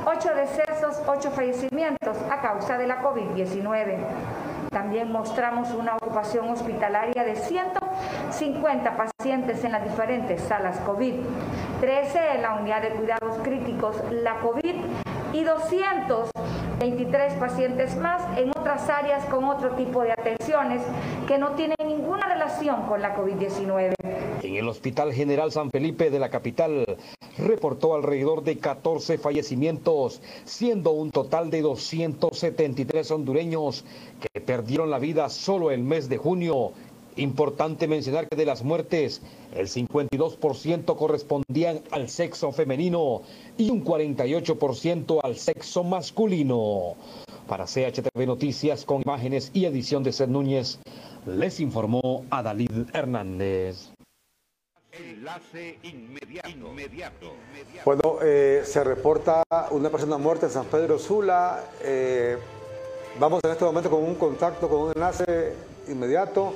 8 0.06 0.30
decesos, 0.36 1.02
8 1.06 1.32
fallecimientos 1.32 2.18
a 2.32 2.41
causa 2.41 2.78
de 2.78 2.88
la 2.88 3.02
COVID-19. 3.02 3.98
También 4.72 5.12
mostramos 5.12 5.72
una 5.72 5.96
ocupación 5.96 6.50
hospitalaria 6.50 7.24
de 7.24 7.36
150 7.36 8.98
pacientes 8.98 9.64
en 9.64 9.72
las 9.72 9.84
diferentes 9.84 10.41
salas 10.41 10.78
COVID, 10.82 11.16
13 11.82 12.36
en 12.36 12.41
la 12.44 12.56
unidad 12.56 12.82
de 12.82 12.90
cuidados 12.90 13.38
críticos, 13.44 13.96
la 14.12 14.36
COVID, 14.40 14.76
y 15.34 15.44
223 15.44 17.34
pacientes 17.34 17.96
más 17.96 18.22
en 18.38 18.50
otras 18.50 18.90
áreas 18.90 19.26
con 19.26 19.44
otro 19.46 19.72
tipo 19.72 20.02
de 20.04 20.12
atenciones 20.12 20.82
que 21.28 21.38
no 21.38 21.52
tienen 21.52 21.78
ninguna 21.86 22.28
relación 22.28 22.84
con 22.84 23.02
la 23.02 23.16
COVID-19. 23.16 23.94
En 24.41 24.56
el 24.56 24.70
Hospital 24.70 25.14
General 25.14 25.52
San 25.52 25.70
Felipe 25.70 26.10
de 26.10 26.20
la 26.20 26.30
capital 26.30 26.98
reportó 27.38 27.94
alrededor 27.94 28.44
de 28.44 28.57
14 28.57 29.18
fallecimientos, 29.18 30.22
siendo 30.45 30.91
un 30.91 31.11
total 31.11 31.49
de 31.49 31.61
273 31.61 33.11
hondureños 33.11 33.84
que 34.22 34.40
perdieron 34.40 34.90
la 34.90 34.99
vida 34.99 35.28
solo 35.30 35.72
el 35.72 35.84
mes 35.84 36.07
de 36.07 36.18
junio. 36.18 36.72
Importante 37.18 37.88
mencionar 37.90 38.30
que 38.30 38.38
de 38.38 38.45
las 38.45 38.64
muertes, 38.64 39.22
el 39.53 39.68
52% 39.68 40.95
correspondían 40.95 41.82
al 41.91 42.07
sexo 42.07 42.53
femenino 42.53 43.24
y 43.57 43.70
un 43.70 43.84
48% 43.84 45.20
al 45.22 45.36
sexo 45.36 45.84
masculino. 45.84 46.94
Para 47.48 47.66
CHTV 47.66 48.26
Noticias 48.26 48.86
con 48.86 49.02
imágenes 49.02 49.52
y 49.53 49.66
edición 49.66 50.03
de 50.03 50.14
Seth 50.14 50.30
Núñez, 50.30 50.80
les 51.26 51.60
informó 51.60 52.24
Adalid 52.30 52.86
Hernández. 52.94 53.89
Enlace 55.00 55.80
inmediato. 55.84 57.36
Bueno, 57.86 58.18
eh, 58.22 58.62
se 58.66 58.84
reporta 58.84 59.44
una 59.72 59.90
persona 59.90 60.18
muerta 60.18 60.48
en 60.48 60.52
San 60.52 60.66
Pedro 60.66 61.00
Sula. 61.00 61.64
Eh, 61.82 62.38
vamos 63.18 63.40
en 63.44 63.52
este 63.52 63.64
momento 63.64 63.90
con 63.90 64.04
un 64.04 64.16
contacto, 64.16 64.68
con 64.68 64.82
un 64.82 64.92
enlace 64.94 65.54
inmediato. 65.88 66.56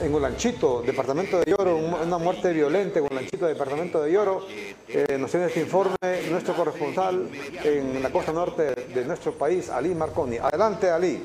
en 0.00 0.14
Olanchito, 0.14 0.80
departamento 0.80 1.40
de 1.40 1.50
Lloro, 1.50 1.76
una 1.76 2.16
muerte 2.16 2.54
violenta 2.54 3.00
en 3.00 3.06
Olanchito, 3.10 3.46
departamento 3.46 4.02
de 4.02 4.10
Lloro. 4.10 4.46
Eh, 4.88 5.18
nos 5.18 5.30
tiene 5.30 5.46
este 5.46 5.60
informe 5.60 5.96
nuestro 6.30 6.54
corresponsal 6.54 7.28
en 7.62 8.02
la 8.02 8.10
costa 8.10 8.32
norte 8.32 8.74
de 8.74 9.04
nuestro 9.04 9.32
país, 9.32 9.68
Ali 9.68 9.94
Marconi. 9.94 10.38
Adelante, 10.38 10.90
Ali. 10.90 11.22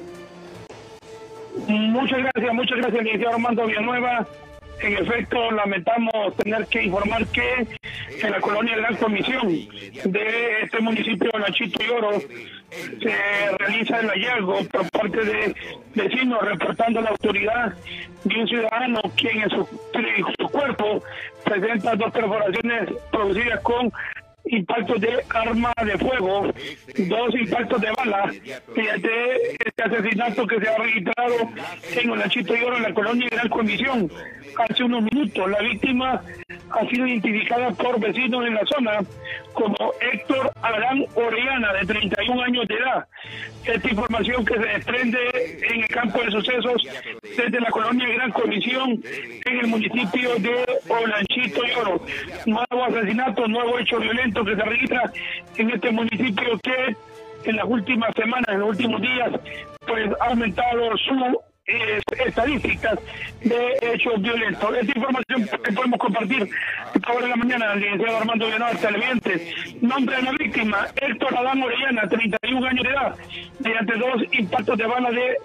Muchas 1.68 2.20
gracias, 2.20 2.54
muchas 2.54 2.78
gracias, 2.80 3.04
licenciado 3.04 3.36
Armando 3.36 3.66
Villanueva. 3.66 4.28
En 4.82 4.94
efecto, 4.98 5.52
lamentamos 5.52 6.36
tener 6.38 6.66
que 6.68 6.84
informar 6.84 7.26
que 7.28 7.68
en 8.22 8.32
la 8.32 8.40
colonia 8.40 8.76
Gran 8.78 8.96
Comisión 8.96 9.48
de 9.48 10.62
este 10.64 10.80
municipio 10.80 11.30
de 11.34 11.40
Nachito 11.40 11.84
y 11.84 11.90
Oro 11.90 12.20
se 12.20 13.58
realiza 13.58 14.00
el 14.00 14.10
hallazgo 14.10 14.64
por 14.66 14.90
parte 14.92 15.24
de 15.24 15.56
vecinos 15.94 16.42
reportando 16.42 17.02
la 17.02 17.10
autoridad 17.10 17.74
de 18.24 18.42
un 18.42 18.48
ciudadano 18.48 19.02
quien 19.16 19.42
en 19.44 19.50
su, 19.50 19.68
su 20.40 20.48
cuerpo 20.50 21.04
presenta 21.44 21.96
dos 21.96 22.12
perforaciones 22.12 22.90
producidas 23.12 23.60
con 23.62 23.92
impactos 24.48 25.02
de 25.02 25.24
arma 25.30 25.74
de 25.84 25.98
fuego, 25.98 26.48
dos 26.98 27.36
impactos 27.36 27.82
de 27.82 27.92
bala, 27.92 28.32
de 28.76 29.56
este 29.60 29.84
asesinato 29.84 30.48
que 30.48 30.60
se 30.60 30.70
ha 30.70 30.78
registrado 30.78 31.36
en 31.96 32.10
Olanchito 32.10 32.56
y 32.56 32.64
Oro, 32.64 32.78
en 32.78 32.84
la 32.84 32.94
colonia 32.94 33.28
Gran 33.32 33.50
Comisión, 33.50 34.12
hace 34.58 34.84
unos 34.84 35.04
minutos. 35.04 35.50
La 35.50 35.60
víctima 35.60 36.22
ha 36.72 36.90
sido 36.90 37.08
identificada 37.08 37.72
por 37.72 38.00
vecinos 38.00 38.46
en 38.46 38.54
la 38.54 38.66
zona 38.66 39.00
como 39.54 39.76
Héctor 40.02 40.52
Adán 40.62 41.06
Orellana, 41.16 41.74
de 41.74 41.86
31 41.86 42.42
años 42.42 42.68
de 42.68 42.76
edad. 42.76 43.08
Esta 43.66 43.90
información 43.90 44.46
que 44.46 44.54
se 44.54 44.66
desprende 44.66 45.18
en 45.70 45.82
el 45.82 45.88
campo 45.88 46.22
de 46.22 46.32
sucesos 46.32 46.84
desde 47.36 47.60
la 47.60 47.72
colonia 47.72 48.08
Gran 48.10 48.32
Comisión 48.32 49.02
en 49.46 49.60
el 49.60 49.68
municipio 49.68 50.36
de 50.36 50.66
Olanchito 50.88 51.62
y 51.66 51.72
Oro. 51.80 52.02
Nuevo 52.46 52.84
asesinato, 52.86 53.48
nuevo 53.48 53.80
hecho 53.80 54.00
violento 54.00 54.35
que 54.44 54.56
se 54.56 54.62
registra 54.64 55.12
en 55.58 55.70
este 55.70 55.92
municipio 55.92 56.60
que 56.64 56.96
en 57.50 57.56
las 57.56 57.66
últimas 57.66 58.12
semanas, 58.16 58.48
en 58.50 58.60
los 58.60 58.70
últimos 58.70 59.02
días, 59.02 59.32
pues 59.86 60.10
ha 60.20 60.26
aumentado 60.26 60.98
su 60.98 61.40
eh, 61.68 62.00
estadísticas 62.26 63.00
de 63.42 63.78
hechos 63.82 64.22
violentos. 64.22 64.76
Esta 64.76 64.98
información 64.98 65.50
que 65.64 65.72
podemos 65.72 66.00
compartir 66.00 66.50
esta 66.94 67.12
hora 67.12 67.24
de 67.24 67.30
la 67.30 67.36
mañana 67.36 67.72
al 67.72 67.80
licenciado 67.80 68.18
Armando 68.18 68.46
Villanueva, 68.46 68.80
televidente. 68.80 69.54
Nombre 69.82 70.16
de 70.16 70.22
la 70.22 70.32
víctima, 70.34 70.88
Héctor 70.96 71.38
Adán 71.38 71.64
Orellana, 71.64 72.08
31 72.08 72.68
años 72.68 72.84
de 72.84 72.90
edad, 72.90 73.16
mediante 73.60 73.98
dos 73.98 74.22
impactos 74.32 74.78
de 74.78 74.86
bala 74.86 75.12
de 75.12 75.38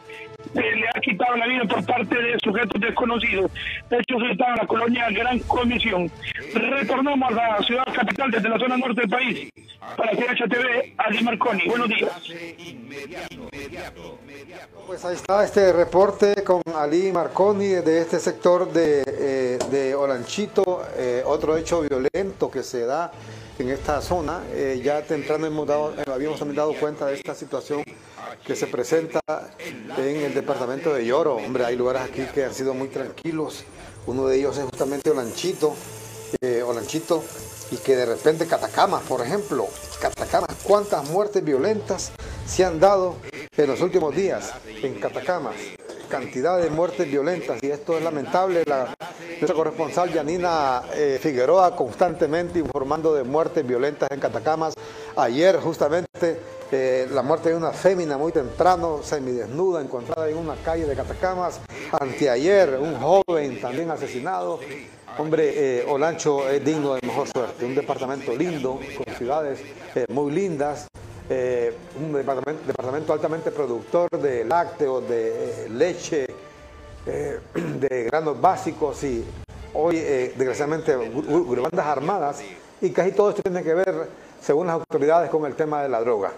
se 0.53 0.61
le 0.61 0.89
ha 0.89 1.01
quitado 1.01 1.37
la 1.37 1.47
vida 1.47 1.65
por 1.65 1.85
parte 1.87 2.15
de 2.15 2.39
sujetos 2.43 2.81
desconocidos. 2.81 3.51
De 3.89 3.99
hecho, 3.99 4.19
se 4.19 4.33
está 4.33 4.49
en 4.49 4.57
la 4.57 4.67
colonia 4.67 5.11
Gran 5.11 5.39
Comisión. 5.41 6.11
Retornamos 6.55 7.33
a 7.33 7.59
la 7.59 7.63
ciudad 7.63 7.85
capital 7.93 8.31
desde 8.31 8.49
la 8.49 8.59
zona 8.59 8.77
norte 8.77 9.03
del 9.03 9.11
país. 9.11 9.51
Para 9.97 10.13
CHTV, 10.13 10.95
Ali 10.99 11.23
Marconi. 11.23 11.67
Buenos 11.67 11.89
días. 11.89 12.11
Pues 14.87 15.05
ahí 15.05 15.15
está 15.15 15.45
este 15.45 15.73
reporte 15.73 16.43
con 16.45 16.63
Ali 16.75 17.13
Marconi 17.13 17.69
de 17.69 18.01
este 18.01 18.19
sector 18.19 18.73
de, 18.73 19.05
eh, 19.07 19.59
de 19.71 19.95
Olanchito. 19.95 20.83
Eh, 20.97 21.23
otro 21.25 21.57
hecho 21.57 21.81
violento 21.83 22.51
que 22.51 22.63
se 22.63 22.85
da 22.85 23.13
en 23.59 23.71
esta 23.71 24.01
zona. 24.01 24.41
Eh, 24.53 24.81
ya 24.83 25.03
temprano 25.03 25.47
hemos 25.47 25.67
dado, 25.67 25.95
habíamos 26.13 26.39
también 26.39 26.57
dado 26.57 26.75
cuenta 26.75 27.07
de 27.07 27.15
esta 27.15 27.35
situación 27.35 27.85
que 28.45 28.57
se 28.57 28.67
presenta 28.67 29.21
en 29.59 30.17
el 30.17 30.35
departamento 30.35 30.93
de 30.95 31.05
Lloro. 31.05 31.37
Hombre, 31.37 31.65
hay 31.65 31.77
lugares 31.77 32.03
aquí 32.03 32.25
que 32.35 32.45
han 32.45 32.55
sido 32.55 32.75
muy 32.75 32.89
tranquilos. 32.89 33.65
Uno 34.07 34.27
de 34.27 34.39
ellos 34.39 34.57
es 34.57 34.65
justamente 34.65 35.11
Olanchito, 35.11 35.75
eh, 36.41 36.63
Olanchito, 36.63 37.23
y 37.71 37.77
que 37.77 37.97
de 37.97 38.07
repente 38.07 38.47
Catacamas, 38.47 39.03
por 39.03 39.21
ejemplo, 39.25 39.69
Catacamas, 40.01 40.57
cuántas 40.65 41.09
muertes 41.11 41.45
violentas 41.45 42.13
se 42.47 42.65
han 42.65 42.81
dado 42.81 43.17
en 43.57 43.67
los 43.67 43.81
últimos 43.81 44.15
días 44.15 44.53
en 44.83 44.95
Catacamas. 44.95 45.55
Cantidad 46.09 46.61
de 46.61 46.71
muertes 46.71 47.09
violentas 47.09 47.63
y 47.63 47.71
esto 47.71 47.97
es 47.97 48.03
lamentable. 48.03 48.65
La, 48.67 48.95
nuestra 49.41 49.55
corresponsal 49.55 50.13
Yanina 50.13 50.83
eh, 50.93 51.19
Figueroa 51.21 51.77
constantemente 51.77 52.59
informando 52.59 53.15
de 53.15 53.23
muertes 53.23 53.67
violentas 53.67 54.11
en 54.11 54.21
Catacamas. 54.21 54.75
Ayer 55.17 55.59
justamente 55.61 56.41
eh, 56.73 57.09
la 57.11 57.23
muerte 57.23 57.51
de 57.51 57.57
una 57.57 57.73
fémina 57.73 58.17
muy 58.17 58.33
temprano, 58.33 59.01
semidesnuda, 59.03 59.81
encontrada 59.81 60.29
en 60.29 60.37
una 60.37 60.55
calle 60.57 60.87
de 60.87 60.95
Catacamas. 60.95 61.61
Anteayer, 61.93 62.79
un 62.81 62.97
joven 63.01 63.61
también 63.61 63.91
asesinado. 63.91 64.61
Hombre, 65.19 65.81
eh, 65.81 65.87
Olancho 65.89 66.49
es 66.49 66.65
digno 66.65 66.95
de 66.95 67.07
mejor 67.07 67.29
suerte. 67.29 67.65
Un 67.65 67.75
departamento 67.75 68.35
lindo, 68.35 68.79
con 68.97 69.15
ciudades 69.17 69.61
muy 70.09 70.33
lindas, 70.33 70.87
eh, 71.33 71.73
un 71.97 72.13
departamento, 72.13 72.67
departamento, 72.67 73.13
altamente 73.13 73.53
productor 73.53 74.11
de 74.21 74.45
lácteos, 74.45 75.09
de 75.09 75.29
eh, 75.29 75.69
leche, 75.69 76.27
eh, 77.07 77.39
de 77.55 78.03
granos 78.03 78.41
básicos 78.41 79.05
y 79.05 79.25
hoy, 79.73 80.01
desgraciadamente, 80.01 80.97
bandas 80.97 81.87
armadas 81.87 82.43
y 82.81 82.91
casi 82.91 83.13
todo 83.13 83.31
esto 83.31 83.43
tiene 83.43 83.63
que 83.63 83.75
ver, 83.75 84.09
según 84.41 84.67
las 84.67 84.75
autoridades, 84.75 85.31
con 85.31 85.45
el 85.47 85.55
tema 85.55 85.83
de 85.83 85.89
la 85.89 86.01
droga. 86.01 86.33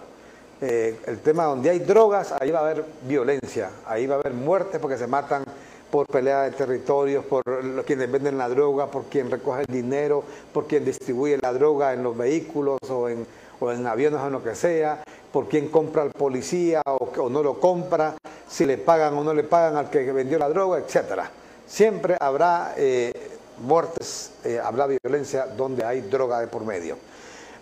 el 0.61 1.19
tema 1.25 1.45
donde 1.45 1.71
hay 1.71 1.81
drogas, 1.81 2.33
ahí 2.41 2.51
va 2.51 2.61
a 2.61 2.63
haber 2.63 2.85
violencia, 3.03 3.71
ahí 3.87 4.07
va 4.07 4.17
a 4.17 4.19
haber 4.19 4.33
muertes 4.33 4.81
porque 4.81 4.97
se 4.97 5.09
matan 5.09 5.43
por 5.91 6.07
pelea 6.07 6.43
de 6.43 6.53
territorios, 6.53 7.25
por 7.25 7.43
quienes 7.85 8.11
venden 8.11 8.39
la 8.39 8.49
droga, 8.49 8.87
por 8.87 9.05
quien 9.05 9.31
recoge 9.31 9.63
el 9.63 9.75
dinero, 9.75 10.23
por 10.53 10.67
quien 10.67 10.85
distribuye 10.85 11.37
la 11.39 11.53
droga 11.53 11.93
en 11.93 12.03
los 12.03 12.17
vehículos 12.17 12.79
o 12.89 13.09
en 13.09 13.27
o 13.63 13.71
en 13.71 13.87
aviones 13.87 14.21
o 14.21 14.27
en 14.27 14.33
lo 14.33 14.43
que 14.43 14.55
sea, 14.55 15.03
por 15.33 15.49
quién 15.49 15.69
compra 15.69 16.03
al 16.03 16.11
policía 16.11 16.83
o, 16.85 17.29
no 17.29 17.43
lo 17.43 17.61
compra, 17.61 18.17
si 18.49 18.67
le 18.67 18.77
pagan 18.77 19.15
o 19.15 19.25
no 19.25 19.33
le 19.33 19.45
pagan 19.45 19.77
al 19.77 19.89
que 19.89 20.11
vendió 20.13 20.39
la 20.39 20.49
droga, 20.49 20.79
etcétera. 20.79 21.31
Siempre 21.67 22.17
habrá 22.21 22.75
eh, 22.77 23.13
muertes, 23.61 24.33
eh, 24.45 24.61
habrá 24.63 24.87
violencia 24.87 25.47
donde 25.47 25.85
hay 25.85 26.01
droga 26.03 26.41
de 26.41 26.49
por 26.49 26.65
medio. 26.65 26.97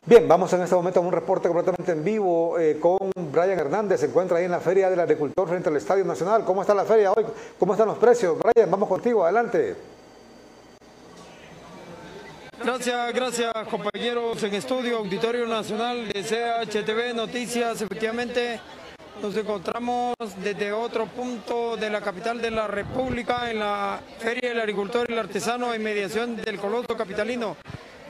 Bien, 0.06 0.26
vamos 0.26 0.50
en 0.54 0.62
este 0.62 0.74
momento 0.74 0.98
a 0.98 1.02
un 1.02 1.12
reporte 1.12 1.46
completamente 1.48 1.92
en 1.92 2.02
vivo 2.02 2.58
eh, 2.58 2.78
con 2.80 3.10
Brian 3.30 3.58
Hernández. 3.58 4.00
Se 4.00 4.06
encuentra 4.06 4.38
ahí 4.38 4.46
en 4.46 4.50
la 4.50 4.60
Feria 4.60 4.88
del 4.88 4.98
Agricultor 4.98 5.46
frente 5.46 5.68
al 5.68 5.76
Estadio 5.76 6.04
Nacional. 6.06 6.42
¿Cómo 6.44 6.62
está 6.62 6.74
la 6.74 6.86
feria 6.86 7.12
hoy? 7.12 7.26
¿Cómo 7.58 7.74
están 7.74 7.88
los 7.88 7.98
precios? 7.98 8.38
Brian, 8.38 8.70
vamos 8.70 8.88
contigo, 8.88 9.22
adelante. 9.24 9.76
Gracias, 12.64 13.14
gracias 13.14 13.52
compañeros 13.70 14.42
en 14.42 14.54
estudio, 14.54 14.98
Auditorio 14.98 15.46
Nacional 15.46 16.08
de 16.08 16.22
CHTV 16.22 17.14
Noticias. 17.14 17.82
Efectivamente, 17.82 18.58
nos 19.20 19.36
encontramos 19.36 20.14
desde 20.42 20.72
otro 20.72 21.06
punto 21.06 21.76
de 21.76 21.90
la 21.90 22.00
capital 22.00 22.40
de 22.40 22.50
la 22.50 22.66
República 22.66 23.50
en 23.50 23.58
la 23.58 24.00
Feria 24.18 24.48
del 24.48 24.60
Agricultor 24.60 25.10
y 25.10 25.12
el 25.12 25.18
Artesano 25.18 25.74
en 25.74 25.82
mediación 25.82 26.36
del 26.36 26.58
Coloso 26.58 26.96
Capitalino. 26.96 27.56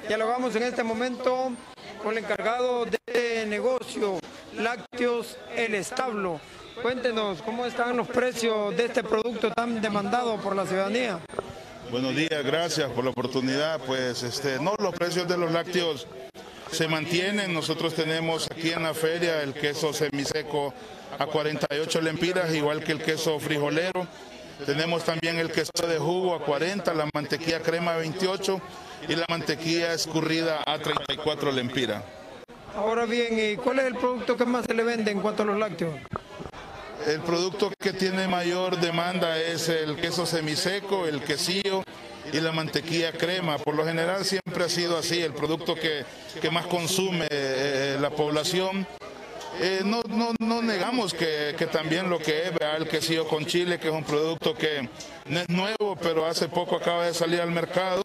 Dialogamos 0.07 0.55
en 0.57 0.65
este 0.65 0.83
momento 0.83 1.53
con 2.02 2.12
el 2.16 2.24
encargado 2.24 2.86
de 2.86 3.47
negocio 3.47 4.18
Lácteos 4.56 5.36
El 5.55 5.74
Establo. 5.74 6.40
Cuéntenos 6.82 7.43
cómo 7.43 7.66
están 7.66 7.97
los 7.97 8.09
precios 8.09 8.77
de 8.77 8.86
este 8.86 9.02
producto 9.02 9.51
tan 9.51 9.81
demandado 9.81 10.36
por 10.36 10.56
la 10.56 10.66
ciudadanía. 10.66 11.20
Buenos 11.90 12.14
días, 12.14 12.44
gracias 12.44 12.90
por 12.90 13.05
la 13.05 13.10
oportunidad. 13.10 13.81
Pues 13.81 14.22
este, 14.22 14.59
no, 14.60 14.74
los 14.78 14.94
precios 14.94 15.28
de 15.28 15.36
los 15.36 15.52
lácteos 15.52 16.06
se 16.70 16.89
mantienen. 16.89 17.52
Nosotros 17.52 17.94
tenemos 17.94 18.48
aquí 18.51 18.70
en 18.70 18.82
la 18.82 18.94
feria 18.94 19.43
el 19.43 19.52
queso 19.52 19.93
semiseco 19.93 20.72
a 21.18 21.27
48 21.27 22.01
lempiras, 22.01 22.55
igual 22.55 22.82
que 22.82 22.93
el 22.93 23.02
queso 23.02 23.39
frijolero. 23.39 24.06
Tenemos 24.64 25.05
también 25.05 25.39
el 25.39 25.51
queso 25.51 25.86
de 25.86 25.98
jugo 25.98 26.35
a 26.35 26.44
40, 26.44 26.94
la 26.94 27.09
mantequilla 27.12 27.60
crema 27.60 27.94
a 27.94 27.98
28 27.98 28.60
y 29.09 29.16
la 29.16 29.27
mantequilla 29.28 29.93
escurrida 29.93 30.62
a 30.66 30.78
34 30.78 31.52
lempiras. 31.52 32.02
Ahora 32.77 33.05
bien, 33.05 33.56
¿cuál 33.56 33.81
es 33.81 33.86
el 33.86 33.97
producto 33.97 34.36
que 34.36 34.44
más 34.44 34.64
se 34.64 34.74
le 34.74 34.85
vende 34.85 35.10
en 35.10 35.20
cuanto 35.20 35.43
a 35.43 35.47
los 35.47 35.59
lácteos? 35.59 35.94
El 37.06 37.20
producto 37.20 37.72
que 37.78 37.93
tiene 37.93 38.28
mayor 38.28 38.78
demanda 38.78 39.39
es 39.39 39.68
el 39.68 39.97
queso 39.97 40.27
semiseco, 40.27 41.06
el 41.06 41.22
quesillo 41.22 41.82
y 42.32 42.40
la 42.40 42.52
mantequilla 42.52 43.12
crema. 43.12 43.59
Por 43.59 43.74
lo 43.74 43.85
general 43.85 44.24
siempre 44.24 44.64
ha 44.64 44.68
sido 44.68 44.98
así, 44.98 45.20
el 45.22 45.32
producto 45.32 45.74
que, 45.74 46.05
más 46.51 46.66
consume 46.66 47.27
eh, 47.31 47.97
la 48.01 48.10
población. 48.10 48.86
Eh, 49.60 49.81
no, 49.85 50.02
no, 50.39 50.62
negamos 50.62 51.12
que, 51.12 51.55
también 51.72 52.09
lo 52.09 52.18
que 52.18 52.44
es 52.44 52.52
el 52.77 52.89
quesillo 52.89 53.27
con 53.27 53.44
chile, 53.47 53.78
que 53.78 53.89
es 53.89 53.94
un 53.94 54.05
producto 54.05 54.55
que 54.55 54.89
no 55.27 55.40
es 55.40 55.48
nuevo, 55.48 55.97
pero 56.01 56.27
hace 56.27 56.48
poco 56.48 56.77
acaba 56.77 57.06
de 57.06 57.14
salir 57.14 57.40
al 57.40 57.51
mercado, 57.51 58.02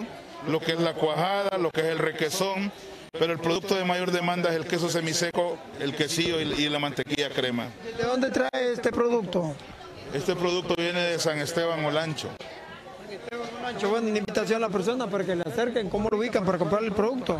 lo 0.48 0.60
que 0.60 0.74
es 0.74 0.80
la 0.80 0.94
cuajada, 0.94 1.58
lo 1.58 1.72
que 1.72 1.82
es 1.82 1.88
el 1.88 2.00
requesón, 2.00 2.72
pero 3.12 3.32
el 3.32 3.40
producto 3.40 3.76
de 3.76 3.86
mayor 3.86 4.12
demanda 4.12 4.50
es 4.50 4.56
el 4.56 4.66
queso 4.66 4.90
semiseco, 4.90 5.58
el 5.80 5.96
quesillo 5.96 6.40
y, 6.40 6.70
la 6.70 6.80
mantequilla 6.80 7.30
crema. 7.30 7.70
¿De 7.98 8.04
dónde 8.04 8.30
trae 8.30 8.74
este 8.74 8.92
producto? 8.92 9.56
Este 10.14 10.36
producto 10.36 10.76
viene 10.76 11.00
de 11.02 11.20
San 11.20 11.40
Esteban 11.40 11.84
Olancho. 11.86 12.30
Mancho, 13.62 13.90
bueno, 13.90 14.10
una 14.10 14.18
invitación 14.20 14.64
a 14.64 14.68
la 14.68 14.72
persona 14.72 15.08
para 15.08 15.24
que 15.24 15.36
le 15.36 15.44
acerquen, 15.44 15.90
cómo 15.90 16.10
lo 16.10 16.18
ubican 16.18 16.46
para 16.46 16.58
comprar 16.58 16.84
el 16.84 16.92
producto. 16.92 17.40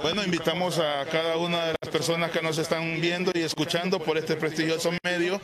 Bueno, 0.00 0.22
invitamos 0.24 0.78
a 0.78 1.04
cada 1.10 1.36
una 1.36 1.66
de 1.66 1.74
las 1.80 1.90
personas 1.90 2.30
que 2.30 2.40
nos 2.40 2.58
están 2.58 3.00
viendo 3.00 3.32
y 3.34 3.40
escuchando 3.40 3.98
por 3.98 4.16
este 4.16 4.36
prestigioso 4.36 4.90
medio 5.02 5.40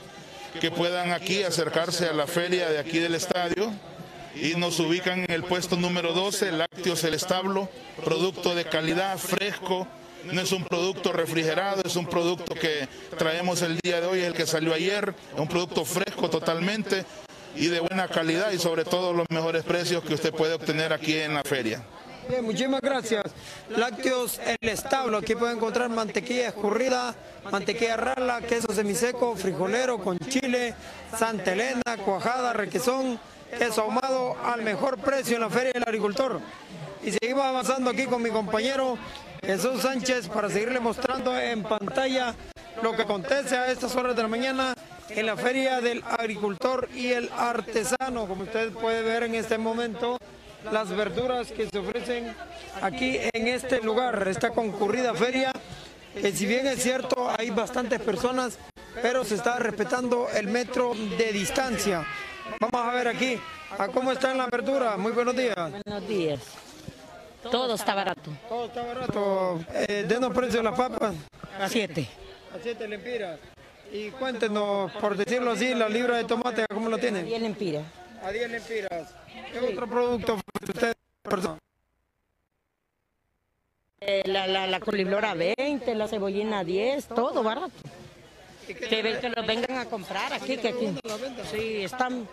que 0.61 0.71
puedan 0.71 1.13
aquí 1.13 1.43
acercarse 1.43 2.09
a 2.09 2.13
la 2.13 2.27
feria 2.27 2.69
de 2.69 2.79
aquí 2.79 2.99
del 2.99 3.15
estadio 3.15 3.73
y 4.35 4.55
nos 4.57 4.79
ubican 4.81 5.21
en 5.21 5.31
el 5.31 5.45
puesto 5.45 5.77
número 5.77 6.13
12, 6.13 6.53
Lácteos 6.53 7.05
El 7.05 7.15
Establo, 7.15 7.69
producto 8.05 8.55
de 8.55 8.65
calidad, 8.65 9.19
fresco, 9.19 9.87
no 10.25 10.41
es 10.41 10.53
un 10.53 10.65
producto 10.65 11.13
refrigerado, 11.13 11.83
es 11.85 11.97
un 11.97 12.07
producto 12.07 12.55
que 12.55 12.89
traemos 13.19 13.63
el 13.63 13.79
día 13.83 14.01
de 14.01 14.07
hoy, 14.07 14.21
el 14.21 14.35
que 14.35 14.47
salió 14.47 14.73
ayer, 14.73 15.15
es 15.35 15.41
un 15.41 15.49
producto 15.49 15.85
fresco 15.85 16.31
totalmente 16.31 17.05
y 17.57 17.67
de 17.67 17.81
buena 17.81 18.09
calidad 18.09 18.53
y 18.53 18.59
sobre 18.59 18.85
todo 18.85 19.13
los 19.13 19.27
mejores 19.31 19.65
precios 19.65 20.03
que 20.03 20.15
usted 20.15 20.33
puede 20.33 20.55
obtener 20.55 20.93
aquí 20.93 21.17
en 21.17 21.35
la 21.35 21.43
feria. 21.43 21.83
Bien, 22.29 22.45
muchísimas 22.45 22.81
gracias. 22.81 23.25
Lácteos 23.69 24.41
El 24.61 24.69
Establo, 24.69 25.19
aquí 25.19 25.35
puede 25.35 25.55
encontrar 25.55 25.91
mantequilla 25.91 26.49
escurrida, 26.49 27.15
mantequilla 27.51 27.97
rala, 27.97 28.41
queso 28.43 28.73
semiseco, 28.73 29.35
frijolero 29.35 29.99
con 29.99 30.19
chile, 30.19 30.75
Santa 31.19 31.53
Elena, 31.53 31.97
cuajada, 32.05 32.53
requesón, 32.53 33.19
queso 33.59 33.83
ahumado 33.83 34.37
al 34.45 34.63
mejor 34.63 34.99
precio 34.99 35.37
en 35.37 35.43
la 35.43 35.51
Feria 35.51 35.73
del 35.73 35.85
Agricultor. 35.85 36.41
Y 37.03 37.13
seguimos 37.13 37.45
avanzando 37.45 37.91
aquí 37.91 38.07
con 38.07 38.23
mi 38.23 38.31
compañero 38.31 38.97
Jesús 39.45 39.83
Sánchez 39.83 40.29
para 40.29 40.49
seguirle 40.49 40.81
mostrando 40.81 41.39
en 41.39 41.63
pantalla 41.63 42.35
lo 42.83 42.93
que 42.97 43.03
acontece 43.03 43.57
a 43.57 43.71
estas 43.71 43.95
horas 43.97 44.17
de 44.17 44.23
la 44.23 44.29
mañana 44.29 44.75
en 45.09 45.27
la 45.27 45.37
Feria 45.37 45.81
del 45.81 46.03
Agricultor 46.05 46.89
y 46.95 47.09
el 47.09 47.31
Artesano. 47.37 48.27
Como 48.27 48.45
usted 48.45 48.73
puede 48.73 49.03
ver 49.03 49.25
en 49.25 49.35
este 49.35 49.59
momento, 49.59 50.17
las 50.71 50.89
verduras 50.91 51.51
que 51.51 51.69
se 51.69 51.79
ofrecen 51.79 52.35
aquí 52.81 53.19
en 53.33 53.49
este 53.49 53.81
lugar, 53.81 54.27
esta 54.29 54.51
concurrida 54.51 55.13
feria, 55.15 55.53
que 56.15 56.33
si 56.33 56.47
bien 56.47 56.67
es 56.67 56.83
cierto 56.83 57.31
hay 57.37 57.51
bastantes 57.51 58.01
personas, 58.01 58.59
pero 59.03 59.25
se 59.25 59.35
está 59.35 59.59
respetando 59.59 60.29
el 60.35 60.47
metro 60.47 60.95
de 61.19 61.33
distancia. 61.33 62.07
Vamos 62.61 62.87
a 62.87 62.93
ver 62.93 63.09
aquí, 63.09 63.39
a 63.79 63.89
cómo 63.89 64.13
está 64.13 64.31
en 64.33 64.39
la 64.39 64.47
verdura. 64.47 64.97
Muy 64.97 65.13
buenos 65.13 65.37
días. 65.37 65.57
Buenos 65.57 66.09
días. 66.09 66.41
Todo 67.51 67.75
está 67.75 67.95
barato. 67.95 68.31
Todo 68.49 68.67
está 68.67 68.83
barato. 68.83 69.65
Eh, 69.75 70.05
denos 70.07 70.33
precio 70.33 70.59
de 70.59 70.65
las 70.65 70.77
papas. 70.77 71.15
A 71.61 71.69
siete. 71.69 72.09
A 72.55 72.59
siete 72.63 72.87
lempiras. 72.87 73.39
Y 73.93 74.11
cuéntenos, 74.11 74.91
por 74.93 75.17
decirlo 75.17 75.51
así, 75.53 75.75
la 75.75 75.89
libra 75.89 76.17
de 76.17 76.25
tomate, 76.25 76.65
¿cómo 76.73 76.89
lo 76.89 76.99
tienen? 76.99 77.27
10 77.27 77.43
lempiras. 77.43 77.85
A 78.23 78.31
10 78.31 78.51
lempiras. 78.51 79.15
¿Qué 79.53 79.61
otro 79.61 79.87
producto 79.87 80.39
usted? 80.67 80.95
Eh, 84.01 84.23
la, 84.25 84.47
la, 84.47 84.67
la 84.67 84.81
coliflor 84.81 85.25
a 85.27 85.35
20, 85.35 85.95
la 85.95 86.09
cebollina 86.09 86.61
a 86.61 86.65
10, 86.65 87.09
todo 87.09 87.43
barato. 87.43 87.71
Que, 88.67 88.75
que 88.75 89.33
lo 89.35 89.47
vengan 89.47 89.79
a 89.79 89.85
comprar 89.87 90.33
aquí, 90.33 90.57
que 90.57 90.69
aquí. 90.69 90.95
Sí, 91.51 91.85
están 91.85 92.27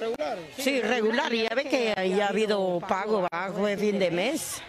regular. 0.00 0.38
Sí, 0.58 0.80
regular. 0.80 1.34
Y 1.34 1.42
ya 1.42 1.54
ve 1.54 1.64
que 1.64 1.94
ya 2.16 2.26
ha 2.26 2.28
habido 2.28 2.80
pago 2.80 3.26
bajo 3.30 3.66
de 3.66 3.76
fin 3.76 3.98
de 3.98 4.10
mes. 4.10 4.62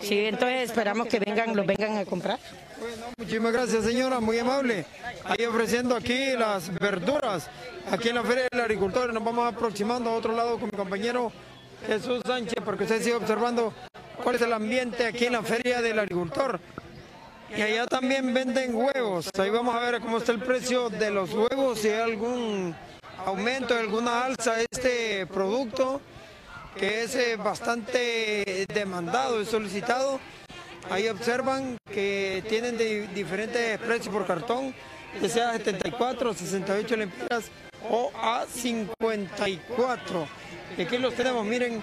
Sí, 0.00 0.26
entonces 0.26 0.70
esperamos 0.70 1.08
que 1.08 1.18
vengan, 1.18 1.56
los 1.56 1.66
vengan 1.66 1.98
a 1.98 2.04
comprar. 2.04 2.38
Muchísimas 3.16 3.52
gracias, 3.52 3.84
señora, 3.84 4.20
muy 4.20 4.38
amable. 4.38 4.84
Ahí 5.24 5.44
ofreciendo 5.44 5.96
aquí 5.96 6.32
las 6.38 6.72
verduras, 6.78 7.48
aquí 7.90 8.10
en 8.10 8.14
la 8.14 8.22
Feria 8.22 8.46
del 8.50 8.60
Agricultor. 8.60 9.12
Nos 9.12 9.24
vamos 9.24 9.52
aproximando 9.52 10.10
a 10.10 10.14
otro 10.14 10.32
lado 10.34 10.58
con 10.60 10.70
mi 10.70 10.76
compañero 10.76 11.32
Jesús 11.86 12.22
Sánchez, 12.24 12.62
porque 12.64 12.84
usted 12.84 13.02
sigue 13.02 13.16
observando 13.16 13.72
cuál 14.22 14.36
es 14.36 14.42
el 14.42 14.52
ambiente 14.52 15.06
aquí 15.06 15.26
en 15.26 15.32
la 15.32 15.42
Feria 15.42 15.82
del 15.82 15.98
Agricultor. 15.98 16.60
Y 17.56 17.60
allá 17.60 17.86
también 17.86 18.32
venden 18.32 18.76
huevos. 18.76 19.30
Ahí 19.38 19.50
vamos 19.50 19.74
a 19.74 19.80
ver 19.80 20.00
cómo 20.00 20.18
está 20.18 20.30
el 20.30 20.38
precio 20.38 20.90
de 20.90 21.10
los 21.10 21.32
huevos, 21.32 21.80
si 21.80 21.88
hay 21.88 22.00
algún 22.02 22.76
aumento, 23.28 23.74
alguna 23.74 24.24
alza 24.24 24.52
a 24.52 24.60
este 24.62 25.26
producto 25.26 26.00
que 26.74 27.02
es 27.02 27.14
eh, 27.14 27.36
bastante 27.36 28.66
demandado 28.72 29.40
y 29.42 29.44
solicitado. 29.44 30.18
Ahí 30.90 31.08
observan 31.08 31.76
que 31.92 32.42
tienen 32.48 32.78
de 32.78 33.06
diferentes 33.08 33.78
precios 33.80 34.14
por 34.14 34.26
cartón, 34.26 34.74
que 35.20 35.28
sea 35.28 35.52
74, 35.52 36.32
68 36.32 36.96
lempiras 36.96 37.44
o 37.90 38.10
a 38.16 38.46
54. 38.46 40.26
Y 40.78 40.82
aquí 40.82 40.96
los 40.96 41.14
tenemos, 41.14 41.44
miren, 41.44 41.82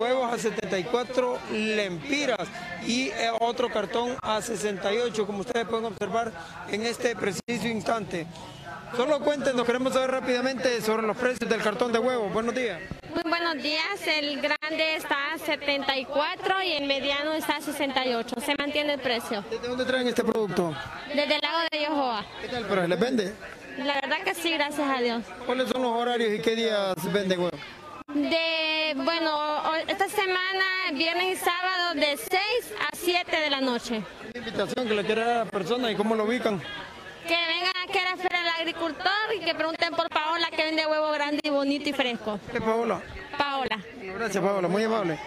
huevos 0.00 0.32
a 0.32 0.38
74 0.38 1.38
lempiras 1.52 2.48
y 2.86 3.08
eh, 3.08 3.30
otro 3.40 3.68
cartón 3.68 4.16
a 4.22 4.40
68, 4.40 5.26
como 5.26 5.40
ustedes 5.40 5.66
pueden 5.66 5.84
observar 5.84 6.32
en 6.70 6.86
este 6.86 7.14
preciso 7.14 7.68
instante. 7.68 8.26
Solo 8.96 9.20
cuéntenos, 9.20 9.64
queremos 9.64 9.92
saber 9.92 10.10
rápidamente 10.10 10.80
sobre 10.80 11.06
los 11.06 11.16
precios 11.16 11.48
del 11.48 11.62
cartón 11.62 11.92
de 11.92 11.98
huevos. 11.98 12.32
Buenos 12.32 12.54
días. 12.54 12.80
Muy 13.14 13.22
buenos 13.30 13.62
días, 13.62 14.06
el 14.06 14.40
grande 14.40 14.96
está 14.96 15.34
a 15.34 15.38
74 15.38 16.62
y 16.62 16.72
el 16.72 16.86
mediano 16.86 17.32
está 17.32 17.56
a 17.56 17.60
68. 17.60 18.36
Se 18.40 18.54
mantiene 18.56 18.94
el 18.94 19.00
precio. 19.00 19.44
¿De 19.50 19.68
dónde 19.68 19.84
traen 19.84 20.08
este 20.08 20.24
producto? 20.24 20.74
Desde 21.08 21.34
el 21.34 21.40
lago 21.40 21.58
de 21.70 21.82
Yohoa. 21.82 22.24
¿Qué 22.40 22.48
tal? 22.48 22.66
¿Pero 22.68 22.86
les 22.86 23.00
vende? 23.00 23.34
La 23.78 23.94
verdad 23.94 24.18
que 24.24 24.34
sí, 24.34 24.50
gracias 24.52 24.88
a 24.88 25.00
Dios. 25.00 25.22
¿Cuáles 25.46 25.68
son 25.68 25.82
los 25.82 25.92
horarios 25.92 26.32
y 26.34 26.40
qué 26.40 26.56
días 26.56 26.94
vende 27.12 27.36
huevos? 27.36 27.60
De, 28.12 28.94
bueno, 28.96 29.62
esta 29.86 30.08
semana, 30.08 30.64
viernes 30.94 31.34
y 31.34 31.36
sábado, 31.36 31.94
de 31.94 32.16
6 32.16 32.40
a 32.90 32.96
7 32.96 33.36
de 33.36 33.50
la 33.50 33.60
noche. 33.60 34.02
Una 34.34 34.38
invitación 34.38 34.88
que 34.88 34.94
le 34.94 35.04
quiera 35.04 35.42
a 35.42 35.44
la 35.44 35.50
persona 35.50 35.90
y 35.92 35.94
cómo 35.96 36.16
lo 36.16 36.24
ubican. 36.24 36.60
Que 37.28 37.36
vengan 37.36 37.74
aquí 37.86 37.98
a 37.98 38.04
la 38.10 38.16
Feria 38.16 38.38
del 38.38 38.48
Agricultor 38.60 39.34
y 39.36 39.40
que 39.40 39.54
pregunten 39.54 39.94
por 39.94 40.08
Paola 40.08 40.48
que 40.50 40.64
vende 40.64 40.86
huevo 40.86 41.12
grande 41.12 41.40
y 41.42 41.50
bonito 41.50 41.88
y 41.90 41.92
fresco. 41.92 42.40
¿Qué 42.50 42.58
Paola? 42.58 43.02
Paola. 43.36 43.78
Gracias, 44.00 44.42
Paola, 44.42 44.66
muy 44.66 44.84
amable. 44.84 45.20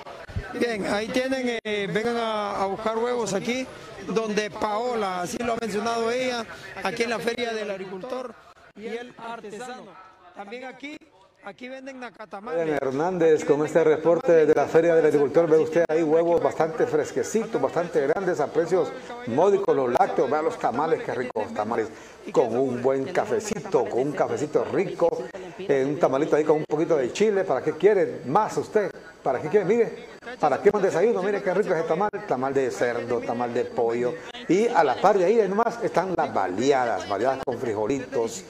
Bien, 0.53 0.85
ahí 0.87 1.07
tienen, 1.09 1.59
eh, 1.63 1.87
vengan 1.93 2.17
a, 2.17 2.63
a 2.63 2.65
buscar 2.65 2.97
huevos 2.97 3.33
aquí, 3.33 3.67
donde 4.07 4.49
Paola, 4.49 5.21
así 5.21 5.37
lo 5.37 5.53
ha 5.53 5.57
mencionado 5.61 6.09
ella, 6.11 6.43
aquí 6.83 7.03
en 7.03 7.11
la 7.11 7.19
Feria 7.19 7.53
del 7.53 7.69
Agricultor 7.69 8.33
y 8.75 8.87
el 8.87 9.13
Artesano. 9.17 9.93
También 10.35 10.65
aquí, 10.65 10.97
aquí 11.45 11.69
venden 11.69 11.99
nacatamales. 11.99 12.81
Hernández, 12.81 13.45
con 13.45 13.65
este 13.65 13.83
reporte 13.83 14.45
de 14.45 14.53
la 14.53 14.65
Feria 14.65 14.95
del 14.95 15.05
Agricultor, 15.05 15.49
ve 15.49 15.57
usted 15.57 15.85
ahí 15.89 16.03
huevos 16.03 16.41
bastante 16.41 16.85
fresquecitos, 16.85 17.61
bastante 17.61 18.07
grandes, 18.07 18.39
a 18.39 18.47
precios 18.47 18.91
módicos, 19.27 19.75
los 19.75 19.91
lácteos, 19.91 20.29
vea 20.29 20.41
los 20.41 20.57
tamales, 20.57 21.03
qué 21.03 21.13
ricos 21.13 21.53
tamales, 21.53 21.87
con 22.31 22.55
un 22.55 22.81
buen 22.81 23.05
cafecito, 23.05 23.85
con 23.85 24.01
un 24.01 24.11
cafecito 24.11 24.65
rico, 24.65 25.25
eh, 25.57 25.85
un 25.87 25.99
tamalito 25.99 26.35
ahí 26.35 26.43
con 26.43 26.57
un 26.57 26.65
poquito 26.65 26.97
de 26.97 27.11
chile, 27.11 27.43
¿para 27.43 27.61
qué 27.61 27.73
quiere 27.73 28.21
más 28.25 28.57
usted? 28.57 28.91
¿Para 29.23 29.39
qué 29.39 29.49
quiere? 29.49 29.65
Mire, 29.65 30.07
¿para 30.39 30.61
qué 30.61 30.71
más 30.71 30.81
desayuno? 30.81 31.21
Mire 31.21 31.41
qué 31.41 31.53
rico 31.53 31.73
es 31.73 31.81
el 31.81 31.87
tamal, 31.87 32.09
tamal 32.27 32.53
de 32.53 32.71
cerdo, 32.71 33.19
tamal 33.19 33.53
de 33.53 33.65
pollo, 33.65 34.13
y 34.47 34.67
a 34.67 34.83
la 34.83 34.95
par 34.95 35.17
de 35.17 35.25
ahí 35.25 35.47
nomás 35.47 35.83
están 35.83 36.13
las 36.15 36.33
baleadas, 36.33 37.07
baleadas 37.07 37.39
con 37.45 37.57
frijolitos, 37.57 38.43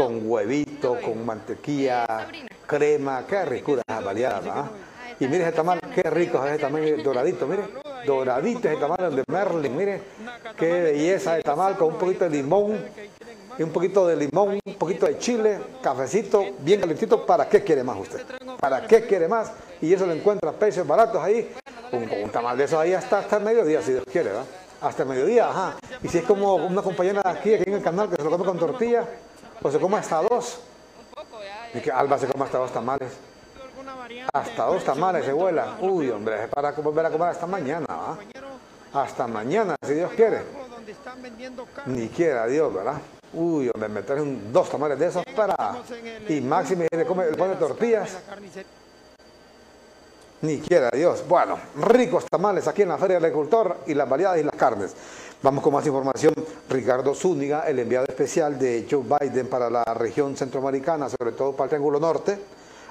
con 0.00 0.30
huevito, 0.30 0.98
con 1.04 1.26
mantequilla, 1.26 2.26
crema, 2.66 3.26
qué 3.28 3.44
ricura 3.44 3.82
esa 3.86 4.00
baleada, 4.00 4.40
¿va? 4.40 4.70
Y 5.18 5.26
mire 5.26 5.42
ese 5.42 5.52
tamal, 5.52 5.78
qué 5.94 6.08
rico 6.08 6.42
es 6.42 6.52
ese 6.52 6.62
tamal 6.62 7.02
doradito, 7.02 7.46
mire, 7.46 7.64
doradito 8.06 8.66
ese 8.66 8.80
tamal 8.80 9.14
de 9.14 9.22
Merlin, 9.28 9.76
mire, 9.76 10.00
qué 10.56 10.80
belleza 10.80 11.34
de 11.34 11.42
tamal 11.42 11.76
con 11.76 11.88
un 11.88 11.98
poquito 11.98 12.24
de 12.24 12.30
limón, 12.30 12.82
y 13.58 13.62
un 13.62 13.70
poquito 13.70 14.06
de 14.06 14.16
limón, 14.16 14.58
un 14.64 14.74
poquito 14.76 15.04
de 15.04 15.18
chile, 15.18 15.58
cafecito, 15.82 16.46
bien 16.60 16.80
calentito, 16.80 17.26
¿para 17.26 17.46
qué 17.46 17.62
quiere 17.62 17.84
más 17.84 17.98
usted? 17.98 18.24
¿Para 18.58 18.86
qué 18.86 19.04
quiere 19.04 19.28
más? 19.28 19.52
Y 19.82 19.92
eso 19.92 20.06
lo 20.06 20.14
encuentra 20.14 20.48
a 20.48 20.54
precios 20.54 20.86
baratos 20.86 21.22
ahí, 21.22 21.52
un, 21.92 22.08
un 22.24 22.30
tamal 22.30 22.56
de 22.56 22.64
eso 22.64 22.80
ahí 22.80 22.94
hasta, 22.94 23.18
hasta 23.18 23.36
el 23.36 23.44
mediodía, 23.44 23.82
si 23.82 23.92
Dios 23.92 24.04
quiere, 24.10 24.32
¿va? 24.32 24.44
Hasta 24.80 25.02
el 25.02 25.10
mediodía, 25.10 25.50
ajá. 25.50 25.76
Y 26.02 26.08
si 26.08 26.16
es 26.16 26.24
como 26.24 26.54
una 26.54 26.80
compañera 26.80 27.20
aquí, 27.22 27.52
aquí 27.52 27.64
en 27.66 27.74
el 27.74 27.82
canal, 27.82 28.08
que 28.08 28.16
se 28.16 28.24
lo 28.24 28.30
come 28.30 28.46
con 28.46 28.58
tortilla, 28.58 29.04
pues 29.60 29.74
se 29.74 29.80
come 29.80 29.98
hasta 29.98 30.22
dos. 30.22 30.60
Y 31.74 31.80
que 31.80 31.90
Alba 31.92 32.18
se 32.18 32.26
come 32.26 32.44
hasta 32.44 32.58
dos 32.58 32.72
tamales. 32.72 33.12
Hasta 34.32 34.64
dos 34.64 34.84
tamales 34.84 35.24
se 35.24 35.32
vuela. 35.32 35.76
Uy, 35.80 36.10
hombre, 36.10 36.48
para 36.48 36.72
volver 36.72 37.06
a 37.06 37.10
comer 37.10 37.28
hasta 37.28 37.46
mañana, 37.46 37.86
¿va? 37.88 38.18
Hasta 38.92 39.26
mañana, 39.26 39.76
si 39.86 39.94
Dios 39.94 40.10
quiere. 40.12 40.42
Ni 41.86 42.08
quiera 42.08 42.46
Dios, 42.46 42.74
¿verdad? 42.74 42.94
Uy, 43.32 43.70
hombre, 43.72 44.20
un- 44.20 44.52
dos 44.52 44.68
tamales 44.68 44.98
de 44.98 45.06
esos 45.06 45.24
para... 45.36 45.54
Y 46.28 46.40
máximo 46.40 46.84
le, 46.90 47.06
come, 47.06 47.30
le 47.30 47.36
pone 47.36 47.54
tortillas. 47.54 48.16
Ni 50.42 50.58
quiera 50.60 50.90
Dios. 50.90 51.22
Bueno, 51.28 51.58
ricos 51.76 52.24
tamales 52.28 52.66
aquí 52.66 52.82
en 52.82 52.88
la 52.88 52.98
Feria 52.98 53.16
del 53.16 53.26
Agricultor 53.26 53.78
y 53.86 53.94
las 53.94 54.08
variedades 54.08 54.42
y 54.42 54.44
las 54.46 54.56
carnes. 54.56 54.94
Vamos 55.42 55.64
con 55.64 55.72
más 55.72 55.86
información. 55.86 56.34
Ricardo 56.68 57.14
Zúñiga, 57.14 57.66
el 57.66 57.78
enviado 57.78 58.04
especial 58.06 58.58
de 58.58 58.86
Joe 58.90 59.02
Biden 59.02 59.46
para 59.46 59.70
la 59.70 59.84
región 59.94 60.36
centroamericana, 60.36 61.08
sobre 61.08 61.32
todo 61.32 61.52
para 61.52 61.64
el 61.64 61.68
Triángulo 61.70 61.98
Norte, 61.98 62.38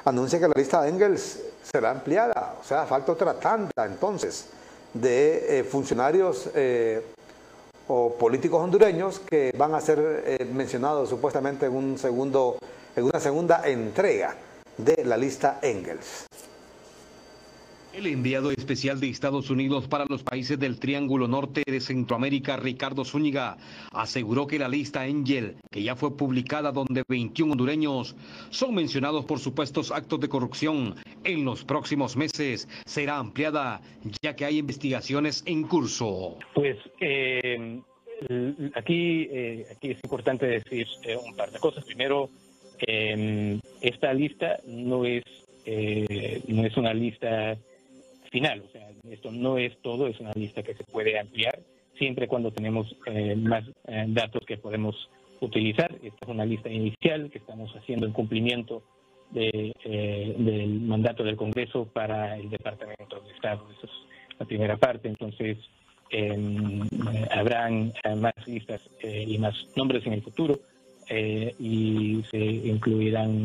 anuncia 0.06 0.40
que 0.40 0.48
la 0.48 0.56
lista 0.58 0.82
de 0.82 0.90
Engels 0.90 1.42
será 1.62 1.92
ampliada. 1.92 2.56
O 2.60 2.64
sea, 2.64 2.88
falta 2.88 3.12
otra 3.12 3.36
tanda 3.36 3.86
entonces 3.86 4.48
de 4.92 5.60
eh, 5.60 5.64
funcionarios 5.64 6.50
eh, 6.56 7.06
o 7.88 8.16
políticos 8.16 8.64
hondureños 8.64 9.20
que 9.20 9.54
van 9.56 9.76
a 9.76 9.82
ser 9.82 10.24
eh, 10.26 10.50
mencionados 10.52 11.08
supuestamente 11.08 11.68
en, 11.68 11.76
un 11.76 12.00
segundo, 12.00 12.58
en 12.96 13.04
una 13.04 13.20
segunda 13.20 13.62
entrega 13.70 14.36
de 14.76 15.06
la 15.06 15.18
lista 15.18 15.60
Engels. 15.62 16.26
El 17.92 18.06
enviado 18.06 18.52
especial 18.52 19.00
de 19.00 19.10
Estados 19.10 19.50
Unidos 19.50 19.88
para 19.88 20.06
los 20.08 20.22
países 20.22 20.60
del 20.60 20.80
Triángulo 20.80 21.28
Norte 21.28 21.64
de 21.66 21.82
Centroamérica, 21.82 22.56
Ricardo 22.56 23.04
Zúñiga, 23.04 23.58
aseguró 23.92 24.46
que 24.46 24.60
la 24.60 24.70
lista 24.70 25.08
Engel, 25.08 25.56
que 25.72 25.82
ya 25.82 25.96
fue 25.96 26.16
publicada 26.16 26.72
donde 26.72 27.04
21 27.10 27.52
hondureños 27.54 28.16
son 28.52 28.76
mencionados 28.76 29.26
por 29.26 29.40
supuestos 29.40 29.92
actos 29.92 30.20
de 30.20 30.30
corrupción, 30.30 30.96
en 31.24 31.44
los 31.44 31.66
próximos 31.66 32.16
meses 32.16 32.70
será 32.86 33.18
ampliada, 33.18 33.82
ya 34.22 34.36
que 34.36 34.46
hay 34.46 34.60
investigaciones 34.60 35.44
en 35.48 35.64
curso. 35.64 36.38
Pues 36.54 36.78
eh, 37.00 37.82
aquí, 38.76 39.28
eh, 39.32 39.66
aquí 39.76 39.92
es 39.92 40.00
importante 40.04 40.46
decir 40.46 40.86
eh, 41.06 41.18
un 41.18 41.36
par 41.36 41.52
de 41.52 41.58
cosas. 41.58 41.84
Primero, 41.86 42.30
esta 43.82 44.14
lista 44.14 44.60
no 44.68 45.06
es, 45.06 45.24
no 45.66 46.66
es 46.66 46.78
una 46.78 46.94
lista 46.94 47.58
final. 48.30 48.64
O 48.68 48.72
sea, 48.72 48.90
esto 49.10 49.32
no 49.32 49.58
es 49.58 49.78
todo, 49.82 50.08
es 50.08 50.20
una 50.20 50.34
lista 50.34 50.64
que 50.64 50.74
se 50.74 50.84
puede 50.84 51.20
ampliar 51.20 51.60
siempre 52.00 52.28
cuando 52.28 52.52
tenemos 52.52 52.96
eh, 53.06 53.36
más 53.36 53.66
eh, 53.88 54.06
datos 54.08 54.44
que 54.46 54.58
podemos 54.58 55.10
utilizar. 55.42 55.94
Esta 56.02 56.26
es 56.26 56.28
una 56.28 56.46
lista 56.46 56.70
inicial 56.70 57.30
que 57.30 57.38
estamos 57.38 57.72
haciendo 57.76 58.08
en 58.08 58.14
cumplimiento 58.14 58.82
de, 59.32 59.74
eh, 59.84 60.36
del 60.38 60.80
mandato 60.82 61.24
del 61.24 61.36
Congreso 61.36 61.86
para 61.86 62.38
el 62.38 62.50
Departamento 62.50 63.20
de 63.20 63.32
Estado. 63.34 63.68
Esa 63.78 63.86
es 63.86 64.40
la 64.40 64.46
primera 64.46 64.78
parte. 64.78 65.10
Entonces, 65.10 65.58
em, 66.10 66.88
habrán 67.32 67.94
más 68.18 68.34
listas 68.48 68.82
y 69.04 69.38
más 69.38 69.54
nombres 69.76 70.06
en 70.08 70.14
el 70.14 70.24
futuro 70.24 70.60
y 71.12 72.24
se 72.32 72.38
incluirán 72.38 73.44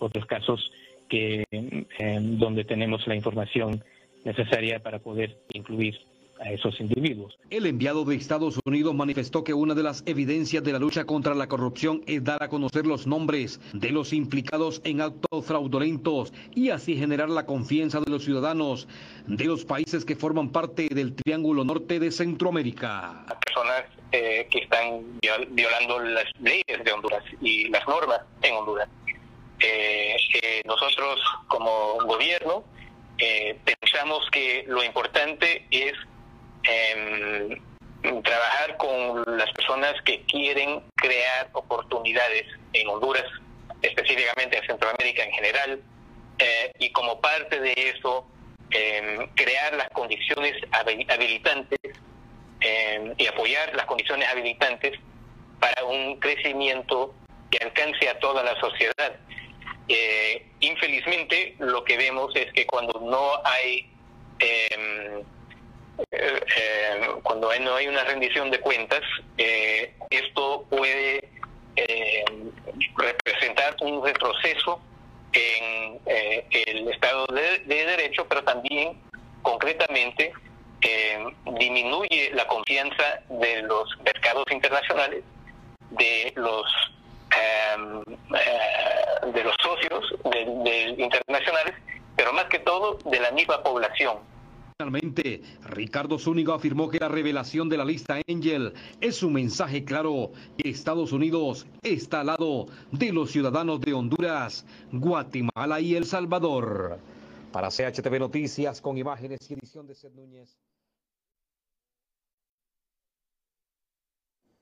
otros 0.00 0.26
casos 0.26 0.72
que 1.08 1.44
em, 1.50 2.38
donde 2.38 2.64
tenemos 2.64 3.06
la 3.06 3.14
información 3.14 3.82
necesaria 4.24 4.80
para 4.80 4.98
poder 4.98 5.38
incluir 5.52 5.98
a 6.40 6.50
esos 6.50 6.80
individuos. 6.80 7.36
El 7.50 7.66
enviado 7.66 8.04
de 8.04 8.16
Estados 8.16 8.58
Unidos 8.64 8.94
manifestó 8.94 9.44
que 9.44 9.52
una 9.52 9.74
de 9.74 9.82
las 9.82 10.02
evidencias 10.06 10.64
de 10.64 10.72
la 10.72 10.78
lucha 10.78 11.04
contra 11.04 11.34
la 11.34 11.48
corrupción 11.48 12.02
es 12.06 12.24
dar 12.24 12.42
a 12.42 12.48
conocer 12.48 12.86
los 12.86 13.06
nombres 13.06 13.60
de 13.74 13.90
los 13.90 14.12
implicados 14.12 14.80
en 14.84 15.02
actos 15.02 15.44
fraudulentos 15.44 16.32
y 16.54 16.70
así 16.70 16.96
generar 16.96 17.28
la 17.28 17.44
confianza 17.44 18.00
de 18.00 18.10
los 18.10 18.24
ciudadanos 18.24 18.88
de 19.26 19.44
los 19.44 19.64
países 19.64 20.04
que 20.04 20.16
forman 20.16 20.50
parte 20.50 20.88
del 20.88 21.14
Triángulo 21.14 21.62
Norte 21.62 22.00
de 22.00 22.10
Centroamérica. 22.10 23.26
Personas 23.44 23.84
eh, 24.12 24.48
que 24.50 24.60
están 24.60 25.20
violando 25.50 26.00
las 26.00 26.24
leyes 26.40 26.84
de 26.84 26.92
Honduras 26.92 27.22
y 27.40 27.68
las 27.68 27.86
normas 27.86 28.20
en 28.42 28.54
Honduras. 28.54 28.88
Eh, 29.60 30.16
eh, 30.42 30.62
nosotros 30.64 31.20
como 31.48 31.98
gobierno 32.06 32.64
eh, 33.20 33.58
pensamos 33.64 34.26
que 34.30 34.64
lo 34.66 34.82
importante 34.82 35.66
es 35.70 35.92
em, 36.62 38.22
trabajar 38.22 38.76
con 38.78 39.36
las 39.36 39.52
personas 39.52 39.94
que 40.06 40.22
quieren 40.24 40.82
crear 40.94 41.50
oportunidades 41.52 42.46
en 42.72 42.88
Honduras, 42.88 43.26
específicamente 43.82 44.56
en 44.56 44.66
Centroamérica 44.66 45.22
en 45.22 45.32
general, 45.32 45.82
eh, 46.38 46.72
y 46.78 46.90
como 46.92 47.20
parte 47.20 47.60
de 47.60 47.74
eso, 47.94 48.26
em, 48.70 49.28
crear 49.34 49.74
las 49.74 49.90
condiciones 49.90 50.54
habilitantes 50.72 51.78
em, 52.62 53.14
y 53.18 53.26
apoyar 53.26 53.74
las 53.74 53.86
condiciones 53.86 54.28
habilitantes 54.28 54.98
para 55.60 55.84
un 55.84 56.18
crecimiento 56.20 57.14
que 57.50 57.58
alcance 57.64 58.08
a 58.08 58.18
toda 58.18 58.42
la 58.42 58.58
sociedad 58.60 59.16
eh, 59.92 60.46
infelizmente, 60.60 61.56
lo 61.58 61.82
que 61.82 61.96
vemos 61.96 62.30
es 62.36 62.52
que 62.52 62.64
cuando 62.64 63.00
no 63.00 63.44
hay 63.44 63.90
em, 64.38 65.24
eh, 66.12 66.40
em, 67.02 67.20
cuando 67.22 67.52
no 67.58 67.74
hay 67.74 67.88
una 67.88 68.04
rendición 68.04 68.52
de 68.52 68.60
cuentas, 68.60 69.00
eh, 69.36 69.92
esto 70.10 70.64
puede 70.70 71.28
em, 71.74 72.52
representar 72.98 73.74
un 73.80 74.04
retroceso 74.04 74.80
en 75.32 75.98
el 76.06 76.88
Estado 76.88 77.26
de, 77.26 77.58
de, 77.66 77.86
Derecho, 77.86 78.26
pero 78.28 78.44
también 78.44 78.96
concretamente 79.42 80.32
disminuye 81.58 82.30
la 82.32 82.46
confianza 82.46 83.22
de 83.28 83.62
los 83.62 83.98
mercados 84.04 84.44
internacionales, 84.52 85.24
de 85.90 86.32
los 86.36 86.64
eh, 87.36 89.30
de 89.32 89.44
los 89.44 89.54
socios 89.62 90.04
de, 90.32 90.94
internacionales, 90.98 91.74
pero 92.16 92.32
más 92.32 92.44
que 92.46 92.58
todo 92.60 92.98
de 93.04 93.20
la 93.20 93.30
misma 93.30 93.62
población. 93.62 94.18
Finalmente, 94.78 95.42
Ricardo 95.64 96.18
Zúñiga 96.18 96.54
afirmó 96.54 96.88
que 96.88 96.98
la 96.98 97.08
revelación 97.08 97.68
de 97.68 97.76
la 97.76 97.84
lista 97.84 98.18
Angel 98.26 98.72
es 99.00 99.22
un 99.22 99.34
mensaje 99.34 99.84
claro 99.84 100.32
que 100.56 100.70
Estados 100.70 101.12
Unidos 101.12 101.66
está 101.82 102.20
al 102.20 102.28
lado 102.28 102.66
de 102.90 103.12
los 103.12 103.30
ciudadanos 103.30 103.80
de 103.82 103.92
Honduras, 103.92 104.64
Guatemala 104.90 105.80
y 105.80 105.96
El 105.96 106.06
Salvador. 106.06 106.98
Para 107.52 107.68
CHTV 107.68 108.18
Noticias, 108.18 108.80
con 108.80 108.96
imágenes 108.96 109.38
y 109.50 109.54
edición 109.54 109.86
de 109.86 109.94
Seth 109.94 110.14
Núñez. 110.14 110.56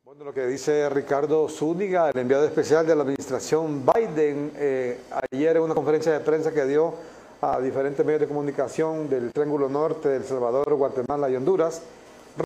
Bueno, 0.08 0.24
lo 0.24 0.32
que 0.32 0.46
dice 0.46 0.88
Ricardo 0.88 1.50
Zúñiga, 1.50 2.08
el 2.08 2.18
enviado 2.18 2.46
especial 2.46 2.86
de 2.86 2.96
la 2.96 3.02
administración 3.02 3.84
Biden, 3.84 4.52
eh, 4.56 5.00
ayer 5.30 5.58
en 5.58 5.62
una 5.62 5.74
conferencia 5.74 6.12
de 6.12 6.20
prensa 6.20 6.50
que 6.50 6.64
dio 6.64 6.94
a 7.42 7.60
diferentes 7.60 8.06
medios 8.06 8.22
de 8.22 8.26
comunicación 8.26 9.10
del 9.10 9.30
Triángulo 9.34 9.68
Norte, 9.68 10.16
El 10.16 10.24
Salvador, 10.24 10.72
Guatemala 10.76 11.28
y 11.28 11.36
Honduras, 11.36 11.82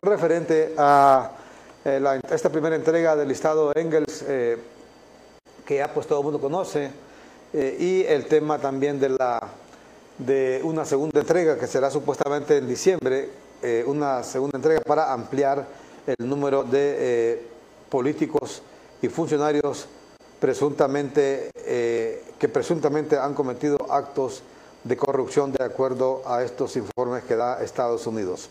referente 0.01 0.73
a 0.77 1.31
eh, 1.85 2.19
esta 2.29 2.49
primera 2.49 2.75
entrega 2.75 3.15
del 3.15 3.29
listado 3.29 3.71
Engels, 3.73 4.25
eh, 4.27 4.57
que 5.65 5.77
ya 5.77 5.93
pues 5.93 6.05
todo 6.05 6.19
el 6.19 6.25
mundo 6.25 6.41
conoce, 6.41 6.91
y 7.53 8.03
el 8.03 8.25
tema 8.25 8.59
también 8.59 8.99
de, 8.99 9.07
la, 9.07 9.39
de 10.17 10.59
una 10.65 10.83
segunda 10.83 11.21
entrega 11.21 11.57
que 11.57 11.67
será 11.67 11.89
supuestamente 11.89 12.57
en 12.57 12.67
diciembre, 12.67 13.29
una 13.85 14.21
segunda 14.21 14.57
entrega 14.57 14.81
para 14.81 15.13
ampliar 15.13 15.65
el 16.05 16.27
número 16.27 16.65
de 16.65 17.52
políticos 17.93 18.63
y 19.03 19.07
funcionarios 19.07 19.85
presuntamente, 20.39 21.51
eh, 21.55 22.23
que 22.39 22.49
presuntamente 22.49 23.19
han 23.19 23.35
cometido 23.35 23.77
actos 23.87 24.41
de 24.83 24.97
corrupción 24.97 25.51
de 25.51 25.63
acuerdo 25.63 26.23
a 26.25 26.41
estos 26.41 26.75
informes 26.75 27.23
que 27.25 27.35
da 27.35 27.61
Estados 27.61 28.07
Unidos. 28.07 28.49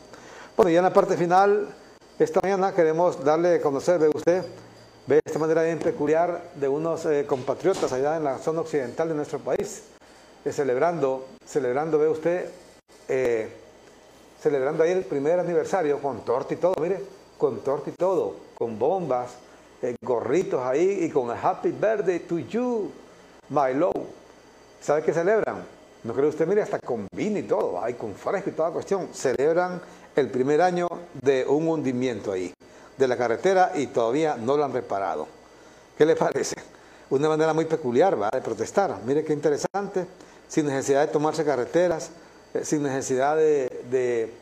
Bueno, 0.57 0.71
ya 0.71 0.79
en 0.79 0.85
la 0.85 0.93
parte 0.93 1.17
final, 1.17 1.75
esta 2.21 2.39
mañana 2.41 2.73
queremos 2.73 3.25
darle 3.25 3.57
a 3.57 3.61
conocer, 3.61 3.99
ve 3.99 4.11
usted, 4.15 4.45
ve 5.09 5.19
esta 5.25 5.41
manera 5.41 5.65
bien 5.65 5.81
peculiar 5.81 6.53
de 6.55 6.69
unos 6.69 7.05
eh, 7.07 7.27
compatriotas 7.27 7.93
allá 7.93 8.17
en 8.17 8.23
la 8.23 8.39
zona 8.39 8.61
occidental 8.61 9.09
de 9.09 9.15
nuestro 9.15 9.41
país, 9.41 9.83
eh, 10.45 10.53
celebrando, 10.53 11.27
celebrando, 11.45 11.99
ve 11.99 12.09
usted, 12.09 12.49
celebrando 14.41 14.85
ahí 14.85 14.93
el 14.93 15.05
primer 15.05 15.41
aniversario 15.41 15.99
con 15.99 16.25
torta 16.25 16.55
y 16.55 16.59
todo, 16.59 16.75
mire, 16.81 17.22
con 17.43 17.59
torta 17.59 17.91
y 17.91 17.95
todo, 17.95 18.37
con 18.55 18.79
bombas, 18.79 19.33
eh, 19.83 19.97
gorritos 20.01 20.65
ahí 20.65 21.01
y 21.03 21.11
con 21.11 21.29
Happy 21.29 21.73
Birthday 21.73 22.21
to 22.21 22.39
you, 22.39 22.89
my 23.49 23.75
love. 23.75 24.07
¿Sabe 24.81 25.03
qué 25.03 25.13
celebran? 25.13 25.65
No 26.05 26.15
cree 26.15 26.29
usted, 26.29 26.47
mire, 26.47 26.63
hasta 26.63 26.79
con 26.79 27.09
vino 27.13 27.41
y 27.41 27.43
todo, 27.43 27.83
ahí 27.83 27.95
con 27.95 28.15
fresco 28.15 28.51
y 28.51 28.53
toda 28.53 28.71
cuestión. 28.71 29.09
Celebran 29.13 29.83
el 30.15 30.31
primer 30.31 30.63
año 30.63 30.87
de 31.21 31.45
un 31.45 31.67
hundimiento 31.67 32.31
ahí, 32.31 32.55
de 32.97 33.09
la 33.09 33.17
carretera 33.17 33.73
y 33.75 33.89
todavía 33.89 34.37
no 34.37 34.57
lo 34.57 34.65
han 34.65 34.73
reparado. 34.73 35.27
¿Qué 35.99 36.07
le 36.07 36.15
parece? 36.15 36.55
Una 37.11 37.29
manera 37.29 37.53
muy 37.53 37.65
peculiar 37.65 38.23
¿va? 38.23 38.31
de 38.31 38.41
protestar. 38.41 38.99
Mire 39.05 39.25
qué 39.25 39.33
interesante, 39.33 40.07
sin 40.47 40.67
necesidad 40.67 41.01
de 41.01 41.09
tomarse 41.13 41.45
carreteras, 41.45 42.11
eh, 42.55 42.65
sin 42.65 42.85
necesidad 42.85 43.37
de 43.37 44.33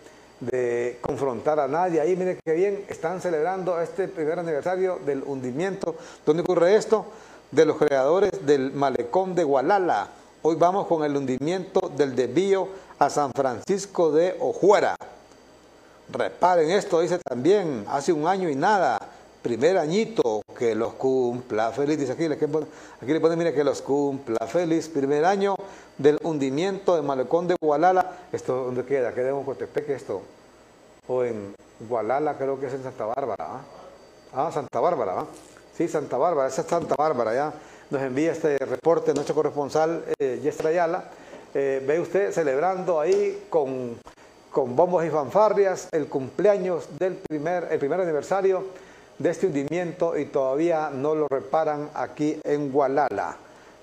confrontar 1.01 1.61
a 1.61 1.69
nadie. 1.69 2.01
Ahí 2.01 2.17
miren 2.17 2.39
qué 2.45 2.53
bien, 2.53 2.85
están 2.89 3.21
celebrando 3.21 3.81
este 3.81 4.09
primer 4.09 4.39
aniversario 4.39 4.99
del 5.05 5.23
hundimiento. 5.25 5.97
¿Dónde 6.25 6.43
ocurre 6.43 6.77
esto? 6.77 7.07
De 7.51 7.65
los 7.65 7.77
creadores 7.77 8.47
del 8.47 8.73
malecón 8.73 9.35
de 9.35 9.45
Gualala. 9.45 10.09
Hoy 10.43 10.57
vamos 10.57 10.87
con 10.87 11.05
el 11.05 11.17
hundimiento 11.17 11.91
del 11.97 12.17
desvío 12.17 12.69
a 12.99 13.11
San 13.11 13.33
Francisco 13.33 14.11
de 14.11 14.37
Ojuera. 14.41 14.97
Reparen 16.13 16.71
esto, 16.71 17.01
dice 17.01 17.19
también, 17.19 17.85
hace 17.89 18.13
un 18.13 18.27
año 18.27 18.49
y 18.49 18.57
nada, 18.57 19.00
primer 19.43 19.79
añito 19.79 20.43
que 20.57 20.75
los 20.75 20.95
cumpla 20.95 21.73
feliz. 21.73 21.99
Dice 21.99 22.13
aquí, 22.13 22.25
aquí 22.27 23.13
le 23.13 23.21
ponen, 23.21 23.39
mire, 23.39 23.55
que 23.55 23.65
los 23.65 23.83
cumpla 23.83 24.47
feliz. 24.47 24.89
Primer 24.89 25.25
año 25.25 25.57
del 25.99 26.19
hundimiento 26.23 26.97
de 26.97 27.03
Malecón 27.03 27.49
de 27.49 27.57
Gualala. 27.61 28.19
¿Esto 28.33 28.65
dónde 28.65 28.85
queda? 28.85 29.15
¿Queda 29.15 29.31
en 29.31 29.43
Cotepeque 29.43 29.95
esto? 29.95 30.23
O 31.07 31.25
en 31.25 31.55
Gualala, 31.89 32.37
creo 32.37 32.61
que 32.61 32.67
es 32.67 32.75
en 32.75 32.83
Santa 32.83 33.07
Bárbara. 33.07 33.47
¿ah? 33.47 33.61
ah, 34.35 34.51
Santa 34.53 34.81
Bárbara. 34.81 35.21
¿ah? 35.21 35.27
Sí, 35.77 35.89
Santa 35.89 36.19
Bárbara, 36.19 36.49
esa 36.49 36.63
es 36.63 36.69
Santa 36.69 36.95
Bárbara, 36.97 37.35
ya. 37.35 37.53
Nos 37.91 38.03
envía 38.03 38.33
este 38.33 38.59
reporte 38.59 39.15
nuestro 39.15 39.35
corresponsal, 39.35 40.05
eh, 40.19 40.41
Yestra 40.43 40.71
Ayala. 40.71 41.05
Eh, 41.55 41.83
ve 41.87 41.99
usted 41.99 42.31
celebrando 42.31 43.01
ahí 43.01 43.47
con 43.51 43.99
con 44.51 44.75
bombos 44.75 45.05
y 45.05 45.11
fanfarrias 45.11 45.89
el 45.93 46.07
cumpleaños 46.07 46.89
del 46.99 47.15
primer, 47.15 47.69
el 47.71 47.79
primer 47.79 48.01
aniversario 48.01 48.65
de 49.21 49.31
este 49.31 49.47
hundimiento 49.47 50.19
y 50.19 50.25
todavía 50.25 50.91
no 50.91 51.15
lo 51.15 51.29
reparan 51.29 51.91
aquí 51.95 52.41
en 52.43 52.73
Gualala. 52.73 53.37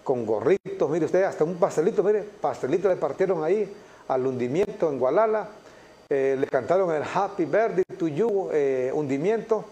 Con 0.04 0.26
gorritos, 0.26 0.90
mire 0.90 1.06
usted, 1.06 1.24
hasta 1.24 1.44
un 1.44 1.56
pastelito, 1.56 2.04
mire, 2.04 2.24
pastelito 2.24 2.90
le 2.90 2.96
partieron 2.96 3.44
ahí 3.44 3.72
al 4.08 4.26
hundimiento 4.26 4.90
en 4.90 5.00
Gualala. 5.00 5.48
Eh, 6.10 6.36
le 6.40 6.48
cantaron 6.48 6.92
el 6.92 7.04
Happy 7.04 7.46
Birthday 7.46 7.84
to 7.98 8.08
You, 8.08 8.50
eh, 8.52 8.92
hundimiento. 8.94 9.64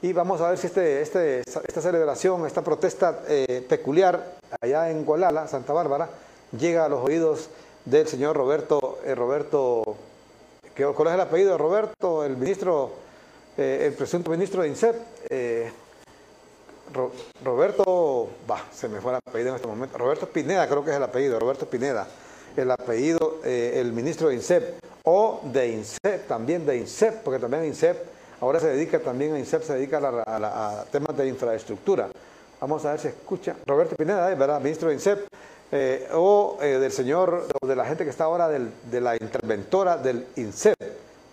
Y 0.00 0.14
vamos 0.14 0.40
a 0.40 0.48
ver 0.48 0.58
si 0.58 0.68
este, 0.68 1.02
este, 1.02 1.40
esta 1.40 1.80
celebración, 1.82 2.46
esta 2.46 2.62
protesta 2.62 3.20
eh, 3.28 3.64
peculiar 3.68 4.36
allá 4.60 4.90
en 4.90 5.04
Gualala, 5.04 5.46
Santa 5.46 5.74
Bárbara, 5.74 6.08
llega 6.58 6.86
a 6.86 6.88
los 6.88 7.04
oídos 7.04 7.50
del 7.84 8.08
señor 8.08 8.36
Roberto, 8.36 8.98
Roberto 9.14 9.96
¿Cuál 10.94 11.08
es 11.08 11.14
el 11.14 11.20
apellido 11.20 11.52
de 11.52 11.58
Roberto, 11.58 12.24
el 12.24 12.38
ministro, 12.38 12.92
eh, 13.56 13.86
el 13.86 13.92
presunto 13.94 14.30
ministro 14.30 14.62
de 14.62 14.68
INSEP? 14.68 14.96
Eh, 15.28 15.70
Roberto, 17.44 18.30
va, 18.50 18.64
se 18.72 18.88
me 18.88 19.00
fue 19.00 19.12
el 19.12 19.18
apellido 19.18 19.50
en 19.50 19.56
este 19.56 19.68
momento. 19.68 19.98
Roberto 19.98 20.26
Pineda, 20.26 20.66
creo 20.68 20.84
que 20.84 20.90
es 20.90 20.96
el 20.96 21.02
apellido, 21.02 21.38
Roberto 21.38 21.66
Pineda. 21.66 22.06
El 22.56 22.70
apellido, 22.70 23.38
eh, 23.44 23.74
el 23.76 23.92
ministro 23.92 24.28
de 24.28 24.34
INSEP, 24.34 24.80
o 25.04 25.40
de 25.44 25.68
INSEP, 25.68 26.26
también 26.26 26.66
de 26.66 26.78
INSEP, 26.78 27.22
porque 27.22 27.38
también 27.38 27.64
INSEP 27.64 27.96
ahora 28.40 28.58
se 28.58 28.68
dedica 28.68 28.98
también 28.98 29.34
a 29.34 29.38
INSEP, 29.38 29.62
se 29.62 29.74
dedica 29.74 29.98
a, 29.98 30.84
temas 30.90 31.16
de 31.16 31.28
infraestructura. 31.28 32.08
Vamos 32.60 32.84
a 32.84 32.92
ver 32.92 33.00
si 33.00 33.08
escucha. 33.08 33.54
Roberto 33.66 33.94
Pineda, 33.96 34.34
¿verdad? 34.34 34.60
Ministro 34.60 34.88
de 34.88 34.94
INSEP. 34.94 35.26
O 36.14 36.58
del 36.60 36.90
señor, 36.90 37.46
de 37.64 37.76
la 37.76 37.84
gente 37.84 38.02
que 38.02 38.10
está 38.10 38.24
ahora 38.24 38.48
de 38.48 39.00
la 39.00 39.14
interventora 39.14 39.96
del 39.96 40.26
INSEP, 40.34 40.74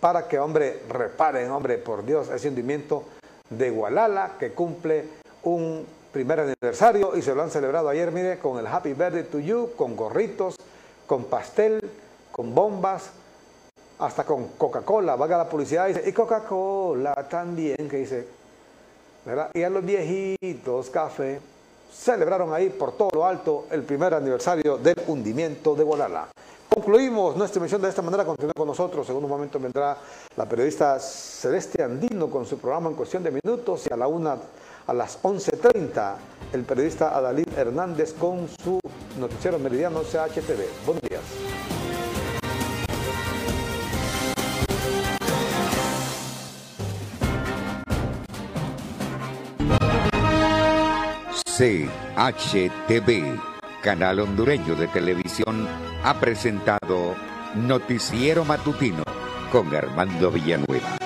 para 0.00 0.28
que, 0.28 0.38
hombre, 0.38 0.82
reparen, 0.88 1.50
hombre, 1.50 1.78
por 1.78 2.04
Dios, 2.04 2.28
ese 2.28 2.48
hundimiento 2.48 3.04
de 3.50 3.70
Gualala, 3.70 4.32
que 4.38 4.52
cumple 4.52 5.04
un 5.42 5.86
primer 6.12 6.40
aniversario 6.40 7.16
y 7.16 7.22
se 7.22 7.34
lo 7.34 7.42
han 7.42 7.50
celebrado 7.50 7.88
ayer, 7.88 8.10
mire, 8.12 8.38
con 8.38 8.58
el 8.58 8.66
Happy 8.66 8.92
Birthday 8.92 9.24
to 9.24 9.38
You, 9.38 9.70
con 9.76 9.96
gorritos, 9.96 10.56
con 11.06 11.24
pastel, 11.24 11.80
con 12.30 12.54
bombas, 12.54 13.10
hasta 13.98 14.24
con 14.24 14.48
Coca-Cola, 14.48 15.16
vaga 15.16 15.38
la 15.38 15.48
publicidad 15.48 15.88
y 15.88 15.94
dice, 15.94 16.08
y 16.08 16.12
Coca-Cola 16.12 17.26
también, 17.28 17.88
que 17.88 17.96
dice, 17.96 18.26
¿verdad? 19.24 19.50
Y 19.54 19.62
a 19.62 19.70
los 19.70 19.84
viejitos, 19.84 20.90
café, 20.90 21.40
celebraron 21.92 22.54
ahí 22.54 22.70
por 22.70 22.92
todo 22.92 23.10
lo 23.12 23.26
alto 23.26 23.66
el 23.70 23.82
primer 23.82 24.14
aniversario 24.14 24.78
del 24.78 25.02
hundimiento 25.08 25.74
de 25.74 25.82
Guadalajara. 25.84 26.30
Concluimos 26.68 27.36
nuestra 27.36 27.60
emisión 27.60 27.82
de 27.82 27.88
esta 27.88 28.02
manera, 28.02 28.24
continúa 28.24 28.52
con 28.56 28.68
nosotros, 28.68 29.08
en 29.10 29.16
un 29.16 29.28
momento 29.28 29.58
vendrá 29.58 29.96
la 30.36 30.48
periodista 30.48 30.98
Celeste 30.98 31.82
Andino 31.82 32.30
con 32.30 32.46
su 32.46 32.58
programa 32.58 32.90
en 32.90 32.96
cuestión 32.96 33.22
de 33.22 33.30
minutos 33.30 33.86
y 33.90 33.92
a 33.92 33.96
la 33.96 34.06
una 34.06 34.36
a 34.86 34.94
las 34.94 35.22
11.30 35.22 36.14
el 36.52 36.64
periodista 36.64 37.16
Adalid 37.16 37.48
Hernández 37.56 38.14
con 38.14 38.48
su 38.62 38.80
noticiero 39.18 39.58
meridiano 39.58 40.00
CHTV. 40.00 40.86
Buenos 40.86 41.02
días. 41.02 41.22
CHTV, 51.58 53.36
canal 53.82 54.20
hondureño 54.20 54.74
de 54.74 54.88
televisión, 54.88 55.66
ha 56.04 56.14
presentado 56.20 57.14
Noticiero 57.54 58.44
Matutino 58.44 59.02
con 59.50 59.74
Armando 59.74 60.30
Villanueva. 60.30 60.97